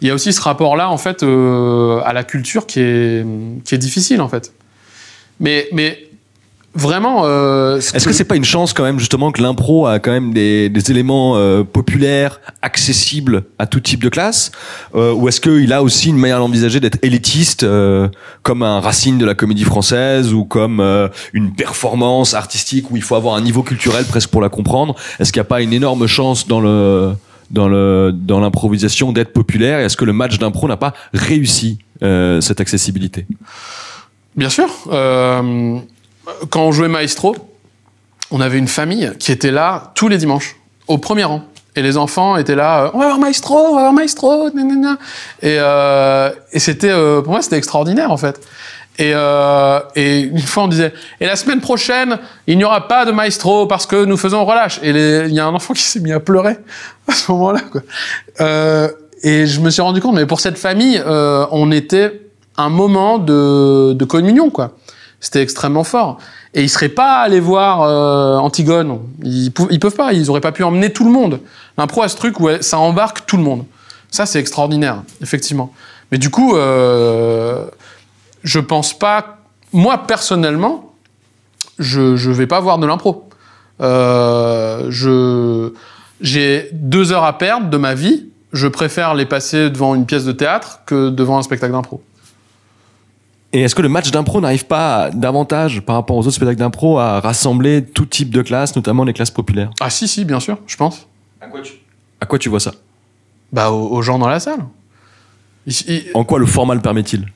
Il 0.00 0.08
y 0.08 0.10
a 0.10 0.14
aussi 0.14 0.32
ce 0.32 0.40
rapport-là, 0.40 0.90
en 0.90 0.98
fait, 0.98 1.22
euh, 1.22 2.00
à 2.04 2.12
la 2.12 2.24
culture 2.24 2.66
qui 2.66 2.80
est, 2.80 3.26
qui 3.64 3.74
est 3.74 3.78
difficile, 3.78 4.20
en 4.20 4.28
fait. 4.28 4.52
Mais, 5.40 5.68
mais 5.72 6.08
vraiment. 6.74 7.22
euh, 7.24 7.80
ce 7.80 7.96
Est-ce 7.96 8.06
que 8.06 8.12
c'est 8.12 8.24
pas 8.24 8.36
une 8.36 8.44
chance 8.44 8.72
quand 8.72 8.84
même 8.84 8.98
justement 8.98 9.32
que 9.32 9.42
l'impro 9.42 9.86
a 9.86 9.98
quand 9.98 10.10
même 10.10 10.32
des, 10.32 10.68
des 10.68 10.90
éléments 10.90 11.36
euh, 11.36 11.64
populaires, 11.64 12.40
accessibles 12.62 13.44
à 13.58 13.66
tout 13.66 13.80
type 13.80 14.02
de 14.02 14.08
classe 14.08 14.52
euh, 14.94 15.12
Ou 15.12 15.28
est-ce 15.28 15.40
qu'il 15.40 15.72
a 15.72 15.82
aussi 15.82 16.10
une 16.10 16.18
manière 16.18 16.38
d'envisager 16.38 16.80
d'être 16.80 16.98
élitiste, 17.02 17.64
euh, 17.64 18.08
comme 18.42 18.62
un 18.62 18.80
Racine 18.80 19.18
de 19.18 19.26
la 19.26 19.34
comédie 19.34 19.64
française 19.64 20.32
ou 20.32 20.44
comme 20.44 20.80
euh, 20.80 21.08
une 21.32 21.52
performance 21.52 22.34
artistique 22.34 22.90
où 22.90 22.96
il 22.96 23.02
faut 23.02 23.16
avoir 23.16 23.34
un 23.34 23.40
niveau 23.40 23.62
culturel 23.62 24.04
presque 24.04 24.30
pour 24.30 24.40
la 24.40 24.48
comprendre? 24.48 24.94
Est-ce 25.18 25.32
qu'il 25.32 25.40
n'y 25.40 25.46
a 25.46 25.50
pas 25.50 25.60
une 25.60 25.72
énorme 25.72 26.06
chance 26.06 26.46
dans 26.46 26.60
le 26.60 27.12
dans 27.50 27.68
le 27.68 28.12
dans 28.14 28.40
l'improvisation 28.40 29.12
d'être 29.12 29.32
populaire 29.32 29.80
Et 29.80 29.84
est-ce 29.84 29.96
que 29.96 30.04
le 30.04 30.12
match 30.12 30.38
d'impro 30.38 30.68
n'a 30.68 30.76
pas 30.76 30.94
réussi 31.12 31.78
euh, 32.02 32.40
cette 32.40 32.60
accessibilité? 32.60 33.26
Bien 34.36 34.50
sûr. 34.50 34.68
Euh, 34.92 35.78
quand 36.50 36.62
on 36.62 36.72
jouait 36.72 36.88
Maestro, 36.88 37.34
on 38.30 38.40
avait 38.40 38.58
une 38.58 38.68
famille 38.68 39.10
qui 39.18 39.32
était 39.32 39.50
là 39.50 39.92
tous 39.94 40.08
les 40.08 40.18
dimanches, 40.18 40.56
au 40.86 40.98
premier 40.98 41.24
rang. 41.24 41.42
Et 41.74 41.82
les 41.82 41.96
enfants 41.96 42.36
étaient 42.36 42.54
là, 42.54 42.84
euh, 42.84 42.90
on 42.94 42.98
va 42.98 43.06
voir 43.06 43.18
Maestro, 43.18 43.56
on 43.56 43.74
va 43.74 43.80
voir 43.80 43.92
Maestro, 43.92 44.50
nanana. 44.50 44.98
Et, 45.42 45.56
euh, 45.58 46.30
et 46.52 46.58
c'était, 46.58 46.92
pour 47.22 47.32
moi, 47.32 47.42
c'était 47.42 47.58
extraordinaire, 47.58 48.10
en 48.10 48.16
fait. 48.16 48.40
Et, 48.98 49.12
euh, 49.14 49.80
et 49.94 50.20
une 50.22 50.40
fois, 50.40 50.64
on 50.64 50.68
disait, 50.68 50.92
et 51.20 51.26
la 51.26 51.36
semaine 51.36 51.60
prochaine, 51.60 52.18
il 52.48 52.58
n'y 52.58 52.64
aura 52.64 52.88
pas 52.88 53.04
de 53.04 53.12
Maestro 53.12 53.66
parce 53.66 53.86
que 53.86 54.04
nous 54.04 54.16
faisons 54.16 54.44
relâche. 54.44 54.80
Et 54.82 54.90
il 54.90 55.32
y 55.32 55.40
a 55.40 55.46
un 55.46 55.54
enfant 55.54 55.72
qui 55.72 55.82
s'est 55.82 56.00
mis 56.00 56.12
à 56.12 56.20
pleurer 56.20 56.56
à 57.08 57.12
ce 57.12 57.30
moment-là. 57.32 57.60
Euh, 58.40 58.88
et 59.22 59.46
je 59.46 59.60
me 59.60 59.70
suis 59.70 59.82
rendu 59.82 60.00
compte, 60.00 60.16
mais 60.16 60.26
pour 60.26 60.40
cette 60.40 60.58
famille, 60.58 61.00
euh, 61.04 61.46
on 61.52 61.70
était 61.70 62.22
un 62.56 62.70
moment 62.70 63.18
de, 63.18 63.92
de 63.92 64.04
communion, 64.04 64.50
quoi. 64.50 64.72
C'était 65.20 65.42
extrêmement 65.42 65.84
fort. 65.84 66.18
Et 66.54 66.62
ils 66.62 66.68
seraient 66.68 66.88
pas 66.88 67.18
allés 67.18 67.40
voir 67.40 67.82
euh, 67.82 68.36
Antigone. 68.36 69.00
Ils, 69.22 69.52
ils 69.70 69.80
peuvent 69.80 69.94
pas. 69.94 70.12
Ils 70.12 70.30
auraient 70.30 70.40
pas 70.40 70.52
pu 70.52 70.62
emmener 70.62 70.92
tout 70.92 71.04
le 71.04 71.10
monde. 71.10 71.40
L'impro 71.76 72.02
a 72.02 72.08
ce 72.08 72.16
truc 72.16 72.40
où 72.40 72.48
ça 72.60 72.78
embarque 72.78 73.26
tout 73.26 73.36
le 73.36 73.42
monde. 73.42 73.64
Ça, 74.10 74.26
c'est 74.26 74.38
extraordinaire, 74.38 75.02
effectivement. 75.22 75.72
Mais 76.10 76.18
du 76.18 76.30
coup, 76.30 76.56
euh, 76.56 77.66
je 78.48 78.60
pense 78.60 78.98
pas. 78.98 79.38
Moi, 79.74 79.98
personnellement, 80.06 80.94
je 81.78 82.16
je 82.16 82.30
vais 82.30 82.46
pas 82.46 82.60
voir 82.60 82.78
de 82.78 82.86
l'impro. 82.86 83.28
Euh, 83.80 84.86
je 84.88 85.72
j'ai 86.20 86.68
deux 86.72 87.12
heures 87.12 87.24
à 87.24 87.36
perdre 87.36 87.68
de 87.68 87.76
ma 87.76 87.94
vie. 87.94 88.26
Je 88.52 88.66
préfère 88.66 89.14
les 89.14 89.26
passer 89.26 89.68
devant 89.68 89.94
une 89.94 90.06
pièce 90.06 90.24
de 90.24 90.32
théâtre 90.32 90.80
que 90.86 91.10
devant 91.10 91.36
un 91.38 91.42
spectacle 91.42 91.72
d'impro. 91.72 92.02
Et 93.52 93.60
est-ce 93.62 93.74
que 93.74 93.82
le 93.82 93.88
match 93.90 94.10
d'impro 94.10 94.40
n'arrive 94.40 94.64
pas 94.66 95.10
davantage 95.12 95.80
par 95.82 95.96
rapport 95.96 96.16
aux 96.16 96.20
autres 96.22 96.32
spectacles 96.36 96.58
d'impro 96.58 96.98
à 96.98 97.20
rassembler 97.20 97.84
tout 97.84 98.06
type 98.06 98.30
de 98.30 98.42
classes, 98.42 98.74
notamment 98.76 99.04
les 99.04 99.12
classes 99.12 99.30
populaires? 99.30 99.70
Ah 99.80 99.90
si, 99.90 100.08
si, 100.08 100.24
bien 100.24 100.40
sûr, 100.40 100.58
je 100.66 100.76
pense. 100.76 101.06
À 102.20 102.26
quoi 102.26 102.38
tu 102.38 102.48
vois 102.48 102.60
ça? 102.60 102.72
Bah, 103.52 103.70
aux, 103.70 103.88
aux 103.96 104.02
gens 104.02 104.18
dans 104.18 104.28
la 104.28 104.40
salle. 104.40 104.60
Il- 105.66 105.74
il- 105.88 106.04
En 106.14 106.24
quoi 106.24 106.38
le 106.38 106.46
format 106.46 106.74
le 106.74 106.80
permet-il? 106.80 107.26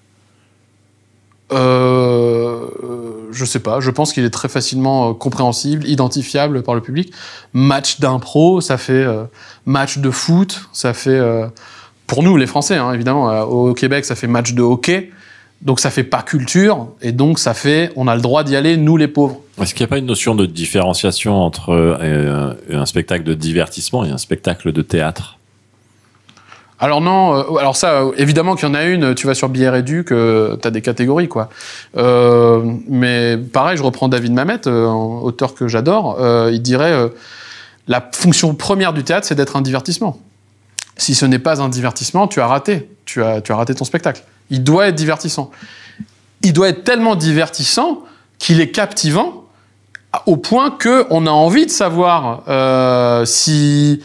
Euh, 1.53 2.67
euh, 2.83 3.29
je 3.31 3.45
sais 3.45 3.61
pas, 3.61 3.81
je 3.81 3.91
pense 3.91 4.13
qu'il 4.13 4.25
est 4.25 4.31
très 4.31 4.49
facilement 4.49 5.11
euh, 5.11 5.13
compréhensible, 5.13 5.87
identifiable 5.87 6.63
par 6.63 6.75
le 6.75 6.81
public. 6.81 7.13
Match 7.53 8.01
d'impro, 8.01 8.61
ça 8.61 8.79
fait 8.79 9.07
match 9.67 9.99
de 9.99 10.11
foot, 10.11 10.63
ça 10.73 10.95
fait, 10.95 11.21
pour 12.07 12.23
nous 12.23 12.37
les 12.37 12.47
Français, 12.47 12.77
hein, 12.77 12.93
évidemment, 12.93 13.43
au 13.43 13.75
Québec, 13.75 14.05
ça 14.05 14.15
fait 14.15 14.27
match 14.27 14.53
de 14.55 14.63
hockey. 14.63 15.11
Donc 15.61 15.79
ça 15.79 15.91
fait 15.91 16.03
pas 16.03 16.23
culture, 16.23 16.89
et 17.03 17.13
donc 17.13 17.39
ça 17.39 17.55
fait, 17.55 17.93
on 17.95 18.09
a 18.09 18.17
le 18.17 18.21
droit 18.21 18.43
d'y 18.43 18.57
aller, 18.57 18.77
nous 18.77 18.97
les 18.97 19.07
pauvres. 19.07 19.39
Est-ce 19.61 19.75
qu'il 19.75 19.85
n'y 19.85 19.89
a 19.89 19.91
pas 19.91 19.99
une 19.99 20.07
notion 20.07 20.35
de 20.35 20.45
différenciation 20.45 21.41
entre 21.41 21.73
un 22.69 22.87
spectacle 22.87 23.23
de 23.23 23.35
divertissement 23.35 24.05
et 24.05 24.11
un 24.11 24.19
spectacle 24.19 24.73
de 24.73 24.83
théâtre? 24.83 25.39
Alors 26.83 27.01
non, 27.01 27.37
euh, 27.37 27.59
alors 27.59 27.77
ça, 27.77 27.93
euh, 27.93 28.13
évidemment 28.17 28.57
qu'il 28.57 28.67
y 28.67 28.71
en 28.71 28.75
a 28.75 28.83
une, 28.83 29.15
tu 29.15 29.29
vas 29.29 29.35
sur 29.35 29.49
Bière 29.49 29.77
et 29.77 29.85
Duc, 29.85 30.11
euh, 30.11 30.57
t'as 30.57 30.71
des 30.71 30.83
catégories, 30.83 31.29
quoi. 31.29 31.49
Mais 31.95 33.39
pareil, 33.39 33.77
je 33.77 33.85
reprends 33.85 34.09
David 34.09 34.33
Mamet, 34.33 34.67
auteur 34.67 35.55
que 35.55 35.69
j'adore, 35.69 36.19
il 36.51 36.61
dirait, 36.61 37.09
la 37.87 38.11
fonction 38.13 38.55
première 38.55 38.93
du 38.93 39.05
théâtre, 39.05 39.29
c'est 39.29 39.37
d'être 39.37 39.55
un 39.55 39.63
divertissement. 39.63 40.19
Si 40.97 41.15
ce 41.15 41.25
n'est 41.25 41.39
pas 41.39 41.63
un 41.63 41.69
divertissement, 41.69 42.27
tu 42.27 42.41
as 42.41 42.49
raté, 42.49 42.89
tu 43.05 43.23
as, 43.23 43.41
tu 43.41 43.53
as 43.53 43.57
raté 43.57 43.77
ton 43.77 43.85
spectacle. 43.85 44.25
Il 44.51 44.65
doit 44.65 44.89
être 44.89 44.97
divertissant. 44.97 45.53
Il 46.43 46.53
doit 46.53 46.69
être 46.69 46.83
tellement 46.83 47.15
divertissant 47.15 48.01
qu'il 48.41 48.61
est 48.61 48.73
captivant 48.73 49.45
au 50.27 50.37
point 50.37 50.73
que 50.73 51.07
on 51.11 51.27
a 51.29 51.31
envie 51.31 51.65
de 51.65 51.71
savoir 51.71 52.43
si 53.25 54.03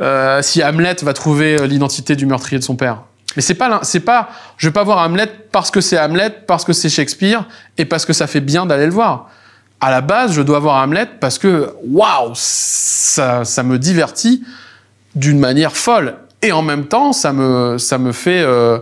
euh, 0.00 0.42
si 0.42 0.62
Hamlet 0.62 0.96
va 1.02 1.12
trouver 1.12 1.66
l'identité 1.66 2.16
du 2.16 2.26
meurtrier 2.26 2.58
de 2.58 2.64
son 2.64 2.76
père. 2.76 3.02
Mais 3.36 3.42
c'est 3.42 3.54
pas 3.54 3.80
c'est 3.82 4.00
pas 4.00 4.30
je 4.56 4.68
vais 4.68 4.72
pas 4.72 4.84
voir 4.84 4.98
Hamlet 4.98 5.30
parce 5.52 5.70
que 5.70 5.80
c'est 5.80 5.98
Hamlet, 5.98 6.30
parce 6.46 6.64
que 6.64 6.72
c'est 6.72 6.88
Shakespeare 6.88 7.46
et 7.76 7.84
parce 7.84 8.04
que 8.04 8.12
ça 8.12 8.26
fait 8.26 8.40
bien 8.40 8.66
d'aller 8.66 8.86
le 8.86 8.92
voir. 8.92 9.30
À 9.80 9.90
la 9.90 10.00
base, 10.00 10.32
je 10.32 10.42
dois 10.42 10.58
voir 10.58 10.82
Hamlet 10.82 11.08
parce 11.20 11.38
que 11.38 11.72
waouh, 11.86 12.32
ça 12.34 13.44
ça 13.44 13.62
me 13.62 13.78
divertit 13.78 14.42
d'une 15.14 15.38
manière 15.38 15.76
folle 15.76 16.16
et 16.42 16.52
en 16.52 16.62
même 16.62 16.86
temps, 16.86 17.12
ça 17.12 17.32
me 17.32 17.78
ça 17.78 17.98
me 17.98 18.12
fait 18.12 18.40
euh, 18.40 18.78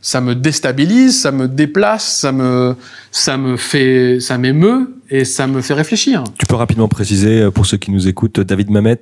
ça 0.00 0.20
me 0.20 0.34
déstabilise, 0.34 1.20
ça 1.20 1.32
me 1.32 1.48
déplace, 1.48 2.18
ça 2.18 2.32
me, 2.32 2.76
ça 3.10 3.36
me 3.36 3.56
fait, 3.56 4.18
ça 4.20 4.38
m'émeut 4.38 4.96
et 5.10 5.24
ça 5.24 5.46
me 5.46 5.60
fait 5.60 5.74
réfléchir. 5.74 6.24
Tu 6.38 6.46
peux 6.46 6.54
rapidement 6.54 6.88
préciser 6.88 7.42
euh, 7.42 7.50
pour 7.50 7.66
ceux 7.66 7.78
qui 7.78 7.90
nous 7.90 8.06
écoutent, 8.08 8.40
David 8.40 8.70
Mamet? 8.70 9.00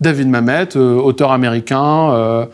David 0.00 0.28
Mamet, 0.28 0.76
euh, 0.76 0.94
auteur 0.96 1.30
américain, 1.30 2.12
euh, 2.12 2.46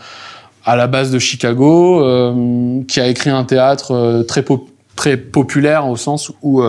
à 0.65 0.77
la 0.77 0.89
base 0.89 1.11
de 1.11 1.19
Chicago, 1.19 2.03
euh, 2.03 2.83
qui 2.89 3.01
a 3.01 3.07
écrit 3.07 3.31
un 3.31 3.45
théâtre 3.45 4.25
très, 4.27 4.43
po 4.43 4.69
très 4.97 5.17
populaire 5.17 5.87
au 5.87 5.97
sens 5.97 6.33
où, 6.43 6.63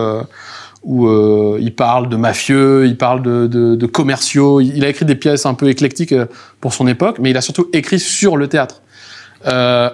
il 0.86 1.74
parle 1.74 2.08
de 2.08 2.16
mafieux, 2.16 2.86
il 2.86 2.96
parle 2.96 3.22
de, 3.22 3.46
de, 3.48 3.86
commerciaux. 3.86 4.60
Il 4.60 4.84
a 4.84 4.88
écrit 4.88 5.04
des 5.04 5.16
pièces 5.16 5.46
un 5.46 5.54
peu 5.54 5.68
éclectiques 5.68 6.14
pour 6.60 6.72
son 6.72 6.86
époque, 6.86 7.16
mais 7.18 7.30
il 7.30 7.36
a 7.36 7.40
surtout 7.40 7.68
écrit 7.72 7.98
sur 7.98 8.36
le 8.36 8.46
théâtre. 8.46 8.82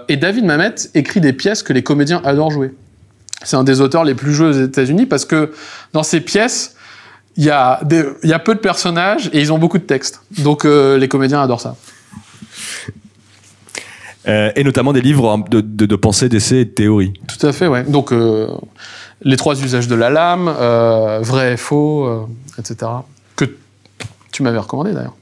Et 0.09 0.17
David 0.17 0.45
Mamet 0.45 0.75
écrit 0.95 1.21
des 1.21 1.33
pièces 1.33 1.63
que 1.63 1.73
les 1.73 1.83
comédiens 1.83 2.21
adorent 2.25 2.51
jouer. 2.51 2.75
C'est 3.43 3.57
un 3.57 3.65
des 3.65 3.81
auteurs 3.81 4.05
les 4.05 4.15
plus 4.15 4.35
joués 4.35 4.49
aux 4.49 4.65
États-Unis 4.65 5.07
parce 5.07 5.25
que 5.25 5.53
dans 5.93 6.03
ces 6.03 6.21
pièces, 6.21 6.74
il 7.37 7.45
y, 7.45 7.51
a 7.51 7.81
des, 7.83 8.05
y 8.23 8.33
a 8.33 8.39
peu 8.39 8.55
de 8.55 8.61
personnages 8.61 9.29
et 9.33 9.41
ils 9.41 9.53
ont 9.53 9.59
beaucoup 9.59 9.79
de 9.79 9.85
textes. 9.85 10.21
Donc 10.39 10.65
euh, 10.65 10.99
les 10.99 11.09
comédiens 11.09 11.43
adorent 11.43 11.61
ça. 11.61 11.77
Euh, 14.27 14.53
et 14.57 14.65
notamment 14.65 14.93
des 14.93 15.03
livres 15.03 15.45
de, 15.51 15.61
de, 15.61 15.87
de 15.87 15.97
pensée, 15.97 16.29
d'essais 16.29 16.59
et 16.59 16.65
de 16.65 16.71
théorie. 16.71 17.13
Tout 17.27 17.47
à 17.47 17.53
fait, 17.53 17.67
ouais. 17.67 17.83
Donc 17.83 18.13
euh, 18.13 18.49
les 19.23 19.37
trois 19.37 19.61
usages 19.63 19.89
de 19.89 19.95
la 19.95 20.11
lame, 20.11 20.49
euh, 20.49 21.21
vrai 21.21 21.55
et 21.55 21.57
faux, 21.57 22.07
euh, 22.07 22.27
etc. 22.59 22.91
Que 23.37 23.45
tu 24.33 24.43
m'avais 24.43 24.59
recommandé 24.59 24.93
d'ailleurs. 24.93 25.15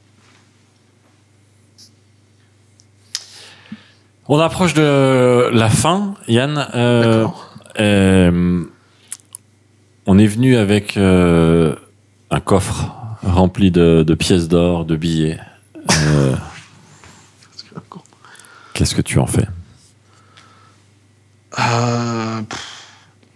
On 4.29 4.39
approche 4.39 4.75
de 4.75 5.51
la 5.53 5.69
fin, 5.69 6.15
Yann. 6.29 6.69
Euh, 6.75 7.27
euh, 7.81 8.63
on 10.07 10.19
est 10.19 10.27
venu 10.27 10.57
avec 10.57 10.97
euh, 10.97 11.75
un 12.33 12.41
coffre 12.41 12.91
rempli 13.23 13.71
de, 13.71 14.15
pièces 14.19 14.49
d'or, 14.49 14.85
de 14.85 14.97
billets. 14.97 15.39
Euh, 15.91 16.35
Qu'est-ce 18.73 18.95
que 18.95 19.03
tu 19.03 19.19
en 19.19 19.27
fais? 19.27 19.47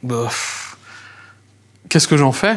Bah, 0.02 0.28
Qu'est-ce 1.88 2.08
que 2.08 2.16
j'en 2.16 2.32
fais? 2.32 2.56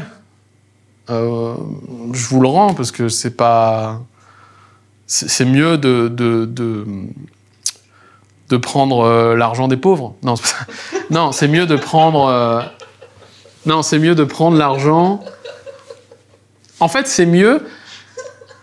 Je 1.09 2.27
vous 2.29 2.41
le 2.41 2.47
rends 2.47 2.73
parce 2.73 2.91
que 2.91 3.09
c'est 3.09 3.35
pas. 3.35 3.99
C'est 5.07 5.45
mieux 5.45 5.77
de, 5.77 6.07
de, 6.07 6.47
de 8.49 8.57
prendre 8.57 9.01
euh, 9.01 9.35
l'argent 9.35 9.67
des 9.67 9.77
pauvres. 9.77 10.15
Non, 11.09 11.31
c'est 11.31 11.47
mieux 11.47 11.65
de 11.65 11.75
prendre. 11.75 12.25
Euh, 12.27 12.61
non, 13.65 13.81
c'est 13.81 13.99
mieux 13.99 14.15
de 14.15 14.23
prendre 14.23 14.57
l'argent. 14.57 15.21
En 16.79 16.87
fait, 16.87 17.07
c'est 17.07 17.25
mieux 17.25 17.61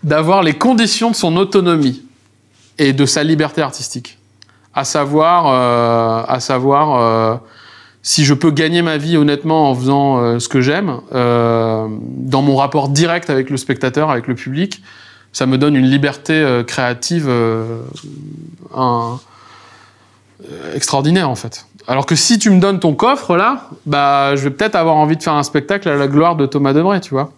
d'avoir 0.03 0.43
les 0.43 0.53
conditions 0.53 1.11
de 1.11 1.15
son 1.15 1.37
autonomie 1.37 2.03
et 2.77 2.93
de 2.93 3.05
sa 3.05 3.23
liberté 3.23 3.61
artistique. 3.61 4.17
À 4.73 4.83
savoir, 4.83 5.47
euh, 5.47 6.23
euh, 6.29 7.35
si 8.03 8.25
je 8.25 8.33
peux 8.33 8.51
gagner 8.51 8.81
ma 8.81 8.97
vie 8.97 9.17
honnêtement 9.17 9.71
en 9.71 9.75
faisant 9.75 10.17
euh, 10.17 10.39
ce 10.39 10.47
que 10.47 10.61
j'aime, 10.61 10.99
dans 11.11 12.41
mon 12.41 12.55
rapport 12.55 12.89
direct 12.89 13.29
avec 13.29 13.49
le 13.49 13.57
spectateur, 13.57 14.11
avec 14.11 14.27
le 14.27 14.35
public, 14.35 14.81
ça 15.33 15.45
me 15.45 15.57
donne 15.57 15.75
une 15.75 15.89
liberté 15.89 16.63
créative, 16.67 17.29
extraordinaire 20.73 21.29
en 21.29 21.35
fait. 21.35 21.65
Alors 21.87 22.05
que 22.05 22.15
si 22.15 22.37
tu 22.37 22.49
me 22.49 22.59
donnes 22.59 22.79
ton 22.79 22.93
coffre 22.93 23.35
là, 23.35 23.69
bah 23.85 24.35
je 24.35 24.43
vais 24.43 24.51
peut-être 24.51 24.75
avoir 24.75 24.95
envie 24.95 25.15
de 25.15 25.23
faire 25.23 25.33
un 25.33 25.43
spectacle 25.43 25.87
à 25.89 25.95
la 25.95 26.07
gloire 26.07 26.35
de 26.35 26.45
Thomas 26.45 26.73
Debray, 26.73 27.01
tu 27.01 27.11
vois. 27.11 27.31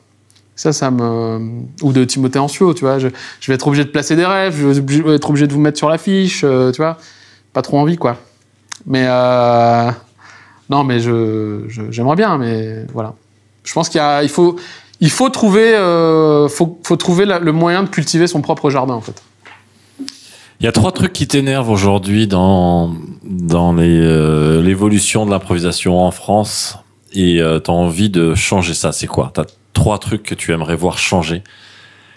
Ça, 0.60 0.74
ça 0.74 0.92
me 0.92 1.40
ou 1.84 1.94
de 1.94 2.04
Timothée 2.04 2.38
Ancio, 2.38 2.74
tu 2.74 2.82
vois. 2.82 3.00
Je, 3.00 3.08
vais 3.48 3.54
être 3.54 3.66
obligé 3.66 3.86
de 3.86 3.92
placer 3.92 4.18
des 4.18 4.26
rêves, 4.26 4.58
je 4.58 4.68
vais 4.68 5.16
être 5.16 5.30
obligé 5.30 5.48
de 5.48 5.54
vous 5.54 5.62
mettre 5.62 5.78
sur 5.78 5.88
l'affiche, 5.88 6.42
euh, 6.44 6.74
tu 6.74 6.82
vois. 6.82 6.98
Pas 7.54 7.62
trop 7.62 7.80
envie 7.80 7.96
quoi. 7.96 8.18
Mais 8.86 9.06
euh... 9.08 9.90
non, 10.70 10.84
mais 10.84 11.00
je 11.00 11.62
j'aimerais 11.92 12.18
bien, 12.18 12.38
mais 12.38 12.86
voilà. 12.92 13.14
Je 13.64 13.72
pense 13.72 13.88
qu'il 13.88 14.02
il 14.22 14.28
faut 14.28 14.58
il 15.00 15.10
faut 15.10 15.30
trouver 15.30 15.76
euh, 15.76 16.50
faut, 16.50 16.78
faut 16.84 16.98
trouver 16.98 17.24
le 17.26 17.54
moyen 17.54 17.84
de 17.84 17.88
cultiver 17.88 18.28
son 18.28 18.42
propre 18.42 18.70
jardin 18.70 18.96
en 18.96 19.02
fait. 19.02 19.24
Il 20.60 20.66
y 20.66 20.68
a 20.68 20.74
trois 20.74 20.92
trucs 20.92 21.14
qui 21.14 21.26
t'énervent 21.26 21.70
aujourd'hui 21.70 22.28
dans 22.28 22.94
dans 23.24 23.72
l'évolution 23.72 25.26
de 25.26 25.32
l'improvisation 25.32 26.02
en 26.02 26.12
France 26.12 26.78
et 27.14 27.42
euh, 27.42 27.62
tu 27.62 27.72
as 27.72 27.74
envie 27.74 28.10
de 28.10 28.36
changer 28.36 28.74
ça. 28.74 28.92
C'est 28.92 29.08
quoi? 29.08 29.32
Trois 29.80 29.98
trucs 29.98 30.24
que 30.24 30.36
tu 30.36 30.52
aimerais 30.52 30.76
voir 30.76 30.98
changer 30.98 31.42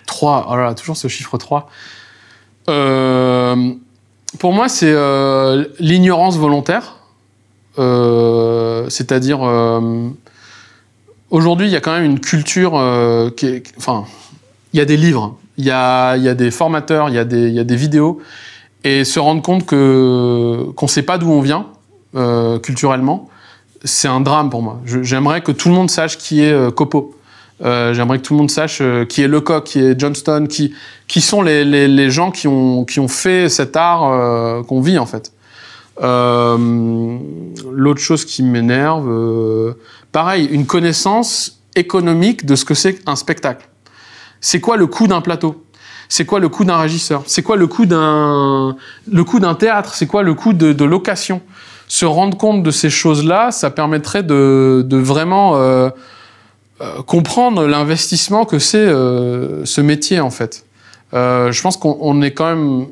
Trois. 0.07 0.49
Oh 0.51 0.75
toujours 0.75 0.97
ce 0.97 1.07
chiffre 1.07 1.39
3. 1.39 1.71
Euh, 2.69 3.73
pour 4.41 4.53
moi, 4.53 4.69
c'est 4.69 4.91
euh, 4.91 5.65
l'ignorance 5.79 6.37
volontaire. 6.39 6.97
Euh, 7.79 8.87
c'est-à-dire, 8.89 9.41
aujourd'hui, 11.31 11.69
il 11.69 11.73
y 11.73 11.77
a 11.77 11.81
quand 11.81 11.93
même 11.93 12.05
une 12.05 12.19
culture 12.19 12.73
qui 13.37 13.47
est. 13.47 13.63
Enfin, 13.79 14.07
il 14.73 14.79
y 14.79 14.81
a 14.81 14.85
des 14.85 14.97
livres 14.97 15.37
il 15.59 15.67
y 15.67 15.71
a, 15.71 16.17
des 16.35 16.51
formateurs, 16.51 17.11
il 17.11 17.15
y, 17.15 17.19
a 17.19 17.25
des, 17.25 17.77
vidéos, 17.77 18.21
et 18.85 19.05
se 19.05 19.21
rendre 19.21 19.43
compte 19.43 19.67
qu'on 19.67 19.77
ne 19.77 20.89
sait 20.89 21.03
pas 21.03 21.19
d'où 21.19 21.31
on 21.31 21.43
vient 21.43 21.67
culturellement, 22.63 23.29
c'est 23.85 24.09
un 24.09 24.21
drame 24.21 24.51
pour 24.51 24.63
moi. 24.63 24.81
J'aimerais 24.85 25.43
que 25.43 25.53
tout 25.53 25.69
le 25.69 25.75
monde 25.75 25.91
sache 25.91 26.19
qui 26.19 26.43
est 26.43 26.75
Copo. 26.75 27.15
Euh, 27.65 27.95
J'aimerais 27.95 28.19
que 28.19 28.25
tout 28.25 28.35
le 28.35 28.39
monde 28.39 28.51
sache 28.51 28.79
euh, 28.81 29.05
qui 29.05 29.23
est 29.23 29.29
Lecoq, 29.29 29.65
qui 29.65 29.79
est 29.79 29.99
Johnston, 29.99 30.47
qui, 30.49 30.75
qui 31.07 31.21
sont 31.21 31.43
les, 31.43 31.65
les, 31.65 31.87
les 31.87 32.11
gens 32.11 32.31
qui 32.31 32.49
ont, 32.49 32.85
qui 32.85 32.99
ont 32.99 33.09
fait 33.09 33.49
cet 33.49 33.77
art 33.77 34.05
euh, 34.05 34.63
qu'on 34.63 34.81
vit 34.81 34.99
en 34.99 35.07
fait. 35.07 35.33
L'autre 36.01 38.01
chose 38.01 38.25
qui 38.25 38.43
m'énerve, 38.43 39.75
pareil, 40.11 40.47
une 40.47 40.67
connaissance 40.67 41.61
économique 41.77 42.45
de 42.45 42.57
ce 42.57 42.65
que 42.65 42.75
c'est 42.75 42.99
un 43.07 43.15
spectacle. 43.15 43.69
C'est 44.41 44.59
quoi 44.59 44.77
le 44.77 44.89
coût 44.89 45.07
d'un 45.07 45.21
plateau? 45.21 45.65
C'est 46.09 46.25
quoi 46.25 46.41
le 46.41 46.49
coût 46.49 46.65
d'un 46.65 46.79
régisseur? 46.79 47.23
C'est 47.27 47.43
quoi 47.43 47.57
le 47.57 47.69
coût 47.69 47.87
d'un 47.87 48.75
théâtre? 49.59 49.95
C'est 49.95 50.07
quoi 50.07 50.25
le 50.25 50.35
coût 50.35 50.55
de, 50.55 50.73
de, 50.73 50.85
location? 50.85 51.41
Se 51.87 52.07
rendre 52.07 52.37
compte 52.37 52.65
de 52.65 52.71
ces 52.73 52.91
choses-là, 52.91 53.53
ça 53.53 53.71
permettrait 53.71 54.25
de, 54.25 54.85
de 54.85 54.97
vraiment 54.97 55.55
comprendre 57.07 57.67
l'investissement 57.67 58.45
que 58.45 58.59
c'est 58.59 58.79
euh, 58.79 59.65
ce 59.65 59.81
métier 59.81 60.21
en 60.21 60.31
fait. 60.31 60.65
Euh, 61.15 61.53
je 61.53 61.63
pense 61.63 61.77
qu'on 61.77 62.23
est 62.23 62.33
quand 62.33 62.47
même 62.47 62.87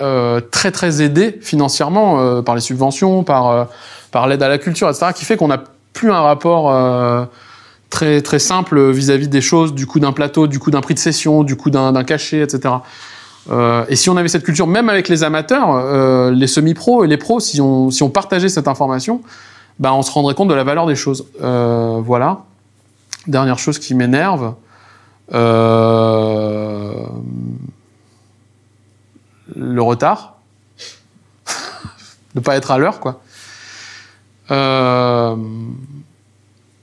euh, 0.00 0.40
très 0.40 0.70
très 0.70 1.02
aidé 1.02 1.38
financièrement 1.40 2.20
euh, 2.20 2.42
par 2.42 2.54
les 2.54 2.60
subventions, 2.60 3.24
par 3.24 3.68
par 4.10 4.26
l'aide 4.26 4.42
à 4.42 4.48
la 4.48 4.58
culture, 4.58 4.88
etc., 4.88 5.12
qui 5.14 5.24
fait 5.24 5.36
qu'on 5.36 5.48
n'a 5.48 5.62
plus 5.92 6.12
un 6.12 6.20
rapport 6.20 7.28
très 7.90 8.22
très 8.22 8.38
simple 8.38 8.90
vis-à-vis 8.90 9.26
-vis 9.26 9.30
des 9.30 9.40
choses, 9.40 9.74
du 9.74 9.86
coût 9.86 10.00
d'un 10.00 10.12
plateau, 10.12 10.46
du 10.46 10.58
coût 10.58 10.70
d'un 10.70 10.80
prix 10.80 10.94
de 10.94 10.98
session, 10.98 11.42
du 11.42 11.56
coût 11.56 11.70
d'un 11.70 12.04
cachet, 12.04 12.40
etc. 12.40 12.74
Euh, 13.50 13.84
et 13.88 13.96
si 13.96 14.08
on 14.10 14.16
avait 14.16 14.28
cette 14.28 14.44
culture, 14.44 14.66
même 14.66 14.88
avec 14.88 15.08
les 15.08 15.24
amateurs, 15.24 15.70
euh, 15.70 16.30
les 16.30 16.46
semi-pros 16.46 17.04
et 17.04 17.08
les 17.08 17.16
pros, 17.16 17.40
si 17.40 17.60
on, 17.60 17.90
si 17.90 18.02
on 18.02 18.10
partageait 18.10 18.48
cette 18.48 18.68
information, 18.68 19.20
bah, 19.78 19.92
on 19.94 20.02
se 20.02 20.10
rendrait 20.10 20.34
compte 20.34 20.48
de 20.48 20.54
la 20.54 20.64
valeur 20.64 20.86
des 20.86 20.94
choses. 20.94 21.26
Euh, 21.42 22.00
voilà. 22.04 22.44
Dernière 23.26 23.58
chose 23.58 23.78
qui 23.78 23.94
m'énerve. 23.94 24.54
Euh, 25.32 27.06
le 29.54 29.82
retard. 29.82 30.36
de 32.34 32.40
pas 32.40 32.56
être 32.56 32.70
à 32.70 32.78
l'heure, 32.78 33.00
quoi. 33.00 33.22
Euh, 34.50 35.36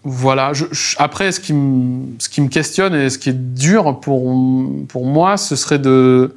voilà. 0.04 0.54
Après, 0.98 1.32
ce 1.32 1.40
qui, 1.40 1.54
me, 1.54 2.16
ce 2.20 2.30
qui 2.30 2.42
me 2.42 2.48
questionne 2.48 2.96
et 2.96 3.10
ce 3.10 3.18
qui 3.18 3.30
est 3.30 3.54
dur 3.54 4.00
pour, 4.00 4.34
pour 4.88 5.06
moi, 5.06 5.38
ce 5.38 5.56
serait 5.56 5.80
de 5.80 6.36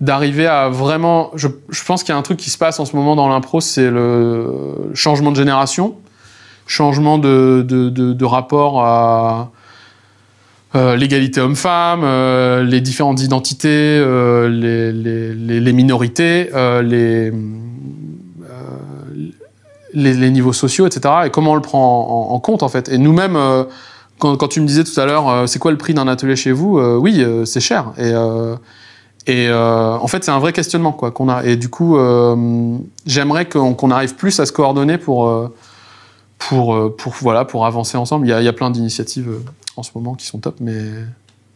d'arriver 0.00 0.48
à 0.48 0.68
vraiment. 0.68 1.30
Je, 1.34 1.48
je 1.68 1.84
pense 1.84 2.02
qu'il 2.02 2.12
y 2.12 2.16
a 2.16 2.18
un 2.18 2.22
truc 2.22 2.38
qui 2.38 2.50
se 2.50 2.58
passe 2.58 2.80
en 2.80 2.84
ce 2.84 2.94
moment 2.96 3.16
dans 3.16 3.28
l'impro, 3.28 3.60
c'est 3.60 3.90
le 3.90 4.90
changement 4.94 5.30
de 5.30 5.36
génération. 5.36 5.96
Changement 6.72 7.18
de, 7.18 7.64
de, 7.68 7.90
de, 7.90 8.24
rapport 8.24 8.82
à 8.82 9.50
euh, 10.74 10.96
l'égalité 10.96 11.38
homme-femme, 11.38 12.00
euh, 12.02 12.64
les 12.64 12.80
différentes 12.80 13.20
identités, 13.20 13.68
euh, 13.68 14.48
les, 14.48 14.90
les, 14.90 15.60
les, 15.60 15.72
minorités, 15.74 16.48
les, 16.82 17.30
les, 19.92 20.30
niveaux 20.30 20.54
sociaux, 20.54 20.86
etc. 20.86 21.14
Et 21.26 21.30
comment 21.30 21.52
on 21.52 21.56
le 21.56 21.60
prend 21.60 22.30
en, 22.30 22.40
compte 22.40 22.62
en 22.62 22.70
fait. 22.70 22.88
Et 22.88 22.96
nous-mêmes, 22.96 23.38
quand, 24.18 24.36
quand 24.38 24.48
tu 24.48 24.62
me 24.62 24.66
disais 24.66 24.84
tout 24.84 24.98
à 24.98 25.04
l'heure, 25.04 25.46
c'est 25.46 25.58
quoi 25.58 25.72
le 25.72 25.78
prix 25.78 25.92
d'un 25.92 26.08
atelier 26.08 26.36
chez 26.36 26.52
vous 26.52 26.80
Oui, 26.80 27.22
c'est 27.44 27.60
cher. 27.60 27.92
Et, 27.98 28.12
et 29.30 29.52
en 29.52 30.06
fait, 30.06 30.24
c'est 30.24 30.30
un 30.30 30.38
vrai 30.38 30.54
questionnement 30.54 30.92
qu'on 30.92 31.28
a. 31.28 31.44
Et 31.44 31.56
du 31.56 31.68
coup, 31.68 31.98
j'aimerais 33.04 33.44
qu'on 33.46 33.90
arrive 33.90 34.14
plus 34.14 34.40
à 34.40 34.46
se 34.46 34.52
coordonner 34.52 34.96
pour 34.96 35.52
pour 36.48 36.74
euh, 36.74 36.94
pour 36.96 37.12
voilà 37.20 37.44
pour 37.44 37.66
avancer 37.66 37.96
ensemble. 37.96 38.26
Il 38.26 38.30
y 38.30 38.32
a, 38.32 38.40
il 38.40 38.44
y 38.44 38.48
a 38.48 38.52
plein 38.52 38.70
d'initiatives 38.70 39.28
euh, 39.28 39.44
en 39.76 39.82
ce 39.82 39.90
moment 39.94 40.14
qui 40.14 40.26
sont 40.26 40.38
top, 40.38 40.56
mais 40.60 40.80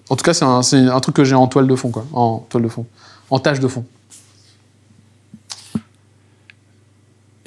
en 0.08 0.16
tout 0.16 0.24
cas, 0.24 0.34
c'est 0.34 0.44
un, 0.44 0.62
c'est 0.62 0.78
un 0.78 1.00
truc 1.00 1.16
que 1.16 1.24
j'ai 1.24 1.34
en 1.34 1.46
toile 1.48 1.66
de 1.66 1.74
fond 1.74 1.90
quoi, 1.90 2.04
en 2.12 2.38
toile 2.48 2.62
de 2.62 2.68
fond, 2.68 2.86
en 3.30 3.38
tâche 3.38 3.60
de 3.60 3.68
fond. 3.68 3.84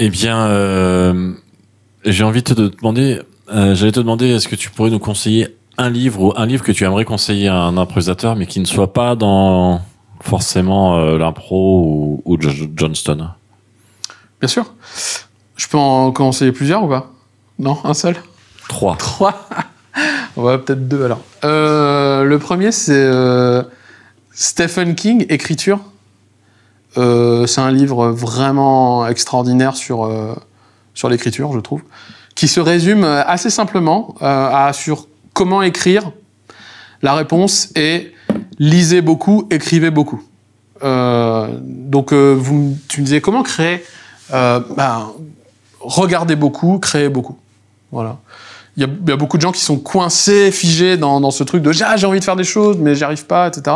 Eh 0.01 0.09
bien, 0.09 0.45
euh, 0.45 1.33
j'ai 2.05 2.23
envie 2.23 2.41
de 2.41 2.53
te 2.53 2.61
demander, 2.77 3.21
euh, 3.51 3.75
j'allais 3.75 3.91
te 3.91 3.99
demander, 3.99 4.27
est-ce 4.29 4.47
que 4.47 4.55
tu 4.55 4.69
pourrais 4.69 4.91
nous 4.91 4.99
conseiller 4.99 5.57
un 5.77 5.89
livre 5.89 6.21
ou 6.21 6.33
un 6.37 6.45
livre 6.45 6.63
que 6.63 6.71
tu 6.71 6.85
aimerais 6.85 7.03
conseiller 7.05 7.49
à 7.49 7.55
un 7.55 7.77
improvisateur, 7.77 8.35
mais 8.37 8.45
qui 8.45 8.59
ne 8.61 8.65
soit 8.65 8.93
pas 8.93 9.15
dans 9.15 9.81
forcément 10.21 10.97
euh, 10.97 11.17
l'impro 11.17 11.83
ou, 11.83 12.21
ou 12.25 12.41
Jo- 12.41 12.67
Johnston? 12.75 13.29
Bien 14.39 14.47
sûr. 14.47 14.73
Je 15.57 15.67
peux 15.67 15.77
en 15.77 16.11
conseiller 16.13 16.53
plusieurs 16.53 16.83
ou 16.83 16.87
pas? 16.87 17.11
Non, 17.59 17.77
un 17.83 17.93
seul. 17.93 18.15
Trois. 18.69 18.95
Trois. 18.95 19.49
ouais, 20.37 20.57
peut-être 20.59 20.87
deux 20.87 21.03
alors. 21.03 21.19
Euh, 21.43 22.23
le 22.23 22.39
premier, 22.39 22.71
c'est 22.71 22.93
euh, 22.93 23.63
Stephen 24.31 24.95
King, 24.95 25.25
Écriture. 25.27 25.81
Euh, 26.97 27.45
c'est 27.47 27.59
un 27.59 27.71
livre 27.71 28.07
vraiment 28.07 29.05
extraordinaire 29.05 29.75
sur, 29.75 30.09
sur 30.93 31.09
l'écriture, 31.09 31.51
je 31.51 31.59
trouve, 31.59 31.81
qui 32.33 32.47
se 32.47 32.61
résume 32.61 33.03
assez 33.03 33.49
simplement 33.49 34.15
à, 34.21 34.71
sur 34.73 35.07
comment 35.33 35.61
écrire. 35.61 36.11
La 37.01 37.13
réponse 37.13 37.71
est 37.75 38.13
lisez 38.57 39.01
beaucoup, 39.01 39.47
écrivez 39.51 39.91
beaucoup. 39.91 40.23
Donc, 40.81 42.13
vous, 42.13 42.77
tu 42.87 43.01
me 43.01 43.05
disais 43.05 43.19
comment 43.19 43.43
créer 43.43 43.83
ben, 44.31 45.11
Regardez 45.81 46.35
beaucoup, 46.35 46.79
créez 46.79 47.09
beaucoup. 47.09 47.37
Voilà 47.91 48.17
il 48.79 49.09
y, 49.09 49.11
a, 49.11 49.17
beaucoup 49.17 49.35
de 49.35 49.41
gens 49.41 49.51
qui 49.51 49.59
sont 49.59 49.77
coincés, 49.77 50.51
figés 50.51 50.95
dans, 50.95 51.31
ce 51.31 51.43
truc 51.43 51.61
de 51.61 51.71
ah, 51.83 51.97
j'ai 51.97 52.07
envie 52.07 52.19
de 52.19 52.23
faire 52.23 52.37
des 52.37 52.45
choses, 52.45 52.77
mais 52.77 52.95
j'y 52.95 53.03
arrive 53.03 53.25
pas, 53.25 53.49
etc. 53.49 53.75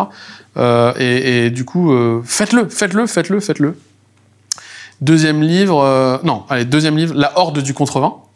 Euh, 0.56 0.94
et, 0.98 1.50
du 1.50 1.66
coup, 1.66 1.92
euh, 1.92 2.22
faites-le, 2.24 2.70
faites-le, 2.70 3.06
faites-le, 3.06 3.42
faites-le. 3.42 3.78
Deuxième 5.02 5.42
livre, 5.42 5.84
euh, 5.84 6.18
non, 6.24 6.46
allez, 6.50 6.64
deuxième 6.64 6.96
livre, 6.96 7.14
La 7.16 7.38
Horde 7.38 7.60
du 7.60 7.74
Contrevent. 7.74 8.30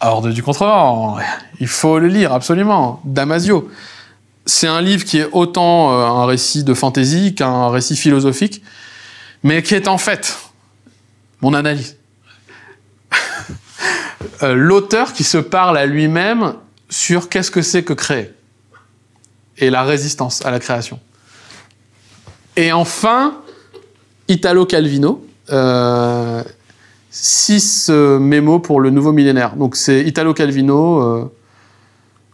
Horde 0.00 0.28
du 0.28 0.42
Contrevent, 0.42 1.16
il 1.58 1.66
faut 1.66 1.98
le 1.98 2.06
lire 2.06 2.32
absolument. 2.32 3.00
Damasio. 3.04 3.68
C'est 4.46 4.68
un 4.68 4.80
livre 4.80 5.04
qui 5.04 5.18
est 5.18 5.28
autant 5.32 5.90
un 5.90 6.26
récit 6.26 6.62
de 6.62 6.74
fantaisie 6.74 7.34
qu'un 7.34 7.70
récit 7.70 7.96
philosophique, 7.96 8.62
mais 9.42 9.62
qui 9.62 9.74
est 9.74 9.88
en 9.88 9.98
fait 9.98 10.38
mon 11.40 11.54
analyse. 11.54 11.96
Euh, 14.42 14.54
l'auteur 14.54 15.12
qui 15.12 15.24
se 15.24 15.38
parle 15.38 15.78
à 15.78 15.86
lui-même 15.86 16.54
sur 16.88 17.28
qu'est-ce 17.28 17.50
que 17.50 17.62
c'est 17.62 17.82
que 17.82 17.92
créer 17.92 18.32
et 19.58 19.70
la 19.70 19.82
résistance 19.82 20.44
à 20.44 20.50
la 20.50 20.58
création. 20.58 20.98
Et 22.56 22.72
enfin, 22.72 23.40
Italo 24.28 24.66
Calvino, 24.66 25.24
euh, 25.50 26.42
six 27.10 27.88
euh, 27.90 28.18
mémos 28.18 28.60
pour 28.60 28.80
le 28.80 28.90
nouveau 28.90 29.12
millénaire. 29.12 29.56
Donc 29.56 29.76
c'est 29.76 30.02
Italo 30.02 30.34
Calvino, 30.34 31.00
euh, 31.00 31.32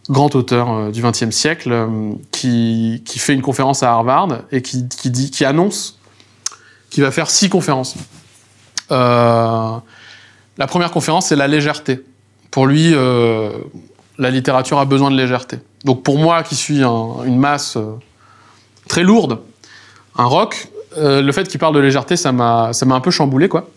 grand 0.09 0.33
auteur 0.35 0.91
du 0.91 1.01
XXe 1.01 1.29
siècle, 1.29 1.87
qui, 2.31 3.03
qui 3.05 3.19
fait 3.19 3.33
une 3.33 3.41
conférence 3.41 3.83
à 3.83 3.91
Harvard 3.91 4.39
et 4.51 4.61
qui, 4.61 4.87
qui, 4.87 5.11
dit, 5.11 5.29
qui 5.29 5.45
annonce 5.45 5.99
qu'il 6.89 7.03
va 7.03 7.11
faire 7.11 7.29
six 7.29 7.49
conférences. 7.49 7.95
Euh, 8.91 9.77
la 10.59 10.67
première 10.67 10.91
conférence, 10.91 11.27
c'est 11.27 11.35
la 11.35 11.47
légèreté. 11.47 12.01
Pour 12.51 12.67
lui, 12.67 12.91
euh, 12.93 13.51
la 14.17 14.29
littérature 14.29 14.77
a 14.79 14.85
besoin 14.85 15.09
de 15.09 15.15
légèreté. 15.15 15.57
Donc 15.85 16.03
pour 16.03 16.17
moi, 16.19 16.43
qui 16.43 16.55
suis 16.55 16.83
un- 16.83 17.23
une 17.25 17.37
masse 17.39 17.77
euh, 17.77 17.93
très 18.87 19.03
lourde, 19.03 19.39
un 20.17 20.25
rock, 20.25 20.67
euh, 20.97 21.21
le 21.21 21.31
fait 21.31 21.47
qu'il 21.47 21.59
parle 21.59 21.73
de 21.75 21.79
légèreté, 21.79 22.15
ça 22.17 22.31
m'a 22.31 22.71
un 22.71 22.99
peu 22.99 23.11
chamboulé, 23.11 23.47
quoi. 23.47 23.69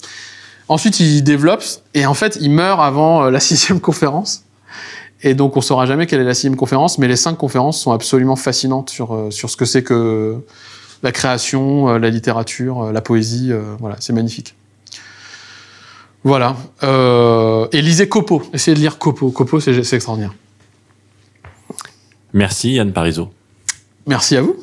Ensuite, 0.69 1.01
il 1.01 1.23
développe, 1.23 1.63
et 1.95 2.07
en 2.07 2.15
fait, 2.15 2.39
il 2.41 2.51
meurt 2.51 2.81
avant 2.81 3.31
la 3.31 3.41
sixième 3.49 3.81
conférence. 3.81 4.43
Et 5.23 5.35
donc, 5.35 5.57
on 5.57 5.61
saura 5.61 5.87
jamais 5.87 6.07
quelle 6.07 6.21
est 6.21 6.25
la 6.25 6.35
sixième 6.35 6.57
conférence, 6.57 6.99
mais 6.99 7.07
les 7.07 7.15
cinq 7.17 7.37
conférences 7.37 7.81
sont 7.81 7.93
absolument 7.93 8.35
fascinantes 8.35 8.91
sur, 8.91 9.29
sur 9.31 9.51
ce 9.51 9.57
que 9.57 9.65
c'est 9.65 9.85
que 9.85 10.37
la 11.05 11.13
création, 11.13 11.97
la 11.99 12.11
littérature, 12.11 12.91
la 12.93 13.01
poésie. 13.03 13.53
voilà, 13.79 13.97
c'est 14.01 14.13
magnifique. 14.13 14.55
Voilà. 16.25 16.57
Euh, 16.83 17.67
et 17.73 17.83
lisez 17.83 18.09
Copo. 18.09 18.43
Essayez 18.53 18.75
de 18.77 18.81
lire 18.81 18.99
Copo. 18.99 19.31
Copo, 19.31 19.61
c'est 19.61 19.77
extraordinaire. 19.79 20.35
Merci 22.33 22.73
Yann 22.75 22.93
Parizeau. 22.93 23.31
Merci 24.07 24.37
à 24.37 24.43
vous. 24.43 24.57